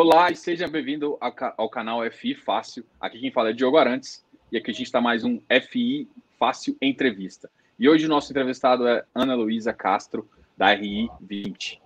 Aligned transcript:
Olá 0.00 0.30
e 0.30 0.36
seja 0.36 0.68
bem-vindo 0.68 1.18
ao 1.56 1.68
canal 1.68 2.08
FI 2.08 2.32
Fácil. 2.32 2.86
Aqui 3.00 3.18
quem 3.18 3.32
fala 3.32 3.50
é 3.50 3.52
Diogo 3.52 3.78
Arantes 3.78 4.24
e 4.52 4.56
aqui 4.56 4.70
a 4.70 4.72
gente 4.72 4.86
está 4.86 5.00
mais 5.00 5.24
um 5.24 5.40
FI 5.50 6.08
Fácil 6.38 6.76
Entrevista. 6.80 7.50
E 7.76 7.88
hoje 7.88 8.06
o 8.06 8.08
nosso 8.08 8.30
entrevistado 8.30 8.86
é 8.86 9.04
Ana 9.12 9.34
Luísa 9.34 9.72
Castro, 9.72 10.30
da 10.56 10.72
RI 10.72 11.10
20. 11.20 11.82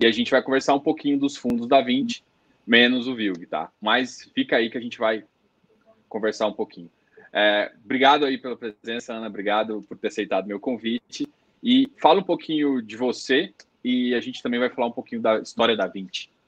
E 0.00 0.06
a 0.06 0.10
gente 0.10 0.30
vai 0.30 0.42
conversar 0.42 0.72
um 0.72 0.80
pouquinho 0.80 1.18
dos 1.18 1.36
fundos 1.36 1.68
da 1.68 1.82
20, 1.82 2.24
menos 2.66 3.06
o 3.06 3.14
VILG, 3.14 3.44
tá? 3.44 3.70
Mas 3.78 4.30
fica 4.34 4.56
aí 4.56 4.70
que 4.70 4.78
a 4.78 4.80
gente 4.80 4.98
vai 4.98 5.22
conversar 6.08 6.46
um 6.46 6.54
pouquinho. 6.54 6.90
É, 7.30 7.70
obrigado 7.84 8.24
aí 8.24 8.38
pela 8.38 8.56
presença, 8.56 9.12
Ana. 9.12 9.26
Obrigado 9.26 9.84
por 9.86 9.98
ter 9.98 10.08
aceitado 10.08 10.46
meu 10.46 10.58
convite. 10.58 11.28
E 11.62 11.92
fala 11.98 12.20
um 12.20 12.24
pouquinho 12.24 12.80
de 12.80 12.96
você 12.96 13.52
e 13.84 14.14
a 14.14 14.20
gente 14.22 14.42
também 14.42 14.58
vai 14.58 14.70
falar 14.70 14.86
um 14.86 14.92
pouquinho 14.92 15.20
da 15.20 15.40
história 15.40 15.76
da 15.76 15.86
20. 15.86 16.39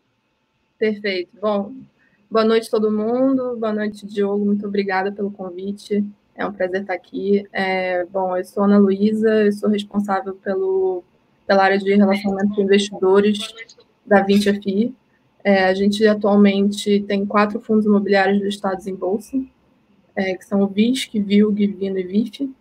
Perfeito. 0.83 1.39
Bom, 1.41 1.73
boa 2.29 2.45
noite 2.45 2.69
todo 2.69 2.91
mundo. 2.91 3.56
Boa 3.56 3.73
noite, 3.73 4.05
Diogo. 4.05 4.45
Muito 4.45 4.66
obrigada 4.66 5.12
pelo 5.12 5.30
convite. 5.30 6.05
É 6.34 6.45
um 6.45 6.52
prazer 6.52 6.80
estar 6.80 6.93
aqui. 6.93 7.47
É, 7.52 8.05
bom, 8.06 8.37
eu 8.37 8.45
sou 8.45 8.65
Ana 8.65 8.79
Luísa, 8.79 9.45
eu 9.45 9.53
sou 9.53 9.70
responsável 9.70 10.34
pelo, 10.34 11.05
pela 11.47 11.62
área 11.62 11.79
de 11.79 11.95
relacionamento 11.95 12.56
com 12.56 12.62
investidores 12.62 13.39
da 14.05 14.27
20FI. 14.27 14.92
É, 15.45 15.66
a 15.66 15.75
gente 15.75 16.05
atualmente 16.05 17.05
tem 17.06 17.25
quatro 17.25 17.61
fundos 17.61 17.87
imobiliários 17.87 18.42
listados 18.42 18.89
em 18.89 18.95
bolsa, 18.97 19.41
é, 20.17 20.34
que 20.34 20.45
são 20.45 20.62
o 20.62 20.67
VISC, 20.67 21.14
VILG, 21.14 21.64
Vino 21.69 21.97
e 21.97 22.03
VIF. 22.03 22.53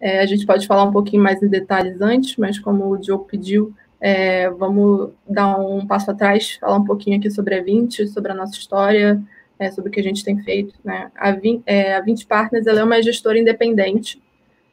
É, 0.00 0.18
a 0.18 0.26
gente 0.26 0.44
pode 0.44 0.66
falar 0.66 0.82
um 0.82 0.92
pouquinho 0.92 1.22
mais 1.22 1.40
em 1.40 1.46
detalhes 1.46 2.00
antes, 2.00 2.36
mas 2.36 2.58
como 2.58 2.90
o 2.90 2.98
Diogo 2.98 3.26
pediu, 3.26 3.72
é, 4.00 4.48
vamos 4.50 5.10
dar 5.28 5.58
um 5.58 5.86
passo 5.86 6.10
atrás, 6.10 6.56
falar 6.60 6.76
um 6.76 6.84
pouquinho 6.84 7.18
aqui 7.18 7.30
sobre 7.30 7.54
a 7.54 7.62
20, 7.62 8.08
sobre 8.08 8.32
a 8.32 8.34
nossa 8.34 8.54
história, 8.54 9.20
é, 9.58 9.70
sobre 9.70 9.90
o 9.90 9.92
que 9.92 10.00
a 10.00 10.02
gente 10.02 10.24
tem 10.24 10.42
feito. 10.42 10.74
Né? 10.82 11.10
A, 11.14 11.32
20, 11.32 11.62
é, 11.66 11.94
a 11.94 12.00
20 12.00 12.26
Partners 12.26 12.66
é 12.66 12.82
uma 12.82 13.02
gestora 13.02 13.38
independente, 13.38 14.20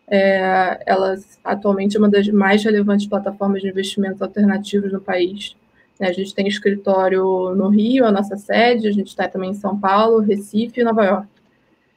é, 0.09 0.81
ela 0.85 1.15
atualmente 1.43 1.97
é 1.97 1.99
uma 1.99 2.09
das 2.09 2.27
mais 2.29 2.63
relevantes 2.63 3.07
plataformas 3.07 3.61
de 3.61 3.67
investimentos 3.67 4.21
alternativos 4.21 4.93
no 4.93 5.01
país. 5.01 5.55
Né? 5.99 6.07
A 6.07 6.13
gente 6.13 6.33
tem 6.33 6.47
escritório 6.47 7.53
no 7.53 7.67
Rio, 7.67 8.05
a 8.05 8.11
nossa 8.11 8.37
sede, 8.37 8.87
a 8.87 8.91
gente 8.91 9.07
está 9.07 9.27
também 9.27 9.51
em 9.51 9.55
São 9.55 9.77
Paulo, 9.77 10.19
Recife 10.19 10.79
e 10.79 10.83
Nova 10.83 11.03
York. 11.03 11.27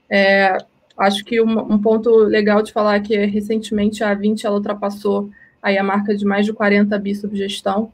É, 0.08 0.58
acho 0.98 1.24
que 1.24 1.40
um, 1.40 1.72
um, 1.72 1.80
ponto 1.80 2.10
legal 2.10 2.62
de 2.62 2.72
falar 2.72 2.96
é 2.96 3.00
que 3.00 3.16
recentemente 3.26 4.02
a 4.02 4.12
20 4.12 4.44
ela 4.44 4.56
ultrapassou 4.56 5.30
aí 5.62 5.78
a 5.78 5.82
marca 5.82 6.14
de 6.14 6.24
mais 6.24 6.46
de 6.46 6.52
40 6.52 6.98
bi 6.98 7.14
sob 7.14 7.36
gestão, 7.36 7.92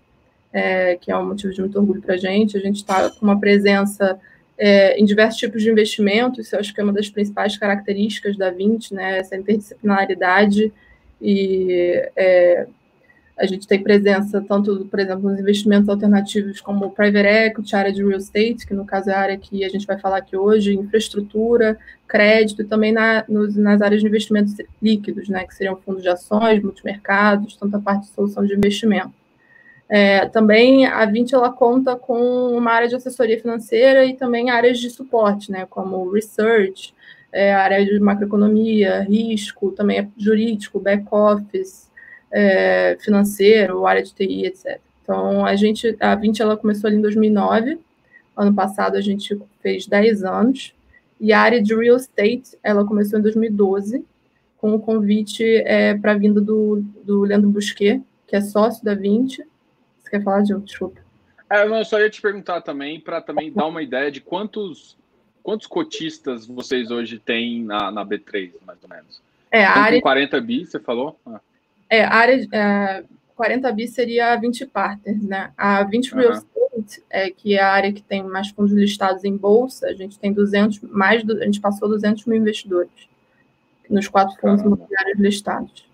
é, 0.53 0.97
que 0.97 1.11
é 1.11 1.17
um 1.17 1.27
motivo 1.27 1.53
de 1.53 1.61
muito 1.61 1.79
orgulho 1.79 2.01
para 2.01 2.15
a 2.15 2.19
gente. 2.19 2.57
A 2.57 2.61
gente 2.61 2.77
está 2.77 3.11
com 3.11 3.25
uma 3.25 3.39
presença 3.39 4.19
é, 4.59 4.99
em 4.99 5.05
diversos 5.05 5.39
tipos 5.39 5.63
de 5.63 5.71
investimentos, 5.71 6.47
isso 6.47 6.57
eu 6.57 6.61
acho 6.61 6.73
que 6.73 6.81
é 6.81 6.85
uma 6.85 6.93
das 6.93 7.09
principais 7.09 7.57
características 7.57 8.37
da 8.37 8.51
20, 8.51 8.95
né, 8.95 9.19
essa 9.19 9.37
interdisciplinaridade 9.37 10.73
e 11.21 12.09
é, 12.17 12.67
a 13.39 13.45
gente 13.45 13.67
tem 13.67 13.83
presença 13.83 14.41
tanto, 14.41 14.87
por 14.87 14.99
exemplo, 14.99 15.29
nos 15.29 15.39
investimentos 15.39 15.89
alternativos 15.89 16.61
como 16.61 16.91
private 16.91 17.27
equity, 17.27 17.77
área 17.77 17.93
de 17.93 18.03
real 18.03 18.19
estate, 18.19 18.67
que 18.67 18.73
no 18.73 18.87
caso 18.87 19.11
é 19.11 19.15
a 19.15 19.21
área 19.21 19.37
que 19.37 19.63
a 19.63 19.69
gente 19.69 19.87
vai 19.87 19.99
falar 19.99 20.19
aqui 20.19 20.35
hoje, 20.35 20.75
infraestrutura, 20.75 21.79
crédito 22.09 22.63
e 22.63 22.65
também 22.65 22.93
na, 22.93 23.25
nos, 23.29 23.55
nas 23.55 23.83
áreas 23.83 24.01
de 24.01 24.09
investimentos 24.09 24.55
líquidos, 24.81 25.29
né, 25.29 25.45
que 25.45 25.55
seriam 25.55 25.77
fundos 25.77 26.03
de 26.03 26.09
ações, 26.09 26.63
multimercados, 26.63 27.57
tanta 27.57 27.79
parte 27.79 28.07
de 28.07 28.15
solução 28.15 28.45
de 28.45 28.55
investimento. 28.55 29.13
É, 29.89 30.27
também 30.27 30.87
a 30.87 31.05
20 31.05 31.35
ela 31.35 31.53
conta 31.53 31.95
com 31.95 32.57
uma 32.57 32.73
área 32.73 32.89
de 32.89 32.97
assessoria 32.97 33.39
financeira 33.39 34.05
e 34.07 34.15
também 34.15 34.51
áreas 34.51 34.79
de 34.79 34.89
suporte, 34.89 35.53
né, 35.53 35.67
como 35.69 36.11
research, 36.11 36.95
é, 37.31 37.53
área 37.53 37.85
de 37.85 38.01
macroeconomia, 38.01 39.03
risco, 39.03 39.73
também 39.73 39.99
é 39.99 40.09
jurídico, 40.17 40.81
back 40.81 41.05
office, 41.11 41.86
é, 42.37 42.99
financeiro, 43.01 43.87
área 43.87 44.03
de 44.03 44.13
TI, 44.13 44.45
etc. 44.45 44.79
Então, 45.03 45.47
a 45.47 45.57
gente, 45.57 45.97
a 45.99 46.15
20 46.15 46.43
ela 46.43 46.55
começou 46.55 46.89
ali 46.89 46.99
em 46.99 47.01
2009, 47.01 47.79
ano 48.37 48.55
passado 48.55 48.97
a 48.97 49.01
gente 49.01 49.41
fez 49.63 49.87
10 49.87 50.23
anos, 50.23 50.75
e 51.19 51.33
a 51.33 51.41
área 51.41 51.63
de 51.63 51.75
real 51.75 51.97
estate, 51.97 52.59
ela 52.63 52.85
começou 52.85 53.19
em 53.19 53.23
2012, 53.23 54.05
com 54.59 54.75
o 54.75 54.81
convite 54.81 55.43
é, 55.65 55.95
para 55.95 56.13
a 56.13 56.19
vinda 56.19 56.39
do, 56.39 56.85
do 57.03 57.23
Leandro 57.23 57.49
Busquet, 57.49 58.03
que 58.27 58.37
é 58.37 58.41
sócio 58.43 58.85
da 58.85 58.95
20. 58.95 59.43
Você 59.99 60.11
quer 60.11 60.23
falar 60.23 60.43
de 60.43 60.53
outro? 60.53 60.67
Desculpa. 60.67 61.01
É, 61.49 61.65
eu 61.65 61.85
só 61.87 61.99
ia 61.99 62.11
te 62.11 62.21
perguntar 62.21 62.61
também, 62.61 63.01
para 63.01 63.23
também 63.23 63.51
dar 63.51 63.67
uma 63.67 63.83
ideia 63.83 64.11
de 64.11 64.21
quantos, 64.21 64.95
quantos 65.43 65.67
cotistas 65.67 66.45
vocês 66.45 66.91
hoje 66.91 67.19
têm 67.19 67.65
na, 67.65 67.91
na 67.91 68.05
B3, 68.05 68.53
mais 68.67 68.83
ou 68.83 68.89
menos. 68.91 69.23
É, 69.51 69.65
a 69.65 69.79
área... 69.79 70.03
40 70.03 70.39
bi, 70.43 70.67
você 70.67 70.79
falou? 70.79 71.19
Ah. 71.25 71.41
É, 71.97 72.05
a 72.05 72.15
área 72.15 72.49
é, 72.53 73.05
40 73.35 73.73
bi 73.73 73.89
seria 73.89 74.33
a 74.33 74.37
20 74.37 74.67
partners, 74.67 75.23
né? 75.23 75.51
A 75.57 75.83
20 75.83 76.13
uhum. 76.13 76.21
real 76.21 76.33
estate, 76.33 77.03
é, 77.09 77.31
que 77.31 77.55
é 77.55 77.63
a 77.63 77.73
área 77.73 77.93
que 77.93 78.03
tem 78.03 78.23
mais 78.23 78.51
fundos 78.51 78.73
listados 78.73 79.25
em 79.25 79.35
bolsa, 79.35 79.87
a 79.87 79.95
gente 79.95 80.19
tem 80.19 80.33
200, 80.33 80.81
mais, 80.83 81.23
a 81.29 81.45
gente 81.45 81.61
passou 81.61 81.89
200 81.89 82.27
mil 82.27 82.39
investidores 82.39 82.91
nos 83.89 84.09
quatro 84.09 84.39
fundos 84.41 84.63
imobiliários 84.63 85.19
listados. 85.19 85.87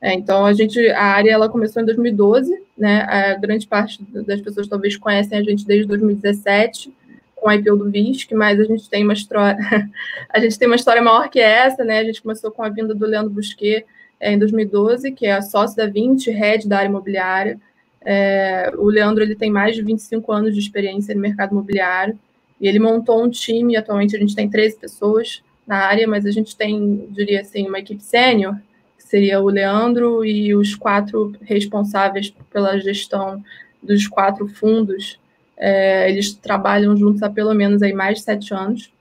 É, 0.00 0.12
então, 0.12 0.44
a 0.44 0.52
gente, 0.52 0.78
a 0.90 1.04
área 1.04 1.30
ela 1.30 1.48
começou 1.48 1.80
em 1.80 1.86
2012, 1.86 2.62
né? 2.76 3.02
A 3.02 3.34
grande 3.34 3.66
parte 3.66 4.02
das 4.02 4.42
pessoas 4.42 4.68
talvez 4.68 4.96
conhecem 4.96 5.38
a 5.38 5.42
gente 5.42 5.64
desde 5.64 5.86
2017, 5.86 6.92
com 7.34 7.48
a 7.48 7.56
IPO 7.56 7.76
do 7.76 7.90
VISC, 7.90 8.34
mas 8.34 8.60
a 8.60 8.64
gente 8.64 8.90
tem 8.90 9.04
uma 9.04 9.14
história, 9.14 9.56
a 10.28 10.38
gente 10.38 10.58
tem 10.58 10.66
uma 10.66 10.76
história 10.76 11.00
maior 11.00 11.30
que 11.30 11.40
essa, 11.40 11.82
né? 11.82 12.00
A 12.00 12.04
gente 12.04 12.20
começou 12.20 12.50
com 12.50 12.62
a 12.62 12.68
vinda 12.68 12.94
do 12.94 13.06
Leandro 13.06 13.30
Busquet 13.30 13.78
é, 13.78 13.84
em 14.20 14.38
2012, 14.38 15.12
que 15.12 15.26
é 15.26 15.32
a 15.32 15.42
sócio 15.42 15.76
da 15.76 15.86
20, 15.86 16.30
head 16.30 16.68
da 16.68 16.78
área 16.78 16.88
imobiliária. 16.88 17.60
É, 18.00 18.72
o 18.76 18.86
Leandro 18.86 19.22
ele 19.22 19.34
tem 19.34 19.50
mais 19.50 19.74
de 19.74 19.82
25 19.82 20.32
anos 20.32 20.54
de 20.54 20.60
experiência 20.60 21.14
no 21.14 21.20
mercado 21.20 21.52
imobiliário 21.52 22.18
e 22.60 22.68
ele 22.68 22.78
montou 22.78 23.22
um 23.22 23.28
time. 23.28 23.76
Atualmente 23.76 24.16
a 24.16 24.18
gente 24.18 24.34
tem 24.34 24.48
13 24.48 24.78
pessoas 24.78 25.42
na 25.66 25.78
área, 25.78 26.06
mas 26.06 26.24
a 26.24 26.30
gente 26.30 26.56
tem, 26.56 27.06
diria 27.10 27.40
assim, 27.40 27.66
uma 27.66 27.78
equipe 27.78 28.02
sênior, 28.02 28.54
que 28.96 29.02
seria 29.02 29.40
o 29.40 29.48
Leandro 29.48 30.24
e 30.24 30.54
os 30.54 30.74
quatro 30.74 31.34
responsáveis 31.42 32.32
pela 32.50 32.78
gestão 32.78 33.42
dos 33.82 34.06
quatro 34.06 34.46
fundos. 34.46 35.18
É, 35.56 36.08
eles 36.10 36.32
trabalham 36.32 36.96
juntos 36.96 37.22
há 37.22 37.30
pelo 37.30 37.54
menos 37.54 37.82
aí 37.82 37.92
mais 37.92 38.18
de 38.18 38.24
sete 38.24 38.54
anos 38.54 38.92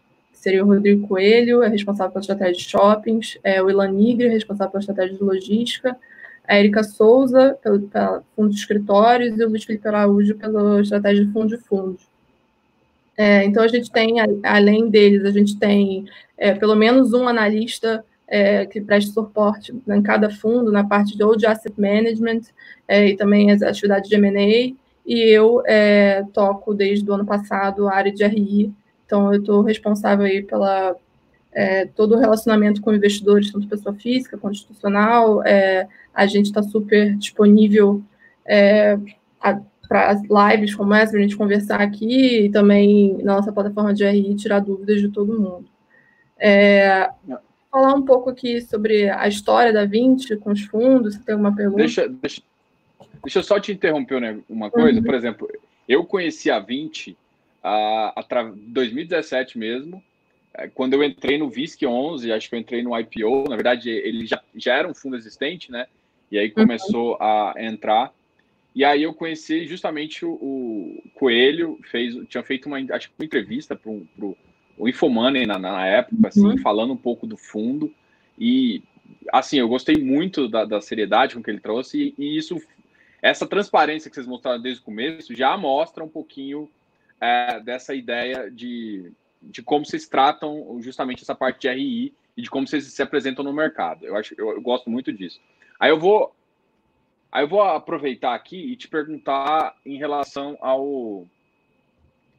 seria 0.45 0.63
o 0.63 0.67
Rodrigo 0.67 1.07
Coelho, 1.07 1.63
é 1.63 1.67
responsável 1.67 2.11
pela 2.11 2.21
estratégia 2.21 2.53
de 2.53 2.69
shoppings, 2.69 3.39
é 3.43 3.63
o 3.63 3.67
Ilan 3.67 3.89
Nigre, 3.89 4.27
responsável 4.27 4.73
pela 4.73 4.81
estratégia 4.81 5.17
de 5.17 5.23
logística, 5.23 5.97
a 6.47 6.59
Erika 6.59 6.83
Souza, 6.83 7.57
pelo, 7.63 7.81
pelo 7.81 8.23
fundo 8.35 8.51
de 8.51 8.55
escritórios, 8.55 9.35
e 9.39 9.43
o 9.43 9.49
Luiz 9.49 9.63
Felipe 9.63 9.87
Araújo, 9.87 10.35
pela 10.35 10.79
estratégia 10.79 11.25
de 11.25 11.31
fundo 11.31 11.47
de 11.47 11.57
fundos. 11.63 12.07
É, 13.17 13.43
então, 13.43 13.63
a 13.63 13.67
gente 13.67 13.89
tem, 13.89 14.17
além 14.43 14.87
deles, 14.87 15.25
a 15.25 15.31
gente 15.31 15.57
tem 15.57 16.05
é, 16.37 16.53
pelo 16.53 16.75
menos 16.75 17.11
um 17.11 17.27
analista 17.27 18.05
é, 18.27 18.67
que 18.67 18.79
presta 18.79 19.13
suporte 19.13 19.73
em 19.89 20.01
cada 20.03 20.29
fundo, 20.29 20.71
na 20.71 20.83
parte 20.83 21.17
de, 21.17 21.23
ou 21.23 21.35
de 21.35 21.47
asset 21.47 21.73
management 21.75 22.41
é, 22.87 23.07
e 23.07 23.17
também 23.17 23.49
as 23.49 23.63
atividades 23.63 24.07
de 24.07 24.15
M&A, 24.15 24.75
e 25.07 25.21
eu 25.21 25.63
é, 25.65 26.23
toco 26.31 26.71
desde 26.71 27.09
o 27.09 27.15
ano 27.15 27.25
passado 27.25 27.87
a 27.87 27.95
área 27.95 28.13
de 28.13 28.23
RI, 28.23 28.71
então, 29.05 29.33
eu 29.33 29.39
estou 29.39 29.61
responsável 29.61 30.25
aí 30.25 30.41
pela 30.41 30.95
é, 31.55 31.85
todo 31.85 32.15
o 32.15 32.19
relacionamento 32.19 32.81
com 32.81 32.93
investidores, 32.93 33.51
tanto 33.51 33.67
pessoa 33.67 33.95
física 33.95 34.37
quanto 34.37 34.55
institucional. 34.55 35.43
É, 35.43 35.87
a 36.13 36.25
gente 36.25 36.47
está 36.47 36.61
super 36.61 37.15
disponível 37.15 38.03
é, 38.45 38.97
para 39.87 40.13
lives 40.51 40.75
como 40.75 40.93
essa, 40.93 41.11
para 41.11 41.19
a 41.19 41.23
gente 41.23 41.37
conversar 41.37 41.79
aqui 41.79 42.45
e 42.45 42.49
também 42.49 43.17
na 43.23 43.35
nossa 43.35 43.51
plataforma 43.51 43.93
de 43.93 44.05
RI 44.05 44.35
tirar 44.35 44.59
dúvidas 44.59 44.99
de 44.99 45.09
todo 45.09 45.39
mundo. 45.39 45.65
É, 46.37 47.09
falar 47.71 47.93
um 47.93 48.03
pouco 48.03 48.29
aqui 48.29 48.61
sobre 48.61 49.09
a 49.09 49.27
história 49.27 49.71
da 49.71 49.85
20 49.85 50.37
com 50.37 50.51
os 50.51 50.61
fundos, 50.61 51.15
se 51.15 51.23
tem 51.23 51.33
alguma 51.33 51.55
pergunta. 51.55 51.77
Deixa, 51.77 52.07
deixa, 52.07 52.41
deixa 53.23 53.39
eu 53.39 53.43
só 53.43 53.59
te 53.59 53.71
interromper 53.71 54.19
né, 54.19 54.39
uma 54.49 54.69
coisa. 54.69 54.99
Uhum. 54.99 55.05
Por 55.05 55.13
exemplo, 55.13 55.47
eu 55.87 56.03
conheci 56.05 56.51
a 56.51 56.59
20 56.59 57.15
a, 57.65 58.13
a 58.15 58.43
2017 58.53 59.57
mesmo, 59.57 60.03
é, 60.53 60.67
quando 60.67 60.93
eu 60.93 61.03
entrei 61.03 61.37
no 61.37 61.49
VISC 61.49 61.85
11, 61.85 62.31
acho 62.31 62.49
que 62.49 62.55
eu 62.55 62.59
entrei 62.59 62.83
no 62.83 62.97
IPO, 62.97 63.49
na 63.49 63.55
verdade 63.55 63.89
ele 63.89 64.25
já, 64.25 64.41
já 64.55 64.75
era 64.75 64.87
um 64.87 64.93
fundo 64.93 65.17
existente, 65.17 65.71
né? 65.71 65.87
E 66.31 66.37
aí 66.37 66.51
começou 66.51 67.13
uhum. 67.13 67.17
a 67.19 67.53
entrar. 67.57 68.13
E 68.73 68.83
aí 68.83 69.03
eu 69.03 69.13
conheci 69.13 69.65
justamente 69.65 70.25
o, 70.25 70.31
o, 70.33 71.03
Coelho, 71.15 71.79
fez, 71.89 72.15
tinha 72.27 72.43
feito 72.43 72.67
uma, 72.67 72.77
acho 72.77 73.09
que 73.09 73.15
uma 73.17 73.25
entrevista 73.25 73.75
para 73.75 73.89
o 73.89 74.89
Infomoney 74.89 75.45
na, 75.45 75.57
na 75.57 75.87
época, 75.87 76.27
assim, 76.27 76.45
uhum. 76.45 76.57
falando 76.57 76.93
um 76.93 76.97
pouco 76.97 77.25
do 77.25 77.37
fundo. 77.37 77.93
E 78.37 78.83
assim, 79.31 79.57
eu 79.57 79.67
gostei 79.67 79.95
muito 79.95 80.47
da, 80.47 80.65
da 80.65 80.81
seriedade 80.81 81.35
com 81.35 81.41
que 81.41 81.49
ele 81.49 81.59
trouxe, 81.59 82.13
e, 82.17 82.23
e, 82.23 82.37
isso, 82.37 82.61
essa 83.21 83.47
transparência 83.47 84.09
que 84.09 84.15
vocês 84.15 84.27
mostraram 84.27 84.61
desde 84.61 84.81
o 84.81 84.85
começo 84.85 85.33
já 85.33 85.57
mostra 85.57 86.03
um 86.03 86.09
pouquinho 86.09 86.69
é, 87.25 87.59
dessa 87.59 87.95
ideia 87.95 88.51
de, 88.51 89.11
de 89.41 89.63
como 89.63 89.85
vocês 89.85 90.07
tratam 90.07 90.77
justamente 90.81 91.23
essa 91.23 91.33
parte 91.33 91.61
de 91.61 91.69
RI 91.69 92.13
e 92.37 92.41
de 92.41 92.49
como 92.49 92.67
vocês 92.67 92.85
se 92.85 93.01
apresentam 93.01 93.43
no 93.43 93.51
mercado. 93.51 94.05
Eu 94.05 94.15
acho, 94.15 94.35
eu, 94.37 94.51
eu 94.51 94.61
gosto 94.61 94.89
muito 94.89 95.11
disso. 95.11 95.39
Aí 95.79 95.89
eu 95.89 95.99
vou, 95.99 96.35
aí 97.31 97.43
eu 97.43 97.47
vou 97.47 97.61
aproveitar 97.61 98.35
aqui 98.35 98.57
e 98.57 98.75
te 98.75 98.87
perguntar 98.87 99.75
em 99.85 99.97
relação 99.97 100.57
ao 100.61 101.25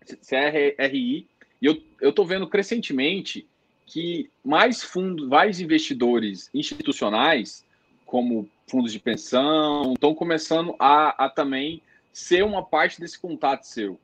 CRI. 0.04 1.26
E 1.60 1.84
eu, 2.00 2.12
tô 2.12 2.24
vendo 2.24 2.46
crescentemente 2.46 3.46
que 3.86 4.30
mais 4.44 4.82
fundos, 4.82 5.28
mais 5.28 5.60
investidores 5.60 6.50
institucionais, 6.52 7.64
como 8.04 8.48
fundos 8.68 8.92
de 8.92 9.00
pensão, 9.00 9.94
estão 9.94 10.14
começando 10.14 10.74
a, 10.78 11.24
a 11.24 11.28
também 11.28 11.82
ser 12.12 12.44
uma 12.44 12.64
parte 12.64 13.00
desse 13.00 13.18
contato 13.18 13.64
seu. 13.64 13.98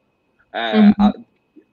É, 0.52 0.78
uhum. 0.78 0.92
a, 0.98 1.12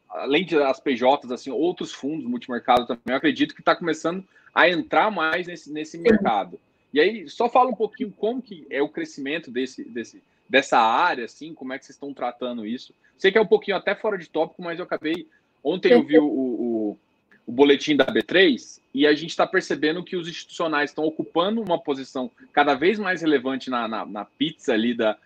além 0.09 0.45
das 0.45 0.79
PJs, 0.79 1.31
assim, 1.31 1.51
outros 1.51 1.93
fundos, 1.93 2.25
multimercado 2.25 2.85
também, 2.85 3.01
eu 3.07 3.15
acredito 3.15 3.53
que 3.53 3.61
está 3.61 3.75
começando 3.75 4.23
a 4.53 4.69
entrar 4.69 5.11
mais 5.11 5.47
nesse, 5.47 5.71
nesse 5.71 5.97
mercado. 5.97 6.59
E 6.93 6.99
aí, 6.99 7.29
só 7.29 7.47
fala 7.47 7.69
um 7.69 7.75
pouquinho 7.75 8.11
como 8.11 8.41
que 8.41 8.65
é 8.69 8.81
o 8.81 8.89
crescimento 8.89 9.51
desse, 9.51 9.83
desse, 9.83 10.23
dessa 10.49 10.79
área, 10.79 11.25
assim, 11.25 11.53
como 11.53 11.73
é 11.73 11.77
que 11.77 11.85
vocês 11.85 11.95
estão 11.95 12.13
tratando 12.13 12.65
isso. 12.65 12.93
Sei 13.17 13.31
que 13.31 13.37
é 13.37 13.41
um 13.41 13.47
pouquinho 13.47 13.77
até 13.77 13.93
fora 13.93 14.17
de 14.17 14.27
tópico, 14.27 14.63
mas 14.63 14.79
eu 14.79 14.85
acabei. 14.85 15.27
Ontem 15.63 15.91
eu 15.91 16.03
vi 16.03 16.17
o, 16.17 16.25
o, 16.25 16.97
o 17.45 17.51
boletim 17.51 17.95
da 17.95 18.05
B3 18.05 18.79
e 18.93 19.05
a 19.05 19.13
gente 19.13 19.29
está 19.29 19.45
percebendo 19.45 20.03
que 20.03 20.15
os 20.15 20.27
institucionais 20.27 20.89
estão 20.89 21.03
ocupando 21.03 21.61
uma 21.61 21.77
posição 21.77 22.31
cada 22.53 22.73
vez 22.73 22.97
mais 22.97 23.21
relevante 23.21 23.69
na, 23.69 23.87
na, 23.87 24.05
na 24.05 24.25
pizza 24.25 24.73
ali 24.73 24.93
da, 24.93 25.17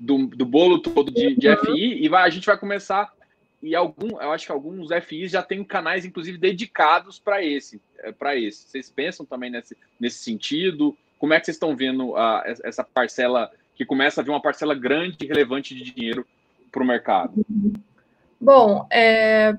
do, 0.00 0.26
do 0.26 0.46
bolo 0.46 0.80
todo 0.80 1.12
de, 1.12 1.36
de 1.36 1.56
FI 1.56 2.02
e 2.02 2.08
vai, 2.08 2.24
a 2.24 2.30
gente 2.30 2.46
vai 2.46 2.56
começar 2.56 3.12
e 3.62 3.74
algum, 3.74 4.18
eu 4.20 4.32
acho 4.32 4.46
que 4.46 4.52
alguns 4.52 4.88
FIs 5.04 5.32
já 5.32 5.42
têm 5.42 5.62
canais, 5.62 6.06
inclusive, 6.06 6.38
dedicados 6.38 7.18
para 7.18 7.44
esse, 7.44 7.80
é, 7.98 8.10
para 8.10 8.34
esse. 8.34 8.66
Vocês 8.66 8.90
pensam 8.90 9.26
também 9.26 9.50
nesse, 9.50 9.76
nesse 10.00 10.24
sentido? 10.24 10.96
Como 11.18 11.34
é 11.34 11.38
que 11.38 11.44
vocês 11.44 11.56
estão 11.56 11.76
vendo 11.76 12.16
a, 12.16 12.42
essa 12.64 12.82
parcela 12.82 13.50
que 13.76 13.84
começa 13.84 14.20
a 14.20 14.24
vir 14.24 14.30
uma 14.30 14.40
parcela 14.40 14.74
grande 14.74 15.18
e 15.20 15.26
relevante 15.26 15.74
de 15.74 15.92
dinheiro 15.92 16.26
para 16.72 16.82
o 16.82 16.86
mercado? 16.86 17.44
Bom, 18.40 18.86
é, 18.90 19.54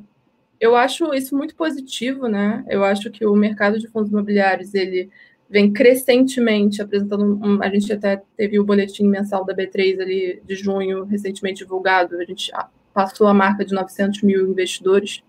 eu 0.60 0.76
acho 0.76 1.14
isso 1.14 1.38
muito 1.38 1.56
positivo, 1.56 2.28
né? 2.28 2.66
Eu 2.68 2.84
acho 2.84 3.12
que 3.12 3.24
o 3.24 3.36
mercado 3.36 3.78
de 3.78 3.88
fundos 3.88 4.12
imobiliários 4.12 4.74
ele 4.74 5.12
vem 5.52 5.72
crescentemente 5.72 6.82
apresentando. 6.82 7.40
Um, 7.44 7.62
a 7.62 7.70
gente 7.70 7.92
até 7.92 8.24
teve 8.38 8.58
o 8.58 8.64
boletim 8.64 9.06
mensal 9.06 9.44
da 9.44 9.54
B3 9.54 10.00
ali 10.00 10.42
de 10.46 10.56
junho 10.56 11.04
recentemente 11.04 11.64
divulgado. 11.64 12.18
A 12.18 12.24
gente 12.24 12.52
passou 12.94 13.28
a 13.28 13.34
marca 13.34 13.66
de 13.66 13.74
900 13.74 14.22
mil 14.24 14.50
investidores, 14.50 15.22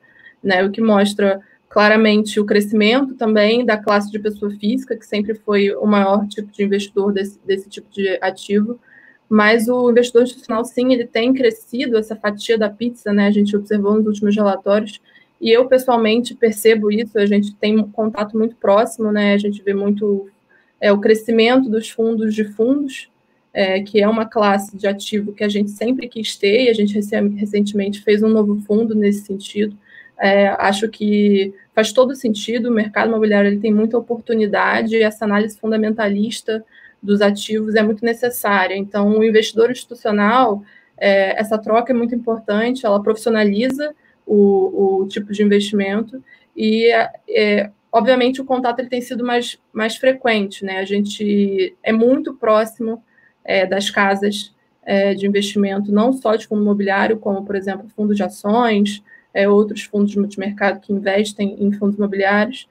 né, 0.43 0.65
o 0.65 0.71
que 0.71 0.81
mostra 0.81 1.41
claramente 1.69 2.39
o 2.39 2.45
crescimento 2.45 3.15
também 3.15 3.65
da 3.65 3.77
classe 3.77 4.11
de 4.11 4.19
pessoa 4.19 4.51
física, 4.53 4.97
que 4.97 5.07
sempre 5.07 5.35
foi 5.35 5.75
o 5.75 5.87
maior 5.87 6.27
tipo 6.29 6.53
de 6.53 6.63
investidor 6.63 7.13
desse, 7.13 7.41
desse 7.45 7.69
tipo 7.69 7.91
de 7.91 8.19
ativo, 8.21 8.79
mas 9.29 9.69
o 9.69 9.91
investidor 9.91 10.25
institucional, 10.25 10.65
sim, 10.65 10.93
ele 10.93 11.07
tem 11.07 11.33
crescido, 11.33 11.97
essa 11.97 12.15
fatia 12.15 12.59
da 12.59 12.69
pizza, 12.69 13.13
né, 13.13 13.27
a 13.27 13.31
gente 13.31 13.57
observou 13.57 13.95
nos 13.95 14.07
últimos 14.07 14.37
relatórios, 14.37 15.01
e 15.43 15.51
eu, 15.51 15.67
pessoalmente, 15.67 16.37
percebo 16.37 16.93
isso, 16.93 17.19
a 17.19 17.27
gente 17.27 17.53
tem 17.57 17.77
um 17.77 17.91
contato 17.91 18.39
muito 18.39 18.55
próximo, 18.55 19.11
né, 19.11 19.35
a 19.35 19.39
gente 19.39 19.61
vê 19.61 19.75
muito 19.75 20.31
é, 20.81 20.93
o 20.93 21.01
crescimento 21.01 21.69
dos 21.69 21.91
fundos 21.91 22.33
de 22.33 22.45
fundos, 22.45 23.11
é, 23.53 23.83
que 23.83 24.01
é 24.01 24.09
uma 24.09 24.25
classe 24.25 24.77
de 24.77 24.87
ativo 24.87 25.33
que 25.33 25.43
a 25.43 25.49
gente 25.49 25.73
sempre 25.73 26.09
quis 26.09 26.37
ter, 26.37 26.67
e 26.67 26.69
a 26.71 26.73
gente 26.73 26.95
recentemente 27.35 28.03
fez 28.03 28.23
um 28.23 28.29
novo 28.29 28.61
fundo 28.61 28.95
nesse 28.95 29.27
sentido. 29.27 29.77
É, 30.17 30.47
acho 30.61 30.89
que 30.89 31.53
faz 31.75 31.93
todo 31.93 32.15
sentido, 32.15 32.71
o 32.71 32.73
mercado 32.73 33.09
imobiliário 33.09 33.49
ele 33.49 33.59
tem 33.59 33.75
muita 33.75 33.99
oportunidade, 33.99 34.95
e 34.95 35.03
essa 35.03 35.25
análise 35.25 35.59
fundamentalista 35.59 36.65
dos 37.03 37.21
ativos 37.21 37.75
é 37.75 37.83
muito 37.83 38.05
necessária. 38.05 38.77
Então, 38.77 39.19
o 39.19 39.25
investidor 39.25 39.73
institucional, 39.73 40.63
é, 40.97 41.39
essa 41.39 41.59
troca 41.59 41.93
é 41.93 41.97
muito 41.97 42.15
importante, 42.15 42.87
ela 42.87 43.03
profissionaliza 43.03 43.93
o, 44.27 45.03
o 45.03 45.09
tipo 45.09 45.33
de 45.33 45.43
investimento, 45.43 46.23
e 46.57 46.91
é, 47.29 47.71
obviamente 47.91 48.41
o 48.41 48.45
contato 48.45 48.81
ele 48.81 48.89
tem 48.89 49.01
sido 49.01 49.25
mais, 49.25 49.59
mais 49.73 49.97
frequente, 49.97 50.65
né? 50.65 50.79
A 50.79 50.85
gente 50.85 51.77
é 51.83 51.93
muito 51.93 52.35
próximo 52.35 53.03
é, 53.45 53.67
das 53.67 53.91
casas 53.91 54.55
é, 54.85 55.15
de 55.15 55.27
investimento, 55.27 55.93
não 55.93 56.13
só 56.13 56.35
de 56.37 56.47
fundo 56.47 56.63
imobiliário, 56.63 57.19
como, 57.19 57.45
por 57.45 57.55
exemplo, 57.55 57.89
fundo 57.95 58.15
de 58.15 58.23
ações, 58.23 59.03
é, 59.33 59.49
outros 59.49 59.83
fundos 59.83 60.13
de 60.13 60.19
multimercado 60.19 60.81
que 60.81 60.93
investem 60.93 61.57
em 61.59 61.73
fundos 61.73 61.97
imobiliários, 61.97 62.69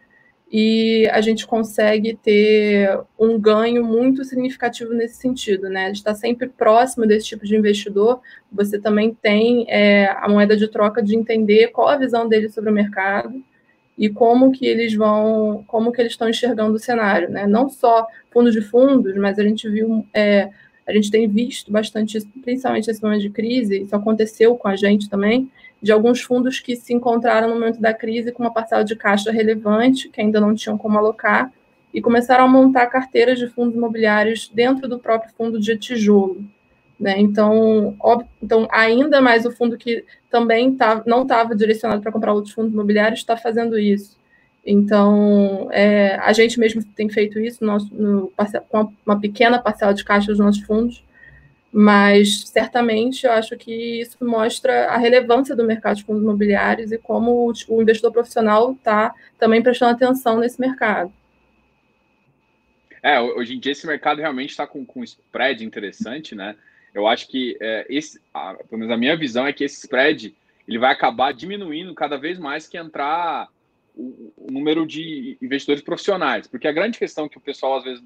e 0.52 1.08
a 1.12 1.22
gente 1.22 1.48
consegue 1.48 2.14
ter 2.22 3.00
um 3.18 3.40
ganho 3.40 3.86
muito 3.86 4.26
significativo 4.26 4.94
nesse 4.94 5.16
sentido, 5.16 5.70
né? 5.70 5.86
A 5.86 5.88
gente 5.88 5.98
está 5.98 6.14
sempre 6.14 6.50
próximo 6.50 7.08
desse 7.08 7.28
tipo 7.28 7.46
de 7.46 7.56
investidor, 7.56 8.20
você 8.52 8.78
também 8.78 9.14
tem 9.14 9.66
é, 9.70 10.08
a 10.08 10.28
moeda 10.28 10.58
de 10.58 10.68
troca 10.68 11.02
de 11.02 11.16
entender 11.16 11.70
qual 11.70 11.88
a 11.88 11.98
visão 11.98 12.28
dele 12.28 12.50
sobre 12.50 12.70
o 12.70 12.74
mercado, 12.74 13.42
e 13.98 14.10
como 14.10 14.52
que 14.52 14.66
eles 14.66 14.96
vão, 14.96 15.64
como 15.68 15.92
que 15.92 16.02
eles 16.02 16.14
estão 16.14 16.28
enxergando 16.28 16.74
o 16.74 16.80
cenário, 16.80 17.30
né? 17.30 17.46
Não 17.46 17.70
só 17.70 18.08
fundos 18.32 18.52
de 18.52 18.60
fundos, 18.62 19.16
mas 19.16 19.38
a 19.38 19.44
gente 19.44 19.70
viu, 19.70 20.06
é, 20.14 20.50
a 20.88 20.92
gente 20.92 21.12
tem 21.12 21.28
visto 21.28 21.72
bastante 21.72 22.18
isso, 22.18 22.28
principalmente 22.42 22.88
nesse 22.88 23.04
momento 23.04 23.22
de 23.22 23.30
crise, 23.30 23.84
isso 23.84 23.96
aconteceu 23.96 24.56
com 24.56 24.68
a 24.68 24.76
gente 24.76 25.10
também, 25.10 25.52
de 25.82 25.92
alguns 25.92 26.22
fundos 26.22 26.60
que 26.60 26.76
se 26.76 26.94
encontraram 26.94 27.50
no 27.50 27.56
momento 27.56 27.82
da 27.82 27.94
crise 27.94 28.32
com 28.32 28.44
uma 28.44 28.54
parcela 28.54 28.84
de 28.84 28.96
caixa 28.96 29.32
relevante, 29.32 30.10
que 30.10 30.22
ainda 30.22 30.40
não 30.40 30.54
tinham 30.54 30.78
como 30.78 30.98
alocar, 30.98 31.52
e 31.94 32.02
começaram 32.02 32.46
a 32.46 32.48
montar 32.48 32.88
carteiras 32.88 33.40
de 33.40 33.48
fundos 33.48 33.76
imobiliários 33.76 34.50
dentro 34.54 34.88
do 34.88 35.00
próprio 35.00 35.34
fundo 35.36 35.60
de 35.60 35.76
tijolo. 35.78 36.46
Né? 37.00 37.20
Então, 37.20 37.96
óbvio, 38.00 38.30
então, 38.42 38.68
ainda 38.72 39.20
mais 39.20 39.44
o 39.46 39.52
fundo 39.52 39.76
que 39.76 40.06
também 40.30 40.76
tá, 40.76 41.02
não 41.06 41.24
estava 41.24 41.56
direcionado 41.56 42.02
para 42.02 42.12
comprar 42.12 42.32
outros 42.32 42.54
fundos 42.54 42.72
imobiliários 42.72 43.22
está 43.22 43.36
fazendo 43.36 43.78
isso. 43.78 44.22
Então, 44.64 45.68
é, 45.72 46.16
a 46.18 46.32
gente 46.32 46.60
mesmo 46.60 46.84
tem 46.96 47.10
feito 47.10 47.40
isso 47.40 47.66
no, 47.66 47.78
no, 47.92 48.34
com 48.70 48.94
uma 49.04 49.20
pequena 49.20 49.58
parcela 49.58 49.94
de 49.94 50.06
caixa 50.06 50.28
dos 50.28 50.38
nossos 50.38 50.62
fundos, 50.62 51.04
mas 51.72 52.50
certamente 52.50 53.26
eu 53.26 53.32
acho 53.32 53.56
que 53.56 54.02
isso 54.02 54.18
mostra 54.22 54.88
a 54.88 54.98
relevância 54.98 55.56
do 55.56 55.64
mercado 55.64 55.98
de 55.98 56.04
fundos 56.04 56.22
imobiliários 56.22 56.92
e 56.92 56.98
como 56.98 57.52
o, 57.68 57.82
investidor 57.82 58.12
profissional 58.12 58.74
está 58.74 59.14
também 59.40 59.62
prestando 59.62 59.92
atenção 59.92 60.40
nesse 60.40 60.60
mercado. 60.60 61.14
É, 63.02 63.20
hoje 63.20 63.56
em 63.56 63.60
dia 63.60 63.72
esse 63.72 63.88
mercado 63.88 64.20
realmente 64.20 64.50
está 64.50 64.68
com, 64.68 64.86
com 64.86 65.00
um 65.00 65.04
spread 65.04 65.64
interessante, 65.64 66.36
né? 66.36 66.56
Eu 66.94 67.08
acho 67.08 67.28
que 67.28 67.58
é, 67.62 67.86
esse, 67.90 68.20
a, 68.34 68.54
pelo 68.54 68.80
menos 68.80 68.94
a 68.94 68.98
minha 68.98 69.16
visão 69.16 69.48
é 69.48 69.54
que 69.54 69.64
esse 69.64 69.80
spread 69.80 70.36
ele 70.68 70.78
vai 70.78 70.92
acabar 70.92 71.34
diminuindo 71.34 71.96
cada 71.96 72.18
vez 72.18 72.38
mais 72.38 72.68
que 72.68 72.78
entrar 72.78 73.48
o, 73.96 74.34
o, 74.38 74.52
número 74.52 74.86
de 74.86 75.38
investidores 75.42 75.82
profissionais, 75.82 76.48
porque 76.48 76.68
a 76.68 76.72
grande 76.72 77.00
questão 77.00 77.30
que 77.30 77.38
o 77.38 77.42
pessoal 77.42 77.78
às 77.78 77.84
vezes 77.84 78.04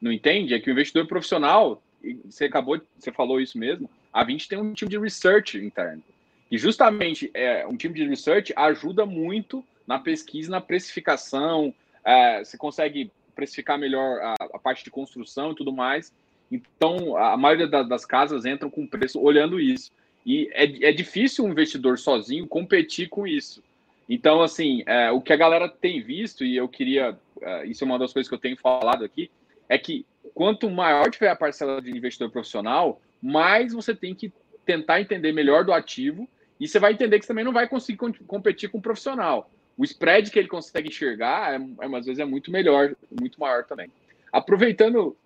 não 0.00 0.12
entende 0.12 0.54
é 0.54 0.60
que 0.60 0.68
o 0.68 0.72
investidor 0.72 1.06
profissional, 1.06 1.82
você 2.24 2.44
acabou, 2.44 2.80
você 2.98 3.10
falou 3.12 3.40
isso 3.40 3.58
mesmo, 3.58 3.90
a 4.12 4.24
20 4.24 4.48
tem 4.48 4.58
um 4.58 4.72
time 4.72 4.90
de 4.90 4.98
research 4.98 5.58
interno. 5.58 6.02
E 6.50 6.56
justamente 6.56 7.30
é, 7.34 7.66
um 7.66 7.76
time 7.76 7.94
de 7.94 8.06
research 8.06 8.52
ajuda 8.56 9.04
muito 9.04 9.64
na 9.86 9.98
pesquisa, 9.98 10.50
na 10.50 10.60
precificação, 10.60 11.74
é, 12.04 12.44
você 12.44 12.56
consegue 12.56 13.10
precificar 13.34 13.78
melhor 13.78 14.20
a, 14.20 14.34
a 14.54 14.58
parte 14.58 14.84
de 14.84 14.90
construção 14.90 15.52
e 15.52 15.54
tudo 15.54 15.72
mais. 15.72 16.12
Então, 16.50 17.16
a 17.16 17.36
maioria 17.36 17.66
das 17.66 18.04
casas 18.04 18.44
entram 18.44 18.70
com 18.70 18.86
preço 18.86 19.20
olhando 19.20 19.60
isso. 19.60 19.90
E 20.24 20.48
é, 20.52 20.88
é 20.88 20.92
difícil 20.92 21.44
um 21.44 21.50
investidor 21.50 21.98
sozinho 21.98 22.46
competir 22.46 23.08
com 23.08 23.26
isso. 23.26 23.62
Então, 24.08 24.40
assim, 24.40 24.82
é, 24.86 25.10
o 25.10 25.20
que 25.20 25.32
a 25.32 25.36
galera 25.36 25.68
tem 25.68 26.00
visto, 26.00 26.44
e 26.44 26.56
eu 26.56 26.68
queria, 26.68 27.18
é, 27.40 27.66
isso 27.66 27.82
é 27.82 27.86
uma 27.86 27.98
das 27.98 28.12
coisas 28.12 28.28
que 28.28 28.34
eu 28.34 28.40
tenho 28.40 28.56
falado 28.56 29.04
aqui, 29.04 29.30
é 29.68 29.76
que 29.76 30.06
quanto 30.34 30.70
maior 30.70 31.10
tiver 31.10 31.28
a 31.28 31.36
parcela 31.36 31.80
de 31.80 31.90
investidor 31.90 32.30
profissional, 32.30 33.00
mais 33.22 33.72
você 33.72 33.94
tem 33.94 34.14
que 34.14 34.32
tentar 34.64 35.00
entender 35.00 35.32
melhor 35.32 35.64
do 35.64 35.72
ativo, 35.72 36.28
e 36.58 36.66
você 36.66 36.78
vai 36.78 36.92
entender 36.92 37.18
que 37.18 37.24
você 37.24 37.28
também 37.28 37.44
não 37.44 37.52
vai 37.52 37.68
conseguir 37.68 37.98
competir 38.26 38.70
com 38.70 38.78
o 38.78 38.82
profissional. 38.82 39.50
O 39.76 39.84
spread 39.84 40.30
que 40.30 40.38
ele 40.38 40.48
consegue 40.48 40.88
enxergar, 40.88 41.54
é, 41.54 41.56
é, 41.56 41.96
às 41.96 42.06
vezes, 42.06 42.18
é 42.18 42.24
muito 42.24 42.50
melhor, 42.50 42.94
muito 43.10 43.38
maior 43.38 43.64
também. 43.64 43.90
Aproveitando 44.32 45.16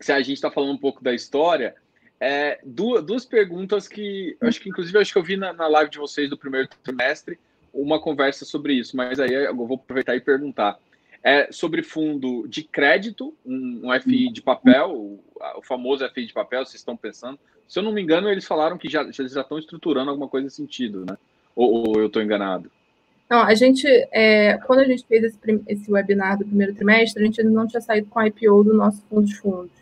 se 0.00 0.10
a 0.10 0.18
gente 0.20 0.34
está 0.34 0.50
falando 0.50 0.72
um 0.72 0.78
pouco 0.78 1.04
da 1.04 1.14
história, 1.14 1.74
é, 2.18 2.58
duas, 2.64 3.04
duas 3.04 3.24
perguntas 3.24 3.86
que 3.86 4.36
acho 4.40 4.60
que 4.60 4.68
inclusive 4.68 4.98
acho 4.98 5.12
que 5.12 5.18
eu 5.18 5.22
vi 5.22 5.36
na, 5.36 5.52
na 5.52 5.66
live 5.66 5.90
de 5.90 5.98
vocês 5.98 6.30
do 6.30 6.38
primeiro 6.38 6.68
trimestre 6.82 7.38
uma 7.72 8.00
conversa 8.00 8.44
sobre 8.44 8.72
isso, 8.72 8.96
mas 8.96 9.18
aí 9.18 9.32
eu 9.32 9.54
vou 9.54 9.74
aproveitar 9.74 10.14
e 10.16 10.20
perguntar. 10.20 10.78
É 11.24 11.50
sobre 11.50 11.82
fundo 11.82 12.46
de 12.46 12.62
crédito, 12.62 13.34
um, 13.46 13.80
um 13.84 14.00
FI 14.00 14.30
de 14.30 14.42
papel, 14.42 14.90
o, 14.92 15.24
o, 15.56 15.62
famoso 15.62 16.06
FI 16.10 16.26
de 16.26 16.34
papel, 16.34 16.66
vocês 16.66 16.80
estão 16.80 16.96
pensando, 16.96 17.38
Se 17.66 17.78
eu 17.78 17.82
não 17.82 17.92
me 17.92 18.02
engano, 18.02 18.28
eles 18.28 18.44
falaram 18.44 18.76
que 18.76 18.90
já, 18.90 19.00
eles 19.00 19.32
já 19.32 19.40
estão 19.40 19.58
estruturando 19.58 20.10
alguma 20.10 20.28
coisa 20.28 20.44
nesse 20.44 20.56
sentido, 20.56 21.06
né? 21.06 21.16
Ou, 21.56 21.88
ou 21.88 21.98
eu 21.98 22.08
estou 22.08 22.22
enganado? 22.22 22.70
Não, 23.30 23.40
a 23.40 23.54
gente, 23.54 23.86
é, 24.12 24.58
quando 24.58 24.80
a 24.80 24.84
gente 24.84 25.06
fez 25.06 25.24
esse, 25.24 25.38
esse, 25.66 25.90
webinar 25.90 26.36
do 26.36 26.44
primeiro 26.44 26.74
trimestre, 26.74 27.22
a 27.22 27.26
gente 27.26 27.40
ainda 27.40 27.52
não 27.52 27.66
tinha 27.66 27.80
saído 27.80 28.06
com 28.08 28.18
a 28.18 28.26
IPO 28.26 28.64
do 28.64 28.74
nosso 28.74 29.02
fundo 29.08 29.26
de 29.26 29.34
fundos. 29.36 29.72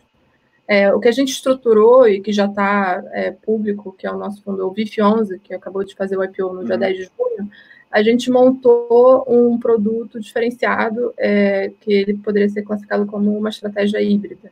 É, 0.65 0.93
o 0.93 0.99
que 0.99 1.09
a 1.09 1.11
gente 1.11 1.33
estruturou 1.33 2.07
e 2.07 2.21
que 2.21 2.31
já 2.31 2.45
está 2.45 3.03
é, 3.11 3.31
público, 3.31 3.93
que 3.97 4.07
é 4.07 4.11
o 4.11 4.17
nosso 4.17 4.41
fundo, 4.41 4.65
o 4.65 4.73
VIF11, 4.73 5.39
que 5.43 5.53
acabou 5.53 5.83
de 5.83 5.93
fazer 5.93 6.17
o 6.17 6.23
IPO 6.23 6.53
no 6.53 6.59
uhum. 6.59 6.65
dia 6.65 6.77
10 6.77 6.97
de 6.97 7.03
junho, 7.03 7.51
a 7.93 8.01
gente 8.01 8.31
montou 8.31 9.23
um 9.27 9.59
produto 9.59 10.19
diferenciado 10.19 11.13
é, 11.15 11.71
que 11.79 11.93
ele 11.93 12.15
poderia 12.15 12.49
ser 12.49 12.63
classificado 12.63 13.05
como 13.05 13.37
uma 13.37 13.49
estratégia 13.49 14.01
híbrida. 14.01 14.51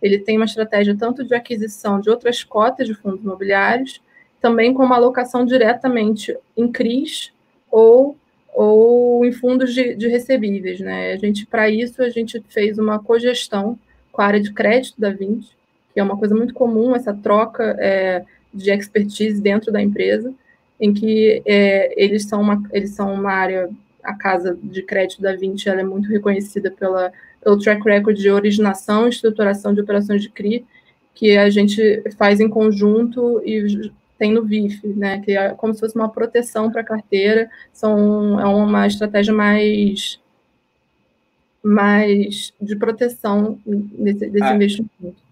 Ele 0.00 0.18
tem 0.18 0.38
uma 0.38 0.46
estratégia 0.46 0.96
tanto 0.96 1.22
de 1.22 1.34
aquisição 1.34 2.00
de 2.00 2.08
outras 2.08 2.42
cotas 2.42 2.86
de 2.86 2.94
fundos 2.94 3.22
imobiliários, 3.22 4.00
também 4.40 4.72
com 4.72 4.82
uma 4.82 4.96
alocação 4.96 5.44
diretamente 5.44 6.34
em 6.56 6.72
CRIs 6.72 7.30
ou, 7.70 8.16
ou 8.54 9.22
em 9.22 9.32
fundos 9.32 9.74
de, 9.74 9.94
de 9.94 10.08
recebíveis. 10.08 10.80
Né? 10.80 11.12
A 11.12 11.16
gente, 11.16 11.44
para 11.44 11.68
isso, 11.68 12.02
a 12.02 12.08
gente 12.08 12.42
fez 12.48 12.78
uma 12.78 12.98
cogestão 12.98 13.78
com 14.10 14.22
a 14.22 14.24
área 14.24 14.40
de 14.40 14.50
crédito 14.50 14.98
da 14.98 15.10
Vint, 15.10 15.46
que 15.92 16.00
é 16.00 16.02
uma 16.02 16.16
coisa 16.16 16.34
muito 16.34 16.54
comum, 16.54 16.96
essa 16.96 17.12
troca 17.12 17.76
é, 17.78 18.24
de 18.54 18.70
expertise 18.70 19.42
dentro 19.42 19.70
da 19.70 19.82
empresa, 19.82 20.32
em 20.80 20.92
que 20.92 21.42
é, 21.44 21.92
eles, 22.02 22.24
são 22.24 22.40
uma, 22.40 22.62
eles 22.72 22.90
são 22.90 23.12
uma 23.12 23.32
área, 23.32 23.68
a 24.02 24.14
casa 24.14 24.58
de 24.62 24.82
crédito 24.82 25.20
da 25.20 25.34
Vint 25.34 25.66
ela 25.66 25.80
é 25.80 25.84
muito 25.84 26.08
reconhecida 26.08 26.70
pela 26.70 27.12
pelo 27.42 27.58
track 27.58 27.82
record 27.84 28.16
de 28.16 28.30
originação 28.30 29.06
e 29.06 29.10
estruturação 29.10 29.72
de 29.72 29.80
operações 29.80 30.22
de 30.22 30.28
CRI, 30.28 30.64
que 31.14 31.36
a 31.36 31.48
gente 31.50 32.02
faz 32.16 32.40
em 32.40 32.48
conjunto 32.48 33.42
e 33.44 33.90
tem 34.18 34.32
no 34.32 34.44
VIF, 34.44 34.86
né, 34.86 35.20
que 35.20 35.32
é 35.32 35.50
como 35.50 35.72
se 35.72 35.80
fosse 35.80 35.94
uma 35.94 36.08
proteção 36.08 36.70
para 36.70 36.80
a 36.80 36.84
carteira, 36.84 37.48
são, 37.72 38.38
é 38.40 38.44
uma 38.44 38.86
estratégia 38.86 39.32
mais, 39.32 40.20
mais 41.62 42.52
de 42.60 42.74
proteção 42.76 43.58
desse, 43.64 44.28
desse 44.28 44.44
é. 44.44 44.54
investimento. 44.54 45.27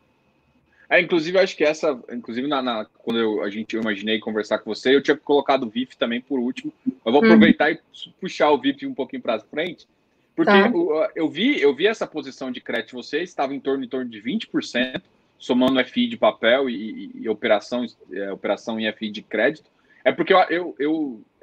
É, 0.88 1.00
inclusive, 1.00 1.38
acho 1.38 1.56
que 1.56 1.64
essa, 1.64 1.98
inclusive, 2.12 2.46
na, 2.46 2.62
na, 2.62 2.86
quando 2.98 3.18
eu, 3.18 3.42
a 3.42 3.50
gente 3.50 3.74
eu 3.74 3.82
imaginei 3.82 4.20
conversar 4.20 4.58
com 4.58 4.72
você, 4.72 4.94
eu 4.94 5.02
tinha 5.02 5.16
colocado 5.16 5.64
o 5.64 5.70
VIF 5.70 5.96
também 5.96 6.20
por 6.20 6.38
último. 6.38 6.72
Eu 7.04 7.12
vou 7.12 7.20
uhum. 7.20 7.26
aproveitar 7.26 7.70
uhum. 7.70 7.78
e 8.06 8.10
puxar 8.20 8.50
o 8.50 8.58
VIF 8.58 8.86
um 8.86 8.94
pouquinho 8.94 9.22
para 9.22 9.40
frente, 9.40 9.86
porque 10.34 10.52
tá. 10.52 10.68
eu, 10.68 11.08
eu, 11.14 11.28
vi, 11.28 11.60
eu 11.60 11.74
vi 11.74 11.86
essa 11.86 12.06
posição 12.06 12.52
de 12.52 12.60
crédito 12.60 12.88
de 12.88 12.94
vocês, 12.94 13.28
estava 13.28 13.54
em 13.54 13.60
torno, 13.60 13.84
em 13.84 13.88
torno 13.88 14.08
de 14.08 14.22
20%, 14.22 15.02
somando 15.38 15.84
FI 15.84 16.08
de 16.08 16.16
papel 16.16 16.70
e, 16.70 16.74
e, 16.74 17.22
e 17.22 17.28
operação, 17.28 17.84
é, 18.12 18.30
operação 18.32 18.78
em 18.78 18.90
FI 18.92 19.10
de 19.10 19.22
crédito. 19.22 19.70
É 20.04 20.12
porque 20.12 20.32
eu, 20.32 20.38
eu, 20.48 20.76
eu 20.78 20.92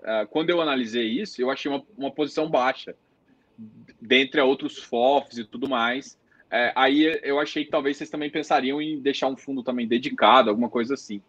uh, 0.03 0.27
quando 0.29 0.49
eu 0.49 0.61
analisei 0.61 1.07
isso, 1.07 1.41
eu 1.41 1.49
achei 1.49 1.69
uma, 1.69 1.83
uma 1.97 2.11
posição 2.11 2.49
baixa, 2.49 2.95
dentre 3.99 4.39
outros 4.41 4.77
FOFs 4.77 5.37
e 5.37 5.43
tudo 5.43 5.69
mais. 5.69 6.17
É, 6.53 6.71
aí 6.75 7.19
eu 7.23 7.39
achei 7.39 7.65
que 7.65 7.71
talvez 7.71 7.97
vocês 7.97 8.11
também 8.11 8.29
pensariam 8.29 8.79
em 8.79 8.99
deixar 8.99 9.27
um 9.27 9.35
fundo 9.35 9.63
também 9.63 9.87
dedicado, 9.87 10.51
alguma 10.51 10.69
coisa 10.69 10.93
assim. 10.93 11.19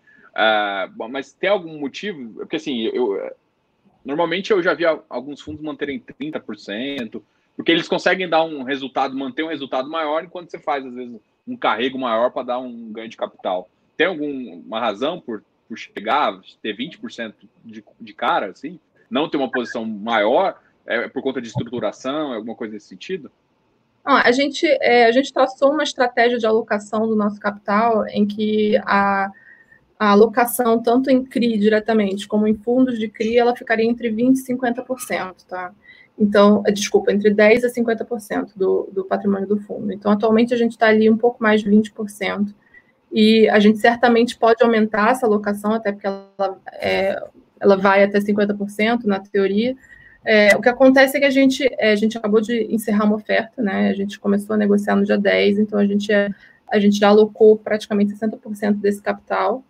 Bom, 0.94 1.08
mas 1.08 1.32
tem 1.32 1.48
algum 1.48 1.78
motivo? 1.78 2.34
Porque 2.34 2.56
assim, 2.56 2.82
eu, 2.92 3.18
normalmente 4.04 4.50
eu 4.50 4.62
já 4.62 4.74
vi 4.74 4.84
alguns 4.84 5.40
fundos 5.40 5.62
manterem 5.62 5.98
30%, 5.98 7.22
porque 7.56 7.72
eles 7.72 7.88
conseguem 7.88 8.28
dar 8.28 8.44
um 8.44 8.64
resultado, 8.64 9.16
manter 9.16 9.42
um 9.42 9.48
resultado 9.48 9.88
maior, 9.88 10.24
enquanto 10.24 10.50
você 10.50 10.58
faz, 10.58 10.84
às 10.84 10.92
vezes, 10.92 11.18
um 11.48 11.56
carrego 11.56 11.98
maior 11.98 12.30
para 12.30 12.42
dar 12.42 12.58
um 12.58 12.92
ganho 12.92 13.08
de 13.08 13.16
capital. 13.16 13.70
Tem 13.96 14.08
alguma 14.08 14.78
razão 14.78 15.18
por, 15.18 15.42
por 15.66 15.78
chegar, 15.78 16.38
ter 16.60 16.76
20% 16.76 17.32
de, 17.64 17.82
de 17.98 18.12
cara, 18.12 18.50
assim? 18.50 18.78
Não 19.08 19.26
ter 19.26 19.38
uma 19.38 19.50
posição 19.50 19.86
maior? 19.86 20.60
É 20.84 21.08
por 21.08 21.22
conta 21.22 21.40
de 21.40 21.48
estruturação, 21.48 22.34
é 22.34 22.36
alguma 22.36 22.54
coisa 22.54 22.74
nesse 22.74 22.88
sentido? 22.88 23.32
A, 24.04 24.30
gente, 24.32 24.66
é, 24.66 25.06
a 25.06 25.12
gente 25.12 25.32
traçou 25.32 25.72
uma 25.72 25.82
estratégia 25.82 26.38
de 26.38 26.46
alocação 26.46 27.06
do 27.08 27.16
nosso 27.16 27.40
capital 27.40 28.06
em 28.08 28.26
que 28.26 28.76
a, 28.84 29.30
a 29.98 30.10
alocação, 30.10 30.82
tanto 30.82 31.10
em 31.10 31.24
CRI 31.24 31.58
diretamente, 31.58 32.28
como 32.28 32.46
em 32.46 32.54
fundos 32.54 32.98
de 32.98 33.08
CRI, 33.08 33.38
ela 33.38 33.56
ficaria 33.56 33.86
entre 33.86 34.10
20% 34.10 34.34
e 34.36 34.54
50%, 34.54 35.46
tá? 35.48 35.72
Então, 36.18 36.62
eh, 36.66 36.70
desculpa, 36.70 37.12
entre 37.12 37.34
10% 37.34 37.64
a 37.64 37.68
50% 37.68 38.50
do, 38.56 38.88
do 38.92 39.04
patrimônio 39.04 39.48
do 39.48 39.58
fundo. 39.58 39.92
Então, 39.92 40.12
atualmente 40.12 40.54
a 40.54 40.56
gente 40.56 40.72
está 40.72 40.88
ali 40.88 41.10
um 41.10 41.16
pouco 41.16 41.42
mais 41.42 41.62
de 41.62 41.70
20%. 41.70 42.54
E 43.12 43.48
a 43.48 43.58
gente 43.58 43.78
certamente 43.78 44.36
pode 44.36 44.62
aumentar 44.62 45.12
essa 45.12 45.26
alocação, 45.26 45.72
até 45.72 45.92
porque 45.92 46.06
ela, 46.06 46.60
é, 46.74 47.22
ela 47.60 47.76
vai 47.76 48.02
até 48.02 48.18
50% 48.18 49.04
na 49.04 49.20
teoria. 49.20 49.76
É, 50.24 50.56
o 50.56 50.60
que 50.60 50.68
acontece 50.68 51.16
é 51.16 51.20
que 51.20 51.26
a 51.26 51.30
gente, 51.30 51.68
é, 51.78 51.92
a 51.92 51.96
gente 51.96 52.16
acabou 52.16 52.40
de 52.40 52.64
encerrar 52.72 53.04
uma 53.04 53.16
oferta, 53.16 53.62
né? 53.62 53.90
A 53.90 53.94
gente 53.94 54.18
começou 54.18 54.54
a 54.54 54.56
negociar 54.56 54.96
no 54.96 55.04
dia 55.04 55.18
10, 55.18 55.58
então 55.58 55.78
a 55.78 55.86
gente, 55.86 56.10
é, 56.10 56.30
a 56.70 56.78
gente 56.78 56.98
já 56.98 57.08
alocou 57.08 57.56
praticamente 57.56 58.14
60% 58.14 58.74
desse 58.80 59.02
capital 59.02 59.62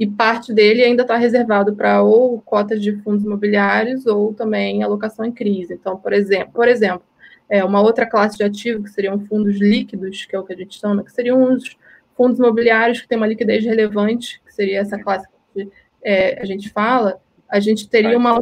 e 0.00 0.06
parte 0.06 0.52
dele 0.52 0.82
ainda 0.82 1.02
está 1.02 1.16
reservado 1.16 1.74
para 1.76 2.02
ou 2.02 2.40
cotas 2.40 2.82
de 2.82 2.92
fundos 3.02 3.24
imobiliários 3.24 4.06
ou 4.06 4.32
também 4.32 4.82
alocação 4.82 5.24
em 5.24 5.30
crise. 5.32 5.74
Então, 5.74 5.96
por 5.96 6.12
exemplo, 6.12 6.52
por 6.54 6.66
exemplo, 6.66 7.04
é 7.48 7.62
uma 7.62 7.82
outra 7.82 8.06
classe 8.06 8.36
de 8.36 8.44
ativo 8.44 8.82
que 8.82 8.90
seriam 8.90 9.20
fundos 9.26 9.60
líquidos, 9.60 10.24
que 10.24 10.34
é 10.34 10.38
o 10.38 10.42
que 10.42 10.54
a 10.54 10.56
gente 10.56 10.80
chama, 10.80 11.04
que 11.04 11.12
seriam 11.12 11.52
os 11.52 11.76
fundos 12.16 12.38
imobiliários 12.38 13.00
que 13.00 13.08
têm 13.08 13.18
uma 13.18 13.26
liquidez 13.26 13.64
relevante, 13.64 14.40
que 14.44 14.54
seria 14.54 14.80
essa 14.80 14.98
classe 14.98 15.28
que 15.52 15.68
é, 16.02 16.40
a 16.40 16.44
gente 16.46 16.70
fala, 16.70 17.20
a 17.52 17.60
gente 17.60 17.88
teria 17.88 18.16
uma 18.16 18.40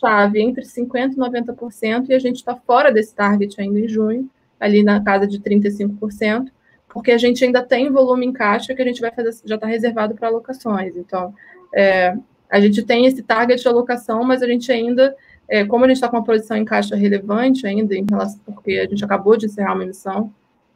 chave 0.00 0.40
entre 0.40 0.64
50% 0.64 1.12
e 1.12 1.16
90%, 1.16 2.08
e 2.08 2.14
a 2.14 2.18
gente 2.18 2.36
está 2.36 2.56
fora 2.56 2.90
desse 2.90 3.14
target 3.14 3.60
ainda 3.60 3.78
em 3.78 3.88
junho, 3.88 4.28
ali 4.58 4.82
na 4.82 5.02
casa 5.02 5.26
de 5.26 5.38
35% 5.38 6.50
porque 6.88 7.12
a 7.12 7.18
gente 7.18 7.44
ainda 7.44 7.62
tem 7.62 7.90
volume 7.90 8.26
em 8.26 8.32
caixa 8.32 8.74
que 8.74 8.82
a 8.82 8.84
gente 8.84 9.00
vai 9.00 9.12
fazer, 9.12 9.30
já 9.44 9.54
está 9.54 9.66
reservado 9.66 10.14
para 10.14 10.28
alocações. 10.28 10.96
Então, 10.96 11.34
é, 11.74 12.16
a 12.50 12.60
gente 12.60 12.82
tem 12.82 13.06
esse 13.06 13.22
target 13.22 13.60
de 13.60 13.68
alocação, 13.68 14.24
mas 14.24 14.42
a 14.42 14.46
gente 14.46 14.72
ainda, 14.72 15.14
é, 15.46 15.64
como 15.64 15.84
a 15.84 15.88
gente 15.88 15.98
está 15.98 16.08
com 16.08 16.16
uma 16.16 16.24
posição 16.24 16.56
em 16.56 16.64
caixa 16.64 16.96
relevante 16.96 17.66
ainda, 17.66 17.94
em 17.94 18.06
relação, 18.08 18.40
porque 18.46 18.72
a 18.72 18.88
gente 18.88 19.04
acabou 19.04 19.36
de 19.36 19.46
encerrar 19.46 19.74
uma 19.74 19.84
emissão, 19.84 20.32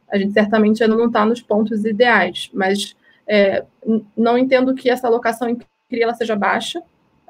a 0.09 0.17
gente 0.17 0.33
certamente 0.33 0.83
ainda 0.83 0.95
não 0.95 1.07
está 1.07 1.25
nos 1.25 1.41
pontos 1.41 1.83
ideais, 1.83 2.49
mas 2.53 2.95
é, 3.27 3.65
não 4.15 4.37
entendo 4.37 4.75
que 4.75 4.89
essa 4.89 5.07
alocação 5.07 5.49
em 5.49 5.55
CRI 5.55 6.03
ela 6.03 6.13
seja 6.13 6.35
baixa, 6.35 6.81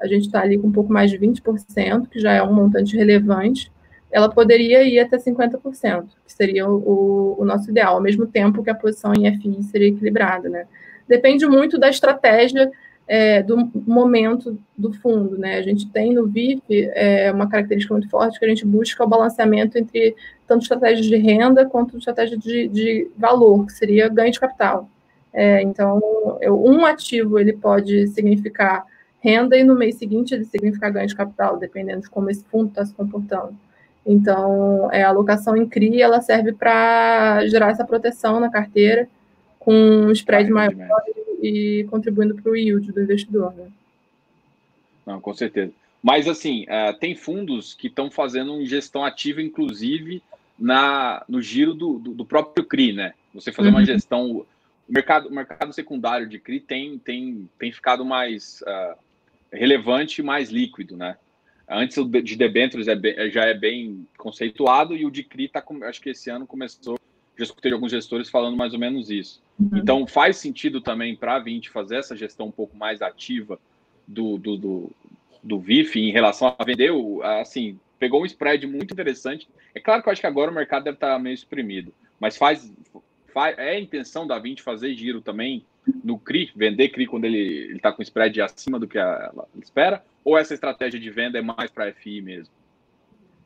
a 0.04 0.08
gente 0.08 0.26
está 0.26 0.40
ali 0.40 0.58
com 0.58 0.68
um 0.68 0.72
pouco 0.72 0.92
mais 0.92 1.10
de 1.10 1.18
20%, 1.18 2.08
que 2.08 2.20
já 2.20 2.32
é 2.32 2.42
um 2.42 2.52
montante 2.52 2.96
relevante, 2.96 3.72
ela 4.12 4.28
poderia 4.28 4.84
ir 4.84 5.00
até 5.00 5.16
50%, 5.16 6.04
que 6.24 6.32
seria 6.32 6.68
o, 6.68 7.36
o, 7.38 7.44
nosso 7.44 7.70
ideal, 7.70 7.94
ao 7.94 8.02
mesmo 8.02 8.26
tempo 8.26 8.62
que 8.62 8.70
a 8.70 8.74
posição 8.74 9.12
em 9.12 9.26
FI 9.40 9.62
seria 9.64 9.88
equilibrada, 9.88 10.48
né? 10.48 10.66
Depende 11.08 11.46
muito 11.46 11.78
da 11.78 11.88
estratégia 11.88 12.70
é, 13.08 13.42
do 13.42 13.70
momento 13.86 14.58
do 14.76 14.92
fundo, 14.92 15.36
né? 15.36 15.56
A 15.56 15.62
gente 15.62 15.90
tem 15.90 16.12
no 16.12 16.26
VIP 16.26 16.88
é, 16.92 17.32
uma 17.32 17.48
característica 17.48 17.92
muito 17.92 18.08
forte 18.08 18.38
que 18.38 18.44
a 18.44 18.48
gente 18.48 18.64
busca 18.64 19.02
o 19.02 19.08
balanceamento 19.08 19.76
entre 19.78 20.14
tanto 20.46 20.62
estratégia 20.62 21.02
de 21.02 21.16
renda 21.16 21.66
quanto 21.66 21.98
estratégia 21.98 22.38
de, 22.38 22.68
de 22.68 23.10
valor, 23.16 23.66
que 23.66 23.72
seria 23.72 24.08
ganho 24.08 24.32
de 24.32 24.40
capital. 24.40 24.88
É, 25.32 25.60
então, 25.62 26.38
eu, 26.40 26.62
um 26.64 26.86
ativo 26.86 27.38
ele 27.40 27.52
pode 27.52 28.06
significar 28.08 28.86
renda 29.24 29.56
e 29.56 29.64
no 29.64 29.74
mês 29.74 29.96
seguinte 29.96 30.34
ele 30.34 30.44
significa 30.44 30.90
ganho 30.90 31.08
de 31.08 31.16
capital, 31.16 31.56
dependendo 31.56 32.02
de 32.02 32.10
como 32.10 32.28
esse 32.30 32.44
fundo 32.44 32.68
está 32.68 32.84
se 32.84 32.92
comportando. 32.92 33.56
Então, 34.06 34.92
é, 34.92 35.02
a 35.02 35.08
alocação 35.08 35.56
em 35.56 35.66
CRI 35.66 36.02
ela 36.02 36.20
serve 36.20 36.52
para 36.52 37.46
gerar 37.46 37.70
essa 37.70 37.86
proteção 37.86 38.38
na 38.38 38.50
carteira 38.50 39.08
com 39.58 39.72
um 39.72 40.12
spread 40.12 40.50
ah, 40.50 40.54
maior 40.54 41.02
e, 41.42 41.86
contribuindo 41.88 42.34
para 42.34 42.52
o 42.52 42.54
yield 42.54 42.92
do 42.92 43.00
investidor. 43.00 43.54
Né? 43.54 43.66
Não, 45.06 45.20
com 45.22 45.32
certeza. 45.32 45.72
Mas, 46.02 46.28
assim, 46.28 46.64
uh, 46.64 46.92
tem 46.98 47.16
fundos 47.16 47.72
que 47.72 47.86
estão 47.86 48.10
fazendo 48.10 48.62
gestão 48.66 49.02
ativa, 49.02 49.40
inclusive, 49.40 50.22
na, 50.58 51.24
no 51.26 51.40
giro 51.40 51.72
do, 51.72 51.98
do, 51.98 52.12
do 52.12 52.26
próprio 52.26 52.66
CRI, 52.66 52.92
né? 52.92 53.14
Você 53.32 53.50
fazer 53.50 53.68
uhum. 53.68 53.76
uma 53.76 53.84
gestão... 53.86 54.30
O 54.86 54.92
mercado, 54.92 55.30
o 55.30 55.34
mercado 55.34 55.72
secundário 55.72 56.28
de 56.28 56.38
CRI 56.38 56.60
tem, 56.60 56.98
tem, 56.98 57.48
tem 57.58 57.72
ficado 57.72 58.04
mais 58.04 58.62
uh, 58.66 58.98
relevante 59.54 60.20
e 60.20 60.24
mais 60.24 60.50
líquido, 60.50 60.96
né? 60.96 61.16
Antes 61.68 61.96
o 61.96 62.04
de 62.04 62.36
debêntures 62.36 62.88
é 62.88 62.94
bem, 62.94 63.30
já 63.30 63.44
é 63.44 63.54
bem 63.54 64.06
conceituado 64.18 64.94
e 64.94 65.06
o 65.06 65.10
de 65.10 65.22
CRI 65.22 65.48
tá, 65.48 65.64
acho 65.84 66.00
que 66.00 66.10
esse 66.10 66.28
ano 66.28 66.46
começou, 66.46 66.98
já 67.36 67.44
escutei 67.44 67.72
alguns 67.72 67.90
gestores 67.90 68.28
falando 68.28 68.56
mais 68.56 68.74
ou 68.74 68.78
menos 68.78 69.10
isso. 69.10 69.42
Uhum. 69.58 69.78
Então 69.78 70.06
faz 70.06 70.36
sentido 70.36 70.80
também 70.80 71.16
para 71.16 71.36
a 71.36 71.38
20 71.38 71.70
fazer 71.70 71.96
essa 71.96 72.14
gestão 72.14 72.46
um 72.46 72.52
pouco 72.52 72.76
mais 72.76 73.00
ativa 73.00 73.58
do, 74.06 74.36
do, 74.36 74.56
do, 74.56 74.92
do 75.42 75.58
VIF 75.58 75.98
em 75.98 76.12
relação 76.12 76.54
a 76.58 76.64
vender, 76.64 76.92
assim, 77.40 77.78
pegou 77.98 78.22
um 78.22 78.26
spread 78.26 78.66
muito 78.66 78.92
interessante. 78.92 79.48
É 79.74 79.80
claro 79.80 80.02
que 80.02 80.08
eu 80.08 80.12
acho 80.12 80.20
que 80.20 80.26
agora 80.26 80.50
o 80.50 80.54
mercado 80.54 80.84
deve 80.84 80.96
estar 80.96 81.18
meio 81.18 81.34
exprimido, 81.34 81.94
mas 82.20 82.36
faz, 82.36 82.70
faz 83.32 83.56
é 83.58 83.70
a 83.70 83.80
intenção 83.80 84.26
da 84.26 84.38
20 84.38 84.60
fazer 84.60 84.94
giro 84.94 85.22
também 85.22 85.64
no 86.02 86.18
CRI, 86.18 86.50
vender 86.54 86.88
CRI 86.88 87.06
quando 87.06 87.24
ele 87.24 87.74
está 87.76 87.92
com 87.92 88.02
spread 88.02 88.40
acima 88.40 88.78
do 88.78 88.88
que 88.88 88.98
ela 88.98 89.46
espera? 89.62 90.02
Ou 90.24 90.38
essa 90.38 90.54
estratégia 90.54 90.98
de 90.98 91.10
venda 91.10 91.38
é 91.38 91.42
mais 91.42 91.70
para 91.70 91.92
FI 91.92 92.20
mesmo? 92.20 92.52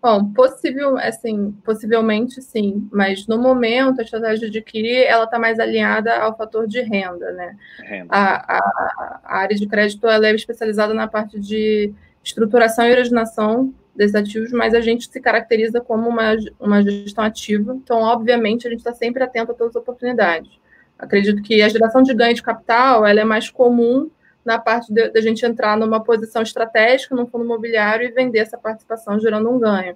Bom, 0.01 0.33
possível, 0.33 0.97
assim, 0.97 1.51
possivelmente 1.65 2.41
sim, 2.41 2.89
mas 2.93 3.27
no 3.27 3.37
momento 3.37 3.99
a 3.99 4.05
estratégia 4.05 4.49
de 4.49 4.63
CRI 4.63 5.03
ela 5.03 5.25
está 5.25 5.41
mais 5.41 5.59
alinhada 5.59 6.17
ao 6.17 6.37
fator 6.37 6.69
de 6.69 6.81
renda, 6.81 7.33
né? 7.33 7.57
Renda. 7.81 8.07
A, 8.09 8.57
a, 8.57 9.21
a, 9.25 9.39
área 9.39 9.57
de 9.57 9.67
crédito 9.67 10.07
ela 10.07 10.29
é 10.29 10.35
especializada 10.35 10.95
na 10.95 11.09
parte 11.09 11.41
de 11.41 11.93
estruturação 12.23 12.87
e 12.87 12.93
originação 12.93 13.75
desses 13.93 14.15
ativos, 14.15 14.53
mas 14.53 14.73
a 14.73 14.81
gente 14.81 15.11
se 15.11 15.21
caracteriza 15.21 15.81
como 15.81 16.09
uma, 16.09 16.37
uma 16.61 16.81
gestão 16.81 17.25
ativa, 17.25 17.75
então, 17.75 17.99
obviamente, 17.99 18.69
a 18.69 18.71
gente 18.71 18.79
está 18.79 18.95
sempre 18.95 19.25
atento 19.25 19.51
a 19.51 19.55
todas 19.55 19.75
as 19.75 19.83
oportunidades. 19.83 20.49
Acredito 20.99 21.43
que 21.43 21.63
a 21.63 21.69
geração 21.69 22.03
de 22.03 22.13
ganho 22.13 22.35
de 22.35 22.43
capital 22.43 23.07
ela 23.07 23.21
é 23.21 23.25
mais 23.25 23.49
comum 23.49 24.11
na 24.45 24.59
parte 24.59 24.93
da 24.93 25.21
gente 25.21 25.45
entrar 25.45 25.77
numa 25.77 26.03
posição 26.03 26.43
estratégica 26.43 27.15
no 27.15 27.27
fundo 27.27 27.45
imobiliário 27.45 28.09
e 28.09 28.13
vender 28.13 28.39
essa 28.39 28.57
participação 28.57 29.21
gerando 29.21 29.51
um 29.51 29.59
ganho. 29.59 29.95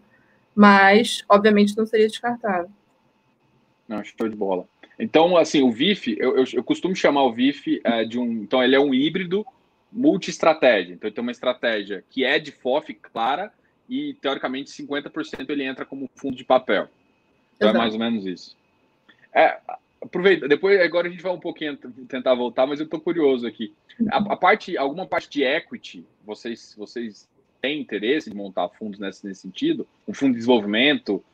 Mas, 0.55 1.25
obviamente, 1.29 1.77
não 1.77 1.87
seria 1.87 2.07
descartável. 2.07 2.71
Não, 3.89 4.05
show 4.05 4.29
de 4.29 4.37
bola. 4.37 4.67
Então, 4.99 5.37
assim, 5.37 5.63
o 5.63 5.73
VIF, 5.73 6.15
eu, 6.19 6.37
eu, 6.37 6.45
eu 6.53 6.63
costumo 6.63 6.95
chamar 6.95 7.25
o 7.25 7.33
VIF 7.33 7.81
é, 7.83 8.05
de 8.05 8.19
um. 8.19 8.31
Então, 8.43 8.63
ele 8.63 8.77
é 8.77 8.81
um 8.81 8.93
híbrido 8.93 9.45
multi-estratégia. 9.91 10.93
Então, 10.93 11.09
ele 11.09 11.15
tem 11.15 11.23
uma 11.23 11.33
estratégia 11.33 12.05
que 12.11 12.25
é 12.25 12.39
de 12.39 12.53
FOF 12.53 12.93
clara 12.95 13.51
e, 13.89 14.15
teoricamente, 14.21 14.71
50% 14.71 15.49
ele 15.49 15.65
entra 15.65 15.85
como 15.85 16.11
fundo 16.15 16.37
de 16.37 16.45
papel. 16.45 16.89
Então, 17.57 17.71
Exato. 17.71 17.77
é 17.77 17.81
mais 17.81 17.95
ou 17.95 18.01
menos 18.01 18.27
isso. 18.27 18.57
É, 19.35 19.59
aproveita, 20.03 20.49
depois 20.49 20.81
agora 20.81 21.09
a 21.09 21.11
gente 21.11 21.23
vai 21.23 21.33
um 21.33 21.41
pouquinho 21.41 21.77
tentar 22.09 22.35
voltar, 22.35 22.67
mas 22.67 22.81
eu 22.81 22.85
estou 22.85 23.01
curioso 23.01 23.47
aqui. 23.47 23.73
A, 24.11 24.19
a, 24.19 24.37
parte, 24.37 24.77
alguma 24.77 25.07
parte 25.07 25.31
de 25.31 25.45
equity, 25.45 26.05
vocês, 26.25 26.75
vocês 26.77 27.29
têm 27.61 27.81
interesse 27.81 28.31
em 28.31 28.35
montar 28.35 28.69
fundos 28.71 28.99
nesse, 28.99 29.27
nesse 29.27 29.43
sentido? 29.43 29.87
Um 30.07 30.13
fundo 30.13 30.33
de 30.33 30.39
desenvolvimento, 30.39 31.25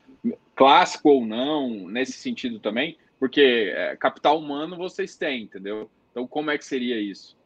clássico 0.55 1.09
ou 1.09 1.27
não, 1.27 1.89
nesse 1.89 2.13
sentido 2.13 2.59
também? 2.59 2.97
Porque 3.19 3.73
é, 3.75 3.97
capital 3.97 4.39
humano 4.39 4.77
vocês 4.77 5.17
têm, 5.17 5.45
entendeu? 5.45 5.91
Então, 6.11 6.27
como 6.27 6.51
é 6.51 6.59
que 6.59 6.65
seria 6.65 7.01
isso? 7.01 7.37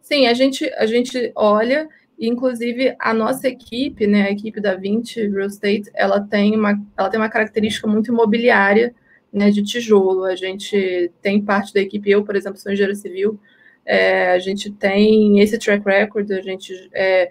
Sim, 0.00 0.26
a 0.26 0.34
gente, 0.34 0.72
a 0.74 0.86
gente 0.86 1.32
olha, 1.34 1.88
inclusive 2.18 2.94
a 2.98 3.12
nossa 3.12 3.48
equipe, 3.48 4.06
né, 4.06 4.22
a 4.22 4.30
equipe 4.30 4.60
da 4.60 4.74
20 4.74 5.28
Real 5.28 5.46
Estate, 5.46 5.90
ela 5.94 6.20
tem 6.20 6.56
uma, 6.56 6.80
ela 6.96 7.08
tem 7.08 7.20
uma 7.20 7.28
característica 7.28 7.86
muito 7.86 8.10
imobiliária, 8.10 8.94
né, 9.32 9.50
de 9.50 9.62
tijolo. 9.62 10.24
A 10.24 10.36
gente 10.36 11.10
tem 11.20 11.40
parte 11.40 11.72
da 11.72 11.80
equipe, 11.80 12.10
eu, 12.10 12.24
por 12.24 12.36
exemplo, 12.36 12.58
sou 12.58 12.72
engenheiro 12.72 12.94
civil, 12.94 13.38
é, 13.84 14.32
a 14.32 14.38
gente 14.38 14.70
tem 14.70 15.40
esse 15.40 15.58
track 15.58 15.84
record, 15.84 16.30
a 16.30 16.40
gente 16.40 16.72
é, 16.92 17.30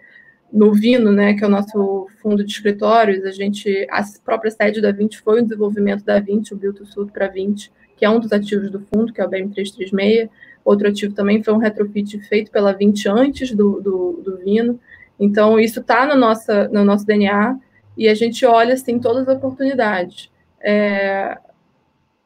no 0.51 0.73
Vino, 0.73 1.11
né, 1.11 1.33
que 1.33 1.43
é 1.43 1.47
o 1.47 1.49
nosso 1.49 2.07
fundo 2.21 2.43
de 2.43 2.51
escritórios, 2.51 3.23
a 3.23 3.31
gente 3.31 3.87
a 3.89 4.03
própria 4.23 4.51
sede 4.51 4.81
da 4.81 4.91
20 4.91 5.21
foi 5.21 5.39
o 5.39 5.43
desenvolvimento 5.43 6.03
da 6.03 6.19
20, 6.19 6.53
o 6.53 6.57
Build 6.57 6.77
to 6.77 6.85
Suit 6.85 7.11
para 7.11 7.27
20, 7.27 7.71
que 7.95 8.03
é 8.03 8.09
um 8.09 8.19
dos 8.19 8.31
ativos 8.31 8.69
do 8.69 8.79
fundo, 8.81 9.13
que 9.13 9.21
é 9.21 9.25
o 9.25 9.29
BM336. 9.29 10.29
Outro 10.65 10.87
ativo 10.87 11.13
também 11.13 11.41
foi 11.41 11.53
um 11.53 11.57
retrofit 11.57 12.19
feito 12.19 12.51
pela 12.51 12.71
20 12.73 13.09
antes 13.09 13.51
do, 13.51 13.79
do, 13.79 14.21
do 14.23 14.37
Vino. 14.37 14.79
Então, 15.19 15.59
isso 15.59 15.79
está 15.79 16.05
no, 16.05 16.15
nossa, 16.15 16.67
no 16.69 16.83
nosso 16.83 17.05
DNA 17.05 17.57
e 17.97 18.07
a 18.07 18.13
gente 18.13 18.45
olha, 18.45 18.73
assim, 18.73 18.99
todas 18.99 19.27
as 19.27 19.37
oportunidades. 19.37 20.31
É, 20.59 21.37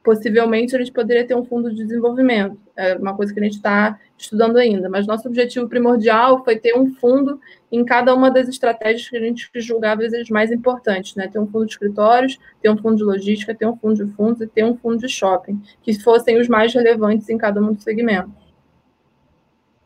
possivelmente 0.05 0.75
a 0.75 0.79
gente 0.79 0.91
poderia 0.91 1.25
ter 1.25 1.35
um 1.35 1.43
fundo 1.43 1.73
de 1.73 1.83
desenvolvimento, 1.83 2.57
é 2.77 2.95
uma 2.95 3.15
coisa 3.15 3.33
que 3.33 3.39
a 3.39 3.43
gente 3.43 3.55
está 3.55 3.99
estudando 4.15 4.57
ainda, 4.57 4.87
mas 4.87 5.07
nosso 5.07 5.27
objetivo 5.27 5.67
primordial 5.67 6.43
foi 6.45 6.57
ter 6.57 6.77
um 6.77 6.93
fundo 6.93 7.41
em 7.71 7.83
cada 7.83 8.13
uma 8.13 8.29
das 8.29 8.47
estratégias 8.47 9.09
que 9.09 9.17
a 9.17 9.19
gente 9.19 9.49
julgava 9.55 10.03
as 10.03 10.29
mais 10.29 10.51
importantes, 10.51 11.15
né? 11.15 11.27
Ter 11.27 11.39
um 11.39 11.47
fundo 11.47 11.65
de 11.65 11.71
escritórios, 11.71 12.39
ter 12.61 12.69
um 12.69 12.77
fundo 12.77 12.97
de 12.97 13.03
logística, 13.03 13.55
ter 13.55 13.65
um 13.65 13.75
fundo 13.75 14.05
de 14.05 14.11
fundos 14.13 14.41
e 14.41 14.47
ter 14.47 14.63
um 14.63 14.77
fundo 14.77 14.99
de 14.99 15.09
shopping, 15.09 15.59
que 15.81 15.99
fossem 15.99 16.39
os 16.39 16.47
mais 16.47 16.71
relevantes 16.73 17.27
em 17.27 17.37
cada 17.37 17.59
um 17.59 17.73
dos 17.73 17.83
segmentos. 17.83 18.31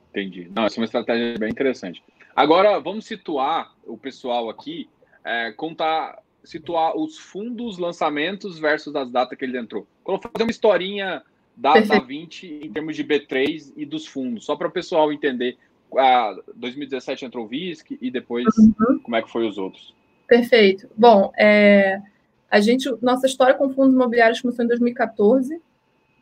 Entendi. 0.10 0.51
Não, 0.53 0.65
essa 0.65 0.77
é 0.77 0.79
uma 0.82 0.86
estratégia 0.86 1.39
bem 1.39 1.49
interessante. 1.49 2.03
Agora, 2.36 2.79
vamos 2.79 3.05
situar 3.05 3.73
o 3.86 3.97
pessoal 3.97 4.49
aqui, 4.49 4.89
é, 5.23 5.51
contar 5.53 6.19
situar 6.43 6.95
os 6.97 7.17
fundos, 7.17 7.78
lançamentos 7.78 8.60
versus 8.60 8.95
as 8.95 9.10
datas 9.12 9.38
que 9.38 9.45
ele 9.45 9.58
entrou. 9.58 9.88
Vou 10.06 10.19
fazer 10.19 10.43
uma 10.43 10.52
historinha 10.52 11.21
da, 11.56 11.80
da 11.80 11.99
20 11.99 12.62
em 12.63 12.71
termos 12.71 12.95
de 12.95 13.04
B3 13.04 13.73
e 13.75 13.86
dos 13.86 14.08
fundos, 14.08 14.45
só 14.45 14.56
para 14.56 14.67
o 14.67 14.71
pessoal 14.71 15.12
entender. 15.12 15.58
A 15.97 16.36
2017 16.56 17.25
entrou 17.25 17.45
o 17.45 17.47
VISC 17.47 17.97
e 17.99 18.12
depois 18.12 18.45
uhum. 18.58 18.99
como 18.99 19.15
é 19.15 19.21
que 19.21 19.30
foi 19.30 19.47
os 19.47 19.58
outros. 19.58 19.93
Perfeito. 20.28 20.88
Bom, 20.95 21.32
é, 21.38 21.99
a 22.49 22.60
gente, 22.60 22.89
nossa 23.02 23.25
história 23.25 23.56
com 23.56 23.73
fundos 23.73 23.93
imobiliários 23.93 24.41
começou 24.41 24.63
em 24.63 24.67
2014, 24.67 25.60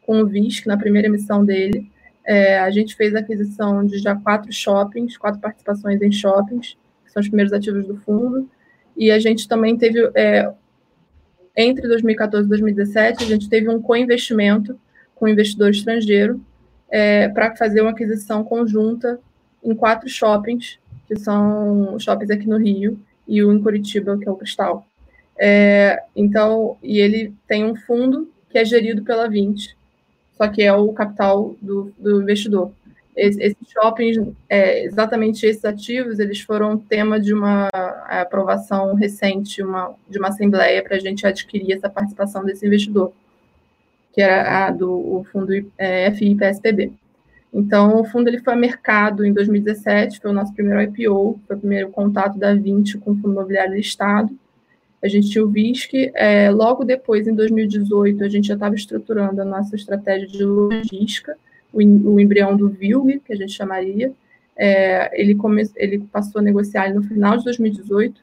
com 0.06 0.22
o 0.22 0.26
VISC, 0.26 0.66
na 0.66 0.78
primeira 0.78 1.08
emissão 1.08 1.44
dele. 1.44 1.92
É, 2.26 2.60
a 2.60 2.72
gente 2.72 2.96
fez 2.96 3.14
a 3.14 3.20
aquisição 3.20 3.86
de 3.86 4.00
já 4.00 4.16
quatro 4.16 4.52
shoppings, 4.52 5.18
quatro 5.18 5.40
participações 5.40 6.02
em 6.02 6.12
shoppings, 6.12 6.78
que 7.06 7.12
são 7.12 7.22
os 7.22 7.28
primeiros 7.28 7.54
ativos 7.54 7.86
do 7.86 7.98
fundo. 7.98 8.50
E 8.98 9.12
a 9.12 9.20
gente 9.20 9.48
também 9.48 9.78
teve, 9.78 10.10
é, 10.16 10.52
entre 11.56 11.88
2014 11.88 12.46
e 12.46 12.50
2017, 12.50 13.24
a 13.24 13.28
gente 13.28 13.48
teve 13.48 13.70
um 13.70 13.82
co-investimento 13.82 14.80
com 15.16 15.26
um 15.26 15.30
investidor 15.30 15.70
estrangeiro 15.70 16.42
é, 16.90 17.28
para 17.30 17.56
fazer 17.56 17.82
uma 17.82 17.92
aquisição 17.92 18.44
conjunta 18.44 19.20
em 19.64 19.76
quatro 19.76 20.10
shoppings, 20.10 20.80
que 21.08 21.16
são 21.16 21.98
shoppings 22.00 22.32
aqui 22.32 22.48
no 22.48 22.58
Rio 22.58 23.00
e 23.28 23.44
o 23.44 23.52
em 23.52 23.62
Curitiba, 23.62 24.18
que 24.18 24.28
é 24.28 24.32
o 24.32 24.36
Cristal. 24.36 24.88
É, 25.38 26.04
então, 26.16 26.78
e 26.82 27.00
ele 27.00 27.34
tem 27.48 27.64
um 27.64 27.76
fundo 27.76 28.32
que 28.50 28.58
é 28.58 28.66
gerido 28.66 29.04
pela 29.04 29.30
20, 29.30 29.78
só 30.36 30.48
que 30.48 30.64
é 30.64 30.74
o 30.74 30.92
capital 30.94 31.56
do, 31.62 31.92
do 32.00 32.22
investidor 32.22 32.72
esses 33.18 33.56
shoppings, 33.68 34.18
é, 34.48 34.86
exatamente 34.86 35.46
esses 35.46 35.66
ativos, 35.66 36.20
eles 36.20 36.40
foram 36.42 36.78
tema 36.78 37.20
de 37.20 37.34
uma 37.34 37.68
aprovação 37.74 38.94
recente, 38.94 39.64
uma, 39.64 39.96
de 40.08 40.20
uma 40.20 40.28
assembleia 40.28 40.84
para 40.84 40.96
a 40.96 41.00
gente 41.00 41.26
adquirir 41.26 41.74
essa 41.74 41.90
participação 41.90 42.46
desse 42.46 42.66
investidor, 42.66 43.12
que 44.14 44.22
era 44.22 44.68
a 44.68 44.72
do 44.72 44.92
o 44.92 45.26
fundo 45.32 45.52
é, 45.78 46.12
FI-PSPB. 46.12 46.94
Então, 47.52 48.00
o 48.00 48.06
fundo 48.06 48.28
ele 48.28 48.40
foi 48.40 48.54
a 48.54 48.58
mercado 48.58 49.26
em 49.26 49.34
2017, 49.34 50.20
foi 50.20 50.30
o 50.30 50.34
nosso 50.34 50.54
primeiro 50.54 50.82
IPO, 50.82 51.40
foi 51.48 51.56
o 51.56 51.60
primeiro 51.60 51.90
contato 51.90 52.38
da 52.38 52.54
20 52.54 53.00
com 53.00 53.12
o 53.12 53.16
fundo 53.16 53.32
imobiliário 53.32 53.74
listado. 53.74 54.38
A 55.02 55.08
gente 55.08 55.30
tinha 55.30 55.44
o 55.44 55.50
VISC. 55.50 56.12
É, 56.14 56.52
logo 56.52 56.84
depois, 56.84 57.28
em 57.28 57.34
2018, 57.34 58.24
a 58.24 58.30
gente 58.30 58.48
já 58.48 58.54
estava 58.56 58.76
estruturando 58.76 59.42
a 59.42 59.46
nossa 59.46 59.76
estratégia 59.76 60.28
de 60.28 60.44
logística, 60.44 61.38
o, 61.74 61.80
o 61.80 62.20
embrião 62.20 62.56
do 62.56 62.70
VILG, 62.70 63.22
que 63.26 63.34
a 63.34 63.36
gente 63.36 63.54
chamaria. 63.54 64.12
É, 64.56 65.12
ele, 65.20 65.36
come, 65.36 65.64
ele 65.76 66.00
passou 66.00 66.40
a 66.40 66.44
negociar 66.44 66.94
no 66.94 67.04
final 67.04 67.38
de 67.38 67.44
2018 67.44 68.20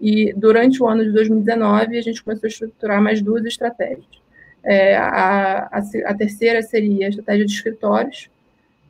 e 0.00 0.32
durante 0.34 0.82
o 0.82 0.86
ano 0.86 1.04
de 1.04 1.10
2019 1.12 1.98
a 1.98 2.02
gente 2.02 2.22
começou 2.22 2.46
a 2.46 2.50
estruturar 2.50 3.02
mais 3.02 3.20
duas 3.20 3.44
estratégias. 3.44 4.04
É, 4.62 4.96
a, 4.96 5.68
a, 5.72 5.78
a, 6.06 6.14
terceira 6.14 6.62
seria 6.62 7.06
a 7.06 7.08
estratégia 7.08 7.46
de 7.46 7.52
escritórios, 7.52 8.28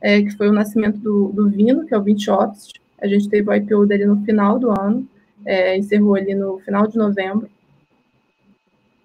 é, 0.01 0.21
que 0.21 0.31
foi 0.31 0.49
o 0.49 0.53
nascimento 0.53 0.97
do, 0.97 1.29
do 1.29 1.49
Vino, 1.49 1.85
que 1.85 1.93
é 1.93 1.97
o 1.97 2.01
20 2.01 2.31
Office. 2.31 2.73
A 2.99 3.07
gente 3.07 3.29
teve 3.29 3.49
o 3.49 3.53
IPO 3.53 3.85
dele 3.85 4.05
no 4.05 4.23
final 4.23 4.57
do 4.57 4.71
ano, 4.71 5.07
é, 5.45 5.77
encerrou 5.77 6.15
ali 6.15 6.33
no 6.33 6.59
final 6.59 6.87
de 6.87 6.97
novembro. 6.97 7.49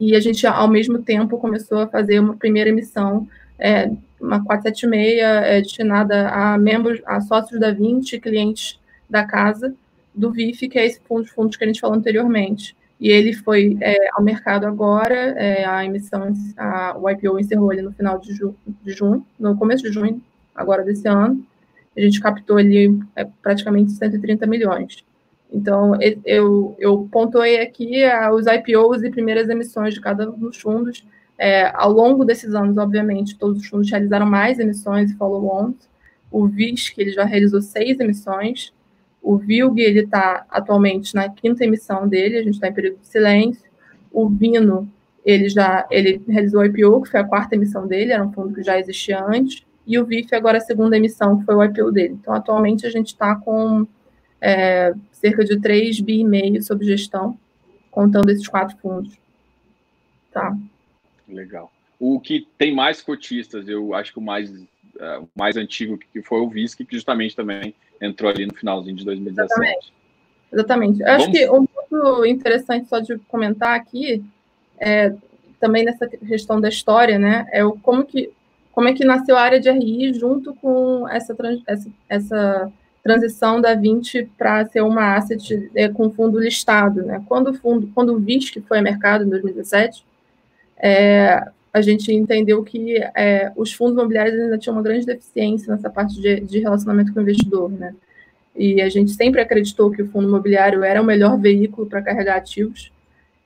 E 0.01 0.17
a 0.17 0.21
gente, 0.21 0.47
ao 0.47 0.69
mesmo 0.69 1.03
tempo, 1.03 1.39
começou 1.39 1.79
a 1.79 1.87
fazer 1.87 2.19
uma 2.19 2.37
primeira 2.37 2.71
emissão 2.71 3.29
é, 3.59 3.91
uma 4.23 4.43
476 4.45 5.19
é 5.21 5.61
destinada 5.61 6.29
a 6.29 6.57
membros, 6.57 7.03
a 7.05 7.21
sócios 7.21 7.59
da 7.59 7.73
20, 7.73 8.21
clientes 8.21 8.79
da 9.11 9.27
casa, 9.27 9.75
do 10.15 10.31
VIF, 10.31 10.69
que 10.69 10.79
é 10.79 10.87
esse 10.87 11.01
fundo 11.01 11.25
de 11.25 11.33
fundos 11.33 11.57
que 11.57 11.65
a 11.65 11.67
gente 11.67 11.81
falou 11.81 11.97
anteriormente. 11.97 12.77
E 13.01 13.11
ele 13.11 13.33
foi 13.33 13.77
é, 13.81 13.97
ao 14.13 14.23
mercado 14.23 14.65
agora, 14.65 15.15
é, 15.15 15.65
a 15.65 15.85
emissão, 15.85 16.33
a, 16.57 16.97
o 16.97 17.11
IPO 17.11 17.41
encerrou 17.41 17.71
ali 17.71 17.83
no 17.83 17.93
final 17.93 18.19
de, 18.21 18.33
ju, 18.33 18.55
de 18.85 18.93
junho, 18.93 19.27
no 19.39 19.57
começo 19.57 19.83
de 19.83 19.91
junho, 19.91 20.23
agora 20.55 20.85
desse 20.85 21.09
ano. 21.09 21.45
A 21.97 22.01
gente 22.01 22.21
captou 22.21 22.59
ali 22.59 22.97
é, 23.17 23.27
praticamente 23.43 23.91
130 23.91 24.47
milhões. 24.47 25.05
Então, 25.53 25.99
eu, 26.25 26.77
eu 26.79 27.09
pontuei 27.11 27.61
aqui 27.61 28.03
os 28.33 28.47
IPOs 28.47 29.03
e 29.03 29.11
primeiras 29.11 29.49
emissões 29.51 29.93
de 29.93 30.01
cada 30.01 30.31
um 30.31 30.39
dos 30.39 30.57
fundos, 30.57 31.05
é, 31.39 31.71
ao 31.75 31.91
longo 31.91 32.25
desses 32.25 32.55
anos, 32.55 32.77
obviamente, 32.77 33.37
todos 33.37 33.61
os 33.61 33.67
fundos 33.67 33.91
realizaram 33.91 34.27
mais 34.27 34.59
emissões 34.59 35.11
e 35.11 35.17
follow-ons. 35.17 35.77
O 36.31 36.47
VISC, 36.47 36.99
ele 36.99 37.11
já 37.11 37.25
realizou 37.25 37.61
seis 37.61 37.99
emissões. 38.01 38.73
O 39.23 39.37
VILG, 39.37 39.81
ele 39.81 40.01
está 40.01 40.45
atualmente 40.49 41.15
na 41.15 41.29
quinta 41.29 41.65
emissão 41.65 42.09
dele, 42.09 42.39
a 42.39 42.43
gente 42.43 42.55
está 42.55 42.69
em 42.69 42.73
período 42.73 42.99
de 42.99 43.07
silêncio. 43.07 43.71
O 44.11 44.29
Vino, 44.29 44.89
ele 45.25 45.49
já 45.49 45.87
ele 45.91 46.23
realizou 46.29 46.61
o 46.61 46.65
IPO, 46.65 47.03
que 47.03 47.11
foi 47.11 47.21
a 47.21 47.25
quarta 47.25 47.55
emissão 47.55 47.87
dele, 47.87 48.13
era 48.13 48.25
um 48.25 48.33
fundo 48.33 48.55
que 48.55 48.63
já 48.63 48.79
existia 48.79 49.25
antes. 49.25 49.65
e 49.87 49.99
o 49.99 50.05
VIF 50.05 50.35
agora 50.35 50.59
a 50.59 50.61
segunda 50.61 50.97
emissão, 50.97 51.39
que 51.39 51.45
foi 51.45 51.55
o 51.55 51.65
IPO 51.65 51.91
dele. 51.93 52.17
Então, 52.21 52.35
atualmente 52.35 52.87
a 52.87 52.91
gente 52.91 53.09
está 53.09 53.35
com 53.37 53.87
é, 54.41 54.93
cerca 55.13 55.45
de 55.45 55.61
3 55.61 56.01
bi 56.01 56.25
sob 56.63 56.85
gestão, 56.85 57.39
contando 57.91 58.31
esses 58.31 58.47
quatro 58.47 58.77
fundos. 58.79 59.17
Tá. 60.33 60.57
Legal. 61.33 61.73
O 61.99 62.21
que 62.21 62.47
tem 62.59 62.75
mais 62.75 63.01
cotistas, 63.01 63.69
eu 63.69 63.95
acho 63.95 64.13
que 64.13 64.19
o 64.19 64.23
mais, 64.23 64.51
uh, 64.51 65.29
mais 65.35 65.57
antigo 65.57 65.99
que 65.99 66.23
foi 66.23 66.41
o 66.41 66.49
VISC, 66.49 66.85
que 66.85 66.97
justamente 66.97 67.37
também 67.37 67.75
entrou 68.01 68.31
ali 68.31 68.47
no 68.47 68.55
finalzinho 68.55 68.97
de 68.97 69.05
2017. 69.05 69.53
Exatamente. 69.53 69.93
Exatamente. 70.53 71.01
Eu 71.01 71.07
Vamos... 71.07 71.23
acho 71.23 71.33
que 71.33 71.51
um 71.51 71.67
ponto 71.67 72.27
interessante 72.27 72.89
só 72.89 72.99
de 72.99 73.17
comentar 73.29 73.75
aqui, 73.75 74.25
é, 74.79 75.15
também 75.61 75.85
nessa 75.85 76.07
questão 76.07 76.61
da 76.61 76.69
história, 76.69 77.19
né, 77.19 77.47
é 77.53 77.65
o 77.65 77.73
como 77.79 78.05
que 78.05 78.33
como 78.73 78.89
é 78.89 78.95
que 78.95 79.05
nasceu 79.05 79.37
a 79.37 79.43
área 79.43 79.61
de 79.61 79.71
RI 79.71 80.15
junto 80.15 80.55
com 80.55 81.07
essa, 81.09 81.37
essa, 81.67 81.91
essa 82.09 82.73
transição 83.03 83.61
da 83.61 83.75
20 83.75 84.31
para 84.37 84.65
ser 84.67 84.81
uma 84.81 85.15
asset 85.15 85.71
é, 85.75 85.89
com 85.89 86.11
fundo 86.11 86.41
listado. 86.41 87.03
Né? 87.03 87.23
Quando 87.27 87.49
o 87.49 87.55
fundo, 87.55 87.91
quando 87.95 88.15
o 88.15 88.19
VISC 88.19 88.61
foi 88.67 88.81
mercado 88.81 89.25
em 89.25 89.29
2017, 89.29 90.05
é, 90.83 91.43
a 91.73 91.81
gente 91.81 92.13
entendeu 92.13 92.63
que 92.63 92.99
é, 93.17 93.51
os 93.57 93.73
fundos 93.73 93.95
imobiliários 93.95 94.39
ainda 94.39 94.59
tinham 94.59 94.77
uma 94.77 94.83
grande 94.83 95.07
deficiência 95.07 95.73
nessa 95.73 95.89
parte 95.89 96.21
de, 96.21 96.41
de, 96.41 96.59
relacionamento 96.59 97.13
com 97.13 97.21
o 97.21 97.23
investidor. 97.23 97.71
Né? 97.71 97.95
E 98.55 98.83
a 98.83 98.89
gente 98.89 99.13
sempre 99.13 99.41
acreditou 99.41 99.91
que 99.91 100.03
o 100.03 100.09
fundo 100.09 100.29
imobiliário 100.29 100.83
era 100.83 101.01
o 101.01 101.05
melhor 101.05 101.39
veículo 101.39 101.87
para 101.87 102.03
carregar 102.03 102.37
ativos, 102.37 102.93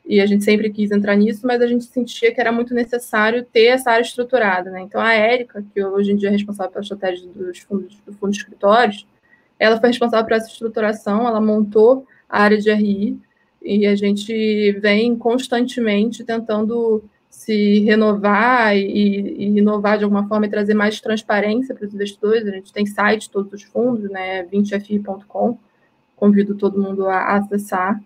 e 0.09 0.21
a 0.21 0.27
gente 0.27 0.45
sempre 0.45 0.71
quis 0.71 0.93
entrar 0.93 1.17
nisso, 1.17 1.45
mas 1.45 1.61
a 1.61 1.67
gente 1.67 1.85
sentia 1.85 2.33
que 2.33 2.41
era 2.41 2.53
muito 2.53 2.73
necessário 2.73 3.45
ter 3.45 3.67
essa 3.67 3.91
área 3.91 4.05
estruturada. 4.05 4.71
Né? 4.71 4.83
Então, 4.83 5.01
a 5.01 5.13
Érica, 5.13 5.65
que 5.75 5.85
hoje 5.85 6.13
em 6.13 6.17
dia 6.17 6.29
é 6.29 6.33
responsável 6.33 6.71
pela 6.71 6.83
estratégia 6.83 7.27
dos 7.27 7.59
fundos, 7.59 7.99
do 8.07 8.13
fundo 8.13 8.31
de 8.31 8.39
escritórios, 8.39 9.05
ela 9.59 9.81
foi 9.81 9.89
responsável 9.89 10.25
por 10.25 10.35
essa 10.35 10.49
estruturação, 10.49 11.27
ela 11.27 11.41
montou 11.41 12.07
a 12.29 12.41
área 12.41 12.57
de 12.57 12.73
RI 12.73 13.19
e 13.61 13.85
a 13.85 13.97
gente 13.97 14.73
vem 14.81 15.17
constantemente 15.17 16.23
tentando 16.23 17.03
se 17.47 17.79
renovar 17.85 18.77
e, 18.77 18.83
e 18.83 19.45
inovar 19.59 19.99
de 19.99 20.03
alguma 20.03 20.27
forma 20.27 20.47
e 20.47 20.51
trazer 20.51 20.75
mais 20.75 21.01
transparência 21.01 21.73
para 21.77 21.87
os 21.87 21.95
investidores. 21.95 22.45
A 22.45 22.51
gente 22.51 22.73
tem 22.73 22.85
site 22.85 23.31
todos 23.31 23.53
os 23.53 23.63
fundos, 23.63 24.11
né, 24.11 24.43
20fi.com. 24.47 25.57
Convido 26.17 26.57
todo 26.57 26.83
mundo 26.83 27.07
a 27.07 27.37
acessar. 27.37 28.01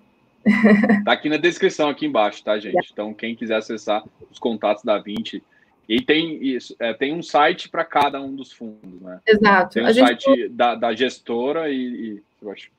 Tá 1.04 1.12
aqui 1.12 1.28
na 1.30 1.38
descrição 1.38 1.88
aqui 1.88 2.04
embaixo, 2.04 2.44
tá, 2.44 2.58
gente? 2.58 2.90
Então, 2.92 3.14
quem 3.14 3.34
quiser 3.34 3.56
acessar 3.56 4.02
os 4.30 4.38
contatos 4.38 4.84
da 4.84 4.98
20, 4.98 5.42
e 5.88 6.02
tem 6.02 6.42
isso, 6.46 6.76
é, 6.78 6.92
tem 6.92 7.14
um 7.14 7.22
site 7.22 7.68
para 7.68 7.84
cada 7.84 8.20
um 8.20 8.34
dos 8.34 8.52
fundos, 8.52 9.00
né? 9.00 9.20
Exato. 9.26 9.74
Tem 9.74 9.82
um 9.82 9.86
a 9.86 9.94
site 9.94 10.24
gente... 10.24 10.48
da, 10.50 10.74
da 10.74 10.94
gestora 10.94 11.70
e, 11.70 11.74
e 11.74 12.22
eu 12.42 12.50
acho. 12.50 12.70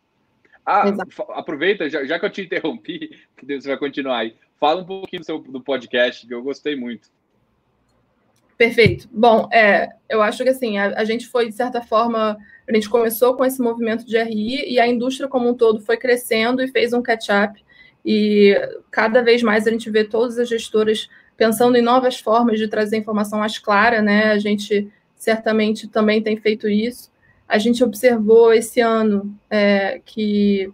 Ah, 0.65 0.88
Exato. 0.88 1.24
aproveita, 1.30 1.89
já, 1.89 2.06
já, 2.06 2.19
que 2.19 2.26
eu 2.26 2.30
te 2.30 2.41
interrompi, 2.45 3.19
você 3.41 3.67
vai 3.67 3.78
continuar 3.78 4.19
aí. 4.19 4.36
Fala 4.62 4.80
um 4.80 4.86
pouquinho 4.86 5.21
do, 5.21 5.26
seu, 5.26 5.39
do 5.39 5.60
podcast, 5.60 6.28
que 6.28 6.32
eu 6.32 6.43
gostei 6.43 6.76
muito. 6.76 7.10
Perfeito. 8.56 9.10
Bom, 9.12 9.50
é, 9.52 9.89
eu 10.08 10.21
acho 10.21 10.43
que 10.43 10.50
assim, 10.50 10.78
a, 10.78 11.00
a, 11.00 11.04
gente 11.04 11.28
foi, 11.28 11.50
de 11.50 11.56
certa 11.56 11.82
forma, 11.82 12.38
a 12.69 12.71
gente 12.76 12.88
começou 12.88 13.36
com 13.36 13.43
esse 13.43 13.60
movimento 13.60 14.06
de 14.06 14.21
RI 14.21 14.71
e 14.71 14.80
a 14.80 14.86
indústria 14.86 15.28
como 15.28 15.50
um 15.50 15.56
todo 15.56 15.82
foi 15.82 15.97
crescendo 15.97 16.62
e 16.62 16.67
fez 16.67 16.93
um 16.93 17.02
catch-up. 17.02 17.60
E 18.06 18.56
cada 18.91 19.24
vez 19.24 19.41
mais 19.41 19.65
a 19.65 19.71
gente 19.71 19.89
vê 19.89 20.04
todas 20.04 20.38
as 20.38 20.47
gestoras 20.47 21.10
pensando 21.36 21.76
em 21.76 21.82
novas 21.82 22.19
formas 22.19 22.60
de 22.60 22.67
trazer 22.67 22.97
informação 22.97 23.39
mais 23.39 23.58
clara, 23.58 24.00
né? 24.00 24.26
A 24.26 24.38
gente 24.38 24.88
certamente 25.15 25.88
também 25.88 26.21
tem 26.21 26.38
feito 26.38 26.69
isso. 26.69 27.12
A 27.47 27.58
gente 27.58 27.84
observou 27.84 28.54
esse 28.54 28.80
ano 28.80 29.36
é, 29.50 30.00
que 30.06 30.71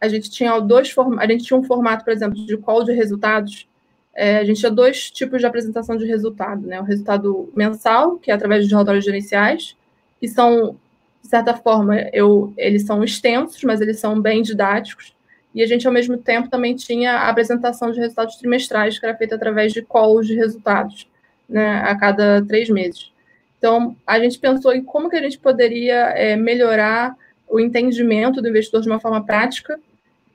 a 0.00 0.08
gente 0.08 0.30
tinha 0.30 0.58
dois 0.60 0.94
a 1.18 1.26
gente 1.26 1.44
tinha 1.44 1.58
um 1.58 1.64
formato, 1.64 2.04
por 2.04 2.12
exemplo, 2.12 2.34
de 2.46 2.56
call 2.56 2.84
de 2.84 2.92
resultados. 2.92 3.68
É, 4.14 4.38
a 4.38 4.44
gente 4.44 4.60
tinha 4.60 4.70
dois 4.70 5.10
tipos 5.10 5.40
de 5.40 5.46
apresentação 5.46 5.96
de 5.96 6.04
resultado, 6.06 6.66
né? 6.66 6.80
O 6.80 6.84
resultado 6.84 7.52
mensal, 7.54 8.16
que 8.18 8.30
é 8.30 8.34
através 8.34 8.64
de 8.64 8.70
relatórios 8.70 9.04
gerenciais, 9.04 9.76
que 10.20 10.28
são, 10.28 10.76
de 11.22 11.28
certa 11.28 11.54
forma, 11.54 11.98
eu, 12.12 12.52
eles 12.56 12.84
são 12.84 13.02
extensos, 13.02 13.62
mas 13.64 13.80
eles 13.80 13.98
são 13.98 14.20
bem 14.20 14.42
didáticos 14.42 15.14
e 15.54 15.62
a 15.62 15.66
gente, 15.66 15.86
ao 15.86 15.92
mesmo 15.92 16.16
tempo, 16.16 16.48
também 16.50 16.74
tinha 16.74 17.12
a 17.12 17.28
apresentação 17.28 17.92
de 17.92 18.00
resultados 18.00 18.34
trimestrais, 18.36 18.98
que 18.98 19.06
era 19.06 19.16
feita 19.16 19.36
através 19.36 19.72
de 19.72 19.82
calls 19.82 20.26
de 20.26 20.34
resultados, 20.34 21.08
né, 21.48 21.80
a 21.84 21.94
cada 21.94 22.44
três 22.44 22.68
meses. 22.68 23.12
Então, 23.56 23.96
a 24.04 24.18
gente 24.18 24.38
pensou 24.38 24.74
em 24.74 24.82
como 24.82 25.08
que 25.08 25.16
a 25.16 25.22
gente 25.22 25.38
poderia 25.38 26.08
é, 26.10 26.34
melhorar 26.34 27.16
o 27.48 27.60
entendimento 27.60 28.40
do 28.40 28.48
investidor 28.48 28.80
de 28.80 28.88
uma 28.88 29.00
forma 29.00 29.24
prática 29.24 29.78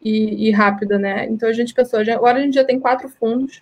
e, 0.01 0.47
e 0.47 0.51
rápida, 0.51 0.97
né? 0.97 1.27
Então, 1.29 1.49
a 1.49 1.53
gente 1.53 1.73
pensou, 1.73 1.99
agora 1.99 2.39
a 2.39 2.41
gente 2.41 2.53
já 2.53 2.63
tem 2.63 2.79
quatro 2.79 3.09
fundos, 3.09 3.61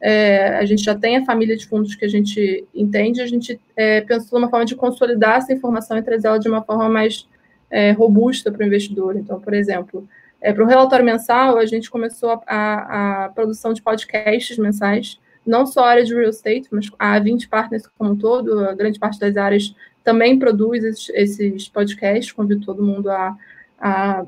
é, 0.00 0.56
a 0.56 0.64
gente 0.64 0.82
já 0.82 0.94
tem 0.94 1.16
a 1.16 1.24
família 1.24 1.56
de 1.56 1.66
fundos 1.66 1.94
que 1.94 2.04
a 2.04 2.08
gente 2.08 2.64
entende, 2.74 3.20
a 3.20 3.26
gente 3.26 3.58
é, 3.76 4.00
pensou 4.02 4.38
numa 4.38 4.50
forma 4.50 4.64
de 4.64 4.76
consolidar 4.76 5.38
essa 5.38 5.52
informação 5.52 5.98
e 5.98 6.02
trazer 6.02 6.28
ela 6.28 6.38
de 6.38 6.48
uma 6.48 6.62
forma 6.62 6.88
mais 6.88 7.26
é, 7.70 7.92
robusta 7.92 8.52
para 8.52 8.62
o 8.62 8.66
investidor. 8.66 9.16
Então, 9.16 9.40
por 9.40 9.54
exemplo, 9.54 10.06
é, 10.40 10.52
Para 10.52 10.64
o 10.64 10.66
relatório 10.66 11.04
mensal, 11.04 11.58
a 11.58 11.66
gente 11.66 11.90
começou 11.90 12.30
a, 12.30 12.42
a, 12.46 13.24
a, 13.24 13.28
produção 13.30 13.72
de 13.72 13.82
podcasts 13.82 14.56
mensais, 14.56 15.18
não 15.44 15.66
só 15.66 15.84
a 15.84 15.90
área 15.90 16.04
de 16.04 16.14
real 16.14 16.30
estate, 16.30 16.68
mas 16.70 16.88
a 16.98 17.18
20 17.18 17.48
Partners 17.48 17.88
como 17.98 18.12
um 18.12 18.16
todo, 18.16 18.60
a 18.60 18.74
grande 18.74 18.98
parte 18.98 19.18
das 19.18 19.36
áreas 19.36 19.74
também 20.08 20.38
produz 20.38 20.82
esses, 20.82 21.10
esses 21.10 21.68
podcasts, 21.68 22.32
convido 22.32 22.64
todo 22.64 22.82
mundo 22.82 23.10
a, 23.10 23.36
a, 23.78 24.24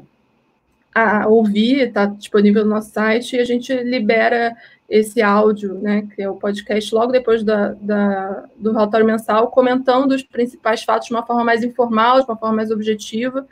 a 0.95 1.27
ouvir, 1.27 1.89
está 1.89 2.05
disponível 2.05 2.65
no 2.65 2.71
nosso 2.73 2.91
site, 2.91 3.35
e 3.35 3.41
a 3.41 3.45
gente 3.45 3.73
libera 3.83 4.55
esse 4.91 5.23
áudio, 5.23 5.73
né, 5.77 6.07
que 6.15 6.21
é 6.21 6.29
o 6.29 6.35
podcast, 6.37 6.95
logo 6.95 7.13
depois 7.13 7.43
da, 7.43 7.73
da, 7.81 8.45
do 8.59 8.73
relatório 8.73 9.07
mensal, 9.07 9.49
comentando 9.49 10.13
os 10.13 10.23
principais 10.23 10.83
fatos 10.83 11.09
de 11.09 11.15
uma 11.15 11.25
forma 11.25 11.45
mais 11.45 11.65
informal, 11.65 12.21
de 12.21 12.27
uma 12.29 12.37
forma 12.37 12.57
mais 12.57 12.71
objetiva, 12.71 13.49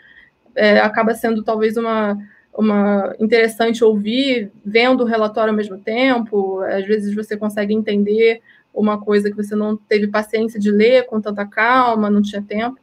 é, 0.55 0.81
acaba 0.81 1.15
sendo 1.15 1.43
talvez 1.43 1.79
uma 1.79 2.19
uma 2.55 3.15
interessante 3.21 3.85
ouvir, 3.85 4.51
vendo 4.67 5.05
o 5.05 5.07
relatório 5.07 5.51
ao 5.51 5.57
mesmo 5.57 5.79
tempo. 5.79 6.61
Às 6.63 6.85
vezes 6.85 7.15
você 7.15 7.37
consegue 7.37 7.73
entender 7.73 8.43
uma 8.81 9.01
coisa 9.01 9.31
que 9.31 9.37
você 9.37 9.55
não 9.55 9.77
teve 9.77 10.07
paciência 10.07 10.59
de 10.59 10.71
ler 10.71 11.07
com 11.07 11.21
tanta 11.21 11.45
calma, 11.47 12.11
não 12.11 12.23
tinha 12.23 12.43
tempo. 12.43 12.79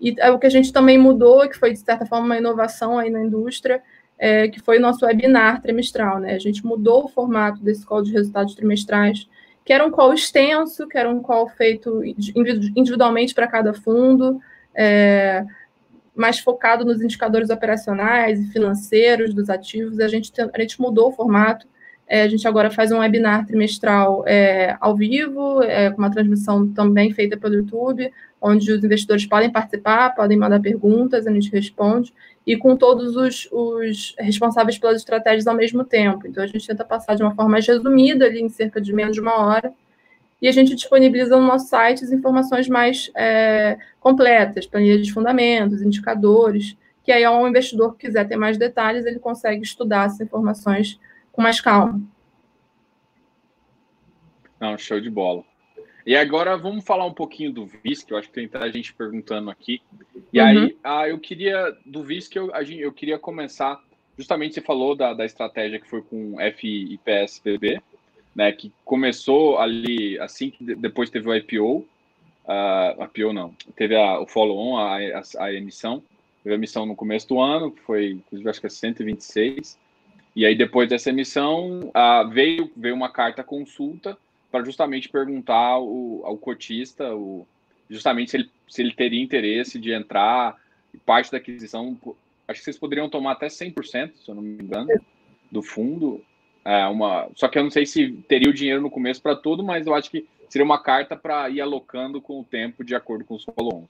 E 0.00 0.14
é 0.18 0.30
o 0.30 0.38
que 0.38 0.46
a 0.46 0.50
gente 0.50 0.72
também 0.72 0.98
mudou, 0.98 1.48
que 1.48 1.56
foi 1.56 1.72
de 1.72 1.78
certa 1.78 2.06
forma 2.06 2.26
uma 2.26 2.38
inovação 2.38 2.98
aí 2.98 3.10
na 3.10 3.22
indústria, 3.22 3.82
é, 4.18 4.48
que 4.48 4.60
foi 4.60 4.78
o 4.78 4.80
nosso 4.80 5.04
webinar 5.04 5.60
trimestral, 5.60 6.18
né? 6.18 6.34
A 6.34 6.38
gente 6.38 6.64
mudou 6.64 7.04
o 7.04 7.08
formato 7.08 7.62
desse 7.62 7.84
call 7.84 8.02
de 8.02 8.12
resultados 8.12 8.54
trimestrais, 8.54 9.28
que 9.64 9.72
era 9.72 9.84
um 9.84 9.90
call 9.90 10.12
extenso, 10.12 10.86
que 10.86 10.98
era 10.98 11.08
um 11.08 11.20
call 11.20 11.48
feito 11.48 12.02
individualmente 12.76 13.34
para 13.34 13.46
cada 13.46 13.72
fundo. 13.72 14.40
É, 14.74 15.44
mais 16.14 16.38
focado 16.38 16.84
nos 16.84 17.02
indicadores 17.02 17.50
operacionais 17.50 18.40
e 18.40 18.52
financeiros 18.52 19.34
dos 19.34 19.50
ativos. 19.50 19.98
A 19.98 20.06
gente, 20.06 20.32
a 20.40 20.60
gente 20.60 20.80
mudou 20.80 21.08
o 21.08 21.12
formato. 21.12 21.66
É, 22.06 22.22
a 22.22 22.28
gente 22.28 22.46
agora 22.46 22.70
faz 22.70 22.92
um 22.92 22.98
webinar 22.98 23.46
trimestral 23.46 24.24
é, 24.26 24.76
ao 24.80 24.94
vivo, 24.94 25.62
é, 25.62 25.90
com 25.90 25.98
uma 25.98 26.10
transmissão 26.10 26.68
também 26.68 27.12
feita 27.12 27.36
pelo 27.36 27.54
YouTube, 27.54 28.12
onde 28.40 28.70
os 28.70 28.84
investidores 28.84 29.24
podem 29.24 29.50
participar, 29.50 30.14
podem 30.14 30.36
mandar 30.36 30.60
perguntas, 30.60 31.26
a 31.26 31.32
gente 31.32 31.50
responde, 31.50 32.12
e 32.46 32.56
com 32.56 32.76
todos 32.76 33.16
os, 33.16 33.48
os 33.50 34.14
responsáveis 34.18 34.76
pelas 34.76 34.98
estratégias 34.98 35.46
ao 35.46 35.54
mesmo 35.54 35.82
tempo. 35.82 36.26
Então, 36.26 36.44
a 36.44 36.46
gente 36.46 36.66
tenta 36.66 36.84
passar 36.84 37.14
de 37.14 37.22
uma 37.22 37.34
forma 37.34 37.52
mais 37.52 37.66
resumida, 37.66 38.26
ali 38.26 38.42
em 38.42 38.50
cerca 38.50 38.80
de 38.80 38.92
menos 38.92 39.14
de 39.14 39.20
uma 39.20 39.40
hora, 39.40 39.72
e 40.42 40.48
a 40.48 40.52
gente 40.52 40.74
disponibiliza 40.74 41.38
no 41.38 41.46
nosso 41.46 41.68
site 41.68 42.04
as 42.04 42.12
informações 42.12 42.68
mais 42.68 43.10
é, 43.16 43.78
completas, 43.98 44.66
planilhas 44.66 45.06
de 45.06 45.10
fundamentos, 45.10 45.80
indicadores, 45.80 46.76
que 47.02 47.10
aí, 47.10 47.24
ao 47.24 47.48
investidor 47.48 47.94
que 47.94 48.06
quiser 48.06 48.28
ter 48.28 48.36
mais 48.36 48.58
detalhes, 48.58 49.06
ele 49.06 49.18
consegue 49.18 49.62
estudar 49.62 50.06
essas 50.06 50.20
informações 50.20 51.00
com 51.34 51.42
mais 51.42 51.60
calma. 51.60 52.00
Não, 54.60 54.78
show 54.78 55.00
de 55.00 55.10
bola. 55.10 55.44
E 56.06 56.14
agora 56.14 56.56
vamos 56.56 56.84
falar 56.84 57.06
um 57.06 57.14
pouquinho 57.14 57.50
do 57.50 57.66
VISC, 57.66 58.10
eu 58.10 58.18
acho 58.18 58.28
que 58.28 58.34
tem 58.34 58.44
muita 58.44 58.70
gente 58.70 58.92
perguntando 58.92 59.50
aqui. 59.50 59.82
E 60.32 60.40
uhum. 60.40 60.46
aí, 60.46 60.76
ah, 60.84 61.08
eu 61.08 61.18
queria, 61.18 61.76
do 61.84 62.02
VISC, 62.02 62.36
eu, 62.36 62.50
eu 62.50 62.92
queria 62.92 63.18
começar, 63.18 63.82
justamente 64.16 64.54
você 64.54 64.60
falou 64.60 64.94
da, 64.94 65.12
da 65.14 65.24
estratégia 65.24 65.80
que 65.80 65.88
foi 65.88 66.02
com 66.02 66.36
FIPSBB, 66.56 67.80
né, 68.34 68.52
que 68.52 68.72
começou 68.84 69.58
ali 69.58 70.18
assim 70.18 70.50
que 70.50 70.62
depois 70.74 71.08
teve 71.08 71.28
o 71.28 71.34
IPO, 71.34 71.86
uh, 72.44 73.04
IPO 73.04 73.32
não, 73.32 73.54
teve 73.74 73.96
a, 73.96 74.20
o 74.20 74.26
follow-on, 74.26 74.76
a, 74.76 74.96
a, 74.98 75.22
a, 75.38 75.52
emissão, 75.54 76.02
teve 76.42 76.54
a 76.54 76.58
emissão 76.58 76.84
no 76.84 76.96
começo 76.96 77.28
do 77.28 77.40
ano, 77.40 77.70
que 77.70 77.80
foi, 77.80 78.10
inclusive, 78.10 78.50
acho 78.50 78.60
que 78.60 78.66
é 78.66 78.70
126, 78.70 79.78
e 80.34 80.44
aí 80.44 80.56
depois 80.56 80.88
dessa 80.88 81.10
emissão 81.10 81.92
veio, 82.32 82.70
veio 82.76 82.94
uma 82.94 83.10
carta 83.10 83.42
consulta 83.42 84.16
para 84.50 84.64
justamente 84.64 85.08
perguntar 85.08 85.54
ao, 85.54 86.24
ao 86.24 86.38
cotista, 86.38 87.14
o, 87.14 87.46
justamente 87.88 88.30
se 88.30 88.36
ele, 88.36 88.50
se 88.68 88.82
ele 88.82 88.94
teria 88.94 89.22
interesse 89.22 89.78
de 89.78 89.92
entrar, 89.92 90.56
parte 91.04 91.30
da 91.30 91.38
aquisição, 91.38 91.98
acho 92.46 92.60
que 92.60 92.64
vocês 92.64 92.78
poderiam 92.78 93.08
tomar 93.08 93.32
até 93.32 93.46
100%, 93.46 94.12
se 94.14 94.28
eu 94.28 94.34
não 94.34 94.42
me 94.42 94.62
engano, 94.62 94.88
do 95.50 95.62
fundo. 95.62 96.22
É 96.64 96.86
uma, 96.86 97.28
só 97.34 97.48
que 97.48 97.58
eu 97.58 97.62
não 97.62 97.70
sei 97.70 97.84
se 97.84 98.12
teria 98.28 98.48
o 98.48 98.54
dinheiro 98.54 98.80
no 98.80 98.90
começo 98.90 99.20
para 99.20 99.36
tudo, 99.36 99.62
mas 99.62 99.86
eu 99.86 99.94
acho 99.94 100.10
que 100.10 100.26
seria 100.48 100.64
uma 100.64 100.82
carta 100.82 101.16
para 101.16 101.48
ir 101.50 101.60
alocando 101.60 102.20
com 102.20 102.40
o 102.40 102.44
tempo 102.44 102.84
de 102.84 102.94
acordo 102.94 103.24
com 103.24 103.34
os 103.34 103.44
follow 103.44 103.88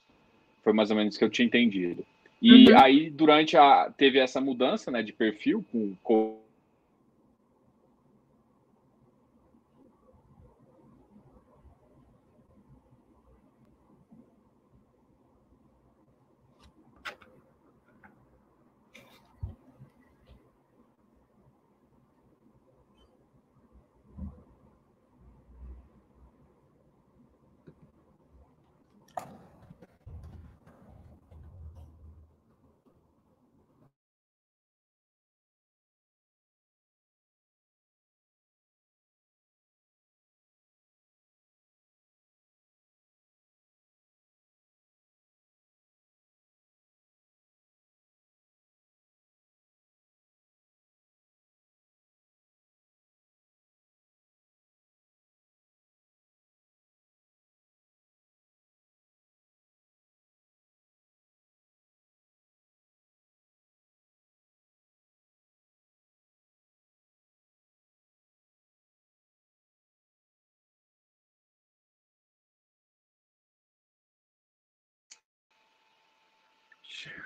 Foi 0.63 0.73
mais 0.73 0.91
ou 0.91 0.97
menos 0.97 1.15
o 1.15 1.19
que 1.19 1.25
eu 1.25 1.31
tinha 1.31 1.47
entendido. 1.47 2.05
E 2.41 2.71
uhum. 2.71 2.79
aí, 2.79 3.11
durante 3.11 3.57
a. 3.57 3.91
Teve 3.97 4.19
essa 4.19 4.41
mudança 4.41 4.91
né, 4.91 5.03
de 5.03 5.13
perfil 5.13 5.65
com 6.03 6.44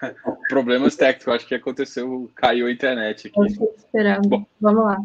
Problemas 0.49 0.97
técnicos, 0.97 1.35
acho 1.35 1.47
que 1.47 1.55
aconteceu, 1.55 2.31
caiu 2.35 2.67
a 2.67 2.73
internet 2.73 3.29
aqui. 3.29 3.41
Esperando. 3.77 4.29
Bom, 4.29 4.47
Vamos 4.61 4.85
lá. 4.85 4.99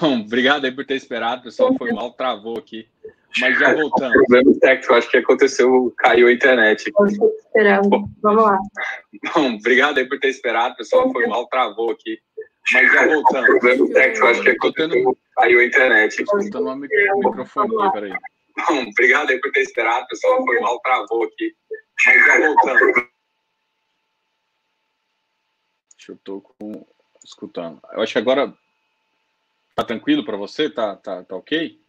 Bom, 0.00 0.20
obrigado 0.20 0.64
aí 0.64 0.72
por 0.72 0.84
ter 0.84 0.96
esperado, 0.96 1.42
pessoal. 1.42 1.74
Foi 1.76 1.92
mal, 1.92 2.12
travou 2.12 2.58
aqui. 2.58 2.88
Mas 3.40 3.58
já 3.58 3.74
voltando. 3.74 4.12
Problemas 4.12 4.58
técnicos, 4.58 4.96
acho 4.96 5.10
que 5.10 5.18
aconteceu, 5.18 5.94
caiu 5.98 6.28
a 6.28 6.32
internet 6.32 6.90
aqui. 6.90 7.16
Esperando. 7.36 7.88
Bom, 7.88 8.08
Vamos 8.22 8.44
lá. 8.44 8.58
Bom, 9.34 9.54
obrigado 9.54 9.98
aí 9.98 10.08
por 10.08 10.18
ter 10.18 10.28
esperado, 10.28 10.76
pessoal. 10.76 11.12
Foi 11.12 11.26
mal, 11.26 11.46
travou 11.48 11.90
aqui. 11.90 12.18
Mas 12.72 12.92
já 12.92 13.06
voltando. 13.06 13.46
Problemas 13.46 13.90
técnicos, 13.90 14.30
acho 14.30 14.42
que 14.42 14.50
aconteceu, 14.50 15.18
caiu 15.36 15.60
a 15.60 15.64
internet. 15.64 16.22
Escutando 16.22 16.64
uma 16.64 16.76
microfonia, 16.76 17.92
peraí. 17.92 18.12
Bom, 18.68 18.82
obrigado 18.88 19.30
aí 19.30 19.40
por 19.40 19.52
ter 19.52 19.60
esperado, 19.60 20.06
pessoal. 20.08 20.44
Foi 20.44 20.58
mal, 20.60 20.80
travou 20.80 21.24
aqui. 21.24 21.52
Mas 22.06 22.26
já 22.26 23.06
voltando 26.06 26.12
eu 26.12 26.18
tô 26.18 26.40
com, 26.40 26.86
escutando. 27.24 27.80
Eu 27.92 28.02
acho 28.02 28.12
que 28.12 28.18
agora 28.18 28.56
tá 29.74 29.84
tranquilo 29.84 30.24
para 30.24 30.36
você? 30.36 30.70
Tá, 30.70 30.96
tá, 30.96 31.24
tá 31.24 31.36
ok? 31.36 31.82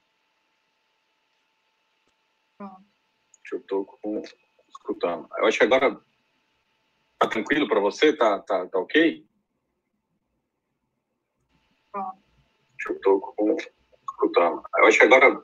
Pronto. 2.57 2.85
Eu 3.51 3.61
tô 3.63 3.85
com, 3.85 4.21
escutando. 4.67 5.29
Eu 5.37 5.45
acho 5.45 5.57
que 5.57 5.63
agora 5.63 6.01
tá 7.19 7.27
tranquilo 7.27 7.67
para 7.67 7.79
você? 7.79 8.15
Tá, 8.15 8.39
tá, 8.39 8.65
tá 8.67 8.79
ok? 8.79 9.25
Pronto. 11.91 12.23
Eu 12.89 13.01
tô 13.01 13.19
com, 13.19 13.55
escutando. 13.55 14.63
Eu 14.77 14.85
acho 14.85 14.97
que 14.97 15.05
agora 15.05 15.43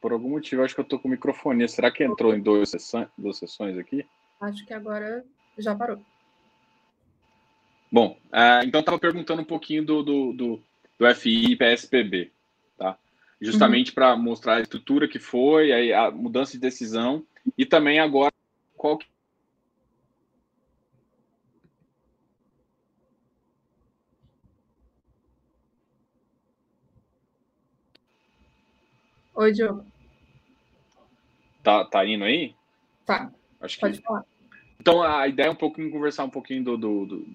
por 0.00 0.12
algum 0.12 0.30
motivo, 0.30 0.62
eu 0.62 0.64
acho 0.64 0.74
que 0.74 0.80
eu 0.80 0.84
tô 0.84 0.98
com 0.98 1.08
microfone. 1.08 1.68
Será 1.68 1.90
que 1.90 2.04
entrou 2.04 2.32
em 2.32 2.40
duas 2.40 2.70
sessões 2.70 3.76
aqui? 3.76 4.06
Acho 4.40 4.64
que 4.64 4.72
agora 4.72 5.24
já 5.58 5.74
parou. 5.74 6.00
Bom, 7.90 8.18
uh, 8.26 8.64
então 8.64 8.80
estava 8.80 8.98
perguntando 8.98 9.42
um 9.42 9.46
pouquinho 9.46 9.84
do, 9.84 10.02
do, 10.02 10.32
do, 10.32 10.62
do 10.98 11.14
FI 11.14 11.52
e 11.52 11.56
PSPB, 11.56 12.30
tá? 12.76 12.98
Justamente 13.40 13.88
uhum. 13.88 13.94
para 13.94 14.16
mostrar 14.16 14.56
a 14.56 14.60
estrutura 14.60 15.08
que 15.08 15.18
foi, 15.18 15.92
a, 15.92 16.06
a 16.06 16.10
mudança 16.10 16.52
de 16.52 16.58
decisão 16.58 17.24
e 17.56 17.64
também 17.64 17.98
agora 17.98 18.32
qual 18.76 18.98
que 18.98 19.06
Oi, 29.34 29.52
Diogo. 29.52 29.86
Tá, 31.62 31.84
tá 31.84 32.04
indo 32.04 32.24
aí? 32.24 32.56
Tá. 33.06 33.32
Acho 33.60 33.80
Pode 33.80 33.98
que... 33.98 34.04
falar. 34.04 34.24
Então, 34.80 35.02
a 35.02 35.26
ideia 35.26 35.48
é 35.48 35.50
um 35.50 35.56
pouquinho 35.56 35.90
conversar 35.90 36.24
um 36.24 36.30
pouquinho 36.30 36.62
do, 36.62 36.76
do, 36.76 37.06
do, 37.06 37.26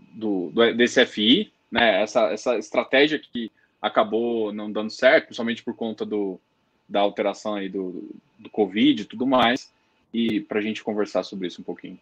do, 0.52 0.74
desse 0.74 1.06
FI, 1.06 1.52
né? 1.70 2.02
Essa, 2.02 2.32
essa 2.32 2.58
estratégia 2.58 3.20
que 3.20 3.52
acabou 3.82 4.54
não 4.54 4.72
dando 4.72 4.90
certo, 4.90 5.26
principalmente 5.26 5.62
por 5.62 5.76
conta 5.76 6.06
do, 6.06 6.40
da 6.88 7.02
alteração 7.02 7.56
aí 7.56 7.68
do, 7.68 8.16
do 8.40 8.50
Covid 8.50 9.02
e 9.02 9.06
tudo 9.06 9.28
mais, 9.28 9.74
e 10.14 10.40
para 10.40 10.60
a 10.60 10.62
gente 10.62 10.84
conversar 10.84 11.24
sobre 11.24 11.48
isso 11.48 11.62
um 11.62 11.66
pouquinho. 11.66 12.00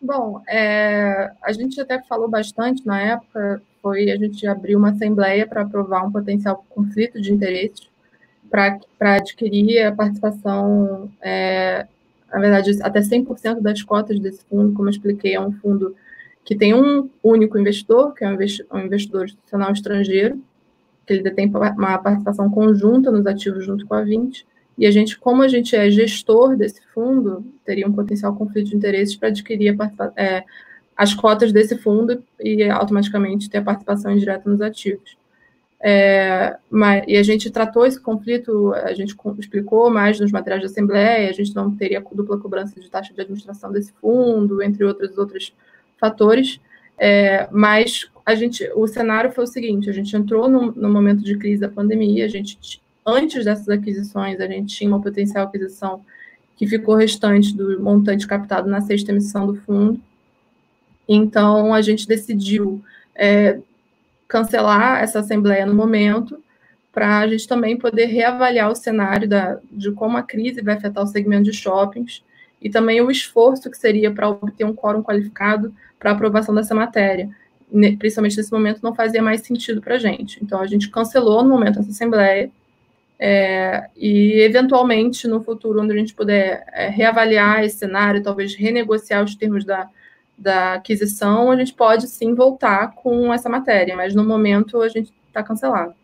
Bom, 0.00 0.42
é, 0.48 1.32
a 1.42 1.52
gente 1.52 1.80
até 1.80 2.00
falou 2.02 2.28
bastante 2.28 2.84
na 2.86 3.00
época, 3.00 3.62
foi 3.80 4.10
a 4.10 4.16
gente 4.16 4.46
abriu 4.46 4.78
uma 4.78 4.90
assembleia 4.90 5.46
para 5.46 5.62
aprovar 5.62 6.04
um 6.04 6.12
potencial 6.12 6.64
conflito 6.68 7.20
de 7.20 7.32
interesses 7.32 7.88
para 8.50 9.16
adquirir 9.16 9.86
a 9.86 9.92
participação 9.92 11.10
é, 11.22 11.86
na 12.32 12.40
verdade, 12.40 12.70
até 12.82 13.00
100% 13.00 13.60
das 13.60 13.82
cotas 13.82 14.18
desse 14.18 14.44
fundo, 14.46 14.72
como 14.72 14.88
eu 14.88 14.92
expliquei, 14.92 15.34
é 15.34 15.40
um 15.40 15.52
fundo 15.52 15.94
que 16.44 16.56
tem 16.56 16.74
um 16.74 17.08
único 17.22 17.58
investidor, 17.58 18.14
que 18.14 18.24
é 18.24 18.28
um 18.28 18.80
investidor 18.80 19.24
institucional 19.24 19.72
estrangeiro, 19.72 20.42
que 21.06 21.12
ele 21.12 21.22
detém 21.22 21.48
uma 21.48 21.98
participação 21.98 22.50
conjunta 22.50 23.10
nos 23.10 23.26
ativos 23.26 23.64
junto 23.64 23.86
com 23.86 23.94
a 23.94 24.02
20, 24.02 24.46
e 24.78 24.86
a 24.86 24.90
gente, 24.90 25.18
como 25.18 25.42
a 25.42 25.48
gente 25.48 25.76
é 25.76 25.90
gestor 25.90 26.56
desse 26.56 26.80
fundo, 26.94 27.44
teria 27.64 27.86
um 27.86 27.92
potencial 27.92 28.34
conflito 28.34 28.70
de 28.70 28.76
interesses 28.76 29.14
para 29.14 29.28
adquirir 29.28 29.76
é, 30.16 30.44
as 30.96 31.14
cotas 31.14 31.52
desse 31.52 31.76
fundo 31.76 32.22
e 32.40 32.64
automaticamente 32.64 33.50
ter 33.50 33.58
a 33.58 33.62
participação 33.62 34.10
indireta 34.10 34.48
nos 34.48 34.60
ativos. 34.60 35.16
É, 35.84 36.56
mas, 36.70 37.02
e 37.08 37.16
a 37.16 37.24
gente 37.24 37.50
tratou 37.50 37.84
esse 37.84 38.00
conflito, 38.00 38.72
a 38.72 38.94
gente 38.94 39.16
explicou 39.36 39.90
mais 39.90 40.20
nos 40.20 40.30
materiais 40.30 40.62
de 40.62 40.66
assembleia, 40.66 41.28
a 41.28 41.32
gente 41.32 41.52
não 41.56 41.74
teria 41.74 42.00
dupla 42.12 42.38
cobrança 42.38 42.80
de 42.80 42.88
taxa 42.88 43.12
de 43.12 43.20
administração 43.20 43.72
desse 43.72 43.92
fundo, 44.00 44.62
entre 44.62 44.84
outros 44.84 45.18
outros 45.18 45.52
fatores. 45.98 46.60
É, 46.96 47.48
mas 47.50 48.08
a 48.24 48.36
gente, 48.36 48.70
o 48.76 48.86
cenário 48.86 49.32
foi 49.32 49.42
o 49.42 49.48
seguinte: 49.48 49.90
a 49.90 49.92
gente 49.92 50.16
entrou 50.16 50.48
no, 50.48 50.70
no, 50.70 50.88
momento 50.88 51.22
de 51.24 51.36
crise 51.36 51.60
da 51.60 51.68
pandemia, 51.68 52.26
a 52.26 52.28
gente 52.28 52.80
antes 53.04 53.44
dessas 53.44 53.68
aquisições 53.68 54.40
a 54.40 54.46
gente 54.46 54.76
tinha 54.76 54.88
uma 54.88 55.02
potencial 55.02 55.46
aquisição 55.46 56.04
que 56.56 56.64
ficou 56.64 56.94
restante 56.94 57.56
do 57.56 57.82
montante 57.82 58.24
captado 58.24 58.70
na 58.70 58.80
sexta 58.80 59.10
emissão 59.10 59.48
do 59.48 59.56
fundo. 59.56 60.00
Então 61.08 61.74
a 61.74 61.82
gente 61.82 62.06
decidiu 62.06 62.80
é, 63.16 63.58
cancelar 64.32 65.02
essa 65.02 65.18
assembleia 65.18 65.66
no 65.66 65.74
momento, 65.74 66.42
para 66.90 67.18
a 67.18 67.28
gente 67.28 67.46
também 67.46 67.76
poder 67.76 68.06
reavaliar 68.06 68.70
o 68.70 68.74
cenário 68.74 69.28
da, 69.28 69.58
de 69.70 69.92
como 69.92 70.16
a 70.16 70.22
crise 70.22 70.62
vai 70.62 70.74
afetar 70.74 71.04
o 71.04 71.06
segmento 71.06 71.44
de 71.44 71.52
shoppings 71.52 72.24
e 72.60 72.70
também 72.70 73.02
o 73.02 73.10
esforço 73.10 73.70
que 73.70 73.76
seria 73.76 74.10
para 74.10 74.30
obter 74.30 74.64
um 74.64 74.74
quórum 74.74 75.02
qualificado 75.02 75.74
para 75.98 76.12
aprovação 76.12 76.54
dessa 76.54 76.74
matéria. 76.74 77.28
Principalmente 77.98 78.38
nesse 78.38 78.50
momento, 78.50 78.80
não 78.82 78.94
fazia 78.94 79.22
mais 79.22 79.42
sentido 79.42 79.82
para 79.82 79.96
a 79.96 79.98
gente. 79.98 80.42
Então, 80.42 80.60
a 80.60 80.66
gente 80.66 80.88
cancelou 80.88 81.42
no 81.42 81.50
momento 81.50 81.80
essa 81.80 81.90
assembleia 81.90 82.50
é, 83.18 83.86
e, 83.94 84.40
eventualmente, 84.40 85.28
no 85.28 85.42
futuro, 85.42 85.82
onde 85.82 85.92
a 85.92 85.96
gente 85.96 86.14
puder 86.14 86.64
é, 86.72 86.88
reavaliar 86.88 87.64
esse 87.64 87.76
cenário, 87.76 88.22
talvez 88.22 88.54
renegociar 88.54 89.22
os 89.22 89.34
termos 89.34 89.62
da, 89.64 89.90
da 90.36 90.74
aquisição, 90.74 91.50
a 91.50 91.56
gente 91.56 91.74
pode 91.74 92.06
sim 92.08 92.34
voltar 92.34 92.94
com 92.94 93.32
essa 93.32 93.48
matéria, 93.48 93.96
mas 93.96 94.14
no 94.14 94.24
momento 94.24 94.80
a 94.80 94.88
gente 94.88 95.12
está 95.28 95.42
cancelado. 95.42 95.94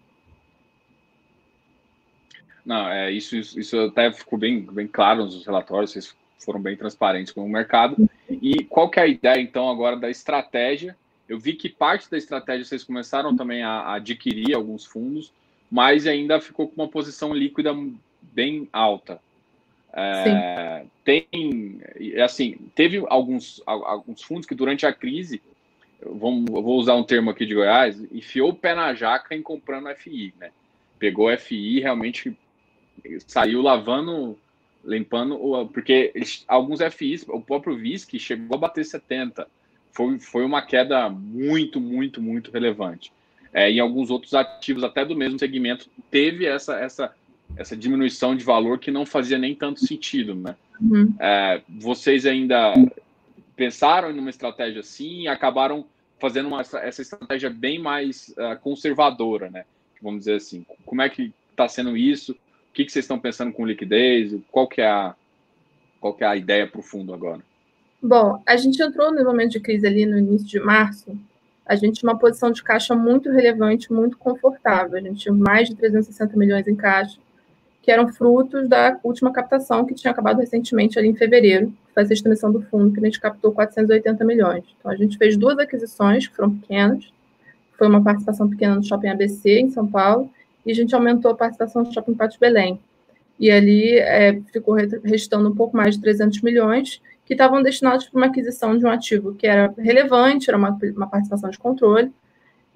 Não, 2.64 2.88
é, 2.88 3.11
isso, 3.11 3.35
isso, 3.35 3.81
até 3.81 4.12
ficou 4.12 4.38
bem, 4.38 4.61
bem 4.61 4.87
claro 4.87 5.25
nos 5.25 5.47
relatórios, 5.47 5.93
vocês 5.93 6.14
foram 6.45 6.61
bem 6.61 6.77
transparentes 6.77 7.33
com 7.33 7.45
o 7.45 7.49
mercado. 7.49 7.97
E 8.29 8.62
qual 8.64 8.91
que 8.91 9.01
é 9.01 9.05
a 9.05 9.07
ideia, 9.07 9.41
então, 9.41 9.71
agora 9.71 9.97
da 9.97 10.11
estratégia? 10.11 10.95
Eu 11.29 11.38
vi 11.38 11.55
que 11.55 11.69
parte 11.69 12.11
da 12.11 12.19
estratégia 12.19 12.64
vocês 12.64 12.85
começaram 12.85 13.35
também 13.35 13.62
a, 13.62 13.71
a 13.71 13.95
adquirir 13.95 14.55
alguns 14.55 14.85
fundos, 14.85 15.33
mas 15.71 16.07
ainda 16.07 16.41
ficou 16.41 16.69
com 16.69 16.83
uma 16.83 16.88
posição 16.88 17.35
líquida 17.35 17.75
bem 18.21 18.69
alta. 18.73 19.21
É, 19.92 20.85
tem, 21.05 21.81
assim, 22.22 22.57
teve 22.74 23.03
alguns, 23.09 23.62
alguns 23.66 24.22
fundos 24.22 24.46
que 24.46 24.55
durante 24.55 24.87
a 24.87 24.92
crise, 24.92 25.40
vamos, 26.05 26.51
vou 26.51 26.79
usar 26.79 26.94
um 26.94 27.05
termo 27.05 27.31
aqui 27.31 27.46
de 27.46 27.55
Goiás, 27.55 28.01
enfiou 28.12 28.51
o 28.51 28.55
pé 28.55 28.74
na 28.74 28.94
jaca 28.94 29.35
em 29.35 29.42
comprando 29.42 29.88
FI, 29.96 30.35
né? 30.38 30.51
Pegou 30.98 31.35
FI, 31.37 31.81
realmente 31.81 32.37
saiu 33.27 33.62
lavando, 33.62 34.38
limpando, 34.85 35.38
porque 35.72 36.12
eles, 36.14 36.44
alguns 36.46 36.81
FIs, 36.92 37.24
o 37.29 37.40
próprio 37.40 37.77
VISC 37.77 38.18
chegou 38.18 38.57
a 38.57 38.61
bater 38.61 38.85
70. 38.85 39.46
Foi, 39.92 40.18
foi 40.18 40.44
uma 40.44 40.62
queda 40.62 41.09
muito, 41.09 41.81
muito, 41.81 42.20
muito 42.20 42.51
relevante. 42.51 43.12
É, 43.53 43.70
em 43.70 43.81
alguns 43.81 44.11
outros 44.11 44.35
ativos, 44.35 44.85
até 44.85 45.05
do 45.05 45.16
mesmo 45.16 45.38
segmento, 45.38 45.88
teve 46.11 46.46
essa, 46.46 46.79
essa 46.79 47.14
essa 47.57 47.77
diminuição 47.77 48.37
de 48.37 48.45
valor 48.45 48.79
que 48.79 48.91
não 48.91 49.05
fazia 49.05 49.39
nem 49.39 49.55
tanto 49.55 49.85
sentido, 49.85 50.35
né? 50.35 50.55
Uhum. 50.81 51.15
É, 51.19 51.61
vocês 51.69 52.25
ainda 52.25 52.75
pensaram 53.57 54.11
em 54.11 54.19
uma 54.19 54.31
estratégia 54.31 54.81
assim 54.81 55.23
e 55.23 55.29
acabaram 55.29 55.85
fazendo 56.21 56.47
uma, 56.47 56.61
essa 56.61 57.03
estratégia 57.03 57.51
bem 57.51 57.79
mais 57.79 58.29
uh, 58.31 58.59
conservadora, 58.61 59.51
né? 59.51 59.65
Vamos 60.01 60.21
dizer 60.21 60.35
assim. 60.35 60.65
Como 60.85 61.03
é 61.03 61.09
que 61.09 61.33
está 61.51 61.69
sendo 61.69 61.97
isso? 61.97 62.33
O 62.33 62.37
que, 62.73 62.85
que 62.85 62.93
vocês 62.93 63.05
estão 63.05 63.19
pensando 63.19 63.53
com 63.53 63.67
liquidez? 63.67 64.33
Qual 64.51 64.69
que 64.69 64.81
é 64.81 64.89
a, 64.89 65.15
qual 66.01 66.15
que 66.15 66.23
é 66.23 66.27
a 66.27 66.37
ideia 66.37 66.67
para 66.67 66.79
o 66.79 66.83
fundo 66.83 67.13
agora? 67.13 67.43
Bom, 68.01 68.41
a 68.47 68.57
gente 68.57 68.81
entrou 68.81 69.13
no 69.13 69.25
momento 69.25 69.53
de 69.53 69.61
crise 69.61 69.87
ali 69.87 70.07
no 70.07 70.17
início 70.17 70.47
de 70.47 70.61
março, 70.61 71.19
a 71.67 71.75
gente 71.75 72.01
tinha 72.01 72.11
uma 72.11 72.19
posição 72.19 72.53
de 72.53 72.63
caixa 72.63 72.95
muito 72.95 73.29
relevante, 73.29 73.93
muito 73.93 74.17
confortável. 74.17 74.97
A 74.97 75.01
gente 75.01 75.21
tinha 75.21 75.35
mais 75.35 75.69
de 75.69 75.75
360 75.75 76.37
milhões 76.37 76.67
em 76.67 76.77
caixa 76.77 77.19
que 77.88 77.92
eram 77.92 78.07
frutos 78.12 78.68
da 78.68 79.01
última 79.03 79.33
captação 79.33 79.87
que 79.87 79.94
tinha 79.94 80.11
acabado 80.11 80.40
recentemente 80.40 80.98
ali 80.98 81.09
em 81.09 81.14
fevereiro, 81.14 81.68
que 81.68 81.94
foi 81.94 82.03
a 82.03 82.07
extensão 82.07 82.53
do 82.53 82.61
fundo, 82.61 82.92
que 82.92 83.01
a 83.01 83.03
gente 83.03 83.18
captou 83.18 83.51
480 83.51 84.27
milhões. 84.27 84.62
Então, 84.79 84.92
a 84.92 84.94
gente 84.94 85.16
fez 85.16 85.38
duas 85.38 85.59
aquisições 85.59 86.27
que 86.27 86.37
foram 86.37 86.55
pequenas, 86.55 87.11
foi 87.79 87.88
uma 87.88 88.05
participação 88.05 88.46
pequena 88.46 88.74
no 88.74 88.85
Shopping 88.85 89.09
ABC, 89.09 89.61
em 89.61 89.70
São 89.70 89.87
Paulo, 89.87 90.29
e 90.66 90.70
a 90.70 90.74
gente 90.74 90.94
aumentou 90.94 91.31
a 91.31 91.35
participação 91.35 91.83
no 91.83 91.90
Shopping 91.90 92.12
Pátio 92.12 92.38
Belém. 92.38 92.79
E 93.40 93.51
ali 93.51 93.96
é, 93.96 94.38
ficou 94.53 94.74
restando 95.03 95.48
um 95.48 95.55
pouco 95.55 95.74
mais 95.74 95.94
de 95.94 96.03
300 96.03 96.42
milhões, 96.42 97.01
que 97.24 97.33
estavam 97.33 97.62
destinados 97.62 98.07
para 98.07 98.18
uma 98.18 98.27
aquisição 98.27 98.77
de 98.77 98.85
um 98.85 98.90
ativo 98.90 99.35
que 99.35 99.46
era 99.46 99.72
relevante, 99.79 100.51
era 100.51 100.59
uma, 100.59 100.79
uma 100.94 101.07
participação 101.07 101.48
de 101.48 101.59
controle, 101.59 102.12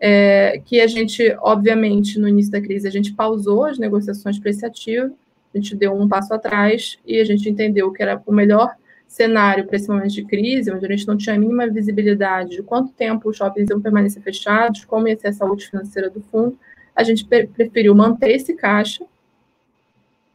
é, 0.04 0.60
que 0.64 0.80
a 0.80 0.86
gente, 0.88 1.32
obviamente, 1.38 2.18
no 2.18 2.26
início 2.26 2.50
da 2.50 2.60
crise, 2.60 2.88
a 2.88 2.90
gente 2.90 3.12
pausou 3.14 3.64
as 3.64 3.78
negociações 3.78 4.36
para 4.36 4.50
esse 4.50 4.66
ativo, 4.66 5.16
a 5.54 5.56
gente 5.56 5.76
deu 5.76 5.94
um 5.94 6.08
passo 6.08 6.34
atrás 6.34 6.98
e 7.06 7.20
a 7.20 7.24
gente 7.24 7.48
entendeu 7.48 7.92
que 7.92 8.02
era 8.02 8.20
o 8.26 8.32
melhor 8.32 8.74
cenário 9.06 9.64
para 9.64 9.76
esse 9.76 9.88
momento 9.88 10.10
de 10.10 10.24
crise, 10.24 10.72
onde 10.72 10.84
a 10.84 10.88
gente 10.88 11.06
não 11.06 11.16
tinha 11.16 11.36
a 11.36 11.38
mínima 11.38 11.68
visibilidade 11.68 12.56
de 12.56 12.62
quanto 12.64 12.92
tempo 12.94 13.30
os 13.30 13.36
shoppings 13.36 13.70
iam 13.70 13.80
permanecer 13.80 14.20
fechados, 14.20 14.84
como 14.84 15.06
ia 15.06 15.16
ser 15.16 15.28
a 15.28 15.32
saúde 15.32 15.68
financeira 15.68 16.10
do 16.10 16.20
fundo, 16.20 16.58
a 16.96 17.04
gente 17.04 17.24
preferiu 17.24 17.94
manter 17.94 18.32
esse 18.32 18.54
caixa 18.54 19.04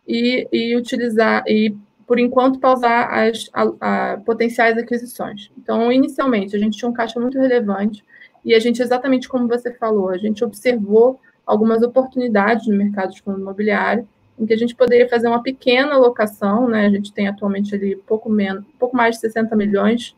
e, 0.07 0.47
e 0.49 0.77
utilizar, 0.77 1.43
e 1.45 1.75
por 2.05 2.17
enquanto 2.19 2.57
pausar 2.57 3.13
as 3.13 3.49
a, 3.51 4.13
a, 4.13 4.17
potenciais 4.19 4.77
aquisições. 4.77 5.51
Então, 5.57 5.91
inicialmente, 5.91 6.55
a 6.55 6.59
gente 6.59 6.77
tinha 6.77 6.87
um 6.87 6.93
caixa 6.93 7.19
muito 7.19 7.37
relevante, 7.37 8.01
e 8.47 8.55
a 8.55 8.59
gente, 8.59 8.81
exatamente 8.81 9.27
como 9.27 9.45
você 9.45 9.73
falou, 9.73 10.07
a 10.07 10.17
gente 10.17 10.41
observou 10.41 11.19
algumas 11.45 11.81
oportunidades 11.83 12.65
no 12.65 12.77
mercado 12.77 13.11
de 13.11 13.21
fundo 13.21 13.41
imobiliário, 13.41 14.07
em 14.39 14.45
que 14.45 14.53
a 14.53 14.57
gente 14.57 14.73
poderia 14.73 15.09
fazer 15.09 15.27
uma 15.27 15.43
pequena 15.43 15.95
alocação, 15.95 16.65
né? 16.69 16.85
A 16.85 16.89
gente 16.89 17.11
tem 17.11 17.27
atualmente 17.27 17.75
ali 17.75 17.97
pouco 17.97 18.29
menos, 18.29 18.63
pouco 18.79 18.95
mais 18.95 19.15
de 19.15 19.21
60 19.21 19.53
milhões, 19.53 20.15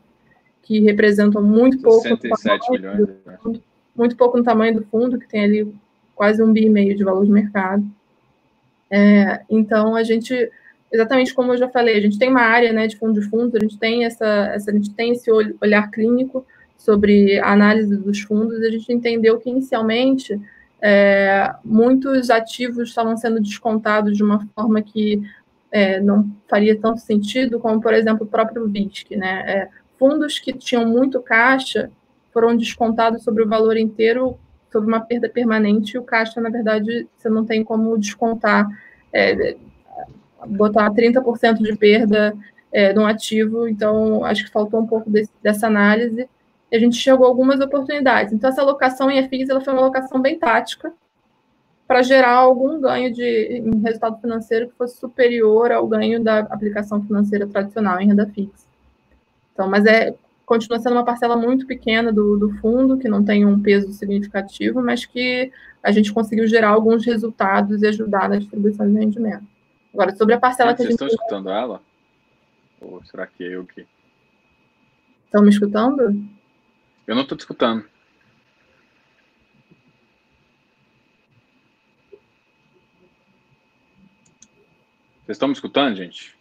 que 0.62 0.78
representam 0.78 1.42
muito 1.42 1.80
pouco 1.80 2.02
67 2.02 2.70
milhões, 2.70 3.08
né? 3.26 3.36
fundo, 3.42 3.60
muito 3.96 4.16
pouco 4.16 4.38
no 4.38 4.44
tamanho 4.44 4.76
do 4.76 4.84
fundo, 4.84 5.18
que 5.18 5.26
tem 5.26 5.42
ali 5.42 5.74
quase 6.14 6.40
um 6.40 6.52
bi 6.52 6.66
e 6.66 6.70
meio 6.70 6.96
de 6.96 7.02
valor 7.02 7.24
de 7.24 7.32
mercado. 7.32 7.84
É, 8.88 9.40
então 9.50 9.96
a 9.96 10.04
gente, 10.04 10.48
exatamente 10.92 11.34
como 11.34 11.52
eu 11.52 11.58
já 11.58 11.68
falei, 11.68 11.96
a 11.96 12.00
gente 12.00 12.16
tem 12.16 12.30
uma 12.30 12.42
área 12.42 12.72
né, 12.72 12.86
de 12.86 12.96
fundo 12.96 13.20
de 13.20 13.28
fundo, 13.28 13.56
a 13.56 13.60
gente 13.60 13.76
tem 13.76 14.04
essa, 14.04 14.52
essa 14.54 14.70
a 14.70 14.74
gente 14.74 14.94
tem 14.94 15.14
esse 15.14 15.28
olhar 15.60 15.90
clínico 15.90 16.46
sobre 16.80 17.38
a 17.38 17.52
análise 17.52 17.94
dos 17.94 18.20
fundos, 18.20 18.58
a 18.62 18.70
gente 18.70 18.90
entendeu 18.90 19.38
que 19.38 19.50
inicialmente 19.50 20.40
é, 20.80 21.54
muitos 21.62 22.30
ativos 22.30 22.88
estavam 22.88 23.18
sendo 23.18 23.38
descontados 23.38 24.16
de 24.16 24.24
uma 24.24 24.48
forma 24.54 24.80
que 24.80 25.22
é, 25.70 26.00
não 26.00 26.26
faria 26.48 26.76
tanto 26.80 27.00
sentido, 27.00 27.60
como, 27.60 27.82
por 27.82 27.92
exemplo, 27.92 28.26
o 28.26 28.28
próprio 28.28 28.66
VISC. 28.66 29.14
Né? 29.14 29.42
É, 29.46 29.68
fundos 29.98 30.38
que 30.38 30.54
tinham 30.54 30.86
muito 30.86 31.20
caixa 31.20 31.90
foram 32.32 32.56
descontados 32.56 33.22
sobre 33.22 33.42
o 33.42 33.48
valor 33.48 33.76
inteiro, 33.76 34.38
sobre 34.72 34.88
uma 34.88 35.00
perda 35.00 35.28
permanente, 35.28 35.96
e 35.96 35.98
o 35.98 36.02
caixa, 36.02 36.40
na 36.40 36.48
verdade, 36.48 37.06
você 37.14 37.28
não 37.28 37.44
tem 37.44 37.62
como 37.62 37.98
descontar, 37.98 38.66
é, 39.12 39.54
botar 40.46 40.90
30% 40.90 41.58
de 41.58 41.76
perda 41.76 42.34
é, 42.72 42.94
no 42.94 43.04
ativo, 43.04 43.68
então 43.68 44.24
acho 44.24 44.46
que 44.46 44.50
faltou 44.50 44.80
um 44.80 44.86
pouco 44.86 45.10
desse, 45.10 45.30
dessa 45.42 45.66
análise 45.66 46.26
a 46.76 46.78
gente 46.78 46.96
chegou 46.96 47.26
a 47.26 47.28
algumas 47.28 47.60
oportunidades. 47.60 48.32
Então, 48.32 48.50
essa 48.50 48.62
alocação 48.62 49.10
em 49.10 49.28
FIIs 49.28 49.48
ela 49.48 49.60
foi 49.60 49.72
uma 49.72 49.82
alocação 49.82 50.20
bem 50.20 50.38
tática 50.38 50.92
para 51.86 52.02
gerar 52.02 52.34
algum 52.34 52.80
ganho 52.80 53.12
de 53.12 53.24
em 53.24 53.80
resultado 53.80 54.20
financeiro 54.20 54.68
que 54.68 54.76
fosse 54.76 54.96
superior 54.98 55.72
ao 55.72 55.86
ganho 55.88 56.22
da 56.22 56.40
aplicação 56.40 57.02
financeira 57.02 57.46
tradicional 57.46 58.00
em 58.00 58.06
renda 58.06 58.26
fixa. 58.26 58.68
Então, 59.52 59.68
mas 59.68 59.84
é 59.84 60.14
continua 60.46 60.80
sendo 60.80 60.94
uma 60.94 61.04
parcela 61.04 61.36
muito 61.36 61.64
pequena 61.64 62.12
do, 62.12 62.36
do 62.36 62.50
fundo, 62.58 62.98
que 62.98 63.08
não 63.08 63.24
tem 63.24 63.46
um 63.46 63.62
peso 63.62 63.92
significativo, 63.92 64.82
mas 64.82 65.06
que 65.06 65.52
a 65.80 65.92
gente 65.92 66.12
conseguiu 66.12 66.44
gerar 66.48 66.70
alguns 66.70 67.06
resultados 67.06 67.82
e 67.82 67.86
ajudar 67.86 68.28
na 68.28 68.36
distribuição 68.36 68.84
de 68.90 68.98
rendimento. 68.98 69.46
Agora, 69.94 70.14
sobre 70.16 70.34
a 70.34 70.40
parcela 70.40 70.74
Vocês 70.74 70.76
que 70.76 70.82
a 70.82 70.90
gente... 70.90 70.94
estão 70.94 71.08
escutando 71.08 71.50
ela? 71.50 71.80
Ou 72.80 73.00
será 73.04 73.28
que 73.28 73.44
é 73.44 73.54
eu 73.54 73.64
que... 73.64 73.86
Estão 75.26 75.42
me 75.42 75.50
escutando? 75.50 76.20
Eu 77.10 77.16
não 77.16 77.24
estou 77.24 77.36
te 77.36 77.40
escutando. 77.40 77.82
Vocês 85.24 85.30
estão 85.30 85.48
me 85.48 85.54
escutando, 85.54 85.96
gente? 85.96 86.38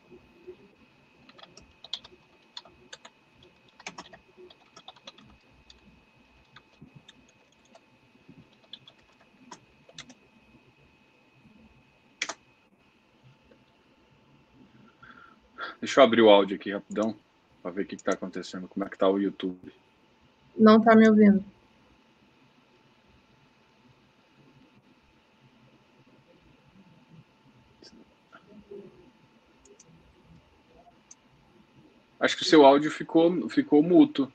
Deixa 15.81 15.99
eu 15.99 16.03
abrir 16.03 16.21
o 16.21 16.29
áudio 16.29 16.57
aqui 16.57 16.71
rapidão 16.71 17.17
para 17.63 17.71
ver 17.71 17.81
o 17.81 17.87
que 17.87 17.95
está 17.95 18.11
acontecendo, 18.11 18.67
como 18.67 18.85
é 18.85 18.87
que 18.87 18.95
está 18.95 19.09
o 19.09 19.17
YouTube. 19.17 19.73
Não 20.59 20.77
está 20.77 20.93
me 20.93 21.07
ouvindo. 21.07 21.43
Acho 32.19 32.35
que 32.35 32.43
o 32.43 32.45
seu 32.45 32.65
áudio 32.65 32.91
ficou, 32.91 33.49
ficou 33.49 33.81
muto. 33.81 34.31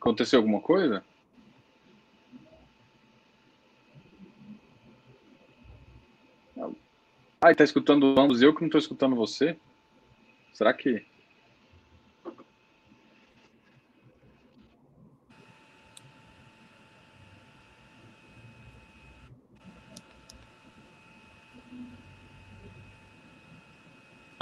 Aconteceu 0.00 0.38
alguma 0.38 0.62
coisa? 0.62 1.04
Ah, 7.38 7.50
está 7.50 7.64
escutando 7.64 8.18
ambos 8.18 8.40
eu 8.40 8.54
que 8.54 8.62
não 8.62 8.68
estou 8.68 8.78
escutando 8.78 9.14
você? 9.14 9.58
Será 10.54 10.72
que. 10.72 11.04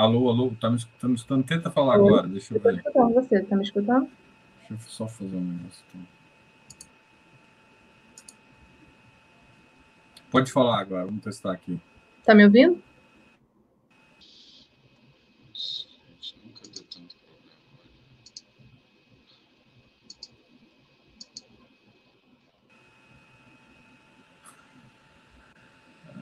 Alô, 0.00 0.30
alô, 0.30 0.50
tá 0.58 0.70
me, 0.70 0.82
tá 0.98 1.06
me 1.06 1.14
escutando? 1.14 1.44
Tenta 1.44 1.70
falar 1.70 1.96
agora, 1.96 2.26
deixa 2.26 2.54
eu 2.54 2.58
ver. 2.58 2.68
Eu 2.68 2.72
tô 2.72 2.88
escutando 2.88 3.14
você, 3.14 3.42
tá 3.42 3.54
me 3.54 3.62
escutando? 3.62 4.10
Deixa 4.70 4.72
eu 4.72 4.78
só 4.90 5.06
fazer 5.06 5.36
um 5.36 5.42
negócio 5.42 5.84
aqui. 5.88 5.98
Pode 10.30 10.50
falar 10.50 10.80
agora, 10.80 11.04
vamos 11.04 11.22
testar 11.22 11.52
aqui. 11.52 11.78
Tá 12.24 12.34
me 12.34 12.46
ouvindo? 12.46 12.82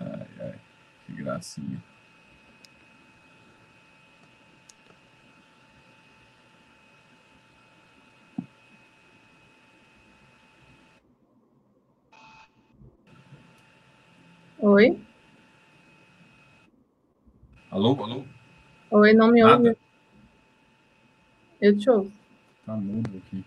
Ai, 0.01 0.27
ai, 0.41 0.55
que 1.07 1.13
gracinha. 1.13 1.81
Oi? 14.79 14.97
Alô, 17.69 18.01
alô? 18.05 18.25
Oi, 18.93 19.13
não 19.13 19.33
me 19.33 19.43
Nada. 19.43 19.71
ouve. 19.71 19.79
Eu 21.61 21.77
te 21.77 21.91
ouço. 21.91 22.13
Tá 22.65 22.77
mudo 22.77 23.11
aqui. 23.19 23.45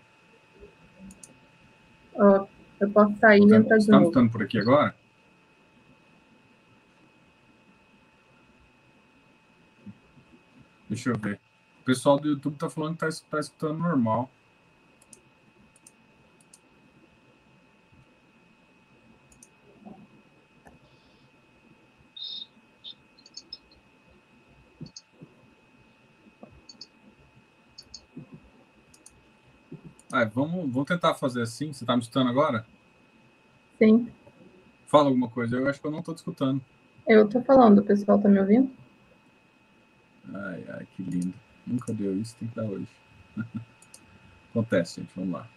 Ó, 2.16 2.46
eu 2.80 2.90
posso 2.90 3.16
sair 3.16 3.40
e 3.40 3.54
entrar 3.54 3.78
de 3.78 3.86
Tá 3.86 3.92
novo. 3.92 4.02
escutando 4.04 4.30
por 4.30 4.42
aqui 4.42 4.58
agora? 4.58 4.94
Deixa 10.88 11.10
eu 11.10 11.18
ver. 11.18 11.40
O 11.80 11.84
pessoal 11.84 12.18
do 12.20 12.28
YouTube 12.28 12.56
tá 12.58 12.68
falando 12.68 12.94
que 12.94 13.00
tá, 13.00 13.08
tá 13.30 13.40
escutando 13.40 13.78
normal. 13.78 14.30
Ah, 30.22 30.30
vamos, 30.32 30.70
vamos 30.70 30.88
tentar 30.88 31.14
fazer 31.14 31.42
assim. 31.42 31.72
Você 31.72 31.84
tá 31.84 31.96
me 31.96 32.02
escutando 32.02 32.28
agora? 32.30 32.64
Sim, 33.78 34.08
Fala 34.86 35.06
alguma 35.06 35.28
coisa. 35.28 35.56
Eu 35.56 35.66
acho 35.68 35.80
que 35.80 35.86
eu 35.86 35.90
não 35.90 36.02
tô 36.02 36.12
te 36.12 36.18
escutando. 36.18 36.60
eu 37.08 37.26
tô 37.26 37.40
falando, 37.42 37.78
o 37.78 37.82
pessoal 37.82 38.20
tá 38.20 38.28
me 38.28 38.38
ouvindo? 38.38 38.70
Ai, 40.34 40.64
ai, 40.68 40.86
que 40.94 41.02
lindo. 41.02 41.32
Nunca 41.66 41.94
deu 41.94 42.14
isso, 42.20 42.36
tem 42.36 42.46
que 42.46 42.54
dar 42.54 42.64
hoje. 42.64 42.86
Acontece, 44.50 45.00
gente. 45.00 45.10
Vamos 45.16 45.32
lá. 45.32 45.48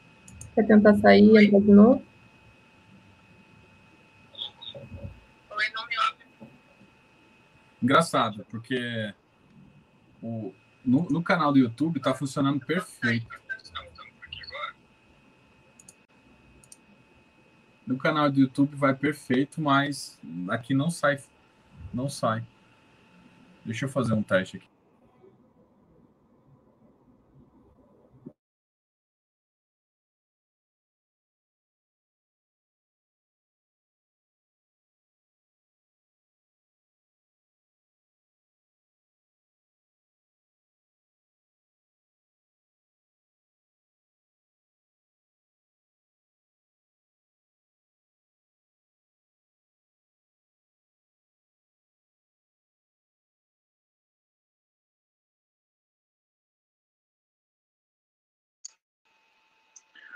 Quer 0.55 0.65
tentar 0.65 0.95
sair 0.95 1.25
e 1.25 1.45
entrar 1.45 1.59
de 1.59 1.71
novo? 1.71 2.01
Engraçado, 7.83 8.45
porque 8.49 9.13
o, 10.23 10.53
no, 10.85 11.09
no 11.09 11.21
canal 11.21 11.51
do 11.51 11.59
YouTube 11.59 11.99
tá 11.99 12.15
funcionando 12.15 12.65
perfeito. 12.65 13.44
No 17.85 17.97
canal 17.97 18.31
do 18.31 18.39
YouTube 18.39 18.75
vai 18.75 18.95
perfeito, 18.95 19.61
mas 19.61 20.17
aqui 20.49 20.73
não 20.73 20.89
sai. 20.89 21.19
Não 21.93 22.09
sai. 22.09 22.43
Deixa 23.63 23.85
eu 23.85 23.89
fazer 23.89 24.13
um 24.13 24.23
teste 24.23 24.57
aqui. 24.57 24.74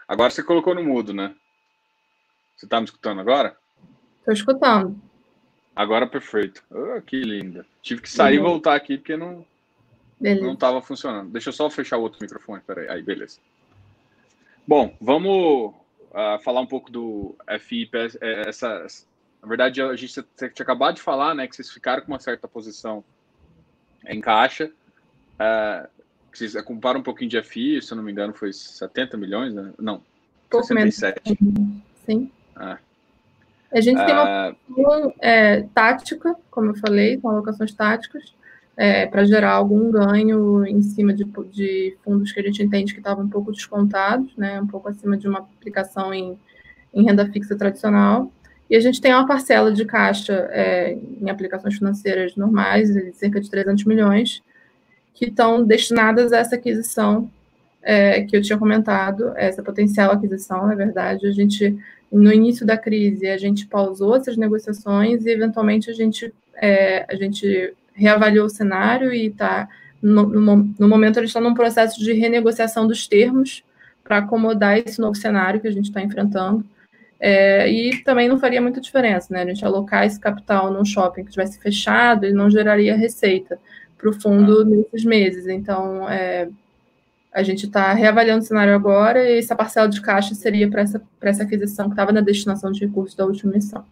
Agora 0.09 0.31
você 0.31 0.41
colocou 0.41 0.73
no 0.73 0.83
mudo, 0.83 1.13
né? 1.13 1.35
Você 2.57 2.65
tá 2.65 2.79
me 2.79 2.85
escutando 2.85 3.21
agora? 3.21 3.55
Tô 4.25 4.31
escutando. 4.31 4.99
Agora 5.75 6.07
perfeito. 6.07 6.63
Ah, 6.71 6.99
que 6.99 7.21
linda. 7.21 7.63
Tive 7.83 8.01
que 8.01 8.09
sair 8.09 8.37
e 8.37 8.39
Uhum. 8.39 8.45
voltar 8.45 8.73
aqui 8.73 8.97
porque 8.97 9.15
não 9.15 9.45
Beleza. 10.19 10.43
não 10.43 10.53
estava 10.53 10.81
funcionando. 10.81 11.29
Deixa 11.29 11.49
eu 11.49 11.53
só 11.53 11.69
fechar 11.69 11.97
o 11.97 12.01
outro 12.01 12.17
microfone. 12.19 12.59
Peraí. 12.65 12.89
Aí, 12.89 13.03
beleza. 13.03 13.39
Bom, 14.67 14.97
vamos 14.99 15.75
ah, 16.11 16.39
falar 16.43 16.61
um 16.61 16.67
pouco 16.67 16.91
do 16.91 17.35
FIPS. 17.59 18.17
é, 18.19 18.49
essa, 18.49 18.87
na 19.43 19.47
verdade, 19.47 19.79
a 19.79 19.95
gente 19.95 20.11
tinha 20.35 20.49
acabado 20.59 20.95
de 20.95 21.03
falar, 21.03 21.35
né, 21.35 21.47
que 21.47 21.55
vocês 21.55 21.69
ficaram 21.69 22.01
com 22.01 22.11
uma 22.11 22.19
certa 22.19 22.47
posição 22.47 23.03
em 24.07 24.19
caixa. 24.19 24.71
Que 25.37 25.98
vocês 26.37 26.55
ocuparam 26.55 26.99
um 26.99 27.03
pouquinho 27.03 27.29
de 27.29 27.41
FI, 27.41 27.81
se 27.81 27.91
eu 27.91 27.97
não 27.97 28.03
me 28.03 28.11
engano, 28.11 28.33
foi 28.33 28.53
70 28.53 29.17
milhões, 29.17 29.53
né? 29.53 29.71
Não, 29.79 30.01
Pouco 30.49 30.73
menos. 30.73 30.95
67. 30.95 31.37
Sim. 32.05 32.31
Ah. 32.55 32.77
A 33.71 33.81
gente 33.81 34.03
tem 34.03 34.13
uma 34.13 34.47
Ah, 34.47 34.55
posição 34.67 35.13
é, 35.19 35.61
tática, 35.75 36.35
como 36.49 36.71
eu 36.71 36.75
falei, 36.77 37.17
com 37.17 37.29
alocações 37.29 37.71
táticas, 37.73 38.33
para 39.11 39.25
gerar 39.25 39.51
algum 39.51 39.91
ganho 39.91 40.65
em 40.65 40.81
cima 40.81 41.13
de, 41.13 41.25
de 41.51 41.97
fundos 42.01 42.31
que 42.31 42.39
a 42.39 42.43
gente 42.43 42.63
entende 42.63 42.93
que 42.93 42.99
estavam 42.99 43.25
um 43.25 43.29
pouco 43.29 43.51
descontados, 43.51 44.33
né, 44.37 44.61
um 44.61 44.67
pouco 44.67 44.87
acima 44.87 45.17
de 45.17 45.27
uma 45.27 45.39
aplicação 45.39 46.13
em, 46.13 46.39
em 46.93 47.03
renda 47.03 47.29
fixa 47.29 47.57
tradicional. 47.57 48.31
E 48.69 48.77
a 48.77 48.79
gente 48.79 49.01
tem 49.01 49.13
uma 49.13 49.27
parcela 49.27 49.69
de 49.71 49.83
caixa 49.83 50.47
é, 50.51 50.93
em 50.93 51.29
aplicações 51.29 51.75
financeiras 51.75 52.37
normais, 52.37 52.89
cerca 53.15 53.41
de 53.41 53.49
300 53.49 53.83
milhões, 53.83 54.41
que 55.19 55.25
estão 55.25 55.61
destinadas 55.61 56.31
a 56.31 56.37
essa 56.37 56.55
aquisição 56.55 57.29
é, 57.83 58.21
que 58.21 58.37
eu 58.37 58.41
tinha 58.41 58.57
comentado, 58.57 59.33
essa 59.35 59.61
potencial 59.61 60.13
aquisição, 60.13 60.65
na 60.65 60.75
verdade. 60.75 61.27
A 61.27 61.31
gente, 61.31 61.77
no 62.09 62.31
início 62.31 62.65
da 62.65 62.77
crise, 62.77 63.27
a 63.27 63.37
gente 63.37 63.67
pausou 63.67 64.15
essas 64.15 64.37
negociações 64.37 65.25
e, 65.25 65.29
eventualmente, 65.29 65.89
a 65.89 65.93
gente, 65.93 66.33
é, 66.55 67.05
a 67.09 67.15
gente 67.15 67.73
reavaliou 67.93 68.45
o 68.45 68.49
cenário 68.49 69.13
e 69.13 69.25
está, 69.25 69.67
no, 70.01 70.25
no, 70.25 70.73
no, 70.79 70.87
momento, 70.87 71.19
a 71.19 71.21
gente 71.21 71.31
está 71.31 71.41
num 71.41 71.53
processo 71.53 71.99
de 71.99 72.13
renegociação 72.13 72.87
dos 72.87 73.05
termos 73.05 73.61
para 74.01 74.19
acomodar 74.19 74.77
esse 74.77 75.01
novo 75.01 75.15
cenário 75.15 75.59
que 75.59 75.67
a 75.67 75.71
gente 75.71 75.89
está 75.89 76.01
enfrentando. 76.01 76.63
É, 77.19 77.69
e 77.69 78.01
também 78.03 78.29
não 78.29 78.39
faria 78.39 78.61
muita 78.61 78.79
diferença, 78.79 79.33
né? 79.33 79.41
A 79.41 79.45
gente 79.45 79.65
alocar 79.65 80.05
esse 80.05 80.17
capital 80.17 80.71
num 80.71 80.85
shopping 80.85 81.25
que 81.25 81.31
tivesse 81.31 81.59
fechado 81.59 82.25
e 82.25 82.31
não 82.31 82.49
geraria 82.49 82.95
receita 82.95 83.59
para 83.99 84.09
o 84.09 84.13
fundo 84.13 84.65
nesses 84.65 85.03
meses. 85.03 85.45
Então, 85.47 86.09
é, 86.09 86.49
a 87.31 87.43
gente 87.43 87.65
está 87.65 87.93
reavaliando 87.93 88.43
o 88.43 88.47
cenário 88.47 88.73
agora 88.73 89.29
e 89.29 89.37
essa 89.37 89.55
parcela 89.55 89.87
de 89.87 90.01
caixa 90.01 90.33
seria 90.33 90.69
para 90.69 90.81
essa, 90.81 91.01
essa 91.21 91.43
aquisição 91.43 91.85
que 91.85 91.93
estava 91.93 92.11
na 92.11 92.21
destinação 92.21 92.71
de 92.71 92.85
recursos 92.85 93.15
da 93.15 93.25
última 93.25 93.53
missão. 93.53 93.85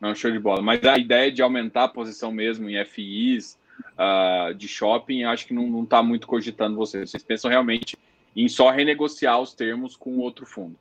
Não, 0.00 0.14
show 0.14 0.30
de 0.30 0.38
bola. 0.38 0.62
Mas 0.62 0.84
a 0.84 0.96
ideia 0.96 1.32
de 1.32 1.42
aumentar 1.42 1.84
a 1.84 1.88
posição 1.88 2.30
mesmo 2.30 2.68
em 2.68 2.84
FIs 2.84 3.58
uh, 3.98 4.54
de 4.54 4.68
shopping, 4.68 5.24
acho 5.24 5.46
que 5.46 5.54
não 5.54 5.82
está 5.82 6.02
muito 6.02 6.26
cogitando 6.26 6.76
vocês. 6.76 7.10
Vocês 7.10 7.22
pensam 7.22 7.50
realmente 7.50 7.96
em 8.36 8.46
só 8.48 8.70
renegociar 8.70 9.40
os 9.40 9.52
termos 9.52 9.96
com 9.96 10.18
outro 10.18 10.46
fundo. 10.46 10.76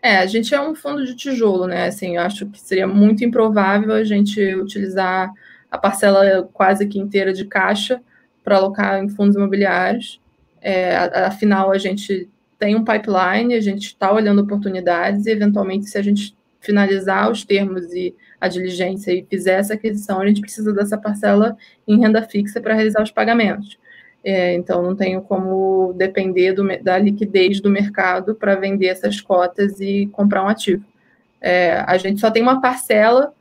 É, 0.00 0.18
a 0.18 0.26
gente 0.26 0.54
é 0.54 0.60
um 0.60 0.74
fundo 0.74 1.04
de 1.04 1.16
tijolo, 1.16 1.66
né? 1.66 1.86
Assim, 1.86 2.16
eu 2.16 2.22
acho 2.22 2.46
que 2.46 2.60
seria 2.60 2.86
muito 2.86 3.24
improvável 3.24 3.92
a 3.92 4.04
gente 4.04 4.54
utilizar 4.54 5.32
a 5.74 5.78
parcela 5.78 6.48
quase 6.52 6.86
que 6.86 7.00
inteira 7.00 7.32
de 7.32 7.44
caixa 7.46 8.00
para 8.44 8.56
alocar 8.56 9.02
em 9.02 9.08
fundos 9.08 9.34
imobiliários. 9.34 10.20
É, 10.60 10.96
afinal, 11.26 11.72
a 11.72 11.78
gente 11.78 12.28
tem 12.60 12.76
um 12.76 12.84
pipeline, 12.84 13.54
a 13.54 13.60
gente 13.60 13.86
está 13.86 14.12
olhando 14.12 14.40
oportunidades 14.40 15.26
e, 15.26 15.30
eventualmente, 15.30 15.86
se 15.86 15.98
a 15.98 16.02
gente 16.02 16.36
finalizar 16.60 17.28
os 17.28 17.44
termos 17.44 17.92
e 17.92 18.14
a 18.40 18.46
diligência 18.46 19.10
e 19.12 19.26
fizer 19.28 19.58
essa 19.58 19.74
aquisição, 19.74 20.20
a 20.20 20.26
gente 20.26 20.40
precisa 20.40 20.72
dessa 20.72 20.96
parcela 20.96 21.56
em 21.88 22.00
renda 22.00 22.22
fixa 22.22 22.60
para 22.60 22.74
realizar 22.74 23.02
os 23.02 23.10
pagamentos. 23.10 23.76
É, 24.22 24.54
então, 24.54 24.80
não 24.80 24.94
tenho 24.94 25.22
como 25.22 25.92
depender 25.94 26.52
do, 26.52 26.64
da 26.82 26.96
liquidez 26.98 27.60
do 27.60 27.68
mercado 27.68 28.36
para 28.36 28.54
vender 28.54 28.86
essas 28.86 29.20
cotas 29.20 29.80
e 29.80 30.06
comprar 30.12 30.44
um 30.44 30.48
ativo. 30.48 30.84
É, 31.40 31.82
a 31.84 31.98
gente 31.98 32.20
só 32.20 32.30
tem 32.30 32.42
uma 32.42 32.60
parcela 32.60 33.34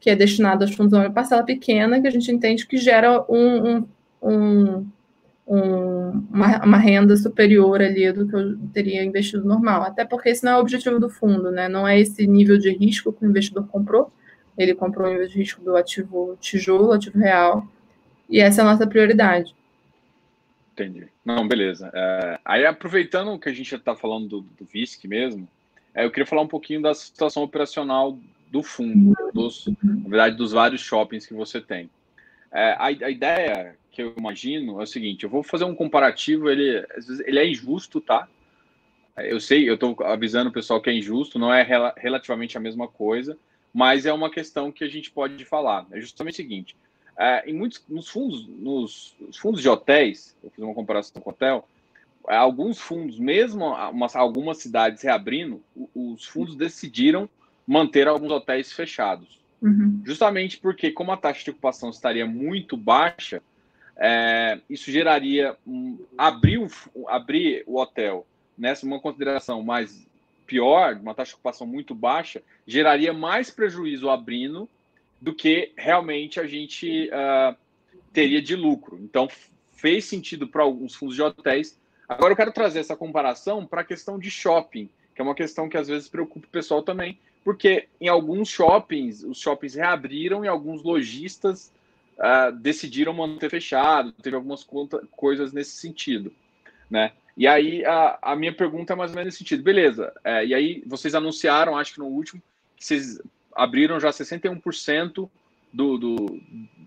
que 0.00 0.08
é 0.08 0.16
destinada 0.16 0.64
aos 0.64 0.74
fundos, 0.74 0.98
uma 0.98 1.10
parcela 1.10 1.44
pequena 1.44 2.00
que 2.00 2.08
a 2.08 2.10
gente 2.10 2.32
entende 2.32 2.66
que 2.66 2.78
gera 2.78 3.22
um, 3.28 3.86
um, 4.22 4.88
um, 5.46 6.26
uma, 6.30 6.64
uma, 6.64 6.78
renda 6.78 7.16
superior 7.16 7.82
ali 7.82 8.10
do 8.10 8.26
que 8.26 8.34
eu 8.34 8.58
teria 8.72 9.04
investido 9.04 9.44
normal. 9.44 9.82
Até 9.82 10.04
porque 10.04 10.30
esse 10.30 10.42
não 10.42 10.52
é 10.52 10.56
o 10.56 10.60
objetivo 10.60 10.98
do 10.98 11.10
fundo, 11.10 11.50
né? 11.50 11.68
Não 11.68 11.86
é 11.86 12.00
esse 12.00 12.26
nível 12.26 12.56
de 12.56 12.70
risco 12.70 13.12
que 13.12 13.24
o 13.24 13.28
investidor 13.28 13.68
comprou. 13.68 14.10
Ele 14.56 14.74
comprou 14.74 15.06
o 15.06 15.10
nível 15.10 15.28
de 15.28 15.38
risco 15.38 15.62
do 15.62 15.76
ativo 15.76 16.36
tijolo, 16.40 16.92
ativo 16.92 17.18
real. 17.18 17.66
E 18.28 18.40
essa 18.40 18.62
é 18.62 18.64
a 18.64 18.72
nossa 18.72 18.86
prioridade. 18.86 19.54
Entendi. 20.72 21.08
Não, 21.22 21.46
beleza. 21.46 21.90
É, 21.92 22.38
aí, 22.42 22.64
aproveitando 22.64 23.38
que 23.38 23.50
a 23.50 23.52
gente 23.52 23.70
já 23.70 23.76
está 23.76 23.94
falando 23.94 24.28
do, 24.28 24.40
do 24.40 24.64
VISC 24.64 25.06
mesmo, 25.06 25.46
é, 25.94 26.04
eu 26.04 26.10
queria 26.10 26.26
falar 26.26 26.42
um 26.42 26.48
pouquinho 26.48 26.80
da 26.80 26.94
situação 26.94 27.42
operacional 27.42 28.18
do 28.50 28.62
fundo, 28.62 29.14
dos, 29.32 29.66
na 29.82 30.08
verdade, 30.08 30.36
dos 30.36 30.52
vários 30.52 30.80
shoppings 30.80 31.26
que 31.26 31.34
você 31.34 31.60
tem. 31.60 31.88
É, 32.52 32.72
a, 32.72 32.86
a, 32.86 33.10
ideia 33.10 33.76
que 33.92 34.02
eu 34.02 34.12
imagino 34.18 34.80
é 34.80 34.82
o 34.82 34.86
seguinte: 34.86 35.22
eu 35.24 35.30
vou 35.30 35.42
fazer 35.42 35.64
um 35.64 35.74
comparativo, 35.74 36.50
ele, 36.50 36.84
ele 37.24 37.38
é 37.38 37.48
injusto, 37.48 38.00
tá? 38.00 38.28
Eu 39.16 39.38
sei, 39.38 39.68
eu 39.68 39.74
estou 39.74 39.96
avisando 40.04 40.50
o 40.50 40.52
pessoal 40.52 40.80
que 40.80 40.90
é 40.90 40.94
injusto, 40.94 41.38
não 41.38 41.52
é 41.52 41.62
rel 41.62 41.92
relativamente 41.96 42.56
a 42.56 42.60
mesma 42.60 42.88
coisa, 42.88 43.38
mas 43.72 44.04
é 44.04 44.12
uma 44.12 44.30
questão 44.30 44.72
que 44.72 44.82
a 44.82 44.88
gente 44.88 45.10
pode 45.10 45.44
falar. 45.44 45.86
É 45.92 46.00
justamente 46.00 46.34
o 46.34 46.36
seguinte: 46.36 46.76
é, 47.16 47.48
em 47.48 47.54
muitos 47.54 47.84
nos 47.88 48.08
fundos, 48.08 48.48
nos 48.48 49.14
fundos 49.38 49.62
de 49.62 49.68
hotéis, 49.68 50.36
eu 50.42 50.50
fiz 50.50 50.64
uma 50.64 50.74
comparação 50.74 51.22
com 51.22 51.30
hotel, 51.30 51.68
é, 52.28 52.34
alguns 52.34 52.80
fundos, 52.80 53.18
mesmo 53.18 53.64
umas, 53.66 54.16
algumas 54.16 54.58
cidades 54.58 55.02
reabrindo, 55.02 55.62
os 55.94 56.24
fundos 56.26 56.56
decidiram 56.56 57.28
manter 57.66 58.08
alguns 58.08 58.30
hotéis 58.30 58.72
fechados. 58.72 59.40
Uhum. 59.60 60.02
Justamente 60.04 60.58
porque, 60.58 60.90
como 60.90 61.12
a 61.12 61.16
taxa 61.16 61.44
de 61.44 61.50
ocupação 61.50 61.90
estaria 61.90 62.26
muito 62.26 62.76
baixa, 62.76 63.42
é, 63.96 64.58
isso 64.68 64.90
geraria 64.90 65.56
um, 65.66 65.98
abrir, 66.16 66.66
abrir 67.06 67.62
o 67.66 67.78
hotel 67.78 68.26
nessa 68.56 68.86
uma 68.86 68.98
consideração 68.98 69.62
mais 69.62 70.06
pior, 70.46 70.96
uma 70.96 71.14
taxa 71.14 71.30
de 71.30 71.34
ocupação 71.34 71.66
muito 71.66 71.94
baixa, 71.94 72.42
geraria 72.66 73.12
mais 73.12 73.50
prejuízo 73.50 74.08
abrindo 74.08 74.68
do 75.20 75.34
que 75.34 75.72
realmente 75.76 76.40
a 76.40 76.46
gente 76.46 77.08
uh, 77.08 77.56
teria 78.12 78.40
de 78.40 78.56
lucro. 78.56 78.98
Então, 79.02 79.28
fez 79.72 80.06
sentido 80.06 80.48
para 80.48 80.62
alguns 80.62 80.94
fundos 80.94 81.14
de 81.14 81.22
hotéis. 81.22 81.78
Agora, 82.08 82.32
eu 82.32 82.36
quero 82.36 82.52
trazer 82.52 82.80
essa 82.80 82.96
comparação 82.96 83.64
para 83.64 83.82
a 83.82 83.84
questão 83.84 84.18
de 84.18 84.30
shopping, 84.30 84.88
que 85.14 85.20
é 85.20 85.24
uma 85.24 85.34
questão 85.34 85.68
que 85.68 85.76
às 85.76 85.88
vezes 85.88 86.08
preocupa 86.08 86.46
o 86.46 86.50
pessoal 86.50 86.82
também, 86.82 87.18
porque 87.44 87.88
em 88.00 88.08
alguns 88.08 88.48
shoppings, 88.48 89.22
os 89.22 89.38
shoppings 89.38 89.74
reabriram 89.74 90.44
e 90.44 90.48
alguns 90.48 90.82
lojistas 90.82 91.72
uh, 92.18 92.52
decidiram 92.52 93.12
manter 93.12 93.50
fechado, 93.50 94.12
teve 94.12 94.36
algumas 94.36 94.62
conta, 94.62 95.02
coisas 95.12 95.52
nesse 95.52 95.72
sentido, 95.72 96.32
né? 96.88 97.12
E 97.36 97.46
aí 97.46 97.84
a, 97.84 98.18
a, 98.20 98.36
minha 98.36 98.52
pergunta 98.52 98.92
é 98.92 98.96
mais 98.96 99.12
ou 99.12 99.16
menos 99.16 99.28
nesse 99.28 99.38
sentido, 99.38 99.62
beleza? 99.62 100.12
É, 100.22 100.44
e 100.44 100.52
aí 100.52 100.82
vocês 100.86 101.14
anunciaram, 101.14 101.78
acho 101.78 101.94
que 101.94 102.00
no 102.00 102.06
último, 102.06 102.42
que 102.76 102.84
vocês 102.84 103.20
abriram 103.54 103.98
já 103.98 104.10
61% 104.10 105.28
do, 105.72 105.96
do, 105.96 106.40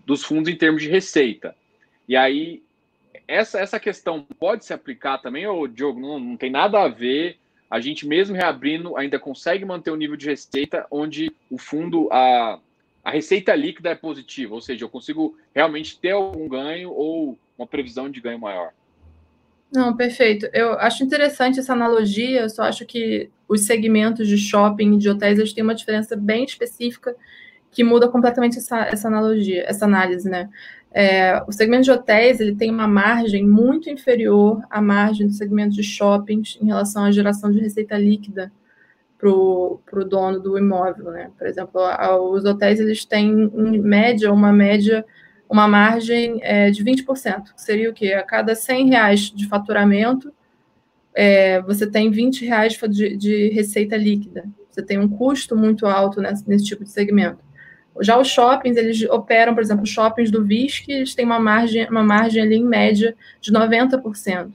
dos 0.06 0.22
fundos 0.22 0.52
em 0.52 0.56
termos 0.56 0.82
de 0.82 0.88
receita. 0.88 1.56
E 2.08 2.16
aí 2.16 2.62
essa, 3.26 3.58
essa 3.58 3.80
questão 3.80 4.22
pode 4.38 4.64
se 4.64 4.72
aplicar 4.72 5.18
também, 5.18 5.46
ou 5.46 5.66
Diogo, 5.66 6.00
não, 6.00 6.20
não 6.20 6.36
tem 6.36 6.50
nada 6.50 6.82
a 6.82 6.88
ver 6.88 7.38
a 7.70 7.80
gente 7.80 8.06
mesmo 8.06 8.36
reabrindo 8.36 8.96
ainda 8.96 9.18
consegue 9.18 9.64
manter 9.64 9.90
o 9.90 9.96
nível 9.96 10.16
de 10.16 10.26
receita 10.26 10.86
onde 10.90 11.32
o 11.50 11.58
fundo, 11.58 12.08
a, 12.12 12.58
a 13.02 13.10
receita 13.10 13.54
líquida 13.54 13.90
é 13.90 13.94
positiva, 13.94 14.54
ou 14.54 14.60
seja, 14.60 14.84
eu 14.84 14.88
consigo 14.88 15.36
realmente 15.54 15.98
ter 15.98 16.12
algum 16.12 16.48
ganho 16.48 16.90
ou 16.90 17.38
uma 17.56 17.66
previsão 17.66 18.10
de 18.10 18.20
ganho 18.20 18.38
maior. 18.38 18.72
Não, 19.72 19.96
perfeito. 19.96 20.48
Eu 20.52 20.78
acho 20.78 21.02
interessante 21.02 21.58
essa 21.58 21.72
analogia, 21.72 22.42
eu 22.42 22.48
só 22.48 22.62
acho 22.62 22.86
que 22.86 23.28
os 23.48 23.62
segmentos 23.62 24.28
de 24.28 24.38
shopping 24.38 24.94
e 24.94 24.98
de 24.98 25.10
hotéis 25.10 25.38
eles 25.38 25.52
têm 25.52 25.64
uma 25.64 25.74
diferença 25.74 26.14
bem 26.14 26.44
específica 26.44 27.14
que 27.72 27.82
muda 27.82 28.08
completamente 28.08 28.58
essa, 28.58 28.82
essa 28.82 29.08
analogia, 29.08 29.64
essa 29.66 29.84
análise, 29.84 30.30
né? 30.30 30.48
É, 30.96 31.42
o 31.48 31.50
segmento 31.50 31.82
de 31.82 31.90
hotéis 31.90 32.38
ele 32.38 32.54
tem 32.54 32.70
uma 32.70 32.86
margem 32.86 33.44
muito 33.44 33.90
inferior 33.90 34.62
à 34.70 34.80
margem 34.80 35.26
do 35.26 35.32
segmento 35.32 35.74
de 35.74 35.82
shoppings 35.82 36.56
em 36.62 36.66
relação 36.66 37.04
à 37.04 37.10
geração 37.10 37.50
de 37.50 37.58
receita 37.58 37.98
líquida 37.98 38.52
para 39.18 39.28
o 39.28 40.04
dono 40.08 40.38
do 40.38 40.56
imóvel, 40.56 41.10
né? 41.10 41.32
Por 41.36 41.48
exemplo, 41.48 41.80
os 42.30 42.44
hotéis 42.44 42.78
eles 42.78 43.04
têm 43.04 43.50
em 43.54 43.78
média 43.80 44.32
uma 44.32 44.52
média 44.52 45.04
uma 45.48 45.68
margem 45.68 46.38
é, 46.42 46.70
de 46.70 46.84
20%, 46.84 47.54
que 47.54 47.62
seria 47.62 47.90
o 47.90 47.92
quê? 47.92 48.12
A 48.12 48.22
cada 48.22 48.54
100 48.54 48.88
reais 48.88 49.20
de 49.30 49.46
faturamento, 49.46 50.32
é, 51.14 51.60
você 51.62 51.86
tem 51.86 52.10
20 52.10 52.44
reais 52.44 52.78
de, 52.90 53.16
de, 53.16 53.48
receita 53.50 53.96
líquida. 53.96 54.44
Você 54.70 54.82
tem 54.82 54.98
um 54.98 55.08
custo 55.08 55.56
muito 55.56 55.86
alto 55.86 56.20
nesse, 56.20 56.48
nesse 56.48 56.64
tipo 56.64 56.82
de 56.82 56.90
segmento. 56.90 57.43
Já 58.00 58.18
os 58.18 58.28
shoppings, 58.28 58.76
eles 58.76 59.02
operam, 59.08 59.54
por 59.54 59.62
exemplo, 59.62 59.84
os 59.84 59.90
shoppings 59.90 60.30
do 60.30 60.44
VISC, 60.44 60.88
eles 60.88 61.14
têm 61.14 61.24
uma 61.24 61.38
margem, 61.38 61.88
uma 61.88 62.02
margem 62.02 62.42
ali 62.42 62.56
em 62.56 62.64
média 62.64 63.16
de 63.40 63.52
90%. 63.52 64.52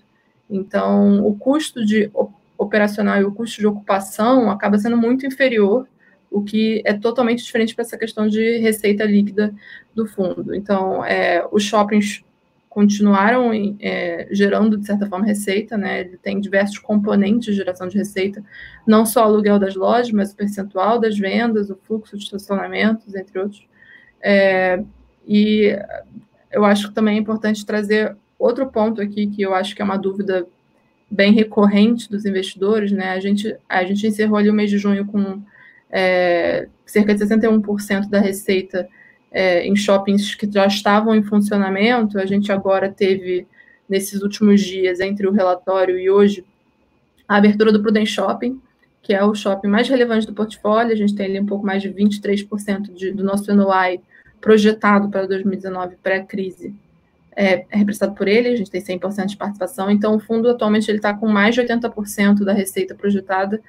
Então, 0.49 1.25
o 1.25 1.35
custo 1.35 1.85
de 1.85 2.11
operacional 2.57 3.21
e 3.21 3.23
o 3.23 3.31
custo 3.31 3.59
de 3.59 3.67
ocupação 3.67 4.51
acaba 4.51 4.77
sendo 4.77 4.97
muito 4.97 5.25
inferior, 5.25 5.87
o 6.29 6.43
que 6.43 6.81
é 6.85 6.93
totalmente 6.93 7.43
diferente 7.43 7.73
para 7.73 7.83
essa 7.83 7.97
questão 7.97 8.27
de 8.27 8.57
receita 8.57 9.05
líquida 9.05 9.53
do 9.95 10.05
fundo. 10.05 10.53
Então, 10.53 11.03
é, 11.05 11.47
os 11.51 11.63
shoppings 11.63 12.23
continuaram 12.69 13.51
é, 13.79 14.27
gerando, 14.31 14.77
de 14.77 14.85
certa 14.85 15.07
forma, 15.07 15.25
receita, 15.25 15.75
né? 15.75 16.01
Ele 16.01 16.17
tem 16.17 16.39
diversos 16.39 16.77
componentes 16.77 17.45
de 17.45 17.53
geração 17.53 17.87
de 17.87 17.97
receita, 17.97 18.43
não 18.85 19.05
só 19.05 19.21
o 19.21 19.23
aluguel 19.25 19.57
das 19.57 19.75
lojas, 19.75 20.11
mas 20.11 20.31
o 20.31 20.35
percentual 20.35 20.99
das 20.99 21.17
vendas, 21.17 21.69
o 21.71 21.75
fluxo 21.75 22.15
de 22.15 22.23
estacionamentos, 22.23 23.15
entre 23.15 23.39
outros. 23.39 23.67
É, 24.21 24.83
e 25.27 25.75
eu 26.51 26.63
acho 26.63 26.89
que 26.89 26.93
também 26.93 27.17
é 27.17 27.19
importante 27.19 27.65
trazer 27.65 28.15
outro 28.37 28.67
ponto 28.67 29.01
aqui, 29.01 29.27
que 29.27 29.41
eu 29.41 29.55
acho 29.55 29.75
que 29.75 29.81
é 29.81 29.85
uma 29.85 29.97
dúvida 29.97 30.45
bem 31.09 31.33
recorrente 31.33 32.09
dos 32.09 32.23
investidores, 32.23 32.91
né? 32.91 33.11
A 33.11 33.19
gente, 33.19 33.57
a 33.67 33.83
gente 33.83 34.05
encerrou 34.05 34.37
ali 34.37 34.49
o 34.49 34.53
mês 34.53 34.69
de 34.69 34.77
junho 34.77 35.05
com 35.07 35.41
é, 35.89 36.67
cerca 36.85 37.15
de 37.15 37.25
61% 37.25 38.09
da 38.09 38.19
receita 38.19 38.87
é, 39.31 39.65
em 39.65 39.75
shoppings 39.75 40.35
que 40.35 40.49
já 40.51 40.65
estavam 40.65 41.15
em 41.15 41.23
funcionamento. 41.23 42.19
A 42.19 42.25
gente 42.25 42.51
agora 42.51 42.89
teve, 42.89 43.47
nesses 43.87 44.21
últimos 44.21 44.61
dias, 44.61 44.99
entre 44.99 45.27
o 45.27 45.31
relatório 45.31 45.97
e 45.99 46.09
hoje, 46.09 46.45
a 47.27 47.37
abertura 47.37 47.71
do 47.71 47.81
Prudent 47.81 48.07
Shopping, 48.07 48.59
que 49.01 49.13
é 49.13 49.23
o 49.23 49.35
shopping 49.35 49.67
mais 49.67 49.87
relevante 49.87 50.25
do 50.25 50.33
portfólio. 50.33 50.93
A 50.93 50.95
gente 50.95 51.15
tem 51.15 51.27
ali 51.27 51.39
um 51.39 51.45
pouco 51.45 51.65
mais 51.65 51.81
de 51.81 51.89
23% 51.89 52.93
de, 52.93 53.11
do 53.11 53.23
nosso 53.23 53.53
NOI 53.53 54.01
projetado 54.41 55.09
para 55.09 55.27
2019 55.27 55.97
pré-crise. 56.01 56.73
É, 57.35 57.65
é, 57.69 57.77
representado 57.77 58.15
por 58.15 58.27
ele, 58.27 58.49
a 58.49 58.55
gente 58.55 58.71
tem 58.71 58.81
100% 58.81 59.27
de 59.27 59.37
participação, 59.37 59.89
então 59.89 60.15
o 60.15 60.19
fundo 60.19 60.49
atualmente 60.49 60.91
ele 60.91 60.97
está 60.97 61.13
com 61.13 61.27
mais 61.27 61.55
de 61.55 61.61
80% 61.61 62.43
da 62.43 62.51
receita 62.51 62.93
projetada 62.93 63.61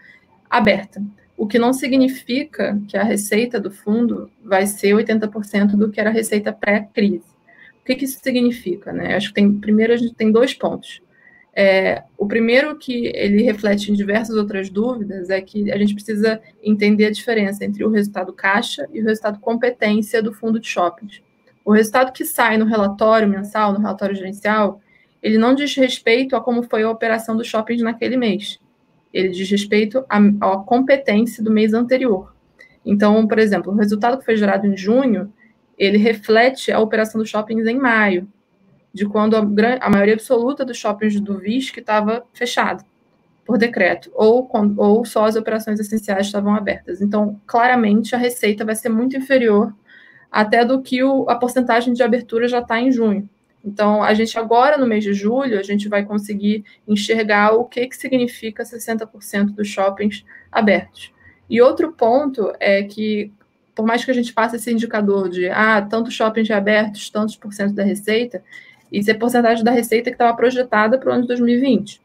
aberta 0.49 1.01
o 1.41 1.47
que 1.47 1.59
não 1.59 1.73
significa 1.73 2.79
que 2.87 2.99
a 2.99 3.03
receita 3.03 3.59
do 3.59 3.71
fundo 3.71 4.31
vai 4.45 4.67
ser 4.67 4.95
80% 4.95 5.69
do 5.69 5.91
que 5.91 5.99
era 5.99 6.11
a 6.11 6.13
receita 6.13 6.53
pré-crise. 6.53 7.25
O 7.81 7.85
que, 7.87 7.95
que, 7.95 8.05
isso 8.05 8.21
significa? 8.23 8.93
Né? 8.93 9.17
Acho 9.17 9.29
que 9.29 9.37
tem, 9.37 9.51
primeiro 9.59 9.95
a 9.95 9.97
gente 9.97 10.13
tem 10.13 10.31
dois 10.31 10.53
pontos. 10.53 11.01
É, 11.57 12.03
o 12.19 12.27
primeiro 12.27 12.77
que 12.77 13.07
ele 13.15 13.43
reflete 13.43 13.91
em 13.91 13.95
diversas 13.95 14.37
outras 14.37 14.69
dúvidas 14.69 15.31
é 15.31 15.41
que 15.41 15.73
a 15.73 15.79
gente 15.79 15.95
precisa 15.95 16.43
entender 16.63 17.07
a 17.07 17.11
diferença 17.11 17.65
entre 17.65 17.83
o 17.87 17.91
resultado 17.91 18.35
caixa 18.35 18.87
e 18.93 19.01
o 19.01 19.05
resultado 19.07 19.41
competência 19.41 20.23
do 20.23 20.35
fundo 20.35 20.61
de 20.61 20.69
shoppings. 20.69 21.23
O 21.65 21.73
resultado 21.73 22.13
que 22.13 22.27
sai 22.27 22.59
no 22.59 22.67
relatório 22.67 23.27
mensal, 23.27 23.73
no 23.73 23.81
relatório 23.81 24.15
gerencial, 24.15 24.79
ele 25.23 25.39
não 25.39 25.55
diz 25.55 25.75
respeito 25.75 26.37
a 26.37 26.41
como 26.43 26.63
foi 26.65 26.83
a 26.83 26.91
operação 26.91 27.35
dos 27.35 27.47
shoppings 27.47 27.81
naquele 27.81 28.19
mês 28.19 28.61
ele 29.13 29.29
diz 29.29 29.51
respeito 29.51 30.05
à, 30.09 30.19
à 30.19 30.59
competência 30.59 31.43
do 31.43 31.51
mês 31.51 31.73
anterior. 31.73 32.35
Então, 32.85 33.27
por 33.27 33.39
exemplo, 33.39 33.73
o 33.73 33.77
resultado 33.77 34.19
que 34.19 34.25
foi 34.25 34.37
gerado 34.37 34.67
em 34.67 34.77
junho, 34.77 35.33
ele 35.77 35.99
reflete 35.99 36.73
a 36.73 36.79
operação 36.79 37.21
dos 37.21 37.29
shoppings 37.29 37.67
em 37.67 37.79
maio, 37.79 38.29
de 38.93 39.07
quando 39.07 39.37
a, 39.37 39.41
a 39.81 39.91
maioria 39.91 40.15
absoluta 40.15 40.65
dos 40.65 40.77
shoppings 40.77 41.21
do 41.21 41.39
VISC 41.39 41.79
estava 41.79 42.25
fechado 42.33 42.85
por 43.51 43.59
decreto, 43.59 44.13
ou, 44.15 44.49
ou 44.77 45.05
só 45.05 45.25
as 45.25 45.35
operações 45.35 45.81
essenciais 45.81 46.27
estavam 46.27 46.55
abertas. 46.55 47.01
Então, 47.03 47.41
claramente, 47.45 48.15
a 48.15 48.19
receita 48.19 48.65
vai 48.65 48.77
ser 48.77 48.91
muito 48.91 49.17
inferior 49.17 49.75
até 50.31 50.65
do 50.65 50.81
que 50.81 51.03
o, 51.03 51.29
a 51.29 51.35
porcentagem 51.35 51.93
de 51.93 52.01
abertura 52.01 52.47
já 52.47 52.61
está 52.61 52.81
em 52.81 52.93
junho. 52.93 53.29
Então, 53.65 54.03
a 54.03 54.15
gente 54.15 54.39
agora, 54.39 54.79
no 54.79 54.87
mês 54.87 55.05
de 55.05 55.13
julho, 55.13 55.59
a 55.59 55.63
gente 55.63 55.89
vai 55.89 56.05
conseguir 56.05 56.65
enxergar 56.89 57.53
o 57.53 57.65
que, 57.65 57.87
que 57.87 57.97
significa 57.97 58.63
60% 58.63 59.55
dos 59.55 59.69
shoppings 59.69 60.25
abertos. 60.51 61.13
E 61.49 61.61
outro 61.61 61.93
ponto 61.93 62.53
é 62.59 62.83
que, 62.83 63.31
por 63.75 63.85
mais 63.85 64.05
que 64.05 64.11
a 64.11 64.15
gente 64.15 64.33
passe 64.33 64.57
esse 64.57 64.73
indicador 64.73 65.29
de 65.29 65.49
ah, 65.51 65.83
tantos 65.83 66.15
shoppings 66.15 66.51
abertos, 66.51 67.11
tantos 67.11 67.37
por 67.37 67.53
cento 67.53 67.75
da 67.75 67.83
receita, 67.83 68.43
isso 68.91 69.11
é 69.11 69.15
porcentagem 69.15 69.63
da 69.63 69.71
receita 69.71 70.11
que 70.11 70.15
estava 70.15 70.37
projetada 70.37 70.99
para 70.99 71.11
o 71.11 71.13
ano 71.13 71.23
de 71.23 71.29
2020, 71.29 72.01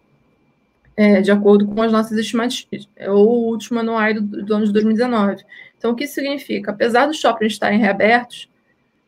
é, 0.97 1.21
de 1.21 1.31
acordo 1.31 1.65
com 1.65 1.81
as 1.81 1.91
nossas 1.91 2.17
estimativas, 2.17 2.87
ou 3.07 3.27
o 3.27 3.51
último 3.51 3.79
anual 3.79 4.13
do, 4.13 4.21
do 4.21 4.55
ano 4.55 4.65
de 4.65 4.73
2019. 4.73 5.43
Então, 5.77 5.91
o 5.91 5.95
que 5.95 6.03
isso 6.03 6.15
significa? 6.15 6.71
Apesar 6.71 7.05
dos 7.05 7.19
shoppings 7.19 7.53
estarem 7.53 7.79
reabertos, 7.79 8.49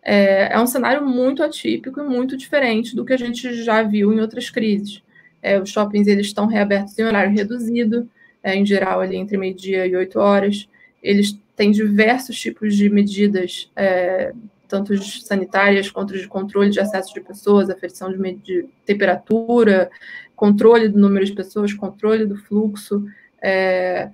é, 0.10 0.54
é 0.54 0.60
um 0.60 0.66
cenário 0.66 1.06
muito 1.06 1.44
atípico 1.44 2.00
e 2.00 2.04
muito 2.04 2.38
diferente 2.38 2.96
do 2.96 3.04
que 3.04 3.12
a 3.12 3.18
gente 3.18 3.62
já 3.62 3.84
viu 3.84 4.14
em 4.14 4.22
outras 4.22 4.50
crises. 4.50 5.04
É, 5.42 5.62
os 5.62 5.70
shoppings 5.70 6.08
eles 6.08 6.28
estão 6.28 6.48
reabertos 6.48 6.98
em 6.98 7.04
horário 7.04 7.36
reduzido, 7.36 8.10
é, 8.42 8.56
em 8.56 8.66
geral 8.66 9.02
ali 9.02 9.18
entre 9.18 9.38
meio-dia 9.38 9.86
e 9.86 9.94
oito 9.98 10.18
horas. 10.18 10.70
Eles 11.04 11.38
tem 11.58 11.72
diversos 11.72 12.40
tipos 12.40 12.74
de 12.74 12.90
medidas, 12.90 13.70
é, 13.76 14.34
tanto 14.66 14.98
sanitárias 15.04 15.92
quanto 15.92 16.18
de 16.18 16.26
controle 16.26 16.70
de 16.70 16.80
acesso 16.80 17.14
de 17.14 17.20
pessoas, 17.20 17.70
aferição 17.70 18.10
de, 18.10 18.34
de 18.36 18.66
temperatura, 18.86 19.90
controle 20.38 20.88
do 20.88 20.98
número 20.98 21.26
de 21.26 21.34
pessoas, 21.34 21.74
controle 21.74 22.26
do 22.26 22.38
fluxo. 22.38 23.06
É, 23.42 24.10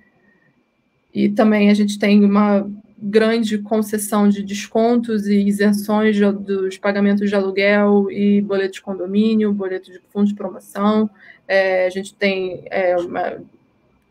e 1.13 1.29
também 1.29 1.69
a 1.69 1.73
gente 1.75 1.99
tem 1.99 2.25
uma 2.25 2.67
grande 3.05 3.57
concessão 3.57 4.29
de 4.29 4.41
descontos 4.41 5.27
e 5.27 5.35
isenções 5.45 6.15
de, 6.15 6.31
dos 6.31 6.77
pagamentos 6.77 7.29
de 7.29 7.35
aluguel 7.35 8.09
e 8.09 8.41
boleto 8.41 8.75
de 8.75 8.81
condomínio, 8.81 9.51
boleto 9.51 9.91
de 9.91 9.99
fundo 10.11 10.27
de 10.27 10.33
promoção. 10.33 11.09
É, 11.45 11.85
a 11.85 11.89
gente 11.89 12.15
tem 12.15 12.63
é, 12.71 12.95
uma, 12.95 13.41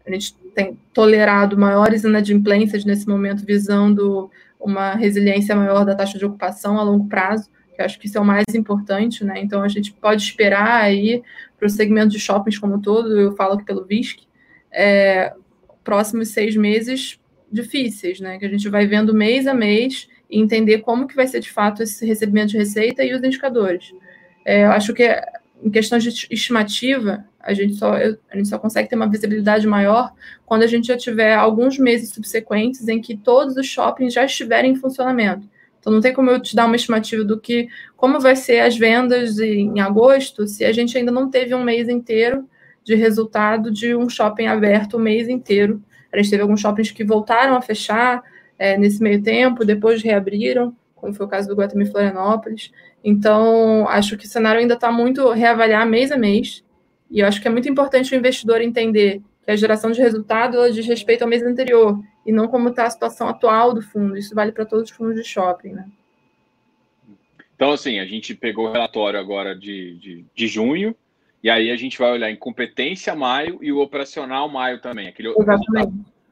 a 0.07 0.11
gente 0.11 0.34
tem 0.55 0.78
tolerado 0.93 1.57
maiores 1.57 2.05
inadimplências 2.05 2.84
nesse 2.84 3.09
momento, 3.09 3.47
visando 3.47 4.30
uma 4.61 4.95
resiliência 4.95 5.57
maior 5.57 5.86
da 5.86 5.95
taxa 5.95 6.18
de 6.18 6.26
ocupação 6.26 6.78
a 6.78 6.82
longo 6.82 7.09
prazo, 7.09 7.49
que 7.74 7.80
acho 7.80 7.99
que 7.99 8.07
isso 8.07 8.18
é 8.18 8.20
o 8.20 8.24
mais 8.24 8.45
importante, 8.55 9.24
né? 9.24 9.40
Então 9.40 9.62
a 9.62 9.68
gente 9.68 9.90
pode 9.95 10.22
esperar 10.22 10.82
aí 10.82 11.22
para 11.59 11.66
o 11.66 11.70
segmento 11.70 12.09
de 12.09 12.20
shoppings 12.20 12.59
como 12.59 12.74
um 12.74 12.80
todo, 12.80 13.18
eu 13.18 13.34
falo 13.34 13.55
aqui 13.55 13.64
pelo 13.64 13.84
VISC, 13.86 14.24
é, 14.70 15.32
próximos 15.82 16.28
seis 16.28 16.55
meses 16.55 17.18
difíceis, 17.53 18.18
né? 18.18 18.38
Que 18.38 18.46
a 18.46 18.48
gente 18.48 18.68
vai 18.68 18.86
vendo 18.86 19.14
mês 19.14 19.46
a 19.46 19.55
mês 19.55 20.09
e 20.30 20.40
entender 20.40 20.78
como 20.78 21.07
que 21.07 21.14
vai 21.14 21.26
ser 21.26 21.40
de 21.40 21.50
fato 21.50 21.82
esse 21.82 22.07
recebimento 22.07 22.53
de 22.53 22.59
receita 22.59 23.05
e 23.05 23.14
os 23.14 23.22
indicadores. 23.22 23.92
É, 24.44 24.64
eu 24.64 24.72
acho 24.72 24.94
que 24.94 25.05
em 25.62 25.70
questão 25.70 25.98
de 25.98 26.09
estimativa, 26.30 27.24
a 27.38 27.53
gente, 27.55 27.74
só, 27.74 27.94
a 27.94 28.36
gente 28.36 28.48
só 28.48 28.59
consegue 28.59 28.88
ter 28.88 28.96
uma 28.96 29.09
visibilidade 29.09 29.66
maior 29.66 30.12
quando 30.44 30.62
a 30.62 30.66
gente 30.66 30.88
já 30.88 30.96
tiver 30.96 31.34
alguns 31.34 31.78
meses 31.78 32.11
subsequentes 32.11 32.88
em 32.88 33.00
que 33.00 33.16
todos 33.16 33.57
os 33.57 33.66
shoppings 33.66 34.14
já 34.14 34.24
estiverem 34.24 34.72
em 34.72 34.76
funcionamento. 34.76 35.48
Então 35.78 35.92
não 35.92 36.00
tem 36.00 36.12
como 36.12 36.30
eu 36.30 36.40
te 36.40 36.55
dar 36.55 36.66
uma 36.66 36.76
estimativa 36.76 37.24
do 37.24 37.38
que 37.38 37.68
como 37.96 38.20
vai 38.20 38.36
ser 38.36 38.61
as 38.61 38.76
vendas 38.76 39.38
em 39.38 39.80
agosto 39.80 40.46
se 40.46 40.64
a 40.64 40.72
gente 40.72 40.96
ainda 40.96 41.11
não 41.11 41.28
teve 41.28 41.55
um 41.55 41.64
mês 41.64 41.88
inteiro 41.88 42.48
de 42.84 42.94
resultado 42.94 43.70
de 43.70 43.94
um 43.94 44.09
shopping 44.09 44.46
aberto 44.46 44.94
o 44.94 45.00
mês 45.00 45.28
inteiro 45.28 45.82
a 46.13 46.17
gente 46.19 46.31
teve 46.31 46.43
alguns 46.43 46.61
shoppings 46.61 46.91
que 46.91 47.05
voltaram 47.05 47.57
a 47.57 47.63
fechar 47.63 48.23
é, 48.59 48.77
nesse 48.77 49.03
meio 49.03 49.23
tempo, 49.23 49.65
depois 49.65 50.03
reabriram, 50.03 50.77
como 50.95 51.15
foi 51.15 51.27
o 51.27 51.29
caso 51.29 51.49
do 51.49 51.55
Guatemi 51.55 51.87
Florianópolis. 51.87 52.71
Então, 53.03 53.89
acho 53.89 54.17
que 54.17 54.27
o 54.27 54.29
cenário 54.29 54.61
ainda 54.61 54.75
está 54.75 54.93
muito 54.93 55.31
reavaliar 55.33 55.87
mês 55.87 56.13
a 56.13 56.17
mês. 56.17 56.63
E 57.11 57.21
eu 57.21 57.27
acho 57.27 57.41
que 57.41 57.49
é 57.49 57.51
muito 57.51 57.69
importante 57.69 58.15
o 58.15 58.19
investidor 58.19 58.61
entender 58.61 59.21
que 59.45 59.51
a 59.51 59.57
geração 59.57 59.91
de 59.91 60.01
resultado 60.01 60.57
ela 60.57 60.71
diz 60.71 60.87
respeito 60.87 61.23
ao 61.23 61.29
mês 61.29 61.43
anterior 61.43 61.99
e 62.25 62.31
não 62.31 62.47
como 62.47 62.69
está 62.69 62.87
a 62.87 62.91
situação 62.91 63.29
atual 63.29 63.75
do 63.75 63.83
fundo. 63.83 64.17
Isso 64.17 64.35
vale 64.35 64.53
para 64.53 64.65
todos 64.65 64.91
os 64.91 64.97
fundos 64.97 65.17
de 65.17 65.25
shopping, 65.25 65.71
né? 65.71 65.87
Então, 67.57 67.73
assim, 67.73 67.99
a 67.99 68.05
gente 68.05 68.35
pegou 68.35 68.69
o 68.69 68.73
relatório 68.73 69.19
agora 69.19 69.55
de, 69.55 69.97
de, 69.99 70.25
de 70.35 70.47
junho, 70.49 70.97
e 71.43 71.51
aí 71.51 71.70
a 71.70 71.76
gente 71.76 71.99
vai 71.99 72.12
olhar 72.12 72.30
em 72.30 72.36
competência 72.36 73.14
maio 73.14 73.59
e 73.61 73.72
o 73.72 73.80
operacional 73.80 74.49
maio 74.49 74.80
também. 74.80 75.09
Aquele, 75.09 75.34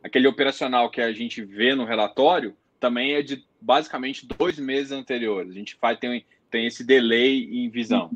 aquele 0.02 0.28
operacional 0.28 0.88
que 0.88 1.00
a 1.00 1.12
gente 1.12 1.42
vê 1.42 1.74
no 1.74 1.84
relatório 1.84 2.54
também 2.78 3.14
é 3.14 3.22
de 3.22 3.44
basicamente 3.60 4.26
dois 4.26 4.58
meses 4.58 4.92
anteriores. 4.92 5.50
A 5.50 5.54
gente 5.54 5.76
faz, 5.76 5.98
tem, 5.98 6.24
tem 6.50 6.66
esse 6.66 6.84
delay 6.84 7.48
em 7.52 7.68
visão. 7.68 8.10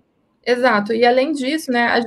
Exato. 0.47 0.93
E 0.93 1.05
além 1.05 1.33
disso, 1.33 1.73
né, 1.73 1.87
a, 1.87 2.01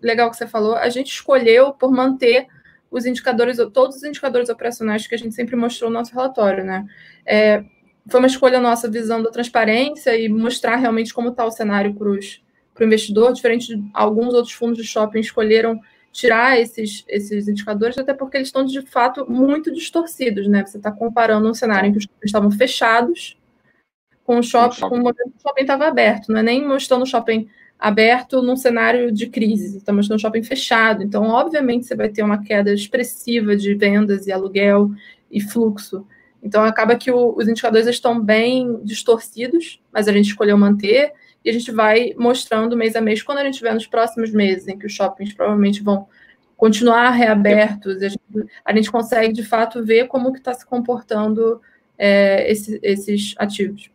legal 0.00 0.30
que 0.30 0.36
você 0.36 0.46
falou, 0.46 0.74
a 0.74 0.88
gente 0.88 1.12
escolheu 1.12 1.72
por 1.72 1.92
manter 1.92 2.48
os 2.90 3.06
indicadores, 3.06 3.58
todos 3.72 3.96
os 3.96 4.02
indicadores 4.02 4.48
operacionais 4.48 5.06
que 5.06 5.14
a 5.14 5.18
gente 5.18 5.34
sempre 5.34 5.56
mostrou 5.56 5.90
no 5.90 5.98
nosso 5.98 6.12
relatório, 6.12 6.64
né? 6.64 6.86
É, 7.24 7.64
foi 8.08 8.20
uma 8.20 8.26
escolha 8.26 8.60
nossa 8.60 8.90
visão 8.90 9.22
da 9.22 9.30
transparência 9.30 10.16
e 10.18 10.28
mostrar 10.28 10.76
realmente 10.76 11.14
como 11.14 11.28
está 11.28 11.44
o 11.44 11.50
cenário 11.50 11.94
para 11.94 12.08
os 12.08 12.42
para 12.82 12.86
o 12.86 12.88
investidor, 12.88 13.32
diferente 13.32 13.76
de 13.76 13.90
alguns 13.94 14.34
outros 14.34 14.52
fundos 14.52 14.78
de 14.78 14.84
shopping 14.84 15.20
escolheram 15.20 15.80
tirar 16.10 16.60
esses, 16.60 17.04
esses 17.08 17.48
indicadores, 17.48 17.96
até 17.96 18.12
porque 18.12 18.36
eles 18.36 18.48
estão, 18.48 18.64
de 18.64 18.82
fato, 18.82 19.24
muito 19.30 19.72
distorcidos, 19.72 20.46
né? 20.46 20.64
Você 20.66 20.76
está 20.76 20.90
comparando 20.90 21.48
um 21.48 21.54
cenário 21.54 21.88
em 21.88 21.92
que 21.92 21.98
os 21.98 22.04
shoppings 22.04 22.24
estavam 22.26 22.50
fechados 22.50 23.38
com 24.24 24.38
o 24.38 24.42
shopping, 24.42 24.80
com 24.80 24.96
o 24.96 24.98
momento 24.98 25.30
que 25.30 25.38
o 25.38 25.42
shopping 25.42 25.62
estava 25.62 25.86
aberto, 25.86 26.30
não 26.30 26.40
é 26.40 26.42
nem 26.42 26.66
mostrando 26.66 27.02
o 27.02 27.06
shopping 27.06 27.48
aberto 27.78 28.42
num 28.42 28.56
cenário 28.56 29.10
de 29.10 29.26
crise, 29.26 29.78
está 29.78 29.92
mostrando 29.92 30.18
o 30.18 30.20
shopping 30.20 30.42
fechado. 30.42 31.02
Então, 31.02 31.24
obviamente, 31.28 31.86
você 31.86 31.96
vai 31.96 32.08
ter 32.08 32.22
uma 32.22 32.42
queda 32.42 32.72
expressiva 32.72 33.56
de 33.56 33.74
vendas 33.74 34.26
e 34.26 34.32
aluguel 34.32 34.90
e 35.30 35.40
fluxo. 35.40 36.06
Então, 36.42 36.62
acaba 36.64 36.96
que 36.96 37.10
o, 37.10 37.34
os 37.36 37.48
indicadores 37.48 37.86
estão 37.86 38.20
bem 38.20 38.80
distorcidos, 38.84 39.80
mas 39.92 40.08
a 40.08 40.12
gente 40.12 40.26
escolheu 40.26 40.58
manter 40.58 41.12
e 41.44 41.50
a 41.50 41.52
gente 41.52 41.70
vai 41.70 42.14
mostrando 42.16 42.76
mês 42.76 42.94
a 42.94 43.00
mês, 43.00 43.22
quando 43.22 43.38
a 43.38 43.44
gente 43.44 43.58
tiver 43.58 43.74
nos 43.74 43.86
próximos 43.86 44.30
meses, 44.30 44.68
em 44.68 44.78
que 44.78 44.86
os 44.86 44.92
shoppings 44.92 45.32
provavelmente 45.32 45.82
vão 45.82 46.08
continuar 46.56 47.10
reabertos, 47.10 48.02
a 48.02 48.08
gente, 48.08 48.22
a 48.64 48.74
gente 48.74 48.90
consegue, 48.90 49.32
de 49.32 49.42
fato, 49.42 49.84
ver 49.84 50.06
como 50.06 50.32
que 50.32 50.38
está 50.38 50.54
se 50.54 50.64
comportando 50.64 51.60
é, 51.98 52.50
esse, 52.50 52.78
esses 52.82 53.34
ativos. 53.36 53.90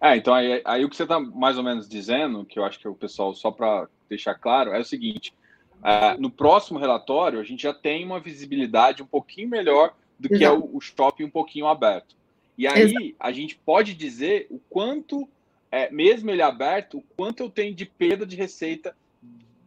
É, 0.00 0.16
então 0.16 0.34
aí, 0.34 0.62
aí 0.64 0.84
o 0.84 0.88
que 0.88 0.96
você 0.96 1.02
está 1.02 1.20
mais 1.20 1.56
ou 1.56 1.62
menos 1.62 1.88
dizendo, 1.88 2.44
que 2.44 2.58
eu 2.58 2.64
acho 2.64 2.78
que 2.78 2.88
o 2.88 2.94
pessoal, 2.94 3.34
só 3.34 3.50
para 3.50 3.86
deixar 4.08 4.34
claro, 4.34 4.72
é 4.72 4.80
o 4.80 4.84
seguinte, 4.84 5.34
uh, 5.80 6.20
no 6.20 6.30
próximo 6.30 6.78
relatório, 6.78 7.40
a 7.40 7.44
gente 7.44 7.62
já 7.62 7.74
tem 7.74 8.04
uma 8.04 8.20
visibilidade 8.20 9.02
um 9.02 9.06
pouquinho 9.06 9.48
melhor 9.48 9.94
do 10.18 10.28
Exato. 10.28 10.38
que 10.38 10.44
é 10.44 10.50
o, 10.50 10.76
o 10.76 10.80
shopping 10.80 11.24
um 11.24 11.30
pouquinho 11.30 11.66
aberto. 11.66 12.16
E 12.56 12.66
aí 12.66 12.82
Exato. 12.82 13.14
a 13.18 13.32
gente 13.32 13.56
pode 13.56 13.94
dizer 13.94 14.46
o 14.50 14.58
quanto 14.70 15.28
é, 15.74 15.90
mesmo 15.90 16.30
ele 16.30 16.40
aberto, 16.40 16.98
o 16.98 17.04
quanto 17.16 17.42
eu 17.42 17.50
tenho 17.50 17.74
de 17.74 17.84
perda 17.84 18.24
de 18.24 18.36
receita 18.36 18.96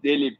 dele 0.01 0.39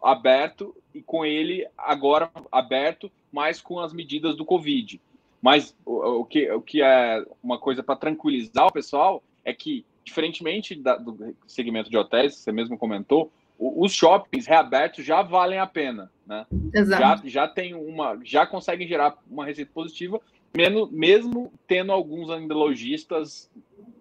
aberto 0.00 0.72
e 0.94 1.02
com 1.02 1.24
ele 1.24 1.66
agora 1.76 2.30
aberto, 2.50 3.10
mas 3.32 3.60
com 3.60 3.80
as 3.80 3.92
medidas 3.92 4.36
do 4.36 4.44
Covid. 4.44 5.00
Mas 5.42 5.74
o, 5.84 6.20
o 6.20 6.24
que, 6.24 6.48
o 6.52 6.62
que 6.62 6.80
é 6.80 7.24
uma 7.42 7.58
coisa 7.58 7.82
para 7.82 7.96
tranquilizar 7.96 8.68
o 8.68 8.72
pessoal 8.72 9.20
é 9.44 9.52
que, 9.52 9.84
diferentemente 10.04 10.76
da, 10.76 10.94
do 10.94 11.34
segmento 11.44 11.90
de 11.90 11.96
hotéis, 11.96 12.36
que 12.36 12.42
você 12.42 12.52
mesmo 12.52 12.78
comentou, 12.78 13.32
os 13.58 13.92
shoppings 13.92 14.46
reabertos 14.46 15.04
já 15.04 15.22
valem 15.22 15.58
a 15.58 15.66
pena, 15.66 16.10
né? 16.24 16.46
Exato. 16.72 17.28
Já, 17.28 17.46
já 17.46 17.48
tem 17.48 17.74
uma, 17.74 18.16
já 18.22 18.46
conseguem 18.46 18.86
gerar 18.86 19.18
uma 19.28 19.44
receita 19.44 19.72
positiva, 19.74 20.20
mesmo, 20.56 20.88
mesmo 20.90 21.52
tendo 21.66 21.90
alguns 21.90 22.28
lojistas 22.48 23.50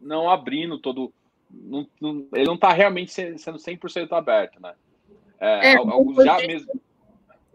não 0.01 0.29
abrindo 0.29 0.77
todo. 0.77 1.11
Não, 1.51 1.87
não, 1.99 2.27
ele 2.33 2.45
não 2.45 2.55
está 2.55 2.71
realmente 2.71 3.11
sendo 3.11 3.57
100% 3.57 4.11
aberto, 4.11 4.61
né? 4.61 4.73
É, 5.39 5.73
é, 5.73 5.75
alguns 5.77 6.23
já 6.23 6.37
mesmo. 6.37 6.71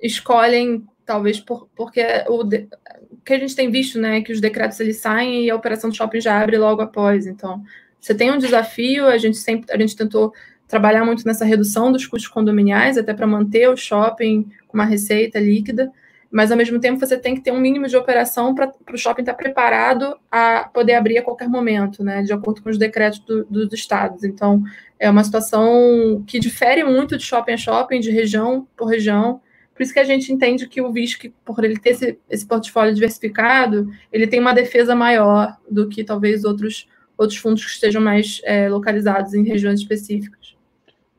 Escolhem, 0.02 0.86
talvez, 1.04 1.38
por, 1.40 1.68
porque 1.76 2.02
o, 2.28 2.42
de, 2.42 2.66
o 3.10 3.16
que 3.18 3.34
a 3.34 3.38
gente 3.38 3.54
tem 3.54 3.70
visto, 3.70 4.00
né, 4.00 4.18
é 4.18 4.22
que 4.22 4.32
os 4.32 4.40
decretos 4.40 4.80
eles 4.80 4.96
saem 4.96 5.44
e 5.44 5.50
a 5.50 5.56
operação 5.56 5.90
do 5.90 5.96
shopping 5.96 6.20
já 6.20 6.40
abre 6.40 6.58
logo 6.58 6.82
após. 6.82 7.26
Então, 7.26 7.62
você 8.00 8.14
tem 8.14 8.30
um 8.30 8.38
desafio, 8.38 9.06
a 9.06 9.16
gente 9.16 9.36
sempre 9.36 9.72
a 9.72 9.78
gente 9.78 9.96
tentou 9.96 10.32
trabalhar 10.66 11.04
muito 11.04 11.24
nessa 11.26 11.44
redução 11.44 11.92
dos 11.92 12.06
custos 12.06 12.28
condominiais, 12.28 12.98
até 12.98 13.14
para 13.14 13.26
manter 13.26 13.68
o 13.68 13.76
shopping 13.76 14.50
com 14.66 14.76
uma 14.76 14.84
receita 14.84 15.38
líquida 15.38 15.92
mas 16.34 16.50
ao 16.50 16.58
mesmo 16.58 16.80
tempo 16.80 16.98
você 16.98 17.16
tem 17.16 17.36
que 17.36 17.42
ter 17.42 17.52
um 17.52 17.60
mínimo 17.60 17.86
de 17.86 17.96
operação 17.96 18.56
para 18.56 18.72
o 18.92 18.98
shopping 18.98 19.22
estar 19.22 19.34
tá 19.34 19.38
preparado 19.38 20.18
a 20.28 20.64
poder 20.64 20.94
abrir 20.94 21.16
a 21.16 21.22
qualquer 21.22 21.48
momento, 21.48 22.02
né, 22.02 22.24
de 22.24 22.32
acordo 22.32 22.60
com 22.60 22.68
os 22.68 22.76
decretos 22.76 23.20
do, 23.20 23.44
dos 23.44 23.72
estados. 23.72 24.24
Então, 24.24 24.60
é 24.98 25.08
uma 25.08 25.22
situação 25.22 26.24
que 26.26 26.40
difere 26.40 26.82
muito 26.82 27.16
de 27.16 27.22
shopping 27.22 27.52
a 27.52 27.56
shopping, 27.56 28.00
de 28.00 28.10
região 28.10 28.66
por 28.76 28.86
região. 28.86 29.40
Por 29.76 29.84
isso 29.84 29.92
que 29.92 30.00
a 30.00 30.04
gente 30.04 30.32
entende 30.32 30.66
que 30.66 30.82
o 30.82 30.90
VISC, 30.90 31.32
por 31.44 31.62
ele 31.62 31.78
ter 31.78 31.90
esse, 31.90 32.18
esse 32.28 32.44
portfólio 32.44 32.92
diversificado, 32.92 33.88
ele 34.12 34.26
tem 34.26 34.40
uma 34.40 34.52
defesa 34.52 34.92
maior 34.92 35.56
do 35.70 35.88
que 35.88 36.02
talvez 36.02 36.44
outros, 36.44 36.88
outros 37.16 37.38
fundos 37.38 37.64
que 37.64 37.70
estejam 37.70 38.02
mais 38.02 38.40
é, 38.42 38.68
localizados 38.68 39.34
em 39.34 39.44
regiões 39.44 39.78
específicas. 39.78 40.56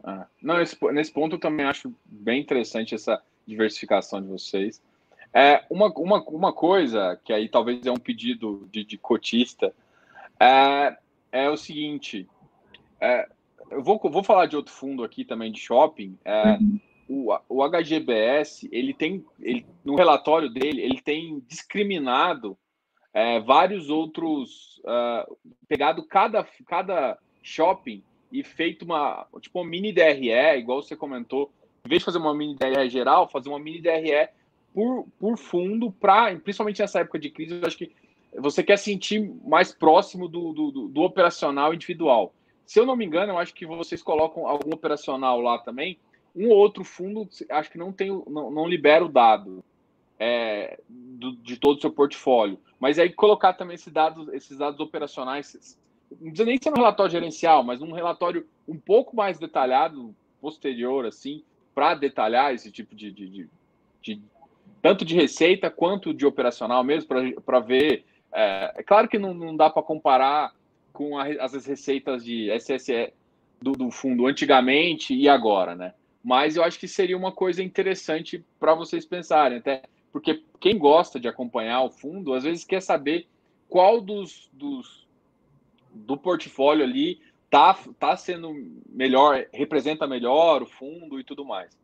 Ah, 0.04 0.28
não, 0.44 0.58
nesse, 0.58 0.76
nesse 0.92 1.14
ponto 1.14 1.38
eu 1.38 1.40
também 1.40 1.66
acho 1.66 1.96
bem 2.06 2.42
interessante 2.42 2.94
essa 2.94 3.22
diversificação 3.48 4.22
de 4.22 4.28
vocês. 4.28 4.82
É, 5.38 5.66
uma, 5.70 5.88
uma, 5.98 6.24
uma 6.24 6.54
coisa 6.54 7.20
que 7.22 7.34
aí 7.34 7.50
talvez 7.50 7.86
é 7.86 7.92
um 7.92 7.98
pedido 7.98 8.70
de, 8.72 8.86
de 8.86 8.98
cotista 8.98 9.76
é, 10.40 10.98
é 11.30 11.50
o 11.50 11.58
seguinte: 11.58 12.26
é, 13.02 13.28
eu 13.70 13.84
vou, 13.84 14.00
vou 14.00 14.24
falar 14.24 14.46
de 14.46 14.56
outro 14.56 14.74
fundo 14.74 15.04
aqui 15.04 15.26
também 15.26 15.52
de 15.52 15.60
shopping. 15.60 16.18
É, 16.24 16.54
uhum. 16.54 16.80
o, 17.10 17.38
o 17.50 17.70
HGBS, 17.70 18.70
ele 18.72 18.94
tem, 18.94 19.26
ele, 19.42 19.66
no 19.84 19.96
relatório 19.96 20.50
dele, 20.50 20.82
ele 20.82 21.02
tem 21.02 21.44
discriminado 21.50 22.58
é, 23.14 23.42
vários 23.42 23.90
outros, 23.90 24.82
uh, 24.86 25.38
pegado 25.68 26.02
cada, 26.06 26.48
cada 26.66 27.18
shopping 27.44 28.02
e 28.32 28.42
feito 28.42 28.86
uma, 28.86 29.28
tipo, 29.42 29.60
uma 29.60 29.70
mini 29.70 29.92
DRE, 29.92 30.58
igual 30.58 30.82
você 30.82 30.96
comentou, 30.96 31.52
em 31.86 31.90
vez 31.90 32.02
de 32.02 32.06
fazer 32.06 32.20
uma 32.20 32.34
mini 32.34 32.56
DRE 32.56 32.90
geral, 32.90 33.28
fazer 33.28 33.50
uma 33.50 33.60
mini 33.60 33.82
DRE 33.82 34.30
por, 34.76 35.08
por 35.18 35.38
fundo, 35.38 35.90
pra, 35.90 36.36
principalmente 36.36 36.82
nessa 36.82 37.00
época 37.00 37.18
de 37.18 37.30
crise, 37.30 37.54
eu 37.54 37.66
acho 37.66 37.78
que 37.78 37.94
você 38.38 38.62
quer 38.62 38.78
sentir 38.78 39.22
mais 39.46 39.72
próximo 39.72 40.28
do, 40.28 40.52
do, 40.52 40.88
do, 40.90 41.02
operacional 41.02 41.74
individual. 41.74 42.34
Se 42.66 42.78
eu 42.78 42.86
não 42.86 42.98
me 42.98 43.06
engano, 43.06 43.32
eu 43.32 43.38
acho 43.38 43.54
que 43.54 43.66
vocês 43.66 44.04
colocam 44.04 44.46
algum 44.46 44.74
operacional 44.74 45.40
lá 45.40 45.58
também. 45.60 45.98
Um 46.36 46.50
ou 46.50 46.58
outro 46.58 46.84
fundo, 46.84 47.30
acho 47.50 47.72
que 47.72 47.78
não 47.78 47.94
tem, 47.94 48.10
não, 48.28 48.52
não 48.52 48.68
libera 48.68 49.06
o 49.06 49.08
dado 49.08 49.64
é, 50.20 50.78
do, 50.90 51.38
de 51.38 51.58
todo 51.58 51.78
o 51.78 51.82
seu 51.82 51.92
portfólio. 51.92 52.60
Mas 52.78 53.00
aí 53.00 53.10
colocar 53.10 53.54
também 53.54 53.76
esses 53.76 53.94
dados, 53.94 54.28
esses 54.34 54.58
dados 54.58 54.82
operacionais, 54.82 55.80
não 56.12 56.28
precisa 56.28 56.46
nem 56.46 56.60
ser 56.62 56.72
um 56.72 56.76
relatório 56.76 57.14
gerencial, 57.14 57.64
mas 57.64 57.82
um 57.82 57.94
relatório 57.94 58.46
um 58.68 58.78
pouco 58.78 59.16
mais 59.16 59.40
detalhado, 59.40 60.14
posterior, 60.42 61.06
assim, 61.06 61.42
para 61.74 61.96
detalhar 61.96 62.54
esse 62.54 62.70
tipo 62.70 62.94
de, 62.94 63.12
de, 63.12 63.30
de, 63.30 63.50
de, 64.02 64.22
tanto 64.86 65.04
de 65.04 65.16
receita 65.16 65.68
quanto 65.68 66.14
de 66.14 66.28
operacional 66.28 66.84
mesmo, 66.84 67.10
para 67.44 67.60
ver 67.60 68.06
é, 68.32 68.72
é, 68.76 68.84
claro 68.84 69.08
que 69.08 69.18
não, 69.18 69.34
não 69.34 69.58
dá 69.58 69.68
para 69.68 69.82
comparar 69.82 70.54
com 70.94 71.18
a, 71.18 71.26
as 71.26 71.66
receitas 71.66 72.24
de 72.24 72.52
SSE 72.60 73.12
do, 73.60 73.72
do, 73.72 73.90
fundo 73.90 74.28
antigamente 74.28 75.16
e 75.16 75.28
agora, 75.28 75.74
né? 75.74 75.96
Mas 76.24 76.56
eu 76.56 76.64
acho 76.64 76.80
que 76.80 76.88
seria 76.88 77.18
uma 77.18 77.32
coisa 77.32 77.64
interessante 77.64 78.46
para 78.60 78.76
vocês 78.76 79.08
pensarem, 79.08 79.58
até 79.58 79.82
porque 80.12 80.44
quem 80.60 80.78
gosta 80.78 81.20
de 81.20 81.28
acompanhar 81.28 81.82
o 81.82 81.90
fundo, 81.90 82.36
às 82.36 82.44
vezes 82.44 82.64
quer 82.64 82.80
saber 82.80 83.26
qual 83.68 84.00
dos, 84.00 84.52
dos 84.54 85.08
do 85.92 86.16
portfólio 86.16 86.84
ali 86.84 87.20
tá, 87.50 87.76
tá 88.00 88.16
sendo 88.16 88.54
melhor, 88.88 89.48
representa 89.52 90.06
melhor 90.06 90.62
o 90.62 90.68
fundo 90.68 91.20
e 91.20 91.24
tudo 91.24 91.44
mais. 91.44 91.76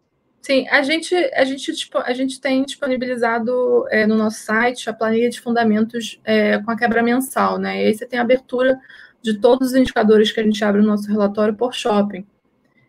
Sim, 0.41 0.67
a 0.69 0.81
gente, 0.81 1.15
a 1.15 1.43
gente, 1.43 1.71
tipo, 1.73 1.99
a 1.99 2.13
gente 2.13 2.41
tem 2.41 2.63
disponibilizado 2.63 3.85
é, 3.89 4.07
no 4.07 4.15
nosso 4.15 4.39
site 4.39 4.89
a 4.89 4.93
planilha 4.93 5.29
de 5.29 5.39
fundamentos 5.39 6.19
é, 6.23 6.57
com 6.57 6.71
a 6.71 6.75
quebra 6.75 7.03
mensal, 7.03 7.59
né? 7.59 7.83
E 7.83 7.85
aí 7.87 7.93
você 7.93 8.07
tem 8.07 8.17
a 8.17 8.23
abertura 8.23 8.79
de 9.21 9.39
todos 9.39 9.69
os 9.69 9.75
indicadores 9.75 10.31
que 10.31 10.39
a 10.39 10.43
gente 10.43 10.63
abre 10.65 10.81
no 10.81 10.87
nosso 10.87 11.07
relatório 11.07 11.53
por 11.53 11.75
shopping. 11.75 12.25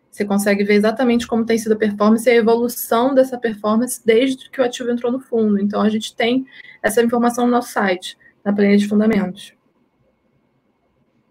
Você 0.09 0.25
consegue 0.25 0.63
ver 0.63 0.73
exatamente 0.73 1.27
como 1.27 1.45
tem 1.45 1.57
sido 1.57 1.73
a 1.73 1.75
performance 1.75 2.27
e 2.27 2.31
a 2.31 2.35
evolução 2.35 3.13
dessa 3.13 3.37
performance 3.37 4.01
desde 4.03 4.49
que 4.49 4.59
o 4.59 4.63
ativo 4.63 4.89
entrou 4.89 5.11
no 5.11 5.19
fundo. 5.19 5.59
Então, 5.59 5.81
a 5.81 5.89
gente 5.89 6.15
tem 6.15 6.47
essa 6.81 7.03
informação 7.03 7.45
no 7.45 7.51
nosso 7.51 7.71
site, 7.71 8.17
na 8.43 8.51
planilha 8.51 8.77
de 8.77 8.87
fundamentos. 8.87 9.53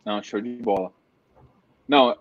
Não, 0.05 0.23
show 0.23 0.41
de 0.41 0.51
bola. 0.57 0.93
Não, 1.87 2.17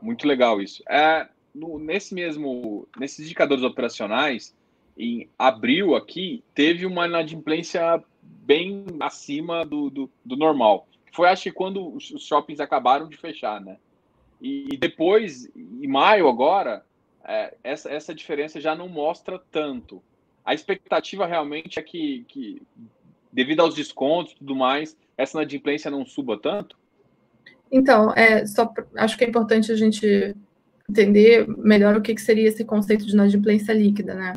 muito 0.00 0.26
legal 0.26 0.60
isso. 0.60 0.82
É, 0.88 1.28
no, 1.56 1.78
nesse 1.78 2.14
mesmo, 2.14 2.86
nesses 2.98 3.24
indicadores 3.24 3.64
operacionais, 3.64 4.54
em 4.96 5.28
abril 5.38 5.94
aqui, 5.94 6.44
teve 6.54 6.86
uma 6.86 7.06
inadimplência 7.06 8.02
bem 8.22 8.84
acima 9.00 9.64
do, 9.64 9.90
do, 9.90 10.10
do 10.24 10.36
normal. 10.36 10.86
Foi, 11.12 11.28
acho 11.28 11.44
que, 11.44 11.52
quando 11.52 11.94
os 11.94 12.04
shoppings 12.18 12.60
acabaram 12.60 13.08
de 13.08 13.16
fechar, 13.16 13.60
né? 13.60 13.78
E, 14.40 14.76
depois, 14.76 15.50
em 15.56 15.86
maio 15.86 16.28
agora, 16.28 16.84
é, 17.24 17.54
essa, 17.64 17.90
essa 17.90 18.14
diferença 18.14 18.60
já 18.60 18.74
não 18.74 18.88
mostra 18.88 19.40
tanto. 19.50 20.02
A 20.44 20.52
expectativa 20.52 21.26
realmente 21.26 21.78
é 21.78 21.82
que, 21.82 22.24
que 22.28 22.62
devido 23.32 23.60
aos 23.60 23.74
descontos 23.74 24.32
e 24.32 24.36
tudo 24.36 24.54
mais, 24.54 24.96
essa 25.16 25.38
inadimplência 25.38 25.90
não 25.90 26.04
suba 26.04 26.38
tanto? 26.38 26.76
Então, 27.72 28.12
é, 28.12 28.46
só, 28.46 28.72
acho 28.96 29.16
que 29.16 29.24
é 29.24 29.28
importante 29.28 29.72
a 29.72 29.76
gente 29.76 30.36
entender 30.88 31.46
melhor 31.58 31.96
o 31.96 32.00
que, 32.00 32.14
que 32.14 32.20
seria 32.20 32.48
esse 32.48 32.64
conceito 32.64 33.04
de 33.04 33.12
inadimplência 33.12 33.72
líquida, 33.72 34.14
né? 34.14 34.32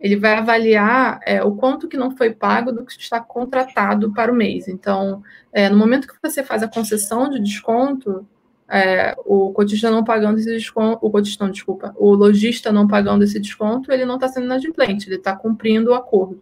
Ele 0.00 0.16
vai 0.16 0.34
avaliar 0.34 1.18
é, 1.26 1.42
o 1.42 1.52
quanto 1.56 1.88
que 1.88 1.96
não 1.96 2.16
foi 2.16 2.30
pago 2.30 2.70
do 2.70 2.84
que 2.84 2.92
está 2.92 3.18
contratado 3.20 4.12
para 4.12 4.32
o 4.32 4.34
mês. 4.34 4.68
Então, 4.68 5.22
é, 5.52 5.68
no 5.68 5.76
momento 5.76 6.06
que 6.06 6.14
você 6.22 6.42
faz 6.44 6.62
a 6.62 6.68
concessão 6.68 7.28
de 7.28 7.40
desconto, 7.40 8.24
é, 8.68 9.16
o 9.24 9.50
cotista 9.52 9.90
não 9.90 10.04
pagando 10.04 10.38
esse 10.38 10.52
desconto, 10.52 11.04
o 11.04 11.10
cotista 11.10 11.44
não, 11.44 11.50
desculpa, 11.50 11.92
o 11.96 12.14
lojista 12.14 12.70
não 12.70 12.86
pagando 12.86 13.24
esse 13.24 13.40
desconto, 13.40 13.90
ele 13.90 14.04
não 14.04 14.16
está 14.16 14.28
sendo 14.28 14.44
inadimplente, 14.44 15.08
ele 15.08 15.16
está 15.16 15.34
cumprindo 15.34 15.90
o 15.90 15.94
acordo. 15.94 16.40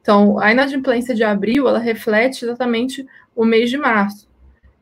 Então, 0.00 0.38
a 0.38 0.52
inadimplência 0.52 1.14
de 1.14 1.24
abril, 1.24 1.68
ela 1.68 1.78
reflete 1.78 2.44
exatamente 2.44 3.06
o 3.34 3.44
mês 3.44 3.70
de 3.70 3.76
março. 3.76 4.28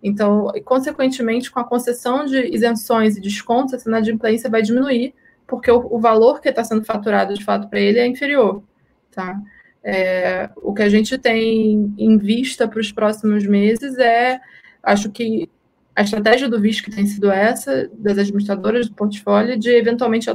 Então, 0.02 0.50
consequentemente, 0.64 1.50
com 1.50 1.60
a 1.60 1.64
concessão 1.64 2.24
de 2.24 2.52
isenções 2.52 3.16
e 3.16 3.20
descontos, 3.20 3.74
essa 3.74 3.88
inadimplência 3.88 4.50
vai 4.50 4.60
diminuir, 4.60 5.14
porque 5.46 5.70
o, 5.70 5.86
o 5.90 6.00
valor 6.00 6.40
que 6.40 6.48
está 6.48 6.64
sendo 6.64 6.84
faturado 6.84 7.34
de 7.34 7.44
fato 7.44 7.68
para 7.68 7.80
ele 7.80 7.98
é 7.98 8.06
inferior. 8.06 8.62
Tá? 9.10 9.40
É, 9.84 10.50
o 10.56 10.72
que 10.72 10.82
a 10.82 10.88
gente 10.88 11.16
tem 11.18 11.94
em 11.98 12.18
vista 12.18 12.66
para 12.66 12.80
os 12.80 12.90
próximos 12.90 13.46
meses 13.46 13.98
é, 13.98 14.40
acho 14.82 15.10
que 15.10 15.48
a 15.94 16.02
estratégia 16.02 16.48
do 16.48 16.60
VISC 16.60 16.90
tem 16.90 17.06
sido 17.06 17.30
essa, 17.30 17.88
das 17.94 18.18
administradoras 18.18 18.88
do 18.88 18.94
portfólio, 18.94 19.58
de 19.58 19.70
eventualmente 19.70 20.30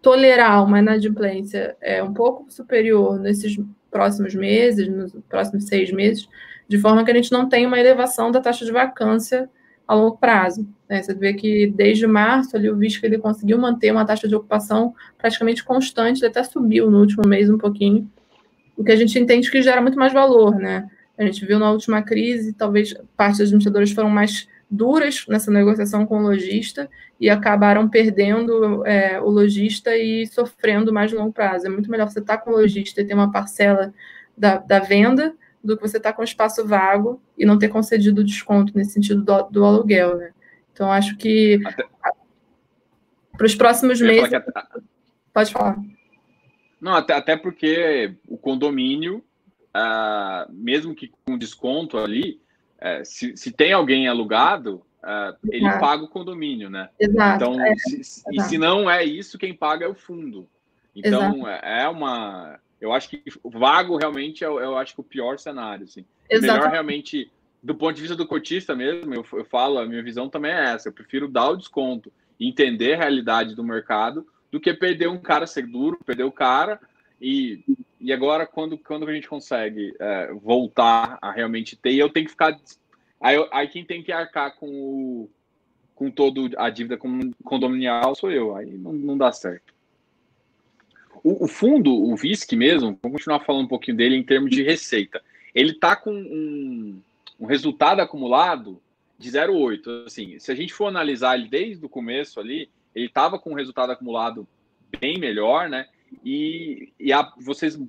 tolerar 0.00 0.64
uma 0.64 0.78
inadimplência 0.78 1.76
é, 1.80 2.02
um 2.02 2.12
pouco 2.14 2.50
superior 2.50 3.18
nesses 3.18 3.58
próximos 3.90 4.34
meses, 4.34 4.88
nos 4.88 5.12
próximos 5.28 5.64
seis 5.64 5.90
meses, 5.90 6.28
de 6.68 6.78
forma 6.78 7.04
que 7.04 7.10
a 7.10 7.14
gente 7.14 7.32
não 7.32 7.48
tenha 7.48 7.68
uma 7.68 7.78
elevação 7.78 8.30
da 8.30 8.40
taxa 8.40 8.64
de 8.64 8.72
vacância 8.72 9.48
a 9.86 9.94
longo 9.94 10.16
prazo. 10.16 10.66
Né? 10.88 11.02
Você 11.02 11.14
vê 11.14 11.34
que 11.34 11.66
desde 11.66 12.06
março 12.06 12.56
ali 12.56 12.70
o 12.70 12.76
VISC 12.76 13.04
ele 13.04 13.18
conseguiu 13.18 13.58
manter 13.58 13.92
uma 13.92 14.04
taxa 14.04 14.26
de 14.26 14.34
ocupação 14.34 14.94
praticamente 15.18 15.62
constante, 15.62 16.20
ele 16.20 16.28
até 16.28 16.42
subiu 16.42 16.90
no 16.90 17.00
último 17.00 17.26
mês 17.26 17.50
um 17.50 17.58
pouquinho, 17.58 18.10
o 18.76 18.82
que 18.82 18.92
a 18.92 18.96
gente 18.96 19.18
entende 19.18 19.50
que 19.50 19.62
gera 19.62 19.80
muito 19.80 19.98
mais 19.98 20.12
valor, 20.12 20.56
né? 20.56 20.88
A 21.16 21.24
gente 21.24 21.46
viu 21.46 21.60
na 21.60 21.70
última 21.70 22.02
crise, 22.02 22.52
talvez 22.52 22.92
parte 23.16 23.38
das 23.38 23.48
administradoras 23.48 23.92
foram 23.92 24.10
mais 24.10 24.48
duras 24.68 25.24
nessa 25.28 25.50
negociação 25.50 26.04
com 26.04 26.18
o 26.18 26.22
lojista 26.22 26.90
e 27.20 27.30
acabaram 27.30 27.88
perdendo 27.88 28.84
é, 28.84 29.20
o 29.20 29.30
lojista 29.30 29.96
e 29.96 30.26
sofrendo 30.26 30.92
mais 30.92 31.12
longo 31.12 31.32
prazo. 31.32 31.66
É 31.66 31.70
muito 31.70 31.88
melhor 31.88 32.10
você 32.10 32.18
estar 32.18 32.38
com 32.38 32.50
o 32.50 32.54
lojista 32.54 33.00
e 33.00 33.04
ter 33.04 33.14
uma 33.14 33.30
parcela 33.30 33.94
da, 34.36 34.58
da 34.58 34.80
venda 34.80 35.32
do 35.64 35.76
que 35.76 35.82
você 35.82 35.96
estar 35.96 36.10
tá 36.10 36.16
com 36.16 36.22
espaço 36.22 36.66
vago 36.66 37.20
e 37.38 37.46
não 37.46 37.58
ter 37.58 37.68
concedido 37.68 38.22
desconto 38.22 38.76
nesse 38.76 38.92
sentido 38.92 39.22
do, 39.22 39.42
do 39.44 39.64
aluguel, 39.64 40.16
né? 40.16 40.32
Então, 40.72 40.92
acho 40.92 41.16
que 41.16 41.58
para 43.36 43.46
os 43.46 43.54
próximos 43.54 44.00
meses. 44.00 44.32
Até... 44.32 44.52
Pode 45.32 45.52
falar. 45.52 45.76
Não, 46.80 46.94
até, 46.94 47.14
até 47.14 47.36
porque 47.36 48.14
o 48.28 48.36
condomínio, 48.36 49.24
uh, 49.74 50.52
mesmo 50.52 50.94
que 50.94 51.10
com 51.24 51.38
desconto 51.38 51.96
ali, 51.96 52.40
uh, 52.78 53.04
se, 53.04 53.36
se 53.36 53.50
tem 53.50 53.72
alguém 53.72 54.06
alugado, 54.06 54.82
uh, 55.02 55.36
ele 55.50 55.70
paga 55.78 56.04
o 56.04 56.08
condomínio, 56.08 56.68
né? 56.68 56.88
Exato. 57.00 57.36
Então, 57.36 57.60
é, 57.60 57.74
se, 57.76 58.22
e 58.30 58.40
se 58.42 58.58
não 58.58 58.88
é 58.88 59.02
isso, 59.04 59.38
quem 59.38 59.54
paga 59.54 59.86
é 59.86 59.88
o 59.88 59.94
fundo. 59.94 60.48
Então, 60.94 61.48
é, 61.48 61.82
é 61.82 61.88
uma 61.88 62.60
eu 62.84 62.92
acho 62.92 63.08
que 63.08 63.22
vago 63.42 63.96
realmente 63.96 64.44
é, 64.44 64.46
eu 64.46 64.76
acho 64.76 64.94
que 64.94 65.00
o 65.00 65.04
pior 65.04 65.38
cenário, 65.38 65.84
assim. 65.84 66.04
Melhor 66.30 66.70
realmente, 66.70 67.30
do 67.62 67.74
ponto 67.74 67.94
de 67.94 68.02
vista 68.02 68.16
do 68.16 68.26
cotista 68.26 68.74
mesmo, 68.74 69.14
eu, 69.14 69.24
eu 69.32 69.44
falo, 69.44 69.78
a 69.78 69.86
minha 69.86 70.02
visão 70.02 70.28
também 70.28 70.52
é 70.52 70.72
essa. 70.72 70.88
Eu 70.88 70.92
prefiro 70.92 71.26
dar 71.26 71.48
o 71.48 71.56
desconto 71.56 72.12
entender 72.38 72.94
a 72.94 72.98
realidade 72.98 73.54
do 73.54 73.64
mercado 73.64 74.26
do 74.50 74.60
que 74.60 74.72
perder 74.74 75.08
um 75.08 75.18
cara 75.18 75.46
ser 75.46 75.66
duro, 75.66 75.98
perder 76.04 76.24
o 76.24 76.32
cara 76.32 76.78
e, 77.20 77.64
e 78.00 78.12
agora 78.12 78.46
quando, 78.46 78.76
quando 78.76 79.08
a 79.08 79.12
gente 79.12 79.28
consegue 79.28 79.94
é, 79.98 80.32
voltar 80.34 81.18
a 81.22 81.32
realmente 81.32 81.76
ter, 81.76 81.94
eu 81.94 82.10
tenho 82.10 82.26
que 82.26 82.32
ficar 82.32 82.58
aí, 83.20 83.48
aí 83.50 83.68
quem 83.68 83.84
tem 83.84 84.02
que 84.02 84.12
arcar 84.12 84.54
com 84.56 84.68
o, 84.68 85.30
com 85.94 86.10
todo 86.10 86.50
a 86.58 86.68
dívida 86.70 86.98
condominial 87.42 88.14
sou 88.14 88.30
eu, 88.30 88.54
aí 88.54 88.76
não, 88.76 88.92
não 88.92 89.16
dá 89.16 89.32
certo. 89.32 89.73
O, 91.24 91.46
o, 91.46 91.48
fundo, 91.48 91.90
o 91.90 92.14
VISC 92.14 92.52
mesmo, 92.54 92.98
vamos 93.02 93.16
continuar 93.16 93.40
falando 93.40 93.64
um 93.64 93.68
pouquinho 93.68 93.96
dele 93.96 94.14
em 94.14 94.22
termos 94.22 94.50
de 94.50 94.62
receita. 94.62 95.22
Ele 95.54 95.70
está 95.70 95.96
com 95.96 96.12
um, 96.12 97.00
um, 97.40 97.46
resultado 97.46 98.00
acumulado 98.00 98.78
de 99.18 99.30
0,8. 99.30 100.04
Assim, 100.06 100.38
se 100.38 100.52
a 100.52 100.54
gente 100.54 100.74
for 100.74 100.86
analisar 100.86 101.38
ele 101.38 101.48
desde 101.48 101.82
o 101.82 101.88
começo 101.88 102.38
ali, 102.38 102.68
ele 102.94 103.06
estava 103.06 103.38
com 103.38 103.52
um 103.52 103.54
resultado 103.54 103.90
acumulado 103.90 104.46
bem 105.00 105.18
melhor, 105.18 105.70
né? 105.70 105.86
E, 106.22 106.92
e 107.00 107.10
a, 107.10 107.32
vocês 107.38 107.80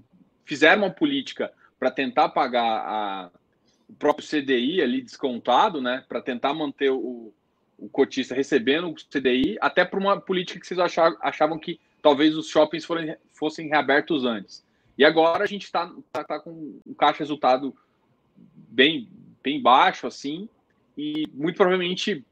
fizeram 0.45 0.83
uma 0.83 0.89
política 0.89 1.51
para 1.77 1.91
tentar 1.91 2.29
pagar 2.29 2.63
a, 2.63 3.31
o 3.89 3.93
próprio 3.93 4.25
CDI 4.25 4.81
ali 4.81 5.01
descontado, 5.01 5.81
né? 5.81 6.05
Para 6.07 6.21
tentar 6.21 6.53
manter 6.53 6.89
o, 6.89 7.33
o 7.77 7.89
cotista 7.89 8.33
recebendo 8.33 8.87
o 8.87 8.95
CDI, 8.95 9.57
até 9.59 9.83
por 9.83 9.99
uma 9.99 10.21
política 10.21 10.57
que 10.57 10.65
vocês 10.65 10.79
achavam 10.79 11.59
que 11.59 11.81
talvez 12.05 12.37
os 12.37 12.47
shoppings 12.47 12.85
fossem, 12.85 13.17
fossem 13.33 13.67
reabertos 13.67 14.25
antes. 14.25 14.63
E 14.95 15.03
agora 15.03 15.43
a 15.43 15.47
gente 15.47 15.63
está 15.63 15.91
tá, 16.11 16.23
tá 16.23 16.39
com 16.39 16.79
um 16.85 16.93
caixa 16.93 17.17
resultado 17.17 17.75
bem, 18.37 19.09
bem 19.43 19.59
baixo, 19.59 20.05
assim, 20.05 20.47
e 20.95 21.27
muito 21.33 21.55
provavelmente 21.55 22.23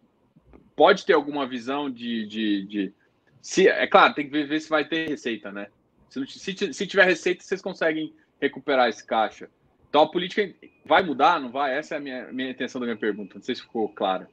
pode 0.76 1.04
ter 1.08 1.14
alguma 1.14 1.48
visão 1.48 1.90
de. 1.90 2.24
de, 2.28 2.66
de 2.68 2.94
se, 3.42 3.68
é 3.68 3.88
claro, 3.88 4.14
tem 4.14 4.26
que 4.26 4.32
ver, 4.32 4.48
ver, 4.48 4.60
se 4.60 4.70
vai 4.70 4.86
ter 4.86 5.10
receita, 5.10 5.52
né? 5.52 5.66
Se, 6.08 6.24
se, 6.28 6.72
se 6.72 6.86
tiver 6.86 7.06
receita, 7.06 7.44
vocês 7.44 7.60
conseguem 7.60 8.14
recuperar 8.40 8.90
esse 8.90 9.04
caixa. 9.04 9.50
Então 9.90 10.04
a 10.04 10.08
política 10.08 10.54
vai 10.86 11.02
mudar, 11.02 11.42
não 11.42 11.50
vai? 11.50 11.76
Essa 11.76 11.96
é 11.96 11.98
a 11.98 12.02
minha, 12.02 12.32
minha 12.32 12.52
intenção 12.52 12.80
da 12.80 12.86
minha 12.86 12.98
pergunta. 12.98 13.34
Não 13.34 13.42
sei 13.42 13.56
se 13.56 13.62
ficou 13.64 13.90
claro. 13.90 14.28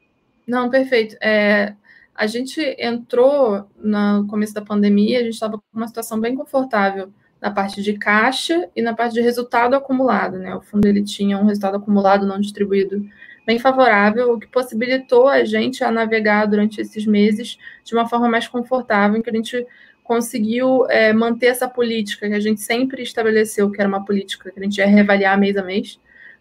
Não, 0.47 0.68
perfeito. 0.68 1.16
É, 1.18 1.74
a 2.14 2.26
gente 2.26 2.61
entrou 2.78 3.68
no 3.76 4.26
começo 4.26 4.54
da 4.54 4.62
pandemia, 4.62 5.20
a 5.20 5.22
gente 5.22 5.34
estava 5.34 5.58
com 5.58 5.64
uma 5.72 5.88
situação 5.88 6.20
bem 6.20 6.34
confortável 6.34 7.11
na 7.40 7.50
parte 7.50 7.82
de 7.82 7.94
caixa 7.94 8.68
e 8.76 8.82
na 8.82 8.94
parte 8.94 9.14
de 9.14 9.20
resultado 9.20 9.74
acumulado, 9.74 10.38
né? 10.38 10.54
O 10.54 10.61
fundo 10.61 10.86
ele 10.86 11.02
tinha 11.02 11.38
um 11.38 11.46
resultado 11.46 11.76
acumulado 11.76 12.26
não 12.26 12.38
distribuído 12.38 13.04
bem 13.46 13.58
favorável, 13.58 14.34
o 14.34 14.38
que 14.38 14.46
possibilitou 14.46 15.26
a 15.26 15.44
gente 15.44 15.82
a 15.82 15.90
navegar 15.90 16.46
durante 16.46 16.80
esses 16.80 17.06
meses 17.06 17.58
de 17.82 17.94
uma 17.94 18.06
forma 18.06 18.28
mais 18.28 18.46
confortável, 18.46 19.18
em 19.18 19.22
que 19.22 19.30
a 19.30 19.32
gente 19.32 19.66
conseguiu 20.04 20.86
é, 20.90 21.12
manter 21.12 21.46
essa 21.46 21.68
política 21.68 22.28
que 22.28 22.34
a 22.34 22.40
gente 22.40 22.61
sempre 22.61 23.02
estabeleceu, 23.02 23.70
que 23.70 23.80
era 23.80 23.88
uma 23.88 24.04
política 24.04 24.50
que 24.50 24.61
a 24.61 24.62
gente 24.62 24.78
ia 24.78 24.86
reavaliar 24.86 25.38
mês 25.38 25.56
a 25.56 25.62
mês, 25.62 25.98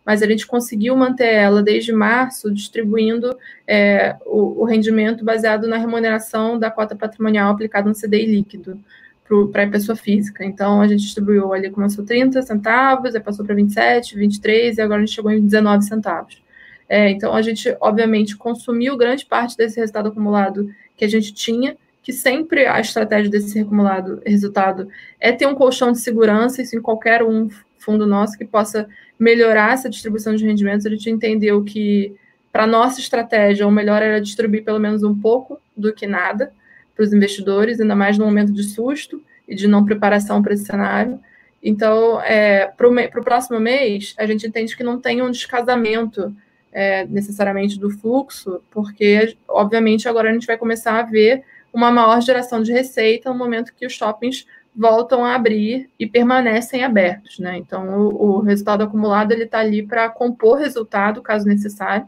mas 0.09 0.23
a 0.23 0.25
gente 0.25 0.47
conseguiu 0.47 0.95
manter 0.95 1.31
ela 1.31 1.61
desde 1.61 1.93
março, 1.93 2.51
distribuindo 2.51 3.37
é, 3.67 4.15
o, 4.25 4.61
o, 4.61 4.63
rendimento 4.63 5.23
baseado 5.23 5.67
na 5.67 5.77
remuneração 5.77 6.57
da 6.57 6.71
cota 6.71 6.95
patrimonial 6.95 7.51
aplicada 7.51 7.87
no 7.87 7.93
CDI 7.93 8.25
líquido 8.25 8.83
para 9.51 9.65
a 9.65 9.69
pessoa 9.69 9.95
física. 9.95 10.43
Então, 10.43 10.81
a 10.81 10.87
gente 10.87 11.01
distribuiu 11.03 11.53
ali, 11.53 11.69
começou 11.69 12.03
30 12.03 12.41
centavos, 12.41 13.13
aí 13.13 13.21
passou 13.21 13.45
para 13.45 13.53
27, 13.53 14.17
23, 14.17 14.79
e 14.79 14.81
agora 14.81 14.99
a 14.99 15.05
gente 15.05 15.13
chegou 15.13 15.29
em 15.29 15.45
19 15.45 15.83
centavos. 15.83 16.41
É, 16.89 17.11
então, 17.11 17.35
a 17.35 17.43
gente, 17.43 17.77
obviamente, 17.79 18.35
consumiu 18.35 18.97
grande 18.97 19.27
parte 19.27 19.55
desse 19.55 19.79
resultado 19.79 20.09
acumulado 20.09 20.73
que 20.97 21.05
a 21.05 21.07
gente 21.07 21.35
tinha, 21.35 21.77
que 22.01 22.11
sempre 22.11 22.65
a 22.65 22.79
estratégia 22.79 23.29
desse 23.29 23.59
acumulado 23.59 24.23
resultado 24.25 24.89
é 25.19 25.31
ter 25.31 25.45
um 25.45 25.53
colchão 25.53 25.91
de 25.91 25.99
segurança, 25.99 26.63
isso 26.63 26.75
em 26.75 26.81
qualquer 26.81 27.21
um 27.21 27.47
fundo 27.79 28.05
nosso 28.05 28.37
que 28.37 28.45
possa 28.45 28.87
melhorar 29.17 29.73
essa 29.73 29.89
distribuição 29.89 30.35
de 30.35 30.45
rendimentos. 30.45 30.85
A 30.85 30.89
gente 30.89 31.09
entendeu 31.09 31.63
que, 31.63 32.15
para 32.51 32.67
nossa 32.67 32.99
estratégia, 32.99 33.67
o 33.67 33.71
melhor 33.71 34.01
era 34.01 34.21
distribuir 34.21 34.63
pelo 34.63 34.79
menos 34.79 35.03
um 35.03 35.17
pouco 35.19 35.59
do 35.75 35.93
que 35.93 36.05
nada 36.05 36.53
para 36.95 37.03
os 37.03 37.13
investidores, 37.13 37.79
ainda 37.79 37.95
mais 37.95 38.17
no 38.17 38.25
momento 38.25 38.51
de 38.51 38.63
susto 38.63 39.21
e 39.47 39.55
de 39.55 39.67
não 39.67 39.85
preparação 39.85 40.41
para 40.41 40.53
esse 40.53 40.65
cenário. 40.65 41.19
Então, 41.61 42.21
é, 42.21 42.67
para 42.67 42.87
o 42.87 43.23
próximo 43.23 43.59
mês, 43.59 44.13
a 44.17 44.25
gente 44.25 44.47
entende 44.47 44.75
que 44.75 44.83
não 44.83 44.99
tem 44.99 45.21
um 45.21 45.31
descasamento 45.31 46.33
é, 46.71 47.05
necessariamente 47.05 47.79
do 47.79 47.89
fluxo, 47.89 48.61
porque, 48.71 49.35
obviamente, 49.47 50.07
agora 50.07 50.29
a 50.29 50.33
gente 50.33 50.47
vai 50.47 50.57
começar 50.57 50.99
a 50.99 51.03
ver 51.03 51.43
uma 51.73 51.91
maior 51.91 52.21
geração 52.21 52.61
de 52.61 52.71
receita 52.71 53.29
no 53.29 53.37
momento 53.37 53.73
que 53.75 53.85
os 53.85 53.93
shoppings 53.93 54.45
voltam 54.79 55.25
a 55.25 55.35
abrir 55.35 55.89
e 55.99 56.07
permanecem 56.07 56.85
abertos, 56.85 57.37
né? 57.37 57.57
Então, 57.57 57.99
o, 57.99 58.37
o 58.37 58.39
resultado 58.39 58.81
acumulado 58.81 59.33
ele 59.33 59.43
está 59.43 59.59
ali 59.59 59.85
para 59.85 60.07
compor 60.07 60.57
resultado, 60.57 61.21
caso 61.21 61.45
necessário. 61.45 62.07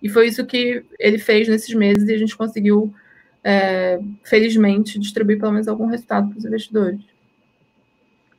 E 0.00 0.08
foi 0.08 0.28
isso 0.28 0.46
que 0.46 0.84
ele 0.96 1.18
fez 1.18 1.48
nesses 1.48 1.74
meses 1.74 2.08
e 2.08 2.14
a 2.14 2.18
gente 2.18 2.36
conseguiu, 2.36 2.94
é, 3.42 3.98
felizmente, 4.22 4.96
distribuir 4.96 5.40
pelo 5.40 5.50
menos 5.50 5.66
algum 5.66 5.86
resultado 5.86 6.28
para 6.28 6.38
os 6.38 6.44
investidores. 6.44 7.00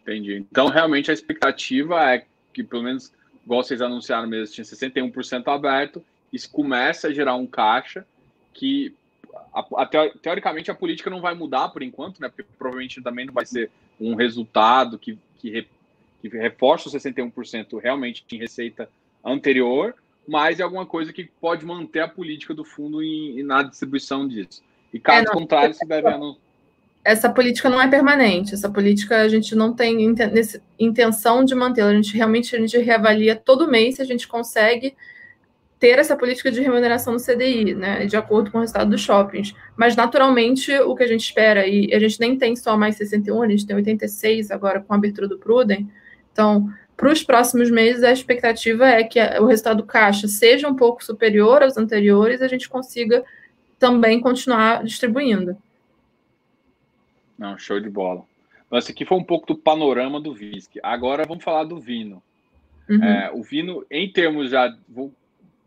Entendi. 0.03 0.45
Então, 0.49 0.69
realmente, 0.69 1.11
a 1.11 1.13
expectativa 1.13 2.13
é 2.13 2.23
que, 2.53 2.63
pelo 2.63 2.83
menos, 2.83 3.11
igual 3.43 3.61
vocês 3.61 3.81
anunciaram 3.81 4.29
mesmo, 4.29 4.55
tinha 4.55 4.63
61% 4.63 5.53
aberto, 5.53 6.01
isso 6.31 6.49
começa 6.49 7.09
a 7.09 7.13
gerar 7.13 7.35
um 7.35 7.45
caixa 7.45 8.05
que 8.53 8.95
a, 9.55 9.83
a, 9.83 9.85
teoricamente 10.21 10.69
a 10.69 10.75
política 10.75 11.09
não 11.09 11.21
vai 11.21 11.33
mudar 11.33 11.69
por 11.69 11.81
enquanto, 11.81 12.19
né? 12.19 12.27
Porque 12.27 12.43
provavelmente 12.57 13.01
também 13.01 13.25
não 13.25 13.33
vai 13.33 13.45
ser 13.45 13.71
um 13.99 14.13
resultado 14.13 14.99
que, 14.99 15.17
que, 15.37 15.49
re, 15.49 15.67
que 16.21 16.27
reforça 16.27 16.89
os 16.89 16.93
61% 16.93 17.79
realmente 17.81 18.25
em 18.29 18.37
receita 18.37 18.89
anterior, 19.23 19.95
mas 20.27 20.59
é 20.59 20.63
alguma 20.63 20.85
coisa 20.85 21.13
que 21.13 21.23
pode 21.39 21.65
manter 21.65 22.01
a 22.01 22.07
política 22.07 22.53
do 22.53 22.65
fundo 22.65 23.01
em, 23.01 23.39
em 23.39 23.43
na 23.43 23.63
distribuição 23.63 24.27
disso. 24.27 24.61
E 24.93 24.99
caso 24.99 25.29
é, 25.29 25.31
contrário, 25.31 25.73
se 25.73 25.85
vai 25.85 26.01
vendo. 26.01 26.37
Essa 27.03 27.29
política 27.29 27.69
não 27.69 27.81
é 27.81 27.87
permanente. 27.87 28.53
Essa 28.53 28.69
política 28.69 29.21
a 29.21 29.29
gente 29.29 29.55
não 29.55 29.73
tem 29.73 30.13
intenção 30.77 31.45
de 31.45 31.55
mantê-la. 31.55 31.91
A 31.91 31.95
gente 31.95 32.17
realmente 32.17 32.55
a 32.55 32.59
gente 32.59 32.77
reavalia 32.79 33.35
todo 33.35 33.69
mês 33.69 33.95
se 33.95 34.01
a 34.01 34.05
gente 34.05 34.27
consegue 34.27 34.95
ter 35.85 35.99
essa 35.99 36.15
política 36.15 36.51
de 36.51 36.61
remuneração 36.61 37.13
no 37.13 37.19
CDI, 37.19 37.75
né, 37.75 38.07
de 38.07 38.17
acordo 38.17 38.49
com 38.49 38.57
o 38.57 38.61
resultado 38.61 38.89
dos 38.89 39.01
shoppings. 39.01 39.53
Mas, 39.77 39.95
naturalmente, 39.95 40.75
o 40.79 40.95
que 40.95 41.03
a 41.03 41.07
gente 41.07 41.21
espera, 41.21 41.67
e 41.67 41.93
a 41.93 41.99
gente 41.99 42.19
nem 42.19 42.35
tem 42.35 42.55
só 42.55 42.75
mais 42.75 42.95
61, 42.95 43.43
a 43.43 43.47
gente 43.47 43.67
tem 43.67 43.75
86 43.75 44.49
agora 44.49 44.81
com 44.81 44.91
a 44.91 44.97
abertura 44.97 45.27
do 45.27 45.37
Pruden, 45.37 45.87
então, 46.33 46.73
para 46.97 47.11
os 47.11 47.21
próximos 47.21 47.69
meses, 47.69 48.01
a 48.01 48.11
expectativa 48.11 48.87
é 48.87 49.03
que 49.03 49.19
o 49.39 49.45
resultado 49.45 49.77
do 49.77 49.83
caixa 49.83 50.27
seja 50.27 50.67
um 50.67 50.75
pouco 50.75 51.05
superior 51.05 51.61
aos 51.61 51.77
anteriores, 51.77 52.41
a 52.41 52.47
gente 52.47 52.67
consiga 52.67 53.23
também 53.77 54.19
continuar 54.19 54.83
distribuindo. 54.83 55.55
Não, 57.37 57.59
show 57.59 57.79
de 57.79 57.91
bola. 57.91 58.23
Esse 58.73 58.91
aqui 58.91 59.05
foi 59.05 59.19
um 59.19 59.23
pouco 59.23 59.45
do 59.45 59.55
panorama 59.55 60.19
do 60.19 60.33
VISC. 60.33 60.79
Agora 60.81 61.25
vamos 61.27 61.43
falar 61.43 61.63
do 61.63 61.79
Vino. 61.79 62.23
Uhum. 62.89 63.03
É, 63.03 63.31
o 63.31 63.43
Vino, 63.43 63.85
em 63.91 64.11
termos 64.11 64.49
já, 64.49 64.75
vou 64.89 65.13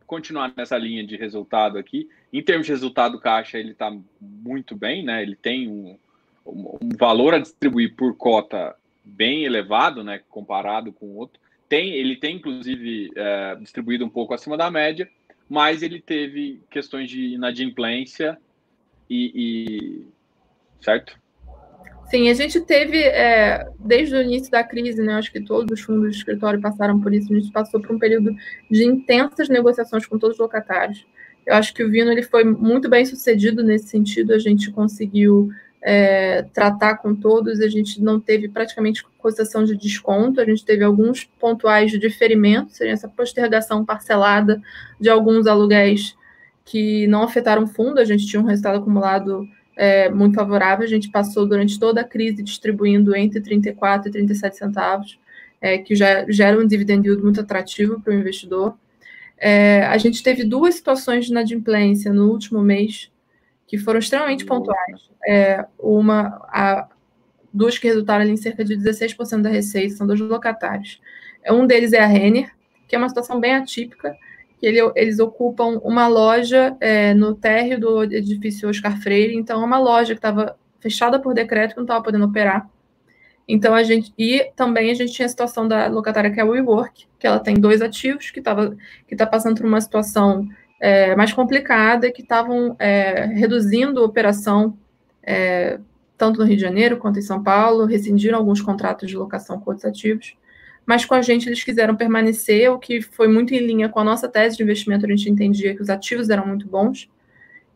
continuar 0.09 0.55
nessa 0.57 0.77
linha 0.79 1.07
de 1.07 1.17
resultado 1.17 1.79
aqui. 1.79 2.09
Em 2.33 2.43
termos 2.43 2.67
de 2.67 2.73
resultado 2.73 3.21
caixa, 3.21 3.59
ele 3.59 3.73
está 3.73 3.95
muito 4.19 4.75
bem, 4.75 5.05
né? 5.05 5.23
Ele 5.23 5.37
tem 5.37 5.69
um, 5.69 5.99
um, 6.47 6.89
valor 6.99 7.35
a 7.35 7.39
distribuir 7.39 7.95
por 7.95 8.17
cota 8.17 8.75
bem 9.05 9.45
elevado, 9.45 10.03
né? 10.03 10.23
Comparado 10.31 10.93
com 10.93 11.07
o 11.07 11.17
outro. 11.17 11.39
Tem, 11.69 11.91
ele 11.93 12.17
tem, 12.17 12.37
inclusive, 12.37 13.11
é, 13.15 13.57
distribuído 13.57 14.05
um 14.07 14.09
pouco 14.09 14.33
acima 14.33 14.57
da 14.57 14.71
média, 14.71 15.09
mas 15.47 15.83
ele 15.83 16.01
teve 16.01 16.63
questões 16.71 17.11
de 17.11 17.35
inadimplência 17.35 18.39
e, 19.11 19.33
e 19.35 20.07
certo? 20.81 21.21
Sim, 22.11 22.31
a 22.31 22.35
gente 22.35 22.59
teve, 22.61 23.03
é, 23.03 23.69
desde 23.79 24.17
o 24.17 24.23
início 24.23 24.51
da 24.51 24.65
crise, 24.65 25.03
né, 25.03 25.15
acho 25.15 25.31
que 25.31 25.41
todos 25.41 25.79
os 25.79 25.85
fundos 25.85 26.13
de 26.13 26.17
escritório 26.17 26.59
passaram 26.59 26.99
por 26.99 27.13
isso, 27.13 27.31
a 27.31 27.39
gente 27.39 27.53
passou 27.53 27.81
por 27.81 27.95
um 27.95 27.99
período 27.99 28.35
de 28.71 28.85
intensas 28.85 29.49
negociações 29.51 30.07
com 30.07 30.19
todos 30.19 30.37
os 30.37 30.41
locatários. 30.41 31.07
Eu 31.45 31.55
acho 31.55 31.75
que 31.75 31.85
o 31.85 31.91
Vino 31.91 32.11
ele 32.11 32.23
foi 32.23 32.45
muito 32.45 32.89
bem 32.89 33.05
sucedido 33.05 33.63
nesse 33.63 33.89
sentido, 33.89 34.33
a 34.33 34.39
gente 34.39 34.71
conseguiu 34.71 35.51
é, 35.83 36.43
tratar 36.55 36.97
com 36.97 37.15
todos, 37.15 37.61
a 37.61 37.69
gente 37.69 38.03
não 38.03 38.19
teve 38.19 38.49
praticamente 38.49 39.05
concessão 39.19 39.65
de 39.65 39.77
desconto, 39.77 40.41
a 40.41 40.47
gente 40.47 40.65
teve 40.65 40.85
alguns 40.85 41.25
pontuais 41.39 41.91
de 41.91 41.99
diferimento, 41.99 42.73
seria 42.73 42.95
essa 42.95 43.09
postergação 43.09 43.85
parcelada 43.85 44.63
de 44.99 45.11
alguns 45.11 45.47
aluguéis 45.47 46.17
que 46.65 47.07
não 47.07 47.23
afetaram 47.23 47.65
o 47.65 47.67
fundo, 47.67 47.99
a 47.99 48.05
gente 48.05 48.27
tinha 48.27 48.41
um 48.41 48.47
resultado 48.47 48.79
acumulado 48.79 49.47
é, 49.79 50.11
muito 50.11 50.35
favorável. 50.35 50.85
A 50.85 50.89
gente 50.89 51.09
passou 51.09 51.47
durante 51.47 51.79
toda 51.79 52.01
a 52.01 52.05
crise 52.05 52.43
distribuindo 52.43 53.15
entre 53.15 53.41
34 53.41 54.09
e 54.09 54.13
37 54.13 54.57
centavos, 54.57 55.19
é, 55.61 55.79
que 55.79 55.95
já 55.95 56.29
gera 56.29 56.59
um 56.59 56.67
dividend 56.67 57.07
yield 57.07 57.23
muito 57.23 57.41
atrativo 57.41 58.01
para 58.01 58.13
o 58.13 58.17
investidor. 58.17 58.77
É, 59.39 59.85
a 59.87 59.97
gente 59.97 60.21
teve 60.21 60.45
duas 60.45 60.75
situações 60.75 61.27
de 61.27 61.31
inadimplência 61.31 62.13
no 62.13 62.29
último 62.29 62.61
mês 62.61 63.11
que 63.69 63.79
foram 63.79 64.01
extremamente 64.01 64.45
pontuais. 64.45 65.09
É, 65.27 65.65
uma, 65.79 66.41
a, 66.49 66.89
duas 67.55 67.79
que 67.79 67.87
resultaram 67.87 68.25
em 68.25 68.37
cerca 68.37 68.65
de 68.65 68.77
16% 68.77 69.43
da 69.43 69.49
receita, 69.49 69.95
são 69.95 70.09
dos 70.09 70.19
locatários. 70.19 71.01
É, 71.45 71.53
um 71.53 71.67
deles 71.67 71.93
é 71.93 72.01
a 72.01 72.07
Renner, 72.07 72.53
que 72.89 72.97
é 72.97 72.99
uma 72.99 73.09
situação 73.09 73.39
bem 73.39 73.55
atípica, 73.55 74.17
que 74.59 74.67
ele, 74.67 74.81
eles 74.97 75.19
ocupam 75.19 75.81
uma 75.85 76.09
loja 76.09 76.77
é, 76.81 77.15
no 77.15 77.35
térreo 77.35 77.79
do 77.79 78.05
edifício 78.05 78.69
Oscar 78.69 79.01
Freire, 79.01 79.37
então 79.37 79.63
é 79.63 79.65
uma 79.65 79.79
loja 79.79 80.15
que 80.15 80.19
estava 80.19 80.57
fechada 80.81 81.19
por 81.19 81.33
decreto, 81.33 81.71
que 81.71 81.77
não 81.77 81.85
estava 81.85 82.03
podendo 82.03 82.25
operar. 82.25 82.69
Então 83.47 83.75
a 83.75 83.83
gente 83.83 84.13
e 84.19 84.51
também 84.55 84.91
a 84.91 84.95
gente 84.95 85.13
tinha 85.13 85.27
a 85.27 85.29
situação 85.29 85.67
da 85.67 85.87
locatária 85.87 86.31
que 86.31 86.39
é 86.39 86.43
a 86.43 86.47
WeWork, 86.47 87.07
que 87.19 87.27
ela 87.27 87.39
tem 87.39 87.55
dois 87.55 87.81
ativos 87.81 88.31
que 88.31 88.41
estava 88.41 88.77
que 89.07 89.15
está 89.15 89.27
passando 89.27 89.57
por 89.57 89.67
uma 89.67 89.81
situação 89.81 90.47
é, 90.81 91.17
mais 91.17 91.33
complicada, 91.33 92.13
que 92.13 92.21
estavam 92.21 92.77
é, 92.79 93.25
reduzindo 93.27 94.01
a 94.01 94.05
operação 94.05 94.77
é, 95.23 95.79
tanto 96.17 96.41
no 96.41 96.45
Rio 96.45 96.57
de 96.57 96.63
Janeiro 96.63 96.99
quanto 96.99 97.19
em 97.21 97.23
São 97.23 97.43
Paulo, 97.43 97.87
rescindiram 97.87 98.39
alguns 98.39 98.61
contratos 98.61 99.09
de 99.09 99.17
locação 99.17 99.61
com 99.61 99.71
outros 99.71 99.87
ativos 99.87 100.37
mas 100.89 101.05
com 101.05 101.13
a 101.13 101.21
gente 101.21 101.47
eles 101.47 101.63
quiseram 101.63 101.95
permanecer, 101.95 102.73
o 102.73 102.79
que 102.79 103.03
foi 103.03 103.29
muito 103.29 103.53
em 103.53 103.59
linha 103.59 103.91
com 103.91 104.01
a 104.01 104.05
nossa 104.05 104.27
tese 104.27 104.57
de 104.57 104.63
investimento. 104.63 105.05
A 105.05 105.09
gente 105.11 105.29
entendia 105.29 105.77
que 105.77 105.83
os 105.83 105.91
ativos 105.91 106.31
eram 106.31 106.47
muito 106.47 106.67
bons 106.67 107.11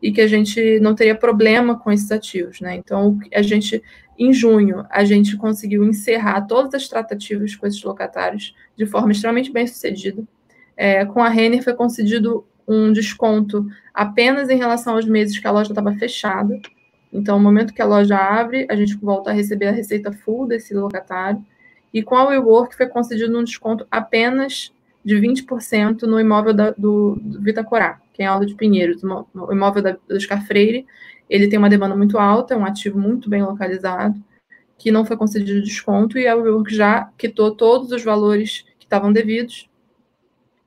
e 0.01 0.11
que 0.11 0.19
a 0.19 0.25
gente 0.25 0.79
não 0.79 0.95
teria 0.95 1.13
problema 1.13 1.77
com 1.77 1.91
esses 1.91 2.11
ativos, 2.11 2.59
né? 2.59 2.75
Então, 2.75 3.19
a 3.31 3.43
gente, 3.43 3.83
em 4.17 4.33
junho, 4.33 4.83
a 4.89 5.03
gente 5.03 5.37
conseguiu 5.37 5.83
encerrar 5.83 6.41
todas 6.47 6.73
as 6.73 6.87
tratativas 6.87 7.55
com 7.55 7.67
esses 7.67 7.83
locatários 7.83 8.55
de 8.75 8.87
forma 8.87 9.11
extremamente 9.11 9.51
bem 9.51 9.67
sucedida. 9.67 10.23
É, 10.75 11.05
com 11.05 11.21
a 11.21 11.29
Renner 11.29 11.63
foi 11.63 11.75
concedido 11.75 12.47
um 12.67 12.91
desconto 12.91 13.67
apenas 13.93 14.49
em 14.49 14.57
relação 14.57 14.95
aos 14.95 15.05
meses 15.05 15.37
que 15.37 15.45
a 15.45 15.51
loja 15.51 15.69
estava 15.69 15.93
fechada. 15.93 16.59
Então, 17.11 17.37
no 17.37 17.43
momento 17.43 17.75
que 17.75 17.81
a 17.81 17.85
loja 17.85 18.17
abre, 18.17 18.65
a 18.71 18.75
gente 18.75 18.97
volta 18.97 19.29
a 19.29 19.33
receber 19.33 19.67
a 19.67 19.71
receita 19.71 20.11
full 20.11 20.47
desse 20.47 20.73
locatário 20.73 21.45
e 21.93 22.01
com 22.01 22.15
a 22.15 22.25
WeWork 22.25 22.75
foi 22.75 22.87
concedido 22.87 23.37
um 23.37 23.43
desconto 23.43 23.85
apenas 23.91 24.73
de 25.05 25.15
20% 25.15 26.03
no 26.03 26.19
imóvel 26.19 26.53
da, 26.53 26.71
do, 26.71 27.17
do 27.21 27.41
Vitacorá, 27.41 28.01
que 28.13 28.21
é 28.21 28.25
em 28.25 28.27
Alto 28.27 28.45
de 28.45 28.55
Pinheiros, 28.55 29.03
o 29.03 29.51
imóvel 29.51 29.83
da, 29.83 29.91
do 29.91 30.15
Oscar 30.15 30.45
Freire. 30.45 30.85
Ele 31.29 31.47
tem 31.47 31.59
uma 31.59 31.69
demanda 31.69 31.95
muito 31.95 32.17
alta, 32.17 32.53
é 32.53 32.57
um 32.57 32.65
ativo 32.65 32.99
muito 32.99 33.29
bem 33.29 33.43
localizado, 33.43 34.21
que 34.77 34.91
não 34.91 35.05
foi 35.05 35.17
concedido 35.17 35.61
desconto, 35.61 36.17
e 36.17 36.27
a 36.27 36.35
WeWork 36.35 36.73
já 36.73 37.09
quitou 37.17 37.55
todos 37.55 37.91
os 37.91 38.03
valores 38.03 38.65
que 38.79 38.85
estavam 38.85 39.13
devidos, 39.13 39.69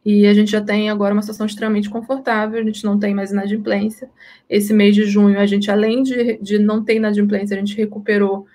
e 0.05 0.25
a 0.25 0.33
gente 0.33 0.53
já 0.53 0.61
tem 0.61 0.89
agora 0.89 1.13
uma 1.13 1.23
situação 1.23 1.47
extremamente 1.47 1.91
confortável, 1.91 2.61
a 2.61 2.65
gente 2.65 2.85
não 2.85 2.97
tem 2.97 3.13
mais 3.13 3.33
inadimplência. 3.33 4.09
Esse 4.49 4.73
mês 4.73 4.95
de 4.95 5.05
junho, 5.05 5.37
a 5.37 5.47
gente, 5.47 5.69
além 5.69 6.05
de, 6.05 6.39
de 6.41 6.61
não 6.61 6.85
ter 6.85 6.95
inadimplência, 6.95 7.57
a 7.57 7.59
gente 7.59 7.77
recuperou 7.77 8.47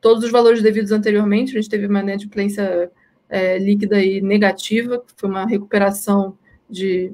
todos 0.00 0.24
os 0.24 0.30
valores 0.30 0.62
devidos 0.62 0.92
anteriormente, 0.92 1.50
a 1.50 1.60
gente 1.60 1.70
teve 1.70 1.86
uma 1.86 2.00
inadimplência 2.00 2.90
é, 3.28 3.58
líquida 3.58 4.02
e 4.02 4.20
negativa, 4.20 4.98
que 4.98 5.12
foi 5.16 5.28
uma 5.28 5.46
recuperação 5.46 6.36
de, 6.68 7.12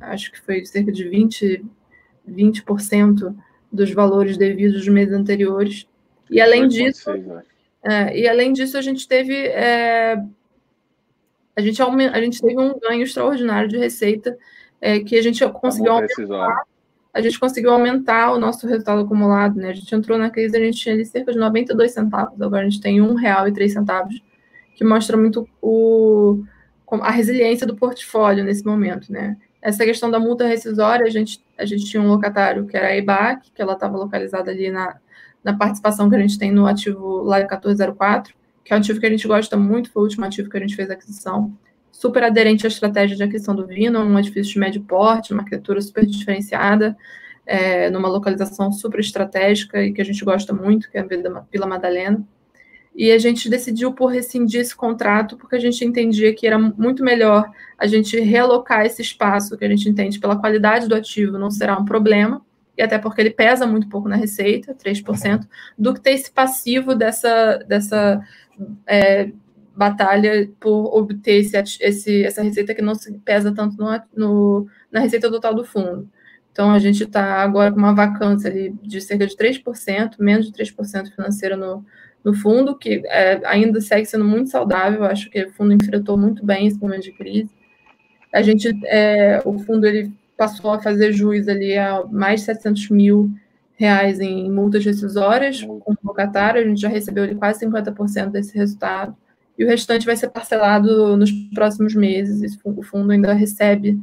acho 0.00 0.32
que 0.32 0.40
foi 0.40 0.64
cerca 0.64 0.90
de 0.90 1.04
20%, 1.08 1.64
20% 2.28 3.34
dos 3.70 3.90
valores 3.92 4.36
devidos 4.36 4.78
dos 4.78 4.88
meses 4.88 5.12
anteriores. 5.12 5.86
E 6.30 6.40
além 6.40 6.68
disso, 6.68 7.10
é, 7.82 8.18
e 8.18 8.28
além 8.28 8.52
disso, 8.52 8.78
a 8.78 8.80
gente 8.80 9.06
teve 9.06 9.34
é, 9.34 10.16
a 11.56 11.60
gente, 11.60 11.80
a 11.80 12.20
gente 12.20 12.40
teve 12.40 12.60
um 12.60 12.78
ganho 12.78 13.02
extraordinário 13.02 13.68
de 13.68 13.78
receita 13.78 14.36
é, 14.80 15.00
que 15.00 15.16
a 15.16 15.22
gente 15.22 15.46
conseguiu 15.50 15.92
aumentar, 15.92 16.64
a 17.14 17.20
gente 17.20 17.38
conseguiu 17.38 17.70
aumentar 17.70 18.32
o 18.32 18.40
nosso 18.40 18.66
resultado 18.66 19.02
acumulado, 19.02 19.54
né? 19.54 19.70
A 19.70 19.72
gente 19.72 19.94
entrou 19.94 20.18
na 20.18 20.28
crise, 20.28 20.56
a 20.56 20.60
gente 20.60 20.78
tinha 20.78 20.94
ali 20.96 21.06
cerca 21.06 21.32
de 21.32 21.38
92 21.38 21.92
centavos, 21.92 22.40
agora 22.42 22.66
a 22.66 22.68
gente 22.68 22.80
tem 22.80 23.00
um 23.00 23.14
real 23.14 23.46
e 23.46 23.52
três 23.52 23.72
centavos, 23.72 24.20
que 24.74 24.84
mostra 24.84 25.16
muito 25.16 25.48
o, 25.62 26.42
a 27.00 27.12
resiliência 27.12 27.66
do 27.66 27.76
portfólio 27.76 28.44
nesse 28.44 28.66
momento, 28.66 29.12
né? 29.12 29.36
Essa 29.62 29.84
questão 29.84 30.10
da 30.10 30.18
multa 30.18 30.44
rescisória, 30.44 31.06
a 31.06 31.10
gente, 31.10 31.40
a 31.56 31.64
gente 31.64 31.84
tinha 31.84 32.02
um 32.02 32.08
locatário 32.08 32.66
que 32.66 32.76
era 32.76 32.88
a 32.88 32.96
EBAC, 32.96 33.52
que 33.52 33.62
ela 33.62 33.74
estava 33.74 33.96
localizada 33.96 34.50
ali 34.50 34.68
na, 34.68 34.96
na 35.42 35.56
participação 35.56 36.10
que 36.10 36.16
a 36.16 36.18
gente 36.18 36.36
tem 36.36 36.50
no 36.50 36.66
ativo 36.66 37.22
lá 37.22 37.38
1404, 37.38 38.34
que 38.64 38.72
é 38.72 38.76
um 38.76 38.80
ativo 38.80 38.98
que 38.98 39.06
a 39.06 39.10
gente 39.10 39.28
gosta 39.28 39.56
muito, 39.56 39.90
foi 39.90 40.02
o 40.02 40.04
último 40.04 40.24
ativo 40.24 40.50
que 40.50 40.56
a 40.56 40.60
gente 40.60 40.74
fez 40.74 40.90
a 40.90 40.94
aquisição, 40.94 41.56
super 41.94 42.24
aderente 42.24 42.66
à 42.66 42.68
estratégia 42.68 43.16
de 43.16 43.22
aquisição 43.22 43.54
do 43.54 43.66
Vino, 43.66 44.00
um 44.00 44.18
edifício 44.18 44.52
de 44.52 44.58
médio 44.58 44.82
porte, 44.82 45.32
uma 45.32 45.42
arquitetura 45.42 45.80
super 45.80 46.04
diferenciada, 46.04 46.96
é, 47.46 47.88
numa 47.88 48.08
localização 48.08 48.72
super 48.72 48.98
estratégica 48.98 49.82
e 49.82 49.92
que 49.92 50.02
a 50.02 50.04
gente 50.04 50.24
gosta 50.24 50.52
muito, 50.52 50.90
que 50.90 50.98
é 50.98 51.00
a 51.00 51.04
Vila 51.50 51.66
Madalena. 51.66 52.26
E 52.96 53.12
a 53.12 53.18
gente 53.18 53.48
decidiu 53.48 53.92
por 53.92 54.06
rescindir 54.06 54.60
esse 54.60 54.74
contrato, 54.74 55.36
porque 55.36 55.54
a 55.54 55.60
gente 55.60 55.84
entendia 55.84 56.34
que 56.34 56.46
era 56.46 56.58
muito 56.58 57.02
melhor 57.04 57.48
a 57.78 57.86
gente 57.86 58.18
realocar 58.18 58.84
esse 58.84 59.00
espaço, 59.00 59.56
que 59.56 59.64
a 59.64 59.68
gente 59.68 59.88
entende 59.88 60.18
pela 60.18 60.38
qualidade 60.38 60.88
do 60.88 60.94
ativo 60.94 61.38
não 61.38 61.50
será 61.50 61.78
um 61.78 61.84
problema, 61.84 62.44
e 62.76 62.82
até 62.82 62.98
porque 62.98 63.20
ele 63.20 63.30
pesa 63.30 63.66
muito 63.66 63.88
pouco 63.88 64.08
na 64.08 64.16
receita, 64.16 64.74
3%, 64.74 65.46
do 65.78 65.94
que 65.94 66.00
ter 66.00 66.10
esse 66.10 66.30
passivo 66.30 66.94
dessa, 66.94 67.58
dessa 67.68 68.20
é, 68.86 69.30
batalha 69.76 70.48
por 70.60 70.96
obter 70.96 71.40
esse, 71.40 71.56
esse, 71.80 72.24
essa 72.24 72.42
receita 72.42 72.74
que 72.74 72.82
não 72.82 72.94
se 72.94 73.12
pesa 73.18 73.52
tanto 73.52 73.76
no, 73.76 74.00
no, 74.16 74.68
na 74.90 75.00
receita 75.00 75.30
total 75.30 75.54
do 75.54 75.64
fundo. 75.64 76.08
Então, 76.52 76.70
a 76.70 76.78
gente 76.78 77.02
está 77.02 77.42
agora 77.42 77.72
com 77.72 77.78
uma 77.78 77.94
vacância 77.94 78.48
ali 78.48 78.72
de 78.82 79.00
cerca 79.00 79.26
de 79.26 79.36
3%, 79.36 80.14
menos 80.20 80.46
de 80.46 80.52
3% 80.52 81.12
financeira 81.14 81.56
no, 81.56 81.84
no 82.22 82.32
fundo, 82.32 82.76
que 82.76 83.02
é, 83.06 83.40
ainda 83.44 83.80
segue 83.80 84.06
sendo 84.06 84.24
muito 84.24 84.50
saudável. 84.50 85.04
Acho 85.04 85.28
que 85.28 85.44
o 85.44 85.52
fundo 85.52 85.72
enfrentou 85.72 86.16
muito 86.16 86.44
bem 86.46 86.68
esse 86.68 86.80
momento 86.80 87.02
de 87.02 87.12
crise. 87.12 87.50
A 88.32 88.40
gente, 88.40 88.70
é, 88.86 89.42
o 89.44 89.58
fundo 89.58 89.84
ele 89.84 90.12
passou 90.36 90.72
a 90.72 90.80
fazer 90.80 91.12
juiz 91.12 91.48
ali 91.48 91.76
a 91.76 92.04
mais 92.10 92.40
de 92.40 92.46
700 92.46 92.90
mil 92.90 93.30
reais 93.76 94.20
em 94.20 94.50
multas 94.50 94.84
rescisórias 94.84 95.62
com 95.62 95.92
o 95.92 95.96
locatário, 96.04 96.60
a 96.60 96.64
gente 96.64 96.80
já 96.80 96.88
recebeu 96.88 97.24
ali 97.24 97.34
quase 97.34 97.66
50% 97.66 98.30
desse 98.30 98.56
resultado, 98.56 99.16
e 99.58 99.64
o 99.64 99.68
restante 99.68 100.06
vai 100.06 100.16
ser 100.16 100.30
parcelado 100.30 101.16
nos 101.16 101.30
próximos 101.54 101.94
meses, 101.94 102.58
o 102.64 102.82
fundo 102.82 103.12
ainda 103.12 103.32
recebe 103.32 104.00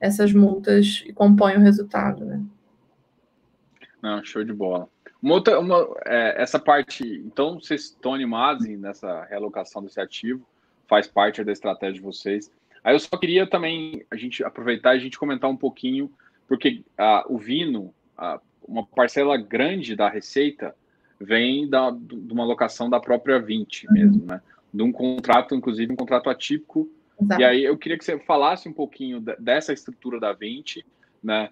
essas 0.00 0.32
multas 0.32 1.02
e 1.06 1.12
compõe 1.12 1.56
o 1.56 1.60
resultado, 1.60 2.24
né? 2.24 2.42
Não, 4.02 4.22
show 4.22 4.44
de 4.44 4.52
bola. 4.52 4.88
Uma 5.20 5.34
outra, 5.34 5.58
uma, 5.58 5.88
é, 6.04 6.42
essa 6.42 6.58
parte, 6.58 7.02
então 7.24 7.58
vocês 7.58 7.84
estão 7.84 8.12
animados 8.12 8.68
nessa 8.68 9.24
realocação 9.24 9.82
desse 9.82 9.98
ativo, 9.98 10.46
faz 10.86 11.08
parte 11.08 11.42
da 11.42 11.50
estratégia 11.50 11.94
de 11.94 12.00
vocês. 12.00 12.52
Aí 12.84 12.94
eu 12.94 13.00
só 13.00 13.16
queria 13.16 13.46
também 13.46 14.04
a 14.10 14.16
gente 14.16 14.44
aproveitar 14.44 14.94
e 14.94 14.98
a 14.98 15.00
gente 15.00 15.18
comentar 15.18 15.48
um 15.48 15.56
pouquinho, 15.56 16.12
porque 16.46 16.84
ah, 16.98 17.24
o 17.26 17.38
Vino, 17.38 17.94
ah, 18.18 18.38
uma 18.68 18.84
parcela 18.84 19.38
grande 19.38 19.96
da 19.96 20.10
receita 20.10 20.74
vem 21.18 21.66
da, 21.66 21.90
de 21.90 22.32
uma 22.32 22.44
locação 22.44 22.90
da 22.90 23.00
própria 23.00 23.40
20 23.40 23.86
uhum. 23.86 23.92
mesmo, 23.94 24.26
né? 24.26 24.42
De 24.74 24.82
um 24.82 24.90
contrato, 24.90 25.54
inclusive 25.54 25.92
um 25.92 25.96
contrato 25.96 26.28
atípico. 26.28 26.90
Exato. 27.20 27.40
E 27.40 27.44
aí 27.44 27.64
eu 27.64 27.78
queria 27.78 27.96
que 27.96 28.04
você 28.04 28.18
falasse 28.18 28.68
um 28.68 28.72
pouquinho 28.72 29.20
dessa 29.38 29.72
estrutura 29.72 30.18
da 30.18 30.32
20, 30.32 30.84
né? 31.22 31.50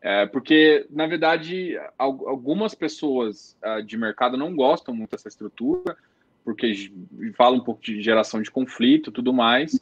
É, 0.00 0.24
porque, 0.26 0.86
na 0.88 1.06
verdade, 1.06 1.78
algumas 1.98 2.74
pessoas 2.74 3.56
uh, 3.62 3.82
de 3.82 3.98
mercado 3.98 4.36
não 4.36 4.54
gostam 4.54 4.94
muito 4.94 5.10
dessa 5.10 5.28
estrutura, 5.28 5.94
porque 6.42 6.90
fala 7.36 7.56
um 7.56 7.60
pouco 7.60 7.82
de 7.82 8.00
geração 8.00 8.40
de 8.40 8.50
conflito 8.50 9.12
tudo 9.12 9.32
mais. 9.32 9.78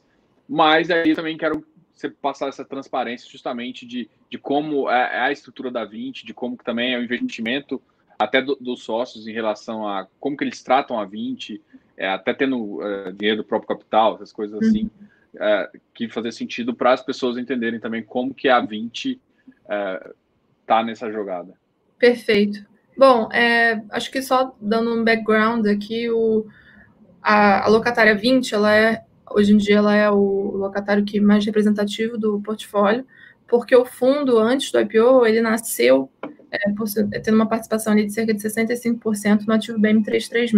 Mas 0.48 0.90
aí 0.90 1.10
eu 1.10 1.14
também 1.14 1.36
quero 1.36 1.64
você 1.92 2.08
passar 2.08 2.48
essa 2.48 2.64
transparência 2.64 3.28
justamente 3.30 3.86
de, 3.86 4.08
de 4.30 4.38
como 4.38 4.88
é, 4.90 5.16
é 5.16 5.20
a 5.20 5.32
estrutura 5.32 5.70
da 5.70 5.84
20, 5.84 6.24
de 6.24 6.32
como 6.32 6.56
que 6.56 6.64
também 6.64 6.94
é 6.94 6.98
o 6.98 7.02
investimento 7.02 7.80
até 8.18 8.42
do, 8.42 8.56
dos 8.56 8.82
sócios 8.82 9.28
em 9.28 9.32
relação 9.32 9.86
a 9.86 10.06
como 10.18 10.36
que 10.36 10.42
eles 10.42 10.62
tratam 10.62 10.98
a 10.98 11.04
20, 11.04 11.60
é, 11.98 12.08
até 12.08 12.32
tendo 12.32 12.82
é, 12.82 13.12
dinheiro 13.12 13.38
do 13.38 13.44
próprio 13.44 13.76
capital, 13.76 14.14
essas 14.14 14.32
coisas 14.32 14.58
assim, 14.62 14.84
uhum. 14.84 15.44
é, 15.44 15.70
que 15.92 16.08
fazer 16.08 16.32
sentido 16.32 16.74
para 16.74 16.92
as 16.92 17.02
pessoas 17.02 17.36
entenderem 17.36 17.80
também 17.80 18.02
como 18.02 18.32
que 18.32 18.48
a 18.48 18.60
20 18.60 19.20
está 20.62 20.80
é, 20.80 20.84
nessa 20.84 21.10
jogada. 21.10 21.52
Perfeito. 21.98 22.64
Bom, 22.96 23.30
é, 23.32 23.82
acho 23.90 24.10
que 24.10 24.22
só 24.22 24.56
dando 24.60 24.94
um 24.94 25.04
background 25.04 25.66
aqui, 25.66 26.08
o, 26.08 26.46
a, 27.22 27.66
a 27.66 27.68
locatária 27.68 28.14
20, 28.14 28.54
ela 28.54 28.74
é 28.74 29.04
Hoje 29.30 29.52
em 29.52 29.56
dia 29.56 29.76
ela 29.76 29.94
é 29.94 30.10
o 30.10 30.56
locatário 30.56 31.04
que 31.04 31.20
mais 31.20 31.44
representativo 31.44 32.16
do 32.16 32.40
portfólio, 32.40 33.06
porque 33.46 33.74
o 33.76 33.84
fundo, 33.84 34.38
antes 34.38 34.72
do 34.72 34.80
IPO, 34.80 35.26
ele 35.26 35.40
nasceu 35.40 36.10
é, 36.50 36.70
por, 36.72 36.86
tendo 37.22 37.34
uma 37.34 37.48
participação 37.48 37.92
ali 37.92 38.06
de 38.06 38.12
cerca 38.12 38.32
de 38.32 38.40
65% 38.40 39.46
no 39.46 39.54
ativo 39.54 39.78
BM336, 39.78 40.52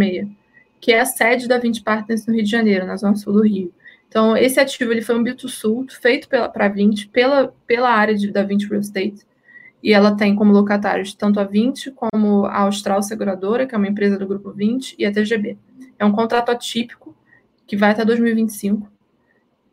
que 0.81 0.93
é 0.93 1.01
a 1.01 1.05
sede 1.05 1.47
da 1.47 1.59
20 1.59 1.83
Partners 1.83 2.27
no 2.27 2.35
Rio 2.35 2.43
de 2.43 2.51
Janeiro, 2.51 2.87
na 2.87 2.97
zona 2.97 3.15
sul 3.15 3.35
do 3.35 3.43
Rio. 3.43 3.73
Então, 4.09 4.37
esse 4.37 4.59
ativo 4.59 4.91
ele 4.93 5.03
foi 5.03 5.17
um 5.17 5.39
Sul 5.49 5.87
feito 5.89 6.29
para 6.29 6.51
a 6.53 6.69
20, 6.69 7.09
pela, 7.09 7.55
pela 7.65 7.91
área 7.91 8.15
de, 8.15 8.33
da 8.33 8.43
20 8.43 8.69
Real 8.69 8.81
Estate, 8.81 9.25
e 9.83 9.93
ela 9.93 10.17
tem 10.17 10.35
como 10.35 10.53
locatários 10.53 11.15
tanto 11.15 11.39
a 11.39 11.45
20 11.45 11.93
como 11.93 12.45
a 12.47 12.63
Austral 12.63 13.03
Seguradora, 13.03 13.67
que 13.67 13.75
é 13.75 13.79
uma 13.79 13.87
empresa 13.87 14.19
do 14.19 14.27
Grupo 14.27 14.51
20, 14.51 14.97
e 14.99 15.07
a 15.07 15.13
TGB. 15.13 15.57
É 15.99 16.05
um 16.05 16.11
contrato 16.11 16.51
atípico, 16.51 17.15
que 17.67 17.77
vai 17.77 17.93
até 17.93 18.05
2025. 18.05 18.91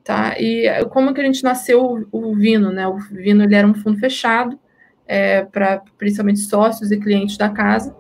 Tá? 0.03 0.39
E 0.39 0.86
como 0.91 1.14
que 1.14 1.20
a 1.20 1.24
gente 1.24 1.43
nasceu 1.43 2.08
o, 2.12 2.36
Vino, 2.36 2.72
né? 2.72 2.88
O 2.88 2.97
Vino 2.97 3.43
ele 3.43 3.55
era 3.55 3.68
um 3.68 3.74
fundo 3.74 3.99
fechado 3.99 4.58
é, 5.05 5.43
para 5.43 5.82
principalmente 5.97 6.39
sócios 6.39 6.91
e 6.91 6.97
clientes 6.99 7.38
da 7.38 7.49
casa 7.49 7.93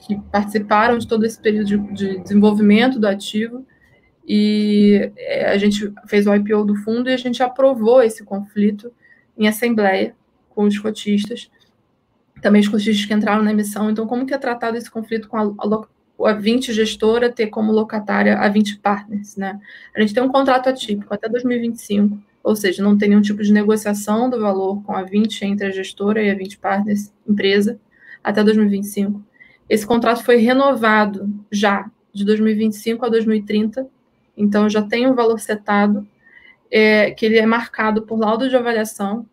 que 0.00 0.18
participaram 0.32 0.98
de 0.98 1.06
todo 1.06 1.24
esse 1.24 1.40
período 1.40 1.66
de, 1.66 1.78
de 1.92 2.18
desenvolvimento 2.20 2.98
do 2.98 3.06
ativo 3.06 3.64
e 4.26 5.12
é, 5.16 5.50
a 5.50 5.58
gente 5.58 5.92
fez 6.06 6.26
o 6.26 6.34
IPO 6.34 6.64
do 6.64 6.76
fundo 6.76 7.08
e 7.10 7.12
a 7.12 7.16
gente 7.16 7.42
aprovou 7.42 8.02
esse 8.02 8.24
conflito 8.24 8.92
em 9.36 9.48
assembleia 9.48 10.14
com 10.50 10.64
os 10.64 10.78
cotistas, 10.78 11.50
também 12.40 12.60
os 12.60 12.68
cotistas 12.68 13.04
que 13.04 13.14
entraram 13.14 13.42
na 13.42 13.50
emissão. 13.50 13.90
Então, 13.90 14.06
como 14.06 14.26
que 14.26 14.34
é 14.34 14.38
tratado 14.38 14.76
esse 14.76 14.90
conflito 14.90 15.28
com 15.28 15.36
a, 15.36 15.42
a 15.42 15.66
a 16.26 16.32
20 16.32 16.72
gestora 16.72 17.32
ter 17.32 17.46
como 17.46 17.72
locatária 17.72 18.38
a 18.38 18.48
20 18.48 18.78
partners, 18.80 19.36
né? 19.36 19.58
A 19.94 20.00
gente 20.00 20.14
tem 20.14 20.22
um 20.22 20.28
contrato 20.28 20.68
atípico 20.68 21.12
até 21.14 21.28
2025, 21.28 22.18
ou 22.42 22.56
seja, 22.56 22.82
não 22.82 22.96
tem 22.96 23.08
nenhum 23.08 23.22
tipo 23.22 23.42
de 23.42 23.52
negociação 23.52 24.28
do 24.28 24.40
valor 24.40 24.82
com 24.82 24.92
a 24.92 25.02
20 25.02 25.44
entre 25.44 25.66
a 25.66 25.70
gestora 25.70 26.22
e 26.22 26.30
a 26.30 26.34
20 26.34 26.58
partners, 26.58 27.12
empresa, 27.26 27.80
até 28.22 28.42
2025. 28.42 29.22
Esse 29.70 29.86
contrato 29.86 30.24
foi 30.24 30.36
renovado 30.38 31.32
já 31.48 31.88
de 32.12 32.24
2025 32.24 33.06
a 33.06 33.08
2030, 33.08 33.86
então 34.36 34.68
já 34.68 34.82
tem 34.82 35.06
um 35.06 35.14
valor 35.14 35.38
setado, 35.38 36.04
é, 36.68 37.12
que 37.12 37.24
ele 37.24 37.38
é 37.38 37.46
marcado 37.46 38.02
por 38.02 38.18
laudo 38.18 38.48
de 38.48 38.56
avaliação, 38.56 39.24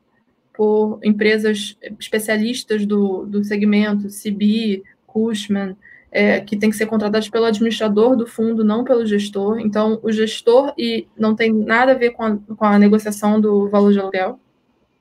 por 0.53 0.99
empresas 1.03 1.75
especialistas 1.99 2.85
do, 2.85 3.25
do 3.25 3.43
segmento, 3.43 4.09
CB, 4.09 4.83
Cushman, 5.07 5.75
é, 6.11 6.39
que 6.39 6.55
tem 6.55 6.69
que 6.69 6.75
ser 6.75 6.85
contratadas 6.85 7.29
pelo 7.29 7.45
administrador 7.45 8.15
do 8.15 8.27
fundo, 8.27 8.63
não 8.63 8.83
pelo 8.83 9.07
gestor. 9.07 9.59
Então, 9.59 9.99
o 10.03 10.11
gestor 10.11 10.71
e 10.77 11.07
não 11.17 11.35
tem 11.35 11.51
nada 11.51 11.93
a 11.93 11.95
ver 11.95 12.11
com 12.11 12.23
a, 12.23 12.37
com 12.37 12.65
a 12.65 12.77
negociação 12.77 13.41
do 13.41 13.67
valor 13.69 13.91
de 13.91 13.99
aluguel. 13.99 14.39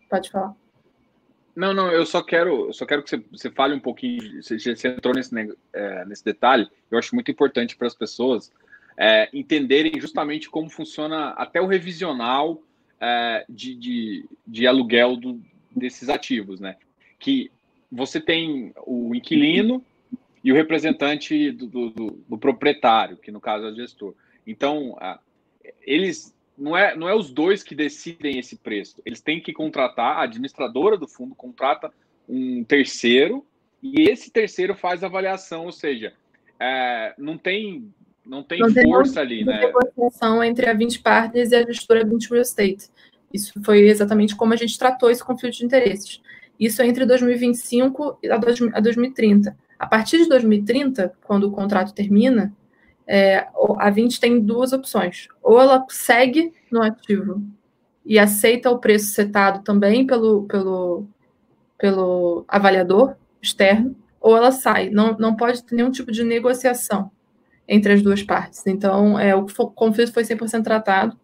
Pode 0.09 0.31
falar. 0.31 0.55
Não, 1.57 1.73
não, 1.73 1.91
eu 1.91 2.05
só 2.05 2.23
quero, 2.23 2.71
só 2.75 2.85
quero 2.85 3.03
que 3.03 3.09
você, 3.09 3.17
você 3.33 3.51
fale 3.51 3.75
um 3.75 3.81
pouquinho, 3.81 4.43
você, 4.43 4.59
você 4.59 4.89
entrou 4.89 5.15
nesse, 5.15 5.35
é, 5.73 6.05
nesse 6.05 6.23
detalhe, 6.23 6.69
eu 6.91 6.99
acho 6.99 7.15
muito 7.15 7.31
importante 7.31 7.75
para 7.75 7.87
as 7.87 7.95
pessoas 7.95 8.53
é, 8.95 9.31
entenderem 9.33 9.99
justamente 9.99 10.51
como 10.51 10.69
funciona 10.69 11.31
até 11.31 11.59
o 11.59 11.67
revisional 11.67 12.63
é, 13.01 13.47
de, 13.49 13.75
de, 13.75 14.29
de, 14.47 14.67
aluguel 14.67 15.17
do, 15.17 15.41
desses 15.75 16.11
ativos, 16.11 16.61
né? 16.61 16.77
Que 17.19 17.51
você 17.91 18.21
tem 18.21 18.75
o 18.87 19.15
inquilino 19.15 19.83
e 20.45 20.53
o 20.53 20.55
representante 20.55 21.51
do, 21.53 21.89
do, 21.89 22.25
do 22.29 22.39
proprietário, 22.39 23.17
que 23.17 23.31
no 23.31 23.41
caso 23.41 23.65
é 23.65 23.71
o 23.71 23.75
gestor. 23.75 24.15
Então, 24.47 24.97
eles 25.81 26.36
não 26.57 26.77
é, 26.77 26.97
não 26.97 27.09
é 27.09 27.15
os 27.15 27.31
dois 27.31 27.63
que 27.63 27.75
decidem 27.75 28.39
esse 28.39 28.57
preço. 28.57 29.01
Eles 29.05 29.21
têm 29.21 29.41
que 29.41 29.53
contratar, 29.53 30.19
a 30.19 30.23
administradora 30.23 30.97
do 30.97 31.07
fundo 31.07 31.35
contrata 31.35 31.93
um 32.29 32.65
terceiro 32.65 33.45
e 33.83 34.09
esse 34.11 34.31
terceiro 34.31 34.75
faz 34.75 35.05
avaliação, 35.05 35.67
ou 35.67 35.73
seja, 35.73 36.13
é, 36.59 37.15
não 37.19 37.37
tem 37.37 37.93
não 38.25 38.43
tem 38.43 38.59
não 38.59 38.71
força 38.71 39.21
ali, 39.21 39.45
né? 39.45 39.67
negociação 39.67 40.43
entre 40.43 40.69
a 40.69 40.75
20 40.75 41.01
Partners 41.01 41.53
e 41.53 41.57
a 41.57 41.65
gestora 41.65 42.05
20 42.05 42.29
Real 42.29 42.43
Estate. 42.43 42.89
Isso 43.33 43.53
foi 43.65 43.81
exatamente 43.89 44.35
como 44.35 44.53
a 44.53 44.57
gente 44.57 44.77
tratou 44.77 45.11
esse 45.11 45.25
conflito 45.25 45.59
de 45.59 45.65
interesses. 45.65 46.21
Isso 46.59 46.83
é 46.83 46.87
entre 46.87 47.07
2025 47.07 48.19
a 48.73 48.81
2030. 48.81 49.57
A 49.79 49.87
partir 49.87 50.19
de 50.19 50.29
2030, 50.29 51.13
quando 51.25 51.45
o 51.45 51.53
contrato 51.53 51.95
termina, 51.95 52.53
é, 53.07 53.47
a 53.79 53.91
20 53.91 54.21
tem 54.21 54.41
duas 54.41 54.73
opções. 54.73 55.29
Ou 55.43 55.61
ela 55.61 55.85
segue 55.89 56.53
no 56.71 56.83
ativo 56.83 57.43
e 58.05 58.19
aceita 58.19 58.71
o 58.71 58.79
preço 58.79 59.07
setado 59.07 59.63
também 59.63 60.07
pelo, 60.07 60.45
pelo, 60.45 61.07
pelo 61.79 62.45
avaliador 62.49 63.15
externo, 63.41 63.97
ou 64.21 64.37
ela 64.37 64.51
sai. 64.51 64.91
Não, 64.91 65.17
não 65.19 65.37
pode 65.37 65.63
ter 65.63 65.77
nenhum 65.77 65.91
tipo 65.91 66.11
de 66.11 66.25
negociação 66.25 67.11
entre 67.69 67.93
as 67.93 68.03
duas 68.03 68.23
partes. 68.23 68.67
Então, 68.67 69.19
é, 69.19 69.35
o 69.35 69.47
conflito 69.47 70.13
foi 70.13 70.23
100% 70.23 70.63
tratado. 70.63 71.17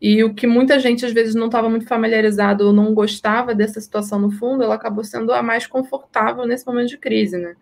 E 0.00 0.22
o 0.22 0.34
que 0.34 0.46
muita 0.46 0.78
gente 0.78 1.06
às 1.06 1.12
vezes 1.12 1.34
não 1.34 1.46
estava 1.46 1.70
muito 1.70 1.86
familiarizado 1.86 2.66
ou 2.66 2.72
não 2.72 2.92
gostava 2.92 3.54
dessa 3.54 3.80
situação 3.80 4.18
no 4.18 4.30
fundo, 4.30 4.62
ela 4.62 4.74
acabou 4.74 5.02
sendo 5.02 5.32
a 5.32 5.42
mais 5.42 5.66
confortável 5.66 6.44
nesse 6.46 6.66
momento 6.66 6.88
de 6.88 6.98
crise, 6.98 7.38
né? 7.38 7.56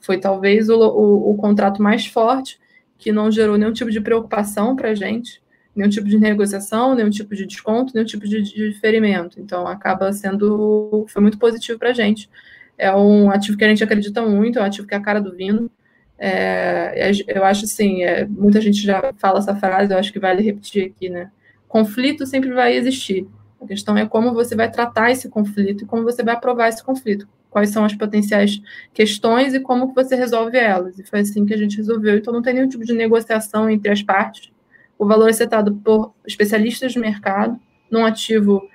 Foi 0.00 0.18
talvez 0.18 0.68
o, 0.68 0.78
o, 0.78 1.30
o 1.32 1.36
contrato 1.36 1.82
mais 1.82 2.06
forte 2.06 2.60
que 3.00 3.10
não 3.10 3.30
gerou 3.32 3.56
nenhum 3.56 3.72
tipo 3.72 3.90
de 3.90 4.00
preocupação 4.00 4.76
para 4.76 4.90
a 4.90 4.94
gente, 4.94 5.42
nenhum 5.74 5.88
tipo 5.88 6.06
de 6.06 6.18
negociação, 6.18 6.94
nenhum 6.94 7.08
tipo 7.08 7.34
de 7.34 7.46
desconto, 7.46 7.94
nenhum 7.94 8.06
tipo 8.06 8.28
de, 8.28 8.42
diferimento. 8.42 9.40
Então, 9.40 9.66
acaba 9.66 10.12
sendo, 10.12 11.06
foi 11.08 11.22
muito 11.22 11.38
positivo 11.38 11.78
para 11.78 11.90
a 11.90 11.92
gente. 11.94 12.28
É 12.76 12.94
um 12.94 13.30
ativo 13.30 13.56
que 13.56 13.64
a 13.64 13.68
gente 13.68 13.82
acredita 13.82 14.22
muito, 14.22 14.58
é 14.58 14.62
um 14.62 14.66
ativo 14.66 14.86
que 14.86 14.94
é 14.94 14.98
a 14.98 15.00
cara 15.00 15.20
do 15.20 15.34
vinho. 15.34 15.70
É, 16.18 17.10
eu 17.26 17.42
acho 17.44 17.64
assim, 17.64 18.04
é, 18.04 18.26
muita 18.26 18.60
gente 18.60 18.82
já 18.82 19.12
fala 19.16 19.38
essa 19.38 19.56
frase, 19.56 19.92
eu 19.92 19.98
acho 19.98 20.12
que 20.12 20.18
vale 20.18 20.42
repetir 20.42 20.92
aqui, 20.94 21.08
né? 21.08 21.30
Conflito 21.66 22.26
sempre 22.26 22.52
vai 22.52 22.76
existir. 22.76 23.26
A 23.60 23.66
questão 23.66 23.96
é 23.96 24.06
como 24.06 24.34
você 24.34 24.54
vai 24.54 24.70
tratar 24.70 25.10
esse 25.10 25.28
conflito 25.30 25.84
e 25.84 25.86
como 25.86 26.02
você 26.02 26.22
vai 26.22 26.34
aprovar 26.34 26.68
esse 26.68 26.84
conflito 26.84 27.26
quais 27.50 27.70
são 27.70 27.84
as 27.84 27.94
potenciais 27.94 28.62
questões 28.94 29.52
e 29.52 29.60
como 29.60 29.88
que 29.88 29.94
você 29.94 30.14
resolve 30.14 30.56
elas. 30.56 30.98
E 30.98 31.04
foi 31.04 31.20
assim 31.20 31.44
que 31.44 31.52
a 31.52 31.56
gente 31.56 31.76
resolveu. 31.76 32.16
Então 32.16 32.32
não 32.32 32.40
tem 32.40 32.54
nenhum 32.54 32.68
tipo 32.68 32.84
de 32.84 32.94
negociação 32.94 33.68
entre 33.68 33.90
as 33.90 34.02
partes. 34.02 34.50
O 34.96 35.06
valor 35.06 35.28
é 35.28 35.32
setado 35.32 35.74
por 35.74 36.14
especialistas 36.26 36.92
de 36.92 36.98
mercado, 36.98 37.58
num 37.90 38.04
ativo 38.04 38.68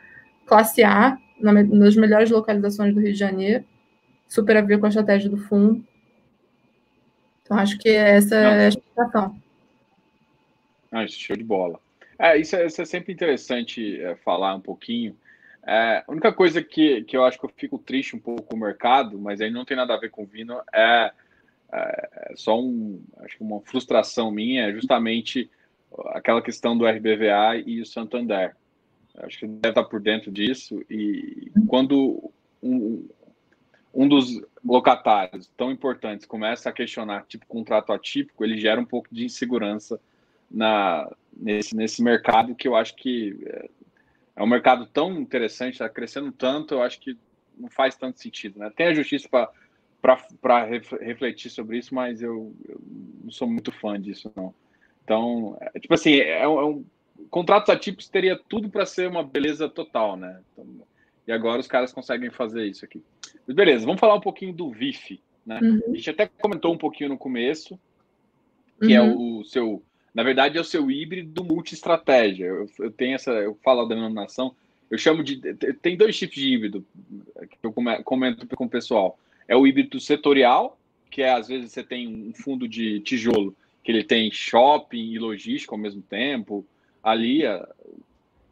classe 0.46 0.84
A, 0.84 1.18
nas 1.40 1.96
melhores 1.96 2.30
localizações 2.30 2.94
do 2.94 3.00
Rio 3.00 3.14
de 3.14 3.20
Janeiro, 3.20 3.64
super 4.28 4.58
a 4.58 4.62
ver 4.62 4.80
com 4.80 4.86
a 4.86 4.90
estratégia 4.90 5.30
do 5.30 5.38
fundo. 5.38 5.84
Então 7.44 7.58
acho 7.58 7.78
que 7.78 7.90
essa 7.90 8.42
não. 8.42 8.50
é 8.50 8.66
a 8.66 8.68
explicação. 8.70 9.42
Ah, 10.92 11.08
show 11.08 11.36
de 11.36 11.44
bola. 11.44 11.80
É, 12.18 12.38
isso, 12.38 12.56
é, 12.56 12.66
isso 12.66 12.82
é 12.82 12.86
sempre 12.86 13.14
interessante 13.14 14.02
é, 14.02 14.16
falar 14.16 14.56
um 14.56 14.62
pouquinho, 14.62 15.16
é, 15.66 16.04
a 16.08 16.12
única 16.12 16.32
coisa 16.32 16.62
que, 16.62 17.04
que 17.04 17.18
eu 17.18 17.26
acho 17.26 17.40
que 17.40 17.46
eu 17.46 17.52
fico 17.56 17.80
triste 17.80 18.16
um 18.16 18.20
pouco 18.20 18.44
com 18.44 18.56
o 18.56 18.60
mercado, 18.60 19.20
mas 19.20 19.42
aí 19.42 19.50
não 19.50 19.66
tem 19.66 19.76
nada 19.76 19.96
a 19.96 20.00
ver 20.00 20.12
com 20.12 20.24
o 20.24 20.28
Vino, 20.28 20.62
é, 20.72 21.12
é, 21.74 22.10
é 22.32 22.34
só 22.36 22.60
um, 22.60 23.02
acho 23.18 23.38
que 23.38 23.44
uma 23.44 23.60
frustração 23.62 24.30
minha, 24.30 24.68
é 24.68 24.72
justamente 24.72 25.50
aquela 26.10 26.42
questão 26.42 26.78
do 26.78 26.86
RBVA 26.86 27.58
e 27.66 27.82
o 27.82 27.86
Santander. 27.86 28.56
Acho 29.18 29.40
que 29.40 29.48
deve 29.48 29.70
estar 29.70 29.84
por 29.86 30.00
dentro 30.00 30.32
disso. 30.32 30.84
E 30.90 31.52
quando 31.68 32.32
um, 32.62 33.08
um 33.94 34.08
dos 34.08 34.42
locatários 34.64 35.50
tão 35.56 35.72
importantes 35.72 36.26
começa 36.26 36.70
a 36.70 36.74
questionar 36.74 37.26
tipo 37.28 37.46
contrato 37.48 37.94
atípico, 37.94 38.44
ele 38.44 38.60
gera 38.60 38.80
um 38.80 38.86
pouco 38.86 39.08
de 39.12 39.26
insegurança 39.26 40.00
na, 40.52 41.10
nesse, 41.36 41.76
nesse 41.76 42.04
mercado 42.04 42.54
que 42.54 42.68
eu 42.68 42.76
acho 42.76 42.96
que 42.96 43.38
é, 44.36 44.42
é 44.42 44.44
um 44.44 44.48
mercado 44.48 44.86
tão 44.86 45.20
interessante, 45.20 45.74
está 45.74 45.90
crescendo 45.90 46.32
tanto, 46.32 46.76
eu 46.76 46.82
acho 46.82 47.00
que 47.00 47.18
não 47.58 47.70
faz 47.70 47.96
tanto 47.96 48.20
sentido. 48.20 48.60
Né? 48.60 48.72
Tem 48.76 48.88
a 48.88 48.94
justiça 48.94 49.30
para 50.42 50.66
refletir 51.02 51.50
sobre 51.50 51.78
isso, 51.78 51.94
mas 51.96 52.22
eu, 52.22 52.54
eu, 52.68 52.80
não 53.24 53.32
sou 53.32 53.48
muito 53.48 53.72
fã 53.72 54.00
disso, 54.00 54.32
não. 54.36 54.54
Então, 55.04 55.58
é, 55.62 55.80
tipo 55.80 55.94
assim, 55.94 56.16
é 56.16 56.48
um, 56.48 56.60
é 56.60 56.66
um, 56.66 56.86
contratos 57.30 57.70
atípicos 57.70 58.10
teria 58.10 58.40
tudo 58.50 58.70
para 58.70 58.86
ser 58.86 59.08
uma 59.08 59.24
beleza 59.24 59.70
total, 59.70 60.18
né? 60.18 60.42
Então, 60.52 60.66
e 61.28 61.32
agora 61.32 61.60
os 61.60 61.68
caras 61.68 61.92
conseguem 61.92 62.30
fazer 62.30 62.66
isso 62.66 62.86
aqui. 62.86 63.04
Mas 63.48 63.56
beleza, 63.56 63.86
vamos 63.86 64.00
falar 64.00 64.16
um 64.16 64.22
pouquinho 64.22 64.54
do 64.54 64.72
VIF, 64.72 65.20
né? 65.46 65.60
Uhum. 65.62 65.82
A 65.88 65.96
gente 65.96 66.10
até 66.10 66.28
comentou 66.28 66.74
um 66.74 66.78
pouquinho 66.78 67.10
no 67.10 67.18
começo, 67.18 67.80
que 68.80 68.98
uhum. 68.98 69.06
é 69.06 69.16
o 69.16 69.44
seu 69.44 69.84
na 70.16 70.24
verdade, 70.24 70.58
é 70.58 70.62
o 70.62 70.64
seu 70.64 70.90
híbrido 70.90 71.44
multi-estratégia. 71.44 72.46
Eu, 72.46 72.70
eu, 72.80 72.90
tenho 72.90 73.16
essa, 73.16 73.32
eu 73.32 73.54
falo 73.62 73.82
a 73.82 73.88
denominação, 73.88 74.56
eu 74.90 74.98
chamo 74.98 75.22
de. 75.22 75.54
Tem 75.82 75.98
dois 75.98 76.18
tipos 76.18 76.36
de 76.36 76.54
híbrido 76.54 76.86
que 77.50 77.58
eu 77.62 77.74
comento 78.02 78.48
com 78.56 78.64
o 78.64 78.70
pessoal. 78.70 79.20
É 79.46 79.58
o 79.58 79.68
híbrido 79.68 80.00
setorial, 80.00 80.80
que 81.12 81.22
é 81.22 81.34
às 81.34 81.50
vezes 81.50 81.74
você 81.74 81.84
tem 81.84 82.08
um 82.08 82.34
fundo 82.34 82.66
de 82.66 83.02
tijolo, 83.02 83.54
que 83.84 83.92
ele 83.92 84.06
tem 84.06 84.32
shopping 84.32 85.12
e 85.12 85.20
logística 85.20 85.76
ao 85.76 85.80
mesmo 85.80 86.02
tempo, 86.02 86.66
ali. 87.04 87.42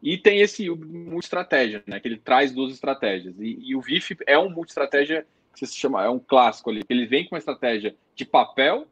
E 0.02 0.18
tem 0.18 0.42
esse 0.42 0.70
multi-estratégia, 0.70 1.82
né? 1.88 1.98
Que 1.98 2.10
ele 2.10 2.18
traz 2.18 2.52
duas 2.52 2.74
estratégias. 2.74 3.40
E, 3.40 3.58
e 3.70 3.74
o 3.74 3.80
VIF 3.80 4.18
é 4.28 4.38
um 4.38 4.50
multi-estratégia 4.50 5.26
que 5.56 5.66
se 5.66 5.78
chama, 5.78 6.04
é 6.04 6.10
um 6.10 6.20
clássico 6.20 6.70
ali. 6.70 6.84
Ele 6.90 7.06
vem 7.06 7.24
com 7.24 7.36
uma 7.36 7.40
estratégia 7.40 7.96
de 8.16 8.26
papel 8.26 8.86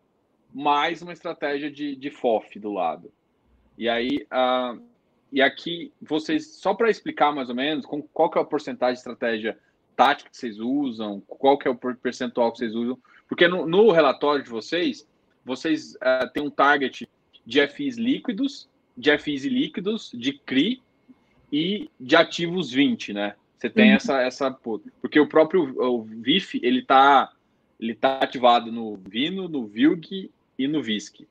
mais 0.53 1.01
uma 1.01 1.13
estratégia 1.13 1.71
de, 1.71 1.95
de 1.95 2.09
FOF 2.09 2.59
do 2.59 2.71
lado. 2.71 3.11
E 3.77 3.87
aí, 3.87 4.27
uh, 4.31 4.81
e 5.31 5.41
aqui, 5.41 5.91
vocês, 6.01 6.55
só 6.55 6.73
para 6.73 6.89
explicar 6.89 7.33
mais 7.33 7.49
ou 7.49 7.55
menos 7.55 7.85
com, 7.85 8.01
qual 8.01 8.29
que 8.29 8.37
é 8.37 8.41
a 8.41 8.45
porcentagem 8.45 8.93
de 8.93 8.99
estratégia 8.99 9.57
tática 9.95 10.29
que 10.29 10.37
vocês 10.37 10.59
usam, 10.59 11.21
qual 11.27 11.57
que 11.57 11.67
é 11.67 11.71
o 11.71 11.75
percentual 11.75 12.51
que 12.51 12.59
vocês 12.59 12.75
usam, 12.75 12.97
porque 13.27 13.47
no, 13.47 13.65
no 13.65 13.91
relatório 13.91 14.43
de 14.43 14.49
vocês, 14.49 15.07
vocês 15.45 15.95
uh, 15.95 16.29
têm 16.33 16.43
um 16.43 16.49
target 16.49 17.07
de 17.45 17.67
FIs 17.67 17.97
líquidos, 17.97 18.69
de 18.97 19.17
FIs 19.17 19.45
líquidos, 19.45 20.11
de 20.13 20.33
CRI 20.33 20.81
e 21.51 21.89
de 21.99 22.15
ativos 22.15 22.71
20, 22.71 23.13
né? 23.13 23.35
Você 23.57 23.69
tem 23.69 23.89
uhum. 23.89 23.95
essa, 23.95 24.21
essa. 24.21 24.51
Porque 24.51 25.19
o 25.19 25.27
próprio 25.27 25.79
o 25.79 26.03
VIF, 26.03 26.59
ele 26.63 26.79
está 26.79 27.31
ele 27.79 27.95
tá 27.95 28.19
ativado 28.19 28.71
no 28.71 28.95
Vino, 28.97 29.47
no 29.47 29.65
Vilg 29.65 30.29
e 30.57 30.67
no 30.67 30.81
VISC. 30.81 31.27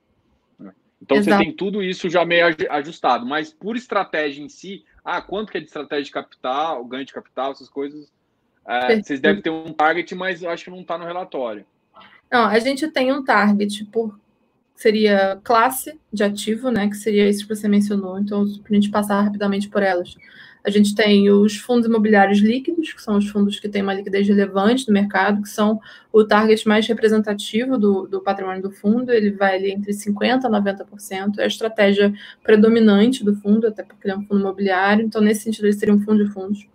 Né? 0.58 0.72
Então 1.00 1.16
Exato. 1.16 1.36
você 1.36 1.44
tem 1.44 1.52
tudo 1.54 1.82
isso 1.82 2.08
já 2.08 2.24
meio 2.24 2.46
ajustado, 2.70 3.26
mas 3.26 3.52
por 3.52 3.76
estratégia 3.76 4.42
em 4.42 4.48
si, 4.48 4.84
ah, 5.04 5.20
quanto 5.22 5.50
que 5.52 5.58
é 5.58 5.60
de 5.60 5.66
estratégia 5.66 6.04
de 6.04 6.10
capital, 6.10 6.84
ganho 6.84 7.04
de 7.04 7.12
capital, 7.12 7.52
essas 7.52 7.68
coisas, 7.68 8.12
é, 8.66 9.00
vocês 9.00 9.20
devem 9.20 9.42
ter 9.42 9.50
um 9.50 9.72
target, 9.72 10.14
mas 10.14 10.42
eu 10.42 10.50
acho 10.50 10.64
que 10.64 10.70
não 10.70 10.80
está 10.80 10.98
no 10.98 11.04
relatório. 11.04 11.64
Não, 12.30 12.46
a 12.46 12.58
gente 12.58 12.86
tem 12.88 13.12
um 13.12 13.24
target 13.24 13.84
por 13.86 14.18
seria 14.80 15.38
classe 15.44 15.98
de 16.10 16.24
ativo, 16.24 16.70
né? 16.70 16.88
Que 16.88 16.96
seria 16.96 17.28
isso 17.28 17.46
que 17.46 17.54
você 17.54 17.68
mencionou. 17.68 18.18
Então, 18.18 18.46
para 18.62 18.72
a 18.72 18.74
gente 18.74 18.90
passar 18.90 19.20
rapidamente 19.20 19.68
por 19.68 19.82
elas. 19.82 20.16
A 20.64 20.70
gente 20.70 20.94
tem 20.94 21.30
os 21.30 21.56
fundos 21.56 21.86
imobiliários 21.86 22.38
líquidos, 22.38 22.92
que 22.92 23.02
são 23.02 23.16
os 23.16 23.28
fundos 23.28 23.58
que 23.58 23.68
têm 23.68 23.82
uma 23.82 23.94
liquidez 23.94 24.28
relevante 24.28 24.86
no 24.86 24.92
mercado, 24.92 25.42
que 25.42 25.48
são 25.48 25.80
o 26.12 26.24
target 26.24 26.66
mais 26.68 26.86
representativo 26.86 27.78
do, 27.78 28.06
do 28.06 28.20
patrimônio 28.20 28.62
do 28.62 28.70
fundo, 28.70 29.10
ele 29.10 29.30
vai 29.30 29.56
ali 29.56 29.70
entre 29.70 29.92
50% 29.92 30.44
a 30.44 30.50
90%, 30.50 31.38
é 31.38 31.44
a 31.44 31.46
estratégia 31.46 32.12
predominante 32.42 33.24
do 33.24 33.34
fundo, 33.34 33.66
até 33.66 33.82
porque 33.82 34.06
ele 34.06 34.14
é 34.14 34.18
um 34.18 34.26
fundo 34.26 34.40
imobiliário, 34.40 35.04
então 35.04 35.20
nesse 35.20 35.42
sentido 35.44 35.64
ele 35.64 35.72
seria 35.72 35.94
um 35.94 36.00
fundo 36.00 36.24
de 36.24 36.30
fundos. 36.30 36.68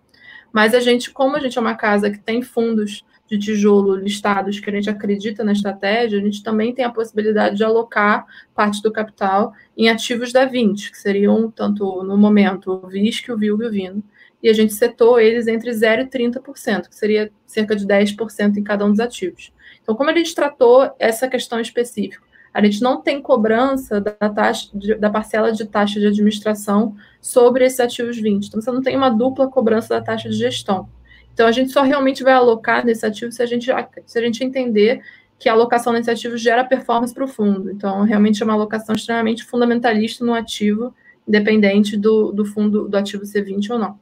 Mas 0.52 0.74
a 0.74 0.80
gente, 0.80 1.10
como 1.10 1.36
a 1.36 1.40
gente 1.40 1.58
é 1.58 1.60
uma 1.60 1.74
casa 1.74 2.10
que 2.10 2.18
tem 2.18 2.42
fundos 2.42 3.04
de 3.28 3.38
tijolo 3.38 3.96
listados 3.96 4.60
que 4.60 4.70
a 4.70 4.72
gente 4.72 4.88
acredita 4.88 5.42
na 5.42 5.52
estratégia, 5.52 6.18
a 6.18 6.22
gente 6.22 6.42
também 6.42 6.72
tem 6.72 6.84
a 6.84 6.90
possibilidade 6.90 7.56
de 7.56 7.64
alocar 7.64 8.24
parte 8.54 8.80
do 8.82 8.92
capital 8.92 9.52
em 9.76 9.88
ativos 9.88 10.32
da 10.32 10.44
20, 10.44 10.90
que 10.90 10.98
seriam, 10.98 11.50
tanto 11.50 12.02
no 12.04 12.16
momento, 12.16 12.72
o 12.72 12.88
VISC, 12.88 13.30
o 13.30 13.36
VILG 13.36 13.64
e 13.64 13.66
o 13.66 13.70
VINO. 13.70 14.02
E 14.42 14.48
a 14.48 14.52
gente 14.52 14.74
setou 14.74 15.18
eles 15.18 15.48
entre 15.48 15.70
0% 15.70 16.02
e 16.02 16.06
30%, 16.06 16.88
que 16.88 16.94
seria 16.94 17.32
cerca 17.46 17.74
de 17.74 17.86
10% 17.86 18.56
em 18.56 18.62
cada 18.62 18.84
um 18.84 18.90
dos 18.90 19.00
ativos. 19.00 19.52
Então, 19.82 19.94
como 19.94 20.10
a 20.10 20.14
gente 20.14 20.34
tratou 20.34 20.88
essa 20.98 21.26
questão 21.26 21.58
específica? 21.60 22.24
A 22.52 22.64
gente 22.64 22.80
não 22.80 23.02
tem 23.02 23.20
cobrança 23.20 24.00
da, 24.00 24.12
taxa 24.30 24.70
da 24.98 25.10
parcela 25.10 25.52
de 25.52 25.66
taxa 25.66 26.00
de 26.00 26.06
administração 26.06 26.96
sobre 27.20 27.66
esses 27.66 27.80
ativos 27.80 28.18
20. 28.18 28.46
Então, 28.46 28.60
você 28.60 28.70
não 28.70 28.80
tem 28.80 28.96
uma 28.96 29.10
dupla 29.10 29.48
cobrança 29.48 29.90
da 29.90 30.00
taxa 30.00 30.30
de 30.30 30.36
gestão. 30.36 30.88
Então, 31.36 31.46
a 31.46 31.52
gente 31.52 31.70
só 31.70 31.82
realmente 31.82 32.24
vai 32.24 32.32
alocar 32.32 32.82
nesse 32.82 33.04
ativo 33.04 33.30
se 33.30 33.42
a 33.42 33.46
gente, 33.46 33.70
se 34.06 34.18
a 34.18 34.22
gente 34.22 34.42
entender 34.42 35.02
que 35.38 35.50
a 35.50 35.52
alocação 35.52 35.92
nesse 35.92 36.10
ativo 36.10 36.34
gera 36.38 36.64
performance 36.64 37.12
para 37.12 37.24
o 37.24 37.28
fundo. 37.28 37.70
Então, 37.70 38.04
realmente 38.04 38.42
é 38.42 38.46
uma 38.46 38.54
alocação 38.54 38.94
extremamente 38.94 39.44
fundamentalista 39.44 40.24
no 40.24 40.32
ativo, 40.32 40.94
independente 41.28 41.94
do, 41.94 42.32
do 42.32 42.46
fundo 42.46 42.88
do 42.88 42.96
ativo 42.96 43.26
ser 43.26 43.42
20 43.42 43.70
ou 43.70 43.78
não. 43.78 44.00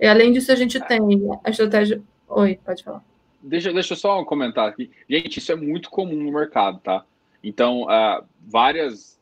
E 0.00 0.06
além 0.08 0.32
disso, 0.32 0.50
a 0.50 0.56
gente 0.56 0.80
tem 0.80 0.98
a 1.44 1.50
estratégia. 1.50 2.02
Oi, 2.26 2.58
pode 2.64 2.82
falar. 2.82 3.04
Deixa, 3.40 3.72
deixa 3.72 3.92
eu 3.92 3.96
só 3.96 4.24
comentar 4.24 4.68
aqui. 4.68 4.90
Gente, 5.08 5.38
isso 5.38 5.52
é 5.52 5.54
muito 5.54 5.88
comum 5.88 6.24
no 6.24 6.32
mercado, 6.32 6.80
tá? 6.80 7.04
Então, 7.40 7.82
uh, 7.82 8.24
várias 8.40 9.16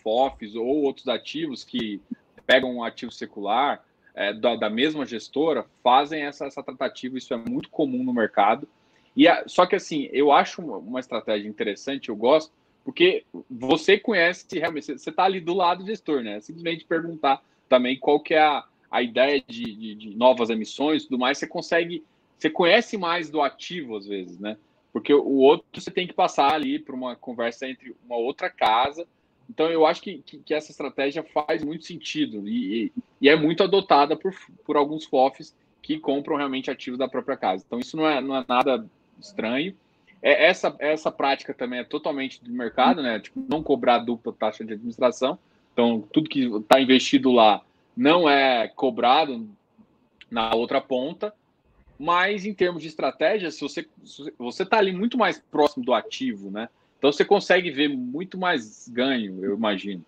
FOFs 0.00 0.54
ou 0.54 0.84
outros 0.84 1.08
ativos 1.08 1.64
que 1.64 2.00
pegam 2.46 2.76
um 2.76 2.84
ativo 2.84 3.10
secular 3.10 3.82
é, 4.14 4.32
da, 4.32 4.54
da, 4.56 4.70
mesma 4.70 5.04
gestora 5.04 5.66
fazem 5.82 6.22
essa, 6.22 6.46
essa 6.46 6.62
tratativa, 6.62 7.18
isso 7.18 7.34
é 7.34 7.36
muito 7.36 7.68
comum 7.68 8.04
no 8.04 8.12
mercado. 8.12 8.68
E 9.16 9.26
a, 9.26 9.44
só 9.46 9.66
que 9.66 9.74
assim, 9.74 10.08
eu 10.12 10.30
acho 10.32 10.62
uma, 10.62 10.76
uma, 10.76 11.00
estratégia 11.00 11.48
interessante, 11.48 12.08
eu 12.08 12.16
gosto, 12.16 12.52
porque 12.84 13.24
você 13.50 13.98
conhece 13.98 14.46
realmente, 14.58 14.98
você 14.98 15.10
está 15.10 15.24
ali 15.24 15.40
do 15.40 15.54
lado 15.54 15.82
do 15.82 15.86
gestor, 15.86 16.22
né? 16.22 16.40
Simplesmente 16.40 16.84
perguntar 16.84 17.42
também 17.68 17.98
qual 17.98 18.20
que 18.20 18.34
é 18.34 18.42
a, 18.42 18.64
a 18.90 19.02
ideia 19.02 19.42
de, 19.46 19.64
de, 19.64 19.94
de 19.94 20.16
novas 20.16 20.50
emissões 20.50 21.02
e 21.02 21.08
tudo 21.08 21.18
mais, 21.18 21.38
você 21.38 21.46
consegue, 21.46 22.04
você 22.38 22.50
conhece 22.50 22.96
mais 22.96 23.30
do 23.30 23.42
ativo 23.42 23.96
às 23.96 24.06
vezes, 24.06 24.38
né? 24.38 24.56
Porque 24.92 25.12
o 25.12 25.38
outro 25.38 25.66
você 25.74 25.90
tem 25.90 26.06
que 26.06 26.12
passar 26.12 26.52
ali 26.52 26.78
para 26.78 26.94
uma 26.94 27.16
conversa 27.16 27.68
entre 27.68 27.96
uma 28.06 28.16
outra 28.16 28.48
casa 28.48 29.08
então, 29.48 29.70
eu 29.70 29.86
acho 29.86 30.02
que, 30.02 30.18
que, 30.18 30.38
que, 30.38 30.54
essa 30.54 30.70
estratégia 30.70 31.22
faz 31.22 31.62
muito 31.62 31.84
sentido 31.84 32.48
e, 32.48 32.92
e, 33.20 33.28
é 33.28 33.36
muito 33.36 33.62
adotada 33.62 34.16
por, 34.16 34.34
por 34.64 34.76
alguns 34.76 35.04
FOFs 35.04 35.54
que 35.82 35.98
compram 35.98 36.36
realmente 36.36 36.70
ativos 36.70 36.98
da 36.98 37.08
própria 37.08 37.36
casa. 37.36 37.62
Então, 37.66 37.78
isso 37.78 37.96
não 37.96 38.08
é, 38.08 38.20
não 38.20 38.36
é 38.36 38.44
nada 38.48 38.86
estranho. 39.20 39.76
É, 40.22 40.46
essa, 40.46 40.74
essa 40.78 41.12
prática 41.12 41.52
também 41.52 41.80
é 41.80 41.84
totalmente 41.84 42.42
do 42.42 42.50
mercado, 42.50 43.02
né? 43.02 43.20
Tipo, 43.20 43.44
não 43.46 43.62
cobrar 43.62 43.98
dupla 43.98 44.32
taxa 44.32 44.64
de 44.64 44.72
administração. 44.72 45.38
Então, 45.72 46.00
tudo 46.12 46.30
que 46.30 46.44
está 46.44 46.80
investido 46.80 47.30
lá 47.30 47.60
não 47.96 48.28
é 48.28 48.68
cobrado 48.68 49.48
na 50.30 50.54
outra 50.54 50.80
ponta. 50.80 51.34
Mas, 51.98 52.44
em 52.44 52.54
termos 52.54 52.82
de 52.82 52.88
estratégia, 52.88 53.50
se 53.50 53.60
você 54.38 54.62
está 54.62 54.78
ali 54.78 54.92
muito 54.92 55.16
mais 55.18 55.38
próximo 55.38 55.84
do 55.84 55.92
ativo, 55.92 56.50
né? 56.50 56.68
Então 56.98 57.12
você 57.12 57.24
consegue 57.24 57.70
ver 57.70 57.88
muito 57.88 58.38
mais 58.38 58.88
ganho, 58.88 59.44
eu 59.44 59.54
imagino. 59.56 60.04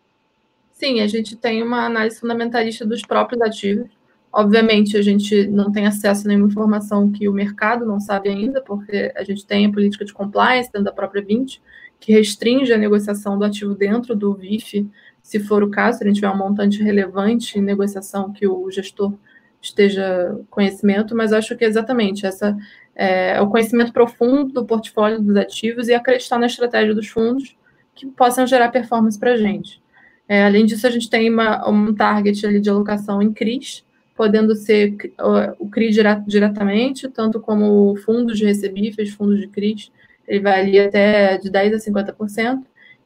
Sim, 0.72 1.00
a 1.00 1.06
gente 1.06 1.36
tem 1.36 1.62
uma 1.62 1.86
análise 1.86 2.20
fundamentalista 2.20 2.84
dos 2.84 3.02
próprios 3.02 3.40
ativos. 3.40 3.88
Obviamente, 4.32 4.96
a 4.96 5.02
gente 5.02 5.46
não 5.46 5.72
tem 5.72 5.86
acesso 5.86 6.26
a 6.26 6.28
nenhuma 6.28 6.48
informação 6.48 7.10
que 7.10 7.26
o 7.26 7.32
mercado 7.32 7.86
não 7.86 7.98
sabe 7.98 8.28
ainda, 8.28 8.60
porque 8.60 9.10
a 9.16 9.24
gente 9.24 9.46
tem 9.46 9.64
a 9.64 9.72
política 9.72 10.04
de 10.04 10.12
compliance 10.12 10.70
dentro 10.70 10.84
da 10.84 10.92
própria 10.92 11.22
20, 11.22 11.62
que 11.98 12.12
restringe 12.12 12.72
a 12.72 12.76
negociação 12.78 13.38
do 13.38 13.44
ativo 13.44 13.74
dentro 13.74 14.14
do 14.14 14.34
VIF, 14.34 14.86
se 15.22 15.40
for 15.40 15.62
o 15.62 15.70
caso, 15.70 15.98
se 15.98 16.04
a 16.04 16.06
gente 16.06 16.16
tiver 16.16 16.30
um 16.30 16.36
montante 16.36 16.82
relevante 16.82 17.58
em 17.58 17.62
negociação 17.62 18.32
que 18.32 18.46
o 18.46 18.70
gestor 18.70 19.14
esteja 19.62 20.38
conhecimento, 20.50 21.16
mas 21.16 21.32
acho 21.32 21.56
que 21.56 21.64
exatamente 21.64 22.26
essa 22.26 22.56
é, 22.96 23.40
o 23.40 23.48
conhecimento 23.48 23.92
profundo 23.92 24.52
do 24.52 24.64
portfólio 24.64 25.20
dos 25.20 25.36
ativos 25.36 25.88
e 25.88 25.94
acreditar 25.94 26.38
na 26.38 26.46
estratégia 26.46 26.94
dos 26.94 27.08
fundos 27.08 27.54
que 27.94 28.06
possam 28.06 28.46
gerar 28.46 28.70
performance 28.70 29.18
para 29.18 29.32
a 29.32 29.36
gente. 29.36 29.82
É, 30.28 30.44
além 30.44 30.64
disso, 30.64 30.86
a 30.86 30.90
gente 30.90 31.08
tem 31.08 31.30
uma, 31.30 31.68
um 31.68 31.94
target 31.94 32.44
ali 32.46 32.60
de 32.60 32.70
alocação 32.70 33.22
em 33.22 33.32
CRIs, 33.32 33.84
podendo 34.16 34.54
ser 34.56 34.96
o 35.60 35.68
CRI 35.68 35.90
diretamente, 36.26 37.08
tanto 37.08 37.38
como 37.38 37.94
fundos 37.96 38.38
de 38.38 38.46
recebíveis, 38.46 39.10
fundos 39.10 39.38
de 39.38 39.46
CRIs, 39.48 39.92
ele 40.26 40.40
vai 40.40 40.60
ali 40.60 40.80
até 40.80 41.36
de 41.38 41.50
10% 41.50 41.74
a 41.74 41.78
50%, 41.78 42.62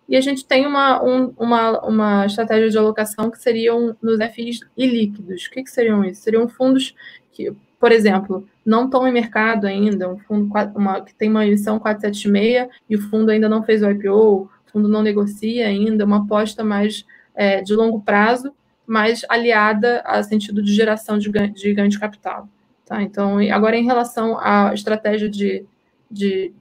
e 0.09 0.17
a 0.17 0.21
gente 0.21 0.45
tem 0.45 0.67
uma, 0.67 1.03
um, 1.05 1.33
uma, 1.37 1.87
uma 1.87 2.27
estratégia 2.27 2.71
de 2.71 2.79
alocação 2.79 3.31
que 3.31 3.39
seriam 3.39 3.97
nos 4.03 4.19
FIs 4.33 4.61
ilíquidos. 4.77 5.47
O 5.47 5.51
que, 5.51 5.63
que 5.63 5.71
seriam 5.71 6.05
isso? 6.05 6.23
Seriam 6.23 6.49
fundos 6.49 6.95
que, 7.33 7.53
por 7.81 7.93
exemplo, 7.93 8.47
não 8.65 8.85
estão 8.85 9.09
em 9.09 9.13
mercado 9.13 9.67
ainda, 9.67 10.13
um 10.13 10.19
fundo 10.19 10.53
uma, 10.77 11.01
que 11.01 11.15
tem 11.15 11.31
uma 11.31 11.47
emissão 11.47 11.79
476 11.79 12.69
e 12.91 12.95
o 12.95 13.01
fundo 13.09 13.31
ainda 13.31 13.49
não 13.49 13.63
fez 13.63 13.83
o 13.83 13.91
IPO, 13.91 14.11
o 14.11 14.51
fundo 14.71 14.87
não 14.87 15.03
negocia 15.03 15.67
ainda, 15.67 16.05
uma 16.05 16.19
aposta 16.19 16.63
mais 16.63 17.07
é, 17.35 17.63
de 17.63 17.75
longo 17.75 18.03
prazo, 18.03 18.53
mais 18.87 19.25
aliada 19.31 20.03
a 20.05 20.23
sentido 20.23 20.63
de 20.63 20.75
geração 20.75 21.17
de 21.17 21.31
ganho 21.31 21.55
de, 21.55 21.73
ganho 21.73 21.89
de 21.89 21.99
capital. 21.99 22.47
Tá? 22.85 23.03
Então, 23.03 23.39
agora 23.51 23.77
em 23.77 23.87
relação 23.87 24.39
à 24.39 24.75
estratégia 24.75 25.31
de, 25.31 25.65
de 26.11 26.53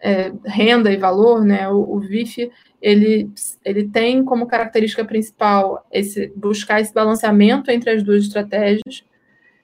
é, 0.00 0.30
renda 0.44 0.92
e 0.92 0.98
valor, 0.98 1.42
né, 1.44 1.66
o, 1.68 1.96
o 1.96 1.98
VIF 1.98 2.50
ele, 2.82 3.30
ele 3.64 3.88
tem 3.88 4.22
como 4.22 4.46
característica 4.46 5.04
principal 5.04 5.86
esse 5.90 6.30
buscar 6.36 6.80
esse 6.80 6.92
balanceamento 6.92 7.70
entre 7.70 7.90
as 7.90 8.02
duas 8.02 8.24
estratégias, 8.24 9.02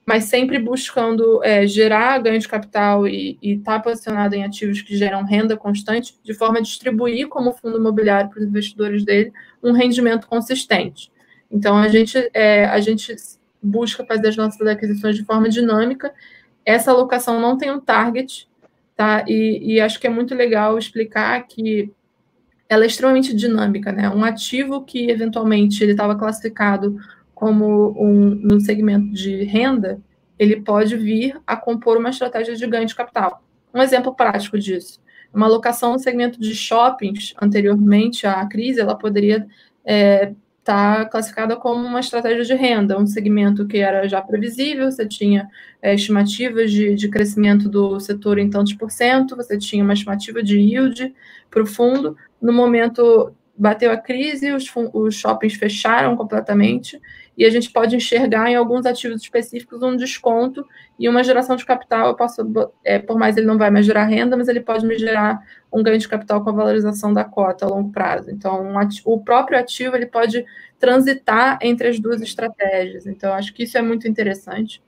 mas 0.06 0.24
sempre 0.24 0.58
buscando 0.58 1.42
é, 1.42 1.66
gerar 1.66 2.18
ganho 2.18 2.38
de 2.38 2.46
capital 2.46 3.08
e 3.08 3.38
estar 3.40 3.78
tá 3.78 3.80
posicionado 3.80 4.34
em 4.34 4.44
ativos 4.44 4.82
que 4.82 4.96
geram 4.96 5.24
renda 5.24 5.56
constante, 5.56 6.14
de 6.22 6.34
forma 6.34 6.58
a 6.58 6.62
distribuir 6.62 7.28
como 7.28 7.52
fundo 7.52 7.78
imobiliário 7.78 8.28
para 8.28 8.40
os 8.40 8.46
investidores 8.46 9.04
dele 9.04 9.32
um 9.62 9.72
rendimento 9.72 10.26
consistente. 10.26 11.10
Então, 11.50 11.76
a 11.76 11.88
gente, 11.88 12.18
é, 12.34 12.66
a 12.66 12.80
gente 12.80 13.14
busca 13.62 14.04
fazer 14.04 14.28
as 14.28 14.36
nossas 14.36 14.66
aquisições 14.66 15.16
de 15.16 15.24
forma 15.24 15.48
dinâmica. 15.48 16.12
Essa 16.66 16.90
alocação 16.90 17.40
não 17.40 17.56
tem 17.56 17.70
um 17.70 17.80
target, 17.80 18.48
tá? 18.94 19.24
E, 19.26 19.74
e 19.74 19.80
acho 19.80 19.98
que 19.98 20.06
é 20.06 20.10
muito 20.10 20.34
legal 20.34 20.76
explicar 20.76 21.46
que 21.46 21.90
ela 22.68 22.84
é 22.84 22.86
extremamente 22.86 23.34
dinâmica, 23.34 23.92
né? 23.92 24.10
Um 24.10 24.24
ativo 24.24 24.82
que 24.82 25.10
eventualmente 25.10 25.82
ele 25.82 25.92
estava 25.92 26.16
classificado 26.16 26.98
como 27.34 27.94
um, 27.98 28.34
no 28.34 28.60
segmento 28.60 29.12
de 29.12 29.44
renda, 29.44 30.00
ele 30.38 30.60
pode 30.60 30.96
vir 30.96 31.40
a 31.46 31.56
compor 31.56 31.96
uma 31.98 32.10
estratégia 32.10 32.54
de 32.54 32.66
ganho 32.66 32.86
de 32.86 32.94
capital. 32.94 33.42
Um 33.72 33.82
exemplo 33.82 34.14
prático 34.14 34.58
disso. 34.58 35.02
Uma 35.32 35.46
alocação 35.46 35.92
no 35.92 35.98
segmento 35.98 36.40
de 36.40 36.54
shoppings, 36.54 37.34
anteriormente 37.40 38.26
à 38.26 38.46
crise, 38.46 38.80
ela 38.80 38.96
poderia 38.96 39.46
é, 39.84 40.32
está 40.64 41.04
classificada 41.04 41.56
como 41.56 41.86
uma 41.86 42.00
estratégia 42.00 42.42
de 42.42 42.54
renda, 42.54 42.98
um 42.98 43.06
segmento 43.06 43.66
que 43.66 43.76
era 43.76 44.08
já 44.08 44.22
previsível, 44.22 44.90
você 44.90 45.06
tinha 45.06 45.46
é, 45.82 45.94
estimativas 45.94 46.72
de, 46.72 46.94
de 46.94 47.08
crescimento 47.10 47.68
do 47.68 48.00
setor 48.00 48.38
em 48.38 48.48
tantos 48.48 48.72
por 48.72 48.90
cento, 48.90 49.36
você 49.36 49.58
tinha 49.58 49.84
uma 49.84 49.92
estimativa 49.92 50.42
de 50.42 50.58
yield 50.58 51.14
para 51.50 51.62
o 51.62 51.66
fundo. 51.66 52.16
No 52.40 52.50
momento, 52.50 53.34
bateu 53.56 53.92
a 53.92 53.96
crise, 53.98 54.52
os, 54.52 54.64
os 54.94 55.14
shoppings 55.14 55.54
fecharam 55.54 56.16
completamente, 56.16 56.98
e 57.36 57.44
a 57.44 57.50
gente 57.50 57.70
pode 57.70 57.96
enxergar 57.96 58.48
em 58.50 58.54
alguns 58.54 58.86
ativos 58.86 59.20
específicos 59.20 59.82
um 59.82 59.96
desconto 59.96 60.66
e 60.98 61.08
uma 61.08 61.24
geração 61.24 61.56
de 61.56 61.64
capital. 61.64 62.08
Eu 62.08 62.14
posso, 62.14 62.42
é, 62.84 62.98
por 62.98 63.18
mais 63.18 63.36
ele 63.36 63.46
não 63.46 63.58
vai 63.58 63.70
mais 63.70 63.86
gerar 63.86 64.04
renda, 64.04 64.36
mas 64.36 64.48
ele 64.48 64.60
pode 64.60 64.86
me 64.86 64.96
gerar 64.96 65.42
um 65.72 65.82
ganho 65.82 65.98
de 65.98 66.08
capital 66.08 66.42
com 66.44 66.50
a 66.50 66.52
valorização 66.52 67.12
da 67.12 67.24
cota 67.24 67.64
a 67.64 67.68
longo 67.68 67.90
prazo. 67.90 68.30
Então, 68.30 68.62
um 68.62 68.78
ativo, 68.78 69.12
o 69.12 69.20
próprio 69.20 69.58
ativo 69.58 69.96
ele 69.96 70.06
pode 70.06 70.44
transitar 70.78 71.58
entre 71.60 71.88
as 71.88 71.98
duas 71.98 72.22
estratégias. 72.22 73.06
Então, 73.06 73.32
acho 73.34 73.52
que 73.52 73.64
isso 73.64 73.76
é 73.76 73.82
muito 73.82 74.06
interessante. 74.06 74.80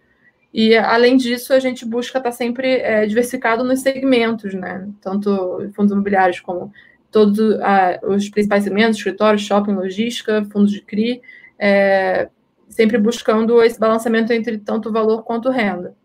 E, 0.54 0.76
além 0.76 1.16
disso, 1.16 1.52
a 1.52 1.58
gente 1.58 1.84
busca 1.84 2.18
estar 2.18 2.32
sempre 2.32 2.76
é, 2.76 3.04
diversificado 3.06 3.64
nos 3.64 3.80
segmentos, 3.80 4.54
né? 4.54 4.88
Tanto 5.02 5.68
fundos 5.74 5.92
imobiliários 5.92 6.40
como 6.40 6.72
todos 7.10 7.38
ah, 7.60 7.98
os 8.04 8.28
principais 8.28 8.64
segmentos, 8.64 8.96
escritórios, 8.96 9.42
shopping, 9.42 9.72
logística, 9.72 10.44
fundos 10.50 10.70
de 10.70 10.80
CRI, 10.80 11.20
é, 11.58 12.28
sempre 12.76 12.98
buscando 12.98 13.62
esse 13.62 13.80
balanceamento 13.80 14.32
entre 14.32 14.58
tanto 14.58 14.92
valor 14.92 15.22
quanto 15.22 15.50
renda. 15.50 15.96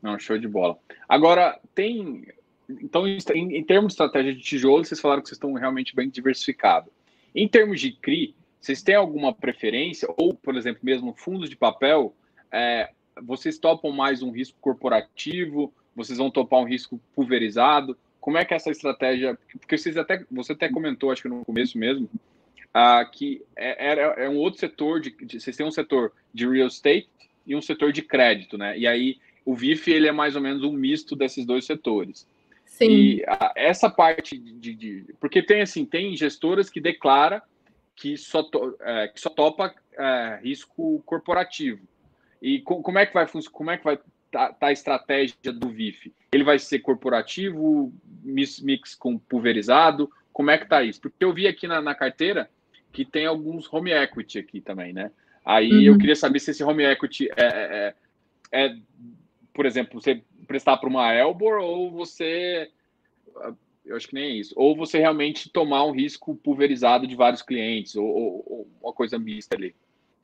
Não, 0.00 0.18
show 0.18 0.38
de 0.38 0.46
bola. 0.46 0.78
Agora, 1.08 1.58
tem. 1.74 2.28
Então, 2.68 3.06
em, 3.06 3.18
em 3.34 3.64
termos 3.64 3.88
de 3.88 3.94
estratégia 3.94 4.34
de 4.34 4.40
tijolo, 4.40 4.84
vocês 4.84 5.00
falaram 5.00 5.20
que 5.20 5.28
vocês 5.28 5.36
estão 5.36 5.52
realmente 5.54 5.96
bem 5.96 6.08
diversificados. 6.08 6.92
Em 7.34 7.48
termos 7.48 7.80
de 7.80 7.92
CRI, 7.92 8.36
vocês 8.60 8.82
têm 8.82 8.94
alguma 8.94 9.34
preferência? 9.34 10.08
Ou, 10.16 10.34
por 10.34 10.56
exemplo, 10.56 10.80
mesmo 10.82 11.12
fundos 11.14 11.50
de 11.50 11.56
papel, 11.56 12.14
é, 12.52 12.90
vocês 13.22 13.58
topam 13.58 13.90
mais 13.90 14.22
um 14.22 14.30
risco 14.30 14.56
corporativo? 14.60 15.72
vocês 15.98 16.18
vão 16.18 16.30
topar 16.30 16.60
um 16.60 16.64
risco 16.64 17.00
pulverizado? 17.14 17.98
Como 18.20 18.38
é 18.38 18.44
que 18.44 18.54
é 18.54 18.56
essa 18.56 18.70
estratégia? 18.70 19.36
Porque 19.58 19.76
vocês 19.76 19.96
até, 19.96 20.24
você 20.30 20.52
até 20.52 20.68
comentou, 20.68 21.10
acho 21.10 21.22
que 21.22 21.28
no 21.28 21.44
começo 21.44 21.76
mesmo, 21.76 22.08
uh, 22.76 23.10
que 23.10 23.42
é, 23.56 23.92
é, 23.92 24.24
é, 24.24 24.28
um 24.28 24.36
outro 24.36 24.60
setor, 24.60 25.00
de, 25.00 25.10
de, 25.10 25.40
vocês 25.40 25.56
têm 25.56 25.66
um 25.66 25.70
setor 25.70 26.12
de 26.32 26.48
real 26.48 26.68
estate 26.68 27.08
e 27.46 27.54
um 27.54 27.62
setor 27.62 27.92
de 27.92 28.02
crédito, 28.02 28.58
né? 28.58 28.78
E 28.78 28.86
aí 28.86 29.18
o 29.44 29.54
VIF 29.54 29.90
ele 29.90 30.08
é 30.08 30.12
mais 30.12 30.36
ou 30.36 30.42
menos 30.42 30.62
um 30.62 30.72
misto 30.72 31.16
desses 31.16 31.46
dois 31.46 31.64
setores. 31.64 32.26
Sim. 32.66 32.90
E 32.90 33.24
a, 33.26 33.52
essa 33.56 33.90
parte 33.90 34.36
de, 34.38 34.74
de, 34.74 35.14
Porque 35.18 35.42
tem 35.42 35.62
assim, 35.62 35.84
tem 35.84 36.14
gestoras 36.16 36.70
que 36.70 36.80
declara 36.80 37.42
que 37.96 38.16
só, 38.16 38.42
to, 38.42 38.76
é, 38.80 39.08
que 39.08 39.20
só 39.20 39.30
topa 39.30 39.74
é, 39.98 40.40
risco 40.42 41.02
corporativo. 41.04 41.80
E 42.40 42.60
com, 42.60 42.82
como 42.82 42.98
é 42.98 43.06
que 43.06 43.14
vai 43.14 43.26
como 43.50 43.70
é 43.70 43.78
que 43.78 43.84
vai 43.84 43.98
tá, 44.30 44.52
tá, 44.52 44.68
a 44.68 44.72
estratégia 44.72 45.52
do 45.52 45.68
VIF? 45.68 46.12
Ele 46.30 46.44
vai 46.44 46.58
ser 46.58 46.78
corporativo, 46.80 47.92
mix, 48.22 48.60
mix 48.60 48.94
com 48.94 49.18
pulverizado? 49.18 50.08
Como 50.32 50.50
é 50.50 50.58
que 50.58 50.68
tá 50.68 50.82
isso? 50.84 51.00
Porque 51.00 51.24
eu 51.24 51.32
vi 51.32 51.48
aqui 51.48 51.66
na, 51.66 51.82
na 51.82 51.94
carteira 51.94 52.48
que 52.92 53.04
tem 53.04 53.26
alguns 53.26 53.72
home 53.72 53.90
equity 53.90 54.38
aqui 54.38 54.60
também, 54.60 54.92
né? 54.92 55.10
Aí 55.44 55.70
uhum. 55.70 55.94
eu 55.94 55.98
queria 55.98 56.16
saber 56.16 56.40
se 56.40 56.50
esse 56.50 56.62
home 56.62 56.84
equity 56.84 57.28
é, 57.36 57.44
é, 57.44 57.94
é, 58.52 58.66
é 58.66 58.76
por 59.52 59.66
exemplo, 59.66 60.00
você 60.00 60.22
prestar 60.46 60.76
para 60.76 60.88
uma 60.88 61.12
Elbor 61.14 61.60
ou 61.60 61.90
você 61.90 62.70
eu 63.88 63.96
acho 63.96 64.08
que 64.08 64.14
nem 64.14 64.24
é 64.24 64.34
isso. 64.34 64.52
Ou 64.56 64.76
você 64.76 64.98
realmente 64.98 65.50
tomar 65.50 65.84
um 65.84 65.92
risco 65.92 66.36
pulverizado 66.36 67.06
de 67.06 67.16
vários 67.16 67.42
clientes, 67.42 67.96
ou, 67.96 68.06
ou, 68.06 68.44
ou, 68.46 68.68
uma 68.82 68.92
coisa 68.92 69.18
mista 69.18 69.56
ali. 69.56 69.74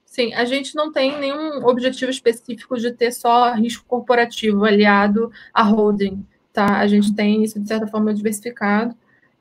Sim, 0.04 0.34
a 0.34 0.44
gente 0.44 0.76
não 0.76 0.92
tem 0.92 1.18
nenhum 1.18 1.66
objetivo 1.66 2.10
específico 2.10 2.76
de 2.76 2.92
ter 2.92 3.10
só 3.10 3.52
risco 3.54 3.84
corporativo 3.86 4.64
aliado 4.64 5.32
à 5.52 5.62
holding, 5.62 6.24
tá? 6.52 6.78
A 6.78 6.86
gente 6.86 7.14
tem 7.14 7.42
isso, 7.42 7.58
de 7.58 7.66
certa 7.66 7.86
forma, 7.86 8.14
diversificado. 8.14 8.94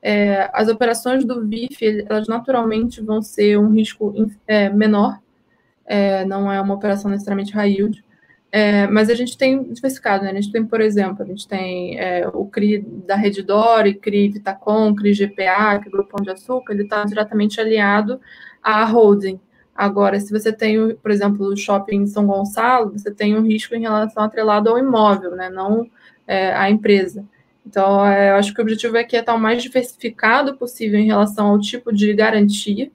É, 0.06 0.50
as 0.52 0.68
operações 0.68 1.24
do 1.24 1.48
VIF, 1.48 2.04
elas 2.06 2.28
naturalmente 2.28 3.00
vão 3.00 3.22
ser 3.22 3.58
um 3.58 3.70
risco 3.70 4.14
é, 4.46 4.68
menor, 4.68 5.18
é, 5.86 6.26
não 6.26 6.52
é 6.52 6.60
uma 6.60 6.74
operação 6.74 7.10
necessariamente 7.10 7.54
high 7.54 7.70
yield, 7.70 8.04
é, 8.52 8.86
mas 8.86 9.08
a 9.08 9.14
gente 9.14 9.38
tem 9.38 9.62
diversificado, 9.72 10.22
né? 10.22 10.30
A 10.30 10.34
gente 10.34 10.52
tem, 10.52 10.62
por 10.62 10.82
exemplo, 10.82 11.22
a 11.22 11.26
gente 11.26 11.48
tem 11.48 11.98
é, 11.98 12.28
o 12.28 12.44
CRI 12.44 12.80
da 13.06 13.16
Redditor, 13.16 13.82
CRI 13.98 14.28
Vitacom, 14.28 14.94
CRI 14.94 15.14
GPA, 15.14 15.78
que 15.80 15.86
é 15.86 15.88
o 15.88 15.90
Grupo 15.90 16.10
Pão 16.10 16.22
de 16.22 16.30
Açúcar, 16.30 16.74
ele 16.74 16.82
está 16.82 17.02
diretamente 17.04 17.58
aliado 17.58 18.20
à 18.62 18.84
holding. 18.84 19.40
Agora, 19.74 20.20
se 20.20 20.30
você 20.30 20.52
tem, 20.52 20.94
por 20.96 21.10
exemplo, 21.10 21.46
o 21.46 21.56
shopping 21.56 22.06
São 22.06 22.26
Gonçalo, 22.26 22.92
você 22.92 23.10
tem 23.10 23.34
um 23.36 23.42
risco 23.42 23.74
em 23.74 23.80
relação 23.80 24.22
atrelado 24.22 24.68
ao 24.68 24.78
imóvel, 24.78 25.30
né? 25.30 25.48
Não 25.48 25.90
é, 26.26 26.52
à 26.52 26.68
empresa. 26.70 27.24
Então, 27.66 28.06
é, 28.06 28.30
eu 28.30 28.36
acho 28.36 28.52
que 28.52 28.60
o 28.60 28.62
objetivo 28.62 28.96
aqui 28.98 29.16
é 29.16 29.20
estar 29.20 29.34
o 29.34 29.40
mais 29.40 29.62
diversificado 29.62 30.56
possível 30.56 30.98
em 30.98 31.06
relação 31.06 31.48
ao 31.48 31.60
tipo 31.60 31.92
de 31.92 32.12
garantia, 32.12 32.90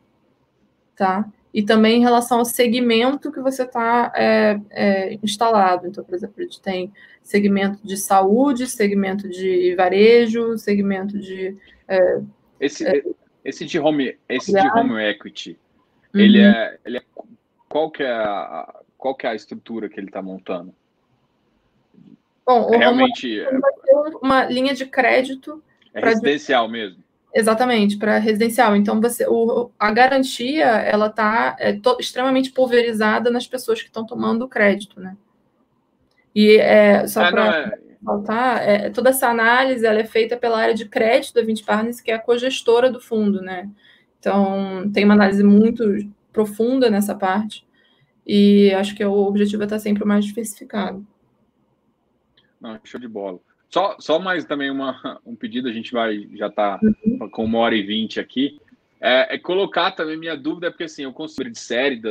tá? 0.95 1.27
e 1.53 1.63
também 1.63 1.97
em 1.97 2.01
relação 2.01 2.39
ao 2.39 2.45
segmento 2.45 3.31
que 3.31 3.39
você 3.39 3.63
está 3.63 4.11
é, 4.15 4.59
é, 4.69 5.13
instalado. 5.23 5.87
Então, 5.87 6.03
por 6.03 6.13
exemplo, 6.13 6.35
a 6.37 6.41
gente 6.43 6.61
tem 6.61 6.93
segmento 7.23 7.79
de 7.83 7.97
saúde, 7.97 8.67
segmento 8.67 9.27
de 9.27 9.75
varejo, 9.75 10.57
segmento 10.57 11.17
de. 11.17 11.57
É, 11.87 12.21
esse, 12.59 12.87
é, 12.87 13.03
esse 13.43 13.65
de 13.65 13.79
home, 13.79 14.15
esse 14.27 14.51
de 14.51 14.67
home 14.67 15.01
equity, 15.03 15.57
uhum. 16.13 16.21
ele, 16.21 16.39
é, 16.39 16.77
ele 16.85 16.97
é. 16.97 17.01
Qual 17.67 17.89
que 17.89 18.03
é 18.03 18.11
a, 18.11 18.81
qual 18.97 19.15
que 19.15 19.25
é 19.25 19.29
a 19.31 19.35
estrutura 19.35 19.89
que 19.89 19.99
ele 19.99 20.07
está 20.07 20.21
montando? 20.21 20.73
Bom, 22.49 22.67
realmente. 22.71 23.43
Vai 23.43 23.73
ter 23.83 24.17
uma 24.23 24.45
linha 24.45 24.73
de 24.73 24.87
crédito. 24.87 25.63
É 25.93 26.03
residencial 26.03 26.67
mesmo 26.67 27.03
Exatamente, 27.31 27.95
para 27.95 28.17
residencial. 28.17 28.75
Então, 28.75 28.99
você, 28.99 29.27
o, 29.27 29.69
a 29.77 29.91
garantia 29.91 30.65
ela 30.65 31.05
está 31.05 31.55
é, 31.59 31.79
extremamente 31.99 32.51
pulverizada 32.51 33.29
nas 33.29 33.45
pessoas 33.45 33.79
que 33.83 33.87
estão 33.87 34.03
tomando 34.03 34.45
o 34.45 34.47
crédito, 34.47 34.99
né? 34.99 35.15
E 36.33 36.57
é, 36.57 37.05
só 37.05 37.25
ah, 37.25 37.31
para 37.31 37.77
faltar, 38.03 38.67
é, 38.67 38.87
é, 38.87 38.89
toda 38.89 39.11
essa 39.11 39.27
análise 39.27 39.85
ela 39.85 39.99
é 39.99 40.05
feita 40.05 40.35
pela 40.35 40.57
área 40.57 40.73
de 40.73 40.85
crédito 40.85 41.35
da 41.35 41.43
20 41.43 41.63
Partners, 41.63 42.01
que 42.01 42.09
é 42.09 42.15
a 42.15 42.19
cogestora 42.19 42.89
do 42.89 42.99
fundo, 42.99 43.43
né? 43.43 43.69
Então, 44.19 44.89
tem 44.91 45.05
uma 45.05 45.13
análise 45.13 45.43
muito 45.43 45.83
profunda 46.33 46.89
nessa 46.89 47.13
parte, 47.13 47.63
e 48.25 48.73
acho 48.73 48.95
que 48.95 49.05
o 49.05 49.13
objetivo 49.13 49.61
é 49.61 49.65
estar 49.65 49.79
sempre 49.79 50.03
mais 50.03 50.25
especificado. 50.25 51.05
Não, 52.59 52.79
show 52.83 52.99
de 52.99 53.07
bola. 53.07 53.39
Só, 53.69 53.95
só 53.99 54.19
mais 54.19 54.45
também 54.45 54.71
uma, 54.71 55.21
um 55.25 55.35
pedido, 55.35 55.69
a 55.69 55.71
gente 55.71 55.91
vai 55.91 56.27
já 56.33 56.47
está 56.47 56.79
uhum. 56.81 57.29
com 57.29 57.45
uma 57.45 57.59
hora 57.59 57.75
e 57.75 57.83
vinte 57.83 58.19
aqui. 58.19 58.59
É, 58.99 59.35
é, 59.35 59.37
colocar 59.37 59.91
também 59.91 60.17
minha 60.17 60.35
dúvida, 60.35 60.67
é 60.67 60.69
porque 60.69 60.83
assim, 60.83 61.03
eu 61.03 61.13
consigo 61.13 61.49
de 61.49 61.59
série, 61.59 62.01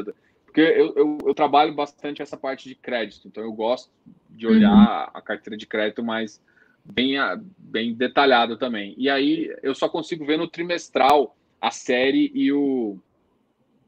porque 0.44 0.60
eu, 0.60 0.94
eu, 0.96 1.18
eu, 1.26 1.34
trabalho 1.34 1.74
bastante 1.74 2.22
essa 2.22 2.36
parte 2.36 2.68
de 2.68 2.74
crédito, 2.74 3.28
então 3.28 3.42
eu 3.42 3.52
gosto 3.52 3.90
de 4.30 4.46
olhar 4.46 4.72
uhum. 4.72 5.10
a 5.12 5.20
carteira 5.20 5.56
de 5.56 5.66
crédito 5.66 6.02
mais 6.02 6.40
bem, 6.84 7.16
bem 7.58 7.92
detalhada 7.92 8.56
também. 8.56 8.94
E 8.96 9.10
aí 9.10 9.54
eu 9.62 9.74
só 9.74 9.88
consigo 9.88 10.24
ver 10.24 10.38
no 10.38 10.48
trimestral 10.48 11.36
a 11.60 11.70
série 11.70 12.30
e 12.34 12.52
o. 12.52 12.98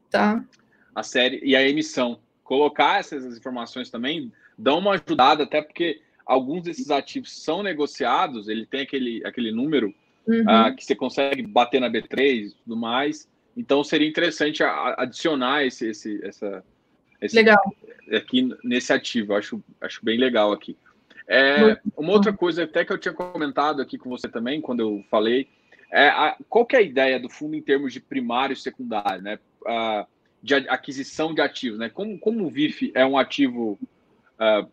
Tá. 0.09 0.43
A 0.93 1.03
série 1.03 1.39
e 1.43 1.55
a 1.55 1.67
emissão. 1.67 2.19
Colocar 2.43 2.99
essas 2.99 3.37
informações 3.37 3.89
também 3.89 4.31
dá 4.57 4.75
uma 4.75 4.91
ajudada, 4.91 5.43
até 5.43 5.61
porque 5.61 6.01
alguns 6.31 6.63
desses 6.63 6.89
ativos 6.89 7.43
são 7.43 7.61
negociados, 7.61 8.47
ele 8.47 8.65
tem 8.65 8.81
aquele, 8.81 9.21
aquele 9.25 9.51
número 9.51 9.93
uhum. 10.25 10.43
uh, 10.43 10.73
que 10.73 10.85
você 10.85 10.95
consegue 10.95 11.41
bater 11.41 11.81
na 11.81 11.89
B3 11.89 12.45
e 12.45 12.55
tudo 12.63 12.77
mais. 12.77 13.27
Então 13.55 13.83
seria 13.83 14.07
interessante 14.07 14.63
adicionar 14.63 15.65
esse, 15.65 15.89
esse, 15.89 16.23
essa, 16.23 16.63
esse 17.21 17.35
legal. 17.35 17.59
aqui 18.13 18.49
nesse 18.63 18.93
ativo. 18.93 19.35
Acho, 19.35 19.61
acho 19.81 20.05
bem 20.05 20.17
legal 20.17 20.53
aqui. 20.53 20.77
É, 21.27 21.77
uma 21.97 22.13
outra 22.13 22.31
coisa 22.31 22.63
até 22.63 22.85
que 22.85 22.93
eu 22.93 22.97
tinha 22.97 23.13
comentado 23.13 23.81
aqui 23.81 23.97
com 23.97 24.09
você 24.09 24.29
também, 24.29 24.61
quando 24.61 24.79
eu 24.79 25.03
falei, 25.11 25.49
é 25.91 26.07
a, 26.07 26.37
qual 26.47 26.65
que 26.65 26.77
é 26.77 26.79
a 26.79 26.83
ideia 26.83 27.19
do 27.19 27.29
fundo 27.29 27.55
em 27.57 27.61
termos 27.61 27.91
de 27.91 27.99
primário 27.99 28.53
e 28.53 28.57
secundário, 28.57 29.21
né? 29.21 29.37
Uh, 29.63 30.07
de 30.41 30.55
aquisição 30.55 31.33
de 31.33 31.41
ativos, 31.41 31.77
né? 31.77 31.89
Como, 31.89 32.17
como 32.17 32.45
o 32.45 32.49
VIF 32.49 32.91
é 32.95 33.05
um 33.05 33.17
ativo 33.17 33.77
uh, 34.39 34.67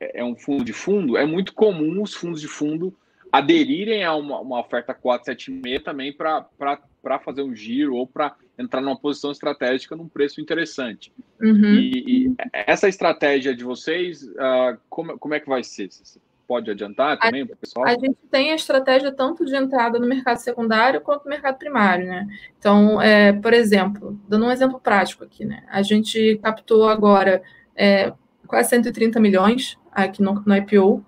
é, 0.00 0.20
é 0.20 0.24
um 0.24 0.36
fundo 0.36 0.64
de 0.64 0.72
fundo, 0.72 1.16
é 1.16 1.26
muito 1.26 1.52
comum 1.52 2.02
os 2.02 2.14
fundos 2.14 2.40
de 2.40 2.48
fundo 2.48 2.96
aderirem 3.34 4.04
a 4.04 4.14
uma, 4.14 4.40
uma 4.40 4.60
oferta 4.60 4.94
476 4.94 5.82
também 5.82 6.12
para 6.12 7.18
fazer 7.18 7.42
um 7.42 7.54
giro 7.54 7.96
ou 7.96 8.06
para 8.06 8.36
entrar 8.56 8.80
numa 8.80 8.96
posição 8.96 9.32
estratégica 9.32 9.96
num 9.96 10.08
preço 10.08 10.40
interessante. 10.40 11.12
Uhum. 11.42 11.74
E, 11.74 12.26
e, 12.28 12.34
essa 12.52 12.88
estratégia 12.88 13.52
de 13.52 13.64
vocês, 13.64 14.22
uh, 14.22 14.78
como, 14.88 15.18
como 15.18 15.34
é 15.34 15.40
que 15.40 15.48
vai 15.48 15.64
ser? 15.64 15.90
Você 15.90 16.20
pode 16.46 16.70
adiantar 16.70 17.18
também 17.18 17.44
para 17.44 17.54
o 17.54 17.56
pessoal? 17.56 17.86
A 17.86 17.98
gente 17.98 18.16
tem 18.30 18.52
a 18.52 18.54
estratégia 18.54 19.10
tanto 19.10 19.44
de 19.44 19.56
entrada 19.56 19.98
no 19.98 20.06
mercado 20.06 20.36
secundário 20.38 21.00
quanto 21.00 21.24
no 21.24 21.30
mercado 21.30 21.58
primário, 21.58 22.06
né? 22.06 22.28
Então, 22.56 23.02
é, 23.02 23.32
por 23.32 23.52
exemplo, 23.52 24.16
dando 24.28 24.46
um 24.46 24.50
exemplo 24.50 24.78
prático 24.78 25.24
aqui, 25.24 25.44
né? 25.44 25.64
A 25.68 25.82
gente 25.82 26.38
captou 26.42 26.88
agora 26.88 27.42
é, 27.74 28.12
quase 28.54 28.70
130 28.70 29.20
milhões 29.20 29.76
aqui 29.90 30.22
no, 30.22 30.42
no 30.46 30.56
IPO. 30.56 31.04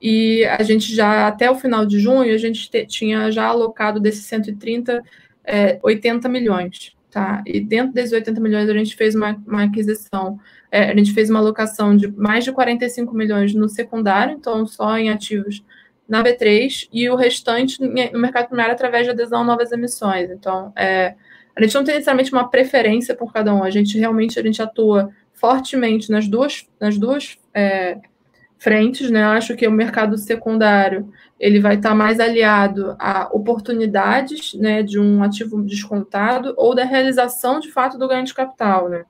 E 0.00 0.44
a 0.44 0.62
gente 0.62 0.94
já, 0.94 1.26
até 1.26 1.50
o 1.50 1.54
final 1.54 1.84
de 1.84 1.98
junho, 1.98 2.34
a 2.34 2.38
gente 2.38 2.70
te, 2.70 2.86
tinha 2.86 3.30
já 3.30 3.46
alocado 3.46 4.00
desses 4.00 4.24
130, 4.24 5.02
é, 5.44 5.78
80 5.82 6.28
milhões. 6.28 6.96
Tá? 7.10 7.42
E 7.46 7.60
dentro 7.60 7.92
desses 7.92 8.12
80 8.12 8.40
milhões, 8.40 8.68
a 8.68 8.72
gente 8.72 8.96
fez 8.96 9.14
uma, 9.14 9.36
uma 9.46 9.64
aquisição, 9.64 10.38
é, 10.70 10.90
a 10.90 10.96
gente 10.96 11.12
fez 11.12 11.30
uma 11.30 11.38
alocação 11.38 11.96
de 11.96 12.08
mais 12.08 12.44
de 12.44 12.52
45 12.52 13.14
milhões 13.14 13.54
no 13.54 13.68
secundário, 13.68 14.34
então 14.34 14.66
só 14.66 14.98
em 14.98 15.10
ativos 15.10 15.62
na 16.08 16.22
B3, 16.22 16.88
e 16.92 17.08
o 17.08 17.16
restante 17.16 17.80
no 17.80 18.18
mercado 18.18 18.48
primário 18.48 18.72
através 18.72 19.04
de 19.04 19.10
adesão 19.10 19.40
a 19.40 19.44
novas 19.44 19.72
emissões. 19.72 20.30
Então, 20.30 20.72
é, 20.76 21.14
a 21.54 21.62
gente 21.62 21.74
não 21.74 21.84
tem 21.84 21.94
necessariamente 21.94 22.32
uma 22.32 22.48
preferência 22.48 23.14
por 23.14 23.32
cada 23.32 23.54
um, 23.54 23.62
a 23.62 23.70
gente 23.70 23.98
realmente 23.98 24.38
a 24.38 24.42
gente 24.42 24.62
atua 24.62 25.10
fortemente 25.36 26.10
nas 26.10 26.26
duas, 26.26 26.66
nas 26.80 26.98
duas 26.98 27.38
é, 27.54 27.98
frentes, 28.58 29.10
né? 29.10 29.22
Acho 29.22 29.54
que 29.54 29.68
o 29.68 29.72
mercado 29.72 30.16
secundário 30.18 31.12
ele 31.38 31.60
vai 31.60 31.76
estar 31.76 31.94
mais 31.94 32.18
aliado 32.18 32.96
a 32.98 33.28
oportunidades, 33.30 34.54
né, 34.54 34.82
de 34.82 34.98
um 34.98 35.22
ativo 35.22 35.62
descontado 35.62 36.54
ou 36.56 36.74
da 36.74 36.84
realização 36.84 37.60
de 37.60 37.70
fato 37.70 37.98
do 37.98 38.08
ganho 38.08 38.24
de 38.24 38.34
capital, 38.34 38.88
né? 38.88 39.04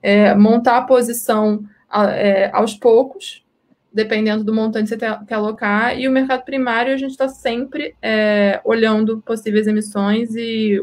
É, 0.00 0.34
montar 0.34 0.78
a 0.78 0.82
posição 0.82 1.64
é, 1.92 2.50
aos 2.52 2.74
poucos, 2.74 3.44
dependendo 3.92 4.42
do 4.42 4.54
montante 4.54 4.94
que 4.94 4.98
você 4.98 5.18
quer 5.26 5.34
alocar, 5.34 5.98
e 5.98 6.08
o 6.08 6.12
mercado 6.12 6.44
primário 6.44 6.94
a 6.94 6.96
gente 6.96 7.10
está 7.10 7.28
sempre 7.28 7.94
é, 8.00 8.60
olhando 8.64 9.20
possíveis 9.20 9.66
emissões 9.66 10.34
e 10.34 10.80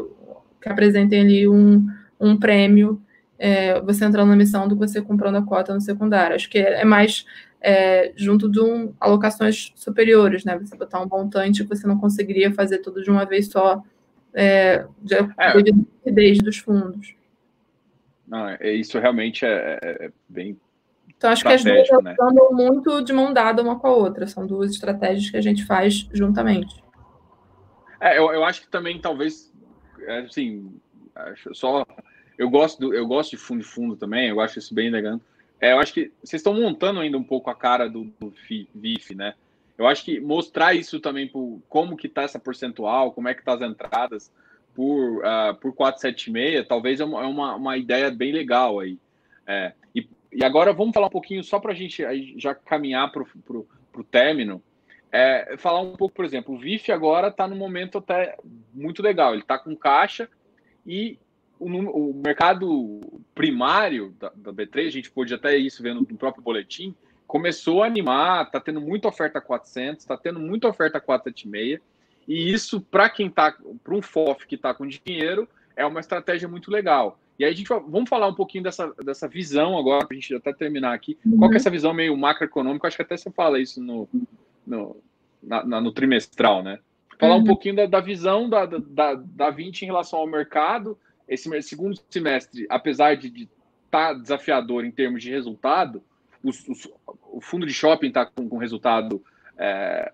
que 0.60 0.68
apresentem 0.68 1.20
ali 1.20 1.48
um, 1.48 1.86
um 2.20 2.38
prêmio 2.38 3.02
é, 3.40 3.80
você 3.80 4.04
entrando 4.04 4.28
na 4.28 4.36
missão 4.36 4.68
do 4.68 4.76
que 4.76 4.86
você 4.86 5.00
comprando 5.00 5.36
a 5.36 5.42
cota 5.42 5.72
no 5.72 5.80
secundário. 5.80 6.36
Acho 6.36 6.50
que 6.50 6.58
é, 6.58 6.82
é 6.82 6.84
mais 6.84 7.24
é, 7.58 8.12
junto 8.14 8.50
de 8.50 8.60
um, 8.60 8.92
alocações 9.00 9.72
superiores, 9.74 10.44
né? 10.44 10.58
Você 10.58 10.76
botar 10.76 11.00
um 11.00 11.08
montante 11.08 11.62
que 11.62 11.68
você 11.68 11.86
não 11.86 11.98
conseguiria 11.98 12.52
fazer 12.52 12.78
tudo 12.78 13.02
de 13.02 13.10
uma 13.10 13.24
vez 13.24 13.48
só, 13.48 13.82
é, 14.34 14.84
de, 15.02 15.14
é. 15.14 16.12
desde 16.12 16.44
dos 16.44 16.58
fundos. 16.58 17.16
Não, 18.28 18.46
é, 18.46 18.74
isso 18.74 18.98
realmente 18.98 19.46
é, 19.46 19.78
é 19.82 20.10
bem. 20.28 20.60
Então, 21.08 21.30
acho 21.30 21.42
que 21.42 21.48
as 21.48 21.64
duas 21.64 21.88
né? 22.02 22.14
andam 22.20 22.52
muito 22.52 23.02
de 23.02 23.12
mão 23.12 23.32
dada 23.32 23.62
uma 23.62 23.78
com 23.78 23.86
a 23.86 23.94
outra. 23.94 24.26
São 24.26 24.46
duas 24.46 24.70
estratégias 24.70 25.30
que 25.30 25.36
a 25.36 25.42
gente 25.42 25.64
faz 25.64 26.08
juntamente. 26.12 26.82
É, 28.00 28.18
eu, 28.18 28.32
eu 28.32 28.44
acho 28.44 28.62
que 28.62 28.68
também, 28.68 29.00
talvez, 29.00 29.50
assim, 30.26 30.72
só. 31.52 31.86
Eu 32.40 32.48
gosto, 32.48 32.80
do, 32.80 32.94
eu 32.94 33.06
gosto 33.06 33.32
de 33.32 33.36
fundo 33.36 33.60
de 33.60 33.66
fundo 33.66 33.94
também, 33.94 34.30
eu 34.30 34.40
acho 34.40 34.58
isso 34.58 34.74
bem 34.74 34.88
legal. 34.88 35.20
É, 35.60 35.72
eu 35.72 35.78
acho 35.78 35.92
que 35.92 36.10
vocês 36.24 36.40
estão 36.40 36.54
montando 36.54 36.98
ainda 36.98 37.18
um 37.18 37.22
pouco 37.22 37.50
a 37.50 37.54
cara 37.54 37.86
do, 37.86 38.04
do 38.18 38.32
VIF, 38.74 39.14
né? 39.14 39.34
Eu 39.76 39.86
acho 39.86 40.02
que 40.02 40.18
mostrar 40.18 40.72
isso 40.72 40.98
também 41.00 41.28
por 41.28 41.60
como 41.68 41.98
que 41.98 42.08
tá 42.08 42.22
essa 42.22 42.38
percentual, 42.38 43.12
como 43.12 43.28
é 43.28 43.34
que 43.34 43.44
tá 43.44 43.52
as 43.52 43.60
entradas 43.60 44.32
por, 44.74 45.18
uh, 45.18 45.54
por 45.60 45.74
476, 45.74 46.66
talvez 46.66 46.98
é 46.98 47.04
uma, 47.04 47.22
é 47.22 47.26
uma, 47.26 47.56
uma 47.56 47.76
ideia 47.76 48.10
bem 48.10 48.32
legal 48.32 48.80
aí. 48.80 48.96
É, 49.46 49.74
e, 49.94 50.08
e 50.32 50.42
agora 50.42 50.72
vamos 50.72 50.94
falar 50.94 51.08
um 51.08 51.10
pouquinho, 51.10 51.44
só 51.44 51.60
para 51.60 51.72
a 51.72 51.76
gente 51.76 52.02
já 52.38 52.54
caminhar 52.54 53.12
para 53.12 53.22
o 53.22 54.04
término, 54.10 54.62
é, 55.12 55.56
falar 55.58 55.80
um 55.80 55.94
pouco, 55.94 56.14
por 56.14 56.24
exemplo, 56.24 56.54
o 56.54 56.58
VIF 56.58 56.90
agora 56.90 57.28
está 57.28 57.46
no 57.46 57.54
momento 57.54 57.98
até 57.98 58.38
muito 58.72 59.02
legal, 59.02 59.34
ele 59.34 59.42
está 59.42 59.58
com 59.58 59.76
caixa 59.76 60.26
e 60.86 61.18
o, 61.60 61.66
o 61.66 62.14
mercado 62.14 63.00
primário 63.34 64.14
da, 64.18 64.32
da, 64.34 64.52
B3, 64.52 64.86
a 64.86 64.90
gente 64.90 65.10
pôde 65.10 65.34
até 65.34 65.56
isso 65.56 65.82
ver 65.82 65.94
no, 65.94 66.04
próprio 66.04 66.42
boletim, 66.42 66.94
começou 67.26 67.82
a 67.82 67.86
animar, 67.86 68.46
está 68.46 68.58
tendo 68.58 68.80
muita 68.80 69.06
oferta 69.06 69.40
400, 69.40 70.02
está 70.02 70.16
tendo 70.16 70.40
muita 70.40 70.66
oferta 70.68 71.00
476, 71.00 71.80
e 72.26 72.50
isso, 72.50 72.80
para 72.80 73.08
quem 73.10 73.26
está, 73.26 73.54
para 73.84 73.94
um 73.94 74.02
FOF 74.02 74.46
que 74.46 74.54
está 74.54 74.72
com 74.72 74.86
dinheiro, 74.86 75.46
é 75.76 75.84
uma 75.84 76.00
estratégia 76.00 76.48
muito 76.48 76.70
legal. 76.70 77.18
E 77.38 77.44
aí 77.44 77.52
a 77.52 77.54
gente 77.54 77.68
vamos 77.68 78.08
falar 78.08 78.28
um 78.28 78.34
pouquinho 78.34 78.64
dessa, 78.64 78.92
dessa 79.02 79.26
visão 79.26 79.78
agora, 79.78 80.06
para 80.06 80.16
a 80.16 80.20
gente 80.20 80.34
até 80.34 80.52
terminar 80.52 80.92
aqui. 80.92 81.18
Uhum. 81.24 81.38
Qual 81.38 81.50
que 81.50 81.56
é 81.56 81.58
essa 81.58 81.70
visão 81.70 81.94
meio 81.94 82.16
macroeconômica? 82.16 82.86
Acho 82.86 82.96
que 82.96 83.02
até 83.02 83.16
você 83.16 83.30
fala 83.30 83.58
isso 83.58 83.82
no, 83.82 84.08
no, 84.66 84.96
na, 85.42 85.64
na, 85.64 85.80
no 85.80 85.92
trimestral, 85.92 86.62
né? 86.62 86.78
Falar 87.18 87.36
uhum. 87.36 87.40
um 87.40 87.44
pouquinho 87.44 87.76
da, 87.76 87.86
da 87.86 88.00
visão 88.00 88.48
da, 88.48 88.66
da, 88.66 89.14
da 89.14 89.50
20 89.50 89.82
em 89.82 89.86
relação 89.86 90.18
ao 90.18 90.26
mercado, 90.26 90.98
esse 91.30 91.62
segundo 91.62 91.98
semestre, 92.10 92.66
apesar 92.68 93.16
de 93.16 93.28
estar 93.28 93.48
tá 93.90 94.12
desafiador 94.12 94.84
em 94.84 94.90
termos 94.90 95.22
de 95.22 95.30
resultado, 95.30 96.02
os, 96.42 96.66
os, 96.68 96.88
o 97.30 97.40
fundo 97.40 97.64
de 97.64 97.72
shopping 97.72 98.08
está 98.08 98.26
com, 98.26 98.48
com 98.48 98.56
resultado, 98.56 99.22
é, 99.56 100.10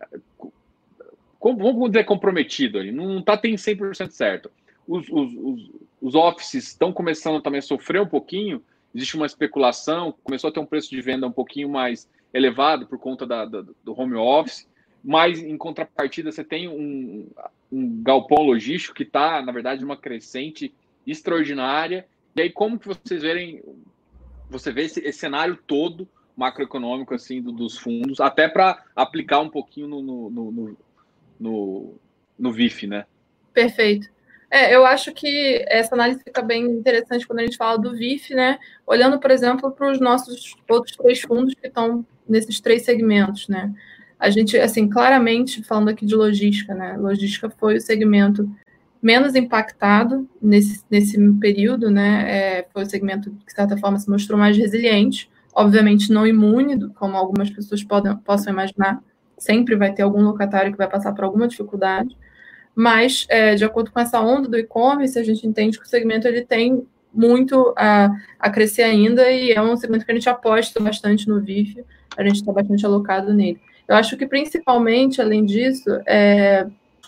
com, 1.38 1.56
vamos 1.56 1.90
dizer, 1.90 2.04
comprometido 2.04 2.78
ali, 2.78 2.92
não 2.92 3.20
está 3.20 3.36
tem 3.36 3.54
100% 3.54 4.10
certo. 4.10 4.50
Os, 4.86 5.08
os, 5.08 5.32
os, 5.34 5.70
os 6.02 6.14
offices 6.14 6.68
estão 6.68 6.92
começando 6.92 7.40
também 7.40 7.58
a 7.58 7.62
sofrer 7.62 8.00
um 8.00 8.06
pouquinho, 8.06 8.62
existe 8.94 9.16
uma 9.16 9.26
especulação, 9.26 10.14
começou 10.22 10.50
a 10.50 10.52
ter 10.52 10.60
um 10.60 10.66
preço 10.66 10.90
de 10.90 11.00
venda 11.00 11.26
um 11.26 11.32
pouquinho 11.32 11.68
mais 11.68 12.08
elevado 12.32 12.86
por 12.86 12.98
conta 12.98 13.26
da, 13.26 13.44
da, 13.44 13.62
do 13.62 13.98
home 13.98 14.14
office, 14.14 14.68
mas 15.02 15.38
em 15.38 15.56
contrapartida 15.56 16.30
você 16.30 16.44
tem 16.44 16.68
um, 16.68 17.26
um 17.72 18.02
galpão 18.02 18.42
logístico 18.42 18.94
que 18.94 19.04
está, 19.04 19.40
na 19.40 19.52
verdade, 19.52 19.84
uma 19.84 19.96
crescente 19.96 20.74
extraordinária. 21.06 22.06
E 22.34 22.42
aí, 22.42 22.50
como 22.50 22.78
que 22.78 22.88
vocês 22.88 23.22
verem, 23.22 23.62
você 24.50 24.72
vê 24.72 24.82
esse, 24.82 25.00
esse 25.00 25.18
cenário 25.18 25.56
todo 25.66 26.08
macroeconômico 26.36 27.14
assim 27.14 27.40
do, 27.40 27.50
dos 27.50 27.78
fundos, 27.78 28.20
até 28.20 28.46
para 28.46 28.84
aplicar 28.94 29.40
um 29.40 29.48
pouquinho 29.48 29.88
no, 29.88 30.02
no, 30.02 30.30
no, 30.30 30.76
no, 31.40 31.94
no 32.38 32.52
VIF, 32.52 32.86
né? 32.86 33.06
Perfeito. 33.54 34.08
É, 34.50 34.74
eu 34.74 34.86
acho 34.86 35.12
que 35.12 35.64
essa 35.66 35.94
análise 35.94 36.22
fica 36.22 36.42
bem 36.42 36.64
interessante 36.64 37.26
quando 37.26 37.40
a 37.40 37.42
gente 37.42 37.56
fala 37.56 37.78
do 37.78 37.96
VIF, 37.96 38.34
né? 38.34 38.58
Olhando, 38.86 39.18
por 39.18 39.30
exemplo, 39.30 39.72
para 39.72 39.90
os 39.90 39.98
nossos 39.98 40.54
outros 40.68 40.96
três 40.96 41.20
fundos 41.22 41.54
que 41.54 41.66
estão 41.66 42.06
nesses 42.28 42.60
três 42.60 42.82
segmentos, 42.82 43.48
né? 43.48 43.74
A 44.18 44.30
gente, 44.30 44.56
assim, 44.58 44.88
claramente 44.88 45.62
falando 45.62 45.88
aqui 45.88 46.06
de 46.06 46.14
logística, 46.14 46.74
né? 46.74 46.96
Logística 46.96 47.50
foi 47.50 47.76
o 47.76 47.80
segmento 47.80 48.48
menos 49.02 49.34
impactado 49.34 50.28
nesse, 50.40 50.82
nesse 50.90 51.18
período, 51.38 51.90
né? 51.90 52.24
É, 52.28 52.66
foi 52.72 52.82
o 52.82 52.90
segmento 52.90 53.30
que, 53.30 53.46
de 53.46 53.52
certa 53.52 53.76
forma, 53.76 53.98
se 53.98 54.10
mostrou 54.10 54.38
mais 54.38 54.56
resiliente, 54.56 55.30
obviamente 55.54 56.12
não 56.12 56.26
imune, 56.26 56.88
como 56.90 57.16
algumas 57.16 57.50
pessoas 57.50 57.82
podem, 57.82 58.16
possam 58.18 58.52
imaginar, 58.52 59.02
sempre 59.38 59.76
vai 59.76 59.92
ter 59.92 60.02
algum 60.02 60.22
locatário 60.22 60.72
que 60.72 60.78
vai 60.78 60.88
passar 60.88 61.12
por 61.12 61.24
alguma 61.24 61.48
dificuldade, 61.48 62.16
mas, 62.74 63.24
é, 63.30 63.54
de 63.54 63.64
acordo 63.64 63.90
com 63.90 63.98
essa 63.98 64.20
onda 64.20 64.48
do 64.48 64.58
e-commerce, 64.58 65.18
a 65.18 65.24
gente 65.24 65.46
entende 65.46 65.78
que 65.78 65.86
o 65.86 65.88
segmento 65.88 66.28
ele 66.28 66.44
tem 66.44 66.86
muito 67.12 67.72
a, 67.76 68.10
a 68.38 68.50
crescer 68.50 68.82
ainda 68.82 69.30
e 69.30 69.52
é 69.52 69.62
um 69.62 69.76
segmento 69.78 70.04
que 70.04 70.12
a 70.12 70.14
gente 70.14 70.28
aposta 70.28 70.78
bastante 70.78 71.26
no 71.26 71.40
VIF, 71.40 71.82
a 72.16 72.22
gente 72.22 72.36
está 72.36 72.52
bastante 72.52 72.84
alocado 72.84 73.32
nele. 73.32 73.58
Eu 73.88 73.96
acho 73.96 74.16
que, 74.16 74.26
principalmente, 74.26 75.22
além 75.22 75.44
disso, 75.44 75.88
é, 76.06 76.66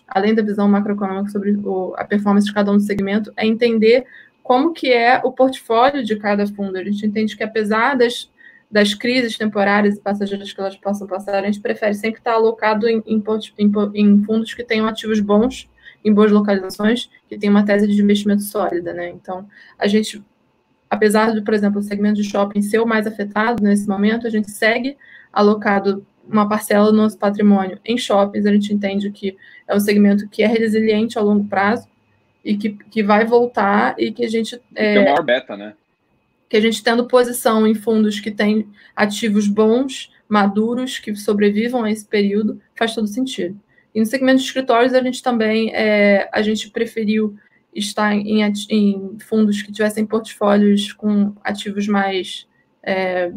além 0.08 0.34
da 0.34 0.42
visão 0.42 0.68
macroeconômica 0.68 1.30
sobre 1.30 1.52
o, 1.62 1.94
a 1.96 2.04
performance 2.04 2.46
de 2.46 2.54
cada 2.54 2.72
um 2.72 2.76
do 2.76 2.82
segmento, 2.82 3.32
é 3.36 3.46
entender 3.46 4.06
como 4.42 4.72
que 4.72 4.90
é 4.90 5.20
o 5.22 5.30
portfólio 5.30 6.02
de 6.02 6.16
cada 6.16 6.46
fundo. 6.46 6.78
A 6.78 6.82
gente 6.82 7.04
entende 7.06 7.36
que, 7.36 7.44
apesar 7.44 7.96
das, 7.96 8.30
das 8.70 8.94
crises 8.94 9.36
temporárias 9.36 9.96
e 9.96 10.00
passageiras 10.00 10.52
que 10.52 10.60
elas 10.60 10.76
possam 10.76 11.06
passar, 11.06 11.42
a 11.42 11.46
gente 11.46 11.60
prefere 11.60 11.92
sempre 11.92 12.18
estar 12.18 12.32
alocado 12.32 12.88
em, 12.88 13.02
em, 13.06 13.22
em, 13.58 13.72
em 13.94 14.24
fundos 14.24 14.54
que 14.54 14.64
tenham 14.64 14.86
ativos 14.86 15.20
bons, 15.20 15.68
em 16.02 16.14
boas 16.14 16.32
localizações, 16.32 17.10
que 17.28 17.36
tenham 17.36 17.54
uma 17.54 17.64
tese 17.64 17.86
de 17.86 18.00
investimento 18.00 18.42
sólida. 18.42 18.94
Né? 18.94 19.10
Então, 19.10 19.46
a 19.78 19.86
gente, 19.86 20.24
apesar 20.88 21.34
de, 21.34 21.42
por 21.42 21.52
exemplo, 21.52 21.80
o 21.80 21.82
segmento 21.82 22.22
de 22.22 22.24
shopping 22.24 22.62
ser 22.62 22.78
o 22.78 22.86
mais 22.86 23.06
afetado 23.06 23.62
nesse 23.62 23.86
momento, 23.86 24.26
a 24.26 24.30
gente 24.30 24.50
segue 24.50 24.96
alocado 25.30 26.06
uma 26.28 26.48
parcela 26.48 26.90
do 26.90 26.96
nosso 26.96 27.18
patrimônio 27.18 27.78
em 27.84 27.96
shoppings, 27.96 28.46
a 28.46 28.52
gente 28.52 28.72
entende 28.72 29.10
que 29.10 29.36
é 29.66 29.74
um 29.74 29.80
segmento 29.80 30.28
que 30.28 30.42
é 30.42 30.46
resiliente 30.46 31.18
ao 31.18 31.24
longo 31.24 31.44
prazo 31.44 31.88
e 32.44 32.56
que, 32.56 32.70
que 32.70 33.02
vai 33.02 33.24
voltar 33.24 33.94
e 33.98 34.12
que 34.12 34.24
a 34.24 34.28
gente. 34.28 34.60
É, 34.74 34.94
é 34.94 35.00
o 35.00 35.04
maior 35.04 35.22
beta, 35.22 35.56
né? 35.56 35.74
Que 36.48 36.56
a 36.56 36.60
gente 36.60 36.82
tendo 36.82 37.06
posição 37.06 37.66
em 37.66 37.74
fundos 37.74 38.20
que 38.20 38.30
têm 38.30 38.68
ativos 38.94 39.46
bons, 39.46 40.10
maduros, 40.28 40.98
que 40.98 41.14
sobrevivam 41.14 41.84
a 41.84 41.90
esse 41.90 42.06
período, 42.06 42.60
faz 42.76 42.94
todo 42.94 43.06
sentido. 43.06 43.58
E 43.94 44.00
no 44.00 44.06
segmento 44.06 44.38
de 44.38 44.44
escritórios, 44.44 44.94
a 44.94 45.02
gente 45.02 45.22
também 45.22 45.74
é, 45.74 46.28
a 46.32 46.40
gente 46.42 46.70
preferiu 46.70 47.36
estar 47.74 48.14
em, 48.14 48.42
em, 48.70 49.18
fundos 49.20 49.62
que 49.62 49.72
tivessem 49.72 50.06
portfólios 50.06 50.92
com 50.92 51.34
ativos 51.44 51.86
mais 51.86 52.46
é, 52.82 53.32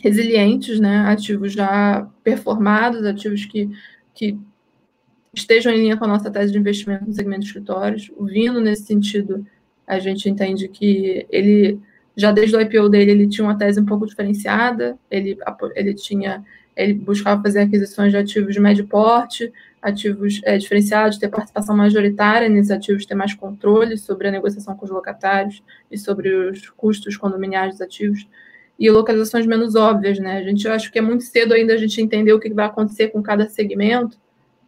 resilientes, 0.00 0.78
né? 0.80 1.00
ativos 1.00 1.52
já 1.52 2.08
performados, 2.22 3.04
ativos 3.04 3.44
que, 3.44 3.68
que 4.14 4.38
estejam 5.34 5.72
em 5.72 5.80
linha 5.80 5.96
com 5.96 6.04
a 6.04 6.08
nossa 6.08 6.30
tese 6.30 6.52
de 6.52 6.58
investimento 6.58 7.06
no 7.06 7.12
segmento 7.12 7.40
de 7.40 7.46
escritórios. 7.46 8.10
O 8.16 8.26
Vino, 8.26 8.60
nesse 8.60 8.84
sentido, 8.84 9.46
a 9.86 9.98
gente 9.98 10.28
entende 10.28 10.68
que 10.68 11.26
ele, 11.30 11.80
já 12.16 12.30
desde 12.30 12.56
o 12.56 12.60
IPO 12.60 12.88
dele, 12.88 13.10
ele 13.10 13.28
tinha 13.28 13.46
uma 13.46 13.58
tese 13.58 13.80
um 13.80 13.86
pouco 13.86 14.06
diferenciada, 14.06 14.98
ele, 15.10 15.36
ele 15.74 15.94
tinha 15.94 16.44
ele 16.78 16.94
buscava 16.94 17.42
fazer 17.42 17.58
aquisições 17.58 18.12
de 18.12 18.16
ativos 18.16 18.54
de 18.54 18.60
médio 18.60 18.86
porte, 18.86 19.52
ativos 19.82 20.40
é, 20.44 20.56
diferenciados, 20.56 21.18
ter 21.18 21.28
participação 21.28 21.76
majoritária 21.76 22.48
nesses 22.48 22.70
ativos, 22.70 23.04
ter 23.04 23.16
mais 23.16 23.34
controle 23.34 23.98
sobre 23.98 24.28
a 24.28 24.30
negociação 24.30 24.76
com 24.76 24.84
os 24.84 24.90
locatários 24.90 25.60
e 25.90 25.98
sobre 25.98 26.32
os 26.32 26.70
custos 26.70 27.16
condominiais 27.16 27.72
dos 27.72 27.80
ativos 27.80 28.28
e 28.78 28.90
localizações 28.90 29.46
menos 29.46 29.74
óbvias, 29.74 30.18
né? 30.18 30.38
A 30.38 30.42
gente 30.42 30.66
eu 30.66 30.72
acho 30.72 30.92
que 30.92 30.98
é 30.98 31.02
muito 31.02 31.24
cedo 31.24 31.52
ainda 31.52 31.74
a 31.74 31.76
gente 31.76 32.00
entender 32.00 32.32
o 32.32 32.38
que 32.38 32.52
vai 32.52 32.66
acontecer 32.66 33.08
com 33.08 33.22
cada 33.22 33.48
segmento, 33.48 34.18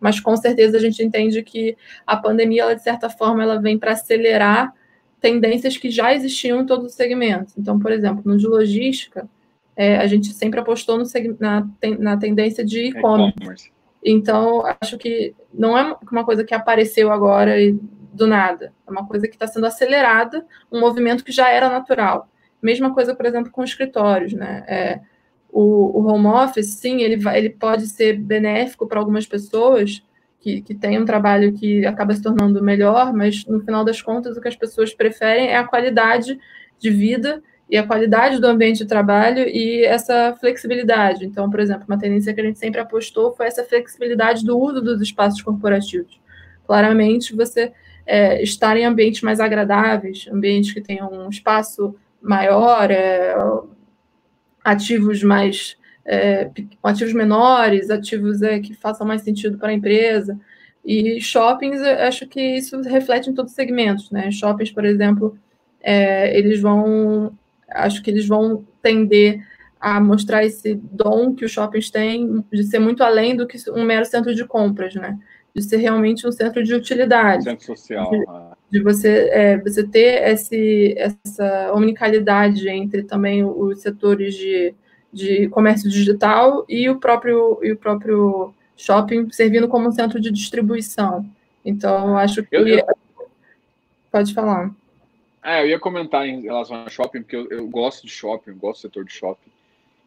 mas 0.00 0.18
com 0.18 0.36
certeza 0.36 0.78
a 0.78 0.80
gente 0.80 1.02
entende 1.02 1.42
que 1.42 1.76
a 2.06 2.16
pandemia, 2.16 2.62
ela, 2.62 2.74
de 2.74 2.82
certa 2.82 3.08
forma, 3.08 3.42
ela 3.42 3.60
vem 3.60 3.78
para 3.78 3.92
acelerar 3.92 4.74
tendências 5.20 5.76
que 5.76 5.90
já 5.90 6.14
existiam 6.14 6.62
em 6.62 6.66
todos 6.66 6.86
os 6.86 6.94
segmentos. 6.94 7.54
Então, 7.56 7.78
por 7.78 7.92
exemplo, 7.92 8.22
no 8.24 8.36
de 8.38 8.46
logística, 8.46 9.28
é, 9.76 9.98
a 9.98 10.06
gente 10.06 10.32
sempre 10.32 10.58
apostou 10.58 10.98
no, 10.98 11.04
na, 11.38 11.68
na 11.98 12.16
tendência 12.16 12.64
de 12.64 12.88
e-commerce. 12.88 13.70
Então, 14.02 14.64
acho 14.80 14.96
que 14.96 15.34
não 15.52 15.76
é 15.76 15.96
uma 16.10 16.24
coisa 16.24 16.42
que 16.42 16.54
apareceu 16.54 17.12
agora 17.12 17.60
e 17.60 17.78
do 18.12 18.26
nada. 18.26 18.72
É 18.86 18.90
uma 18.90 19.06
coisa 19.06 19.28
que 19.28 19.34
está 19.34 19.46
sendo 19.46 19.66
acelerada, 19.66 20.44
um 20.72 20.80
movimento 20.80 21.22
que 21.22 21.30
já 21.30 21.50
era 21.50 21.68
natural. 21.68 22.28
Mesma 22.62 22.92
coisa, 22.92 23.14
por 23.14 23.26
exemplo, 23.26 23.50
com 23.50 23.64
escritórios, 23.64 24.32
né? 24.32 24.64
É, 24.68 25.00
o, 25.48 26.00
o, 26.00 26.06
home 26.06 26.26
office, 26.26 26.74
sim, 26.74 27.02
ele, 27.02 27.16
vai, 27.16 27.38
ele 27.38 27.50
pode 27.50 27.86
ser 27.86 28.18
benéfico 28.18 28.86
para 28.86 28.98
algumas 28.98 29.26
pessoas 29.26 30.02
que, 30.38 30.62
que 30.62 30.74
têm 30.74 30.98
um 30.98 31.04
trabalho 31.04 31.52
que 31.52 31.84
acaba 31.84 32.14
se 32.14 32.22
tornando 32.22 32.62
melhor, 32.62 33.12
mas 33.12 33.44
no 33.46 33.60
final 33.60 33.84
das 33.84 34.00
contas, 34.00 34.36
o 34.36 34.40
que 34.40 34.48
as 34.48 34.56
pessoas 34.56 34.94
preferem 34.94 35.48
é 35.48 35.56
a 35.56 35.66
qualidade 35.66 36.38
de 36.78 36.90
vida 36.90 37.42
e 37.68 37.76
a 37.76 37.86
qualidade 37.86 38.40
do 38.40 38.46
ambiente 38.46 38.78
de 38.78 38.86
trabalho 38.86 39.46
e 39.46 39.84
essa 39.84 40.34
flexibilidade. 40.40 41.24
Então, 41.24 41.48
por 41.48 41.60
exemplo, 41.60 41.84
uma 41.86 41.98
tendência 41.98 42.34
que 42.34 42.40
a 42.40 42.44
gente 42.44 42.58
sempre 42.58 42.80
apostou 42.80 43.32
foi 43.32 43.46
essa 43.46 43.62
flexibilidade 43.62 44.44
do 44.44 44.58
uso 44.58 44.80
dos 44.80 45.00
espaços 45.00 45.40
corporativos. 45.40 46.20
Claramente, 46.66 47.34
você 47.34 47.72
é, 48.06 48.42
estar 48.42 48.76
em 48.76 48.84
ambientes 48.84 49.22
mais 49.22 49.38
agradáveis, 49.38 50.26
ambientes 50.32 50.72
que 50.72 50.80
tenham 50.80 51.12
um 51.12 51.28
espaço 51.28 51.94
maior, 52.20 52.90
é, 52.90 53.34
ativos 54.64 55.22
mais 55.22 55.76
é, 56.04 56.50
ativos 56.82 57.12
menores, 57.12 57.90
ativos 57.90 58.42
é, 58.42 58.58
que 58.58 58.74
façam 58.74 59.06
mais 59.06 59.22
sentido 59.22 59.58
para 59.58 59.68
a 59.68 59.74
empresa. 59.74 60.38
E 60.84 61.20
shoppings, 61.20 61.80
acho 61.80 62.26
que 62.26 62.40
isso 62.40 62.80
reflete 62.82 63.28
em 63.28 63.34
todos 63.34 63.52
os 63.52 63.56
segmentos, 63.56 64.10
né? 64.10 64.30
Shoppings, 64.30 64.72
por 64.72 64.84
exemplo, 64.84 65.38
é, 65.80 66.36
eles 66.36 66.60
vão 66.60 67.36
acho 67.68 68.02
que 68.02 68.10
eles 68.10 68.26
vão 68.26 68.64
tender 68.82 69.46
a 69.78 70.00
mostrar 70.00 70.44
esse 70.44 70.74
dom 70.74 71.34
que 71.34 71.44
os 71.44 71.52
shoppings 71.52 71.90
têm 71.90 72.44
de 72.52 72.64
ser 72.64 72.78
muito 72.78 73.02
além 73.02 73.36
do 73.36 73.46
que 73.46 73.56
um 73.70 73.84
mero 73.84 74.04
centro 74.04 74.34
de 74.34 74.44
compras, 74.44 74.94
né? 74.94 75.18
De 75.54 75.62
ser 75.62 75.76
realmente 75.76 76.26
um 76.26 76.32
centro 76.32 76.62
de 76.62 76.74
utilidade. 76.74 77.44
Centro 77.44 77.66
social. 77.66 78.10
De, 78.10 78.24
ah. 78.28 78.56
De 78.70 78.80
você, 78.80 79.28
é, 79.32 79.58
você 79.58 79.86
ter 79.86 80.28
esse, 80.28 80.94
essa 80.96 81.72
omnicalidade 81.74 82.68
entre 82.68 83.02
também 83.02 83.44
os 83.44 83.80
setores 83.80 84.34
de, 84.34 84.74
de 85.12 85.48
comércio 85.48 85.90
digital 85.90 86.64
e 86.68 86.88
o 86.88 86.98
próprio, 86.98 87.58
e 87.62 87.72
o 87.72 87.76
próprio 87.76 88.54
shopping 88.76 89.30
servindo 89.30 89.68
como 89.68 89.88
um 89.88 89.92
centro 89.92 90.20
de 90.20 90.30
distribuição. 90.30 91.28
Então, 91.64 92.16
acho 92.16 92.42
que. 92.42 92.56
Eu, 92.56 92.66
eu... 92.66 92.86
Pode 94.10 94.32
falar. 94.32 94.70
É, 95.42 95.62
eu 95.62 95.68
ia 95.68 95.78
comentar 95.78 96.26
em 96.26 96.42
relação 96.42 96.84
a 96.84 96.90
shopping, 96.90 97.22
porque 97.22 97.36
eu, 97.36 97.48
eu 97.50 97.66
gosto 97.66 98.06
de 98.06 98.12
shopping, 98.12 98.50
eu 98.50 98.56
gosto 98.56 98.80
do 98.80 98.82
setor 98.82 99.04
de 99.04 99.12
shopping. 99.12 99.50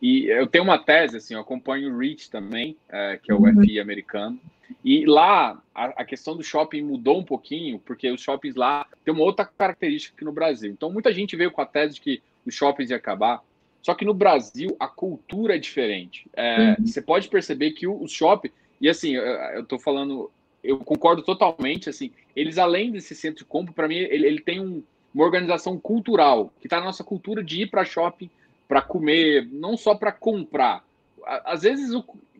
E 0.03 0.25
eu 0.25 0.45
tenho 0.45 0.65
uma 0.65 0.77
tese, 0.77 1.15
assim, 1.15 1.33
eu 1.33 1.39
acompanho 1.39 1.89
o 1.89 1.97
REACH 1.97 2.29
também, 2.29 2.75
é, 2.89 3.17
que 3.23 3.31
é 3.31 3.33
o 3.33 3.39
uhum. 3.39 3.61
FI 3.61 3.79
americano. 3.79 4.37
E 4.83 5.05
lá, 5.05 5.63
a, 5.73 5.85
a, 6.01 6.03
questão 6.03 6.35
do 6.35 6.43
shopping 6.43 6.81
mudou 6.81 7.17
um 7.17 7.23
pouquinho, 7.23 7.79
porque 7.79 8.11
os 8.11 8.19
shoppings 8.19 8.53
lá 8.53 8.85
têm 9.05 9.13
uma 9.13 9.23
outra 9.23 9.45
característica 9.45 10.17
que 10.17 10.25
no 10.25 10.33
Brasil. 10.33 10.69
Então, 10.69 10.91
muita 10.91 11.13
gente 11.13 11.37
veio 11.37 11.51
com 11.51 11.61
a 11.61 11.65
tese 11.65 11.93
de 11.93 12.01
que 12.01 12.21
os 12.45 12.53
shoppings 12.53 12.89
iam 12.89 12.97
acabar. 12.97 13.41
Só 13.81 13.95
que 13.95 14.03
no 14.03 14.13
Brasil, 14.13 14.75
a 14.77 14.89
cultura 14.89 15.55
é 15.55 15.57
diferente. 15.57 16.29
É, 16.33 16.71
uhum. 16.77 16.85
Você 16.85 17.01
pode 17.01 17.29
perceber 17.29 17.71
que 17.71 17.87
o, 17.87 18.03
o 18.03 18.05
shopping... 18.05 18.49
E 18.81 18.89
assim, 18.89 19.15
eu 19.15 19.61
estou 19.61 19.79
falando... 19.79 20.29
Eu 20.61 20.79
concordo 20.79 21.23
totalmente, 21.23 21.89
assim, 21.89 22.11
eles 22.35 22.57
além 22.57 22.91
desse 22.91 23.15
centro 23.15 23.39
de 23.39 23.45
compra, 23.45 23.73
para 23.73 23.87
mim, 23.87 23.95
ele, 23.95 24.27
ele 24.27 24.41
tem 24.41 24.59
um, 24.59 24.83
uma 25.15 25.23
organização 25.23 25.79
cultural, 25.79 26.51
que 26.59 26.67
está 26.67 26.79
na 26.79 26.87
nossa 26.87 27.05
cultura 27.05 27.41
de 27.41 27.61
ir 27.61 27.67
para 27.67 27.85
shopping 27.85 28.29
para 28.67 28.81
comer, 28.81 29.47
não 29.51 29.77
só 29.77 29.95
para 29.95 30.11
comprar. 30.11 30.83
Às 31.25 31.61
vezes 31.63 31.91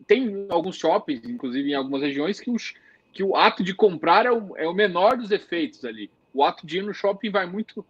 tem 0.06 0.46
alguns 0.48 0.76
shoppings, 0.76 1.24
inclusive 1.24 1.70
em 1.70 1.74
algumas 1.74 2.02
regiões, 2.02 2.40
que, 2.40 2.50
os, 2.50 2.74
que 3.12 3.22
o 3.22 3.36
ato 3.36 3.62
de 3.62 3.74
comprar 3.74 4.26
é 4.26 4.30
o, 4.30 4.56
é 4.56 4.68
o 4.68 4.74
menor 4.74 5.16
dos 5.16 5.30
efeitos 5.30 5.84
ali. 5.84 6.10
O 6.32 6.42
ato 6.42 6.66
de 6.66 6.78
ir 6.78 6.82
no 6.82 6.92
shopping 6.92 7.30
vai 7.30 7.46
muito 7.46 7.84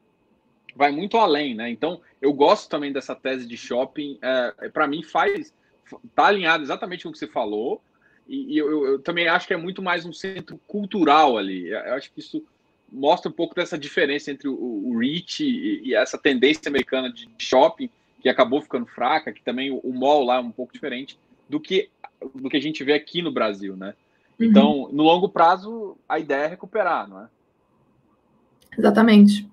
vai 0.77 0.91
muito 0.91 1.17
além, 1.17 1.55
né? 1.55 1.71
Então, 1.71 2.01
eu 2.21 2.33
gosto 2.33 2.69
também 2.69 2.93
dessa 2.93 3.15
tese 3.15 3.47
de 3.47 3.57
shopping. 3.57 4.19
É, 4.21 4.55
é 4.63 4.69
para 4.69 4.89
mim, 4.89 5.05
faz 5.05 5.55
tá 6.15 6.27
alinhado 6.27 6.63
exatamente 6.63 7.05
com 7.05 7.11
o 7.11 7.13
que 7.13 7.19
você 7.19 7.27
falou. 7.27 7.81
E, 8.27 8.55
e 8.55 8.59
eu, 8.59 8.87
eu, 8.87 8.99
também 8.99 9.29
acho 9.29 9.47
que 9.47 9.55
é 9.55 9.57
muito 9.57 9.83
mais 9.83 10.05
um 10.05 10.13
centro 10.13 10.59
cultural 10.67 11.37
ali. 11.37 11.69
Eu 11.69 11.95
acho 11.95 12.13
que 12.13 12.21
isso 12.21 12.43
mostra 12.91 13.31
um 13.31 13.35
pouco 13.35 13.55
dessa 13.55 13.77
diferença 13.77 14.31
entre 14.31 14.49
o, 14.49 14.55
o 14.55 14.99
Reach 14.99 15.45
e, 15.45 15.89
e, 15.89 15.95
essa 15.95 16.17
tendência 16.17 16.69
americana 16.69 17.13
de 17.13 17.29
shopping, 17.39 17.91
que 18.25 18.29
acabou 18.31 18.63
ficando 18.63 18.87
fraca, 18.87 19.31
que 19.31 19.45
também 19.45 19.71
o, 19.71 19.77
o 19.81 19.93
mall 19.93 20.25
lá 20.25 20.37
é 20.37 20.41
um 20.41 20.51
pouco 20.51 20.73
diferente 20.73 21.19
do 21.47 21.61
que, 21.61 21.91
do 22.35 22.49
que 22.49 22.57
a 22.57 22.61
gente 22.61 22.83
vê 22.83 22.95
aqui 22.95 23.21
no 23.21 23.31
Brasil, 23.31 23.77
né? 23.77 23.93
Uhum. 24.41 24.47
Então, 24.47 24.89
no 24.91 25.03
longo 25.03 25.29
prazo, 25.29 25.99
a 26.09 26.19
ideia 26.19 26.45
é 26.45 26.47
recuperar, 26.47 27.07
não 27.07 27.21
é? 27.21 27.29
Exatamente. 28.79 29.47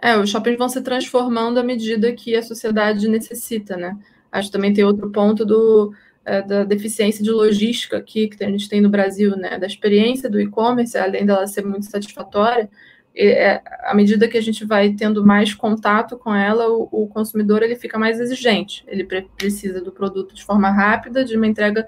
É, 0.00 0.16
os 0.16 0.30
shoppings 0.30 0.56
vão 0.56 0.68
se 0.68 0.80
transformando 0.80 1.58
à 1.58 1.64
medida 1.64 2.12
que 2.12 2.36
a 2.36 2.42
sociedade 2.42 3.08
necessita, 3.08 3.76
né? 3.76 3.98
Acho 4.30 4.46
que 4.46 4.52
também 4.52 4.72
tem 4.72 4.84
outro 4.84 5.10
ponto 5.10 5.44
do 5.44 5.92
é, 6.24 6.40
da 6.40 6.62
deficiência 6.62 7.22
de 7.22 7.32
logística 7.32 7.96
aqui 7.96 8.28
que 8.28 8.44
a 8.44 8.48
gente 8.48 8.68
tem 8.68 8.80
no 8.80 8.88
Brasil, 8.88 9.36
né, 9.36 9.58
da 9.58 9.66
experiência 9.66 10.30
do 10.30 10.40
e-commerce, 10.40 10.96
além 10.96 11.26
dela 11.26 11.48
ser 11.48 11.66
muito 11.66 11.86
satisfatória, 11.86 12.70
é, 13.16 13.62
à 13.84 13.94
medida 13.94 14.26
que 14.26 14.36
a 14.36 14.42
gente 14.42 14.64
vai 14.64 14.92
tendo 14.92 15.24
mais 15.24 15.54
contato 15.54 16.18
com 16.18 16.34
ela, 16.34 16.68
o, 16.68 16.88
o 16.90 17.06
consumidor 17.06 17.62
ele 17.62 17.76
fica 17.76 17.98
mais 17.98 18.18
exigente, 18.18 18.84
ele 18.88 19.04
pre 19.04 19.22
precisa 19.36 19.80
do 19.80 19.92
produto 19.92 20.34
de 20.34 20.44
forma 20.44 20.70
rápida, 20.70 21.24
de 21.24 21.36
uma 21.36 21.46
entrega 21.46 21.86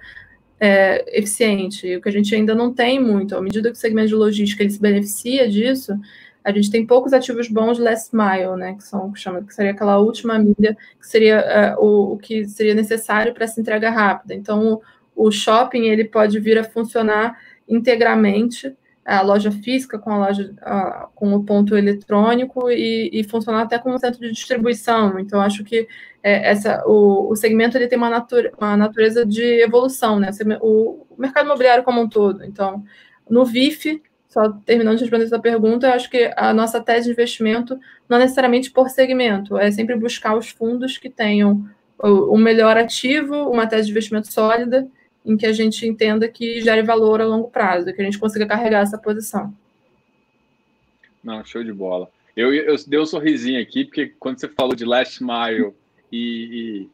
é, 0.60 1.18
eficiente, 1.18 1.96
o 1.96 2.00
que 2.00 2.08
a 2.08 2.12
gente 2.12 2.34
ainda 2.34 2.54
não 2.54 2.72
tem 2.72 3.00
muito. 3.00 3.36
À 3.36 3.42
medida 3.42 3.70
que 3.70 3.76
o 3.76 3.80
segmento 3.80 4.08
de 4.08 4.14
logística 4.14 4.62
ele 4.62 4.70
se 4.70 4.80
beneficia 4.80 5.48
disso, 5.48 5.98
a 6.46 6.52
gente 6.52 6.70
tem 6.70 6.86
poucos 6.86 7.12
ativos 7.12 7.48
bons 7.48 7.76
last 7.76 8.14
mile, 8.14 8.56
né, 8.56 8.74
que 8.74 8.84
são 8.84 9.10
que 9.10 9.18
chama 9.18 9.42
que 9.42 9.52
seria 9.52 9.72
aquela 9.72 9.98
última 9.98 10.38
milha, 10.38 10.76
que 10.98 11.06
seria 11.06 11.76
uh, 11.76 11.84
o, 11.84 12.12
o, 12.12 12.18
que 12.18 12.46
seria 12.46 12.72
necessário 12.72 13.34
para 13.34 13.44
essa 13.44 13.60
entrega 13.60 13.90
rápida. 13.90 14.32
Então, 14.32 14.80
o, 15.16 15.26
o, 15.26 15.30
shopping 15.32 15.86
ele 15.86 16.04
pode 16.04 16.38
vir 16.38 16.56
a 16.56 16.62
funcionar 16.62 17.36
integralmente, 17.68 18.72
a 19.06 19.22
loja 19.22 19.52
física 19.52 19.98
com 19.98 20.10
a 20.10 20.26
loja 20.26 20.52
uh, 20.62 21.08
com 21.14 21.32
o 21.32 21.44
ponto 21.44 21.76
eletrônico 21.76 22.70
e, 22.70 23.10
e, 23.12 23.24
funcionar 23.24 23.62
até 23.62 23.78
como 23.78 23.98
centro 23.98 24.20
de 24.20 24.32
distribuição. 24.32 25.18
Então, 25.20 25.40
acho 25.40 25.62
que 25.62 25.86
é, 26.22 26.50
essa 26.50 26.82
o, 26.86 27.30
o, 27.30 27.36
segmento 27.36 27.78
ele 27.78 27.86
tem 27.86 27.96
uma, 27.96 28.10
nature, 28.10 28.50
uma 28.58 28.76
natureza 28.76 29.24
de 29.24 29.62
evolução, 29.62 30.18
né? 30.18 30.30
O, 30.60 31.06
o 31.08 31.16
mercado 31.16 31.46
imobiliário 31.46 31.84
como 31.84 32.00
um 32.00 32.08
todo. 32.08 32.44
Então, 32.44 32.84
no 33.30 33.44
VIF 33.44 34.02
só 34.28 34.50
terminando 34.66 34.98
de 34.98 35.04
responder 35.04 35.24
essa 35.24 35.38
pergunta, 35.38 35.86
eu 35.86 35.92
acho 35.94 36.10
que 36.10 36.30
a 36.36 36.52
nossa 36.52 36.78
tese 36.78 37.06
de 37.06 37.12
investimento 37.12 37.78
não 38.06 38.18
necessariamente 38.18 38.70
por 38.70 38.90
segmento, 38.90 39.56
é 39.56 39.70
sempre 39.70 39.96
buscar 39.96 40.36
os 40.36 40.50
fundos 40.50 40.98
que 40.98 41.08
tenham 41.08 41.64
o 41.98 42.36
melhor 42.36 42.76
ativo, 42.76 43.34
uma 43.48 43.66
tese 43.66 43.86
de 43.86 43.92
investimento 43.92 44.30
sólida, 44.30 44.86
em 45.26 45.36
que 45.36 45.44
a 45.44 45.52
gente 45.52 45.86
entenda 45.86 46.28
que 46.28 46.60
gere 46.60 46.82
valor 46.82 47.20
a 47.20 47.26
longo 47.26 47.50
prazo, 47.50 47.92
que 47.92 48.00
a 48.00 48.04
gente 48.04 48.18
consiga 48.18 48.46
carregar 48.46 48.82
essa 48.82 48.96
posição. 48.96 49.52
Não, 51.22 51.44
show 51.44 51.64
de 51.64 51.72
bola. 51.72 52.08
Eu, 52.36 52.54
eu 52.54 52.76
dei 52.86 53.00
um 53.00 53.06
sorrisinho 53.06 53.60
aqui, 53.60 53.84
porque 53.84 54.14
quando 54.20 54.38
você 54.38 54.48
falou 54.48 54.76
de 54.76 54.84
last 54.84 55.22
mile 55.22 55.72
e, 56.12 56.86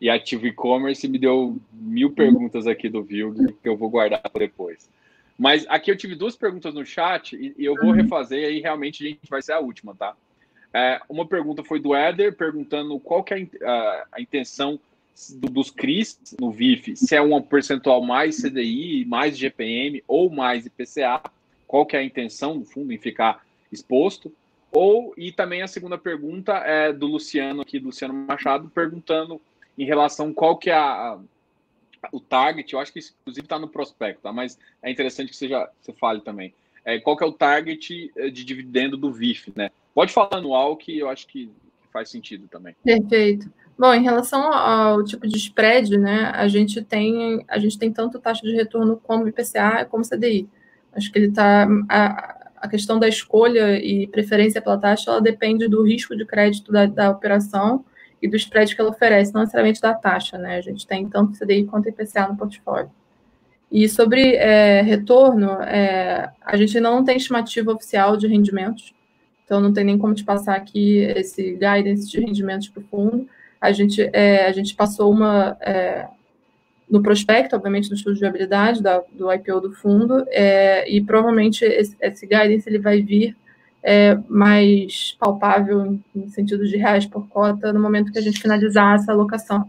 e, 0.00 0.06
e 0.06 0.10
ativo 0.10 0.46
e-commerce, 0.46 1.06
me 1.06 1.18
deu 1.18 1.58
mil 1.70 2.10
perguntas 2.12 2.66
aqui 2.66 2.88
do 2.88 3.02
Vilg 3.02 3.54
que 3.62 3.68
eu 3.68 3.76
vou 3.76 3.90
guardar 3.90 4.22
depois. 4.34 4.88
Mas 5.38 5.66
aqui 5.68 5.90
eu 5.90 5.96
tive 5.96 6.14
duas 6.14 6.36
perguntas 6.36 6.72
no 6.72 6.86
chat 6.86 7.36
e, 7.36 7.54
eu 7.58 7.74
vou 7.74 7.86
uhum. 7.86 7.92
refazer 7.92 8.40
e 8.40 8.44
aí 8.46 8.60
realmente 8.60 9.04
a 9.04 9.08
gente 9.08 9.28
vai 9.28 9.42
ser 9.42 9.52
a 9.52 9.60
última, 9.60 9.94
tá? 9.94 10.14
É, 10.72 11.00
uma 11.08 11.26
pergunta 11.26 11.62
foi 11.62 11.78
do 11.78 11.94
Éder, 11.94 12.36
perguntando 12.36 12.98
qual 12.98 13.22
que 13.22 13.34
é 13.34 13.48
a, 13.62 14.06
a 14.12 14.20
intenção 14.20 14.78
do, 15.36 15.48
dos 15.48 15.70
CRIs 15.70 16.18
no 16.40 16.50
VIF, 16.50 16.96
se 16.96 17.14
é 17.14 17.22
um 17.22 17.40
percentual 17.40 18.02
mais 18.02 18.40
CDI, 18.40 19.04
mais 19.04 19.36
GPM 19.36 20.02
ou 20.06 20.30
mais 20.30 20.66
IPCA, 20.66 21.22
qual 21.66 21.86
que 21.86 21.96
é 21.96 22.00
a 22.00 22.04
intenção 22.04 22.58
do 22.58 22.64
fundo 22.64 22.92
em 22.92 22.98
ficar 22.98 23.44
exposto? 23.70 24.32
Ou, 24.72 25.14
e 25.16 25.30
também 25.30 25.62
a 25.62 25.68
segunda 25.68 25.96
pergunta 25.96 26.52
é 26.54 26.92
do 26.92 27.06
Luciano 27.06 27.62
aqui, 27.62 27.78
do 27.78 27.86
Luciano 27.86 28.12
Machado, 28.12 28.68
perguntando 28.68 29.40
em 29.78 29.84
relação 29.84 30.32
qual 30.32 30.56
que 30.56 30.70
é 30.70 30.74
a, 30.74 31.18
o 32.12 32.20
target, 32.20 32.72
eu 32.72 32.80
acho 32.80 32.92
que 32.92 32.98
inclusive 32.98 33.44
está 33.44 33.58
no 33.58 33.68
prospecto, 33.68 34.22
tá? 34.22 34.32
mas 34.32 34.58
é 34.82 34.90
interessante 34.90 35.30
que 35.30 35.36
você, 35.36 35.48
já, 35.48 35.70
você 35.80 35.92
fale 35.92 36.20
também. 36.20 36.52
É, 36.84 36.98
qual 36.98 37.16
que 37.16 37.24
é 37.24 37.26
o 37.26 37.32
target 37.32 38.12
eh, 38.14 38.28
de 38.28 38.44
dividendo 38.44 38.96
do 38.96 39.10
VIF, 39.10 39.50
né? 39.56 39.70
Pode 39.94 40.12
falar 40.12 40.36
anual 40.36 40.76
que 40.76 40.98
eu 40.98 41.08
acho 41.08 41.26
que 41.26 41.50
faz 41.90 42.10
sentido 42.10 42.46
também. 42.46 42.76
Perfeito. 42.84 43.50
Bom, 43.76 43.92
em 43.92 44.02
relação 44.02 44.52
ao 44.52 45.02
tipo 45.02 45.26
de 45.26 45.36
spread, 45.36 45.98
né, 45.98 46.30
a 46.34 46.46
gente 46.46 46.82
tem 46.82 47.44
a 47.48 47.58
gente 47.58 47.78
tem 47.78 47.92
tanto 47.92 48.20
taxa 48.20 48.42
de 48.42 48.54
retorno 48.54 49.00
como 49.02 49.26
IPCA 49.26 49.84
como 49.90 50.04
CDI. 50.08 50.48
Acho 50.92 51.10
que 51.10 51.18
ele 51.18 51.28
está 51.28 51.66
a, 51.88 52.48
a 52.56 52.68
questão 52.68 52.98
da 52.98 53.08
escolha 53.08 53.78
e 53.78 54.06
preferência 54.06 54.62
pela 54.62 54.78
taxa, 54.78 55.10
ela 55.10 55.20
depende 55.20 55.68
do 55.68 55.82
risco 55.82 56.16
de 56.16 56.24
crédito 56.24 56.70
da, 56.70 56.86
da 56.86 57.10
operação 57.10 57.84
e 58.22 58.28
do 58.28 58.36
spread 58.36 58.74
que 58.74 58.80
ela 58.80 58.90
oferece, 58.90 59.34
não 59.34 59.42
necessariamente 59.42 59.82
da 59.82 59.92
taxa, 59.92 60.38
né? 60.38 60.56
A 60.56 60.60
gente 60.62 60.86
tem 60.86 61.06
tanto 61.08 61.38
CDI 61.38 61.64
quanto 61.64 61.88
IPCA 61.88 62.28
no 62.28 62.36
portfólio. 62.36 62.90
E 63.70 63.88
sobre 63.88 64.36
é, 64.36 64.82
retorno, 64.82 65.60
é, 65.62 66.30
a 66.40 66.56
gente 66.56 66.78
não 66.80 67.04
tem 67.04 67.16
estimativa 67.16 67.72
oficial 67.72 68.16
de 68.16 68.26
rendimentos, 68.26 68.94
então 69.44 69.60
não 69.60 69.72
tem 69.72 69.84
nem 69.84 69.98
como 69.98 70.14
te 70.14 70.24
passar 70.24 70.54
aqui 70.54 70.98
esse 70.98 71.52
guidance 71.52 72.08
de 72.08 72.20
rendimentos 72.20 72.68
para 72.68 72.80
o 72.80 72.86
fundo. 72.86 73.28
A 73.64 73.72
gente, 73.72 74.10
é, 74.12 74.46
a 74.46 74.52
gente 74.52 74.74
passou 74.74 75.10
uma 75.10 75.56
é, 75.60 76.06
no 76.90 77.02
prospecto, 77.02 77.56
obviamente, 77.56 77.88
do 77.88 77.94
estudo 77.94 78.14
de 78.14 78.20
viabilidade 78.20 78.82
da, 78.82 79.02
do 79.12 79.32
IPO 79.32 79.60
do 79.60 79.72
fundo, 79.72 80.24
é, 80.28 80.88
e 80.90 81.00
provavelmente 81.00 81.64
esse, 81.64 81.96
esse 82.00 82.26
guidance 82.26 82.68
ele 82.68 82.78
vai 82.78 83.00
vir 83.02 83.36
é, 83.82 84.18
mais 84.28 85.16
palpável, 85.18 85.98
no 86.14 86.28
sentido 86.30 86.66
de 86.66 86.76
reais 86.76 87.06
por 87.06 87.26
cota, 87.28 87.72
no 87.72 87.80
momento 87.80 88.12
que 88.12 88.18
a 88.18 88.22
gente 88.22 88.40
finalizar 88.40 88.96
essa 88.96 89.12
alocação. 89.12 89.68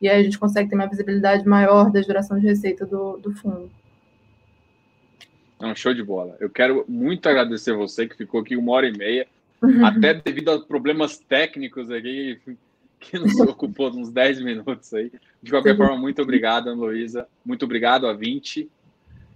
E 0.00 0.08
aí 0.08 0.20
a 0.20 0.22
gente 0.22 0.38
consegue 0.38 0.68
ter 0.68 0.74
uma 0.74 0.88
visibilidade 0.88 1.46
maior 1.46 1.90
da 1.90 2.02
geração 2.02 2.38
de 2.38 2.46
receita 2.46 2.84
do, 2.84 3.18
do 3.18 3.32
fundo. 3.32 3.70
Não, 5.60 5.76
show 5.76 5.94
de 5.94 6.02
bola. 6.02 6.36
Eu 6.40 6.50
quero 6.50 6.84
muito 6.88 7.28
agradecer 7.28 7.72
você 7.72 8.08
que 8.08 8.16
ficou 8.16 8.40
aqui 8.40 8.56
uma 8.56 8.72
hora 8.72 8.88
e 8.88 8.96
meia, 8.96 9.28
até 9.84 10.12
devido 10.12 10.50
a 10.50 10.58
problemas 10.58 11.18
técnicos 11.18 11.88
aqui, 11.88 12.40
que 13.02 13.18
nos 13.18 13.38
ocupou 13.40 13.90
uns 13.90 14.10
10 14.10 14.42
minutos 14.42 14.92
aí. 14.94 15.10
De 15.42 15.50
qualquer 15.50 15.76
forma, 15.76 15.96
muito 15.96 16.22
obrigado, 16.22 16.68
Ana 16.68 16.80
Luísa. 16.80 17.26
Muito 17.44 17.64
obrigado 17.64 18.06
a 18.06 18.12
20. 18.12 18.70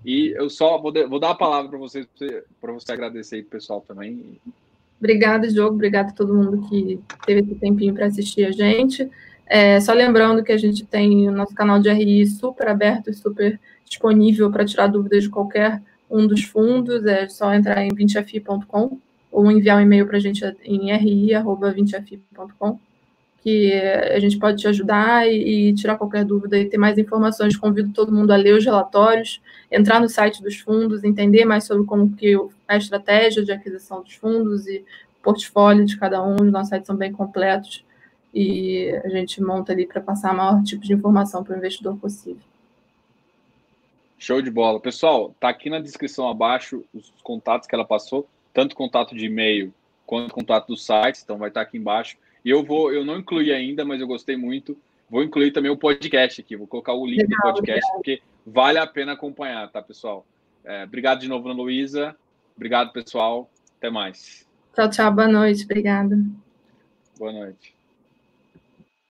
E 0.04 0.28
eu 0.36 0.48
só 0.48 0.78
vou, 0.78 0.92
vou 1.08 1.18
dar 1.18 1.30
a 1.30 1.34
palavra 1.34 1.68
para 1.68 1.78
você, 1.78 2.06
para 2.60 2.72
você 2.72 2.92
agradecer 2.92 3.36
aí 3.36 3.42
pessoal 3.42 3.84
também. 3.86 4.38
Obrigada, 4.98 5.48
Diogo. 5.48 5.74
Obrigada 5.74 6.10
a 6.10 6.12
todo 6.12 6.34
mundo 6.34 6.68
que 6.68 7.00
teve 7.26 7.40
esse 7.40 7.54
tempinho 7.56 7.92
para 7.92 8.06
assistir 8.06 8.44
a 8.44 8.52
gente. 8.52 9.10
É, 9.46 9.80
só 9.80 9.92
lembrando 9.92 10.42
que 10.42 10.52
a 10.52 10.56
gente 10.56 10.84
tem 10.84 11.28
o 11.28 11.32
nosso 11.32 11.54
canal 11.54 11.80
de 11.80 11.90
RI 11.92 12.26
super 12.26 12.68
aberto 12.68 13.10
e 13.10 13.14
super 13.14 13.60
disponível 13.84 14.50
para 14.50 14.64
tirar 14.64 14.86
dúvidas 14.86 15.24
de 15.24 15.28
qualquer 15.28 15.82
um 16.10 16.26
dos 16.26 16.44
fundos. 16.44 17.04
É 17.04 17.28
só 17.28 17.52
entrar 17.52 17.84
em 17.84 17.90
20fi.com 17.90 18.98
ou 19.30 19.50
enviar 19.50 19.78
um 19.78 19.80
e-mail 19.80 20.06
para 20.06 20.16
a 20.16 20.20
gente 20.20 20.44
em 20.64 20.96
ri.20fi.com 20.96 22.78
que 23.46 23.72
a 23.72 24.18
gente 24.18 24.40
pode 24.40 24.60
te 24.60 24.66
ajudar 24.66 25.24
e, 25.28 25.68
e, 25.68 25.72
tirar 25.72 25.96
qualquer 25.96 26.24
dúvida 26.24 26.58
e 26.58 26.68
ter 26.68 26.78
mais 26.78 26.98
informações. 26.98 27.56
Convido 27.56 27.92
todo 27.92 28.10
mundo 28.10 28.32
a 28.32 28.36
ler 28.36 28.56
os 28.56 28.64
relatórios, 28.64 29.40
entrar 29.70 30.00
no 30.00 30.08
site 30.08 30.42
dos 30.42 30.56
fundos, 30.56 31.04
entender 31.04 31.44
mais 31.44 31.62
sobre 31.62 31.86
como 31.86 32.10
que 32.16 32.34
a 32.66 32.76
estratégia 32.76 33.44
de 33.44 33.52
aquisição 33.52 34.02
dos 34.02 34.14
fundos 34.14 34.66
e 34.66 34.84
portfólio 35.22 35.86
de 35.86 35.96
cada 35.96 36.20
um. 36.24 36.34
Os 36.34 36.50
nossos 36.50 36.70
sites 36.70 36.88
são 36.88 36.96
bem 36.96 37.12
completos 37.12 37.84
e 38.34 38.90
a 39.04 39.08
gente 39.10 39.40
monta 39.40 39.70
ali 39.70 39.86
para 39.86 40.00
passar 40.00 40.34
o 40.34 40.36
maior 40.36 40.60
tipo 40.64 40.82
de 40.82 40.94
informação 40.94 41.44
para 41.44 41.54
o 41.54 41.56
investidor 41.56 41.96
possível. 41.98 42.42
Show 44.18 44.42
de 44.42 44.50
bola. 44.50 44.80
Pessoal, 44.80 45.32
tá 45.38 45.48
aqui 45.50 45.70
na 45.70 45.78
descrição 45.78 46.28
abaixo 46.28 46.82
os 46.92 47.12
contatos 47.22 47.68
que 47.68 47.74
ela 47.76 47.84
passou, 47.84 48.26
tanto 48.52 48.74
contato 48.74 49.14
de 49.14 49.26
e-mail 49.26 49.72
quanto 50.04 50.34
contato 50.34 50.66
do 50.66 50.76
site, 50.76 51.20
então 51.22 51.38
vai 51.38 51.46
estar 51.46 51.60
aqui 51.60 51.78
embaixo. 51.78 52.16
E 52.46 52.50
eu 52.50 52.62
vou, 52.62 52.92
eu 52.92 53.04
não 53.04 53.18
incluí 53.18 53.52
ainda, 53.52 53.84
mas 53.84 54.00
eu 54.00 54.06
gostei 54.06 54.36
muito. 54.36 54.78
Vou 55.10 55.20
incluir 55.20 55.50
também 55.50 55.68
o 55.68 55.76
podcast 55.76 56.40
aqui, 56.40 56.56
vou 56.56 56.68
colocar 56.68 56.92
o 56.92 57.04
link 57.04 57.22
legal, 57.22 57.40
do 57.40 57.54
podcast, 57.54 57.84
legal. 57.84 57.94
porque 57.94 58.22
vale 58.46 58.78
a 58.78 58.86
pena 58.86 59.14
acompanhar, 59.14 59.68
tá, 59.68 59.82
pessoal? 59.82 60.24
É, 60.64 60.84
obrigado 60.84 61.18
de 61.18 61.28
novo, 61.28 61.48
Ana 61.48 61.60
Luísa. 61.60 62.14
Obrigado, 62.54 62.92
pessoal. 62.92 63.50
Até 63.78 63.90
mais. 63.90 64.46
Tchau, 64.76 64.88
tchau. 64.88 65.12
Boa 65.12 65.26
noite. 65.26 65.64
Obrigada. 65.64 66.16
Boa 67.18 67.32
noite. 67.32 67.75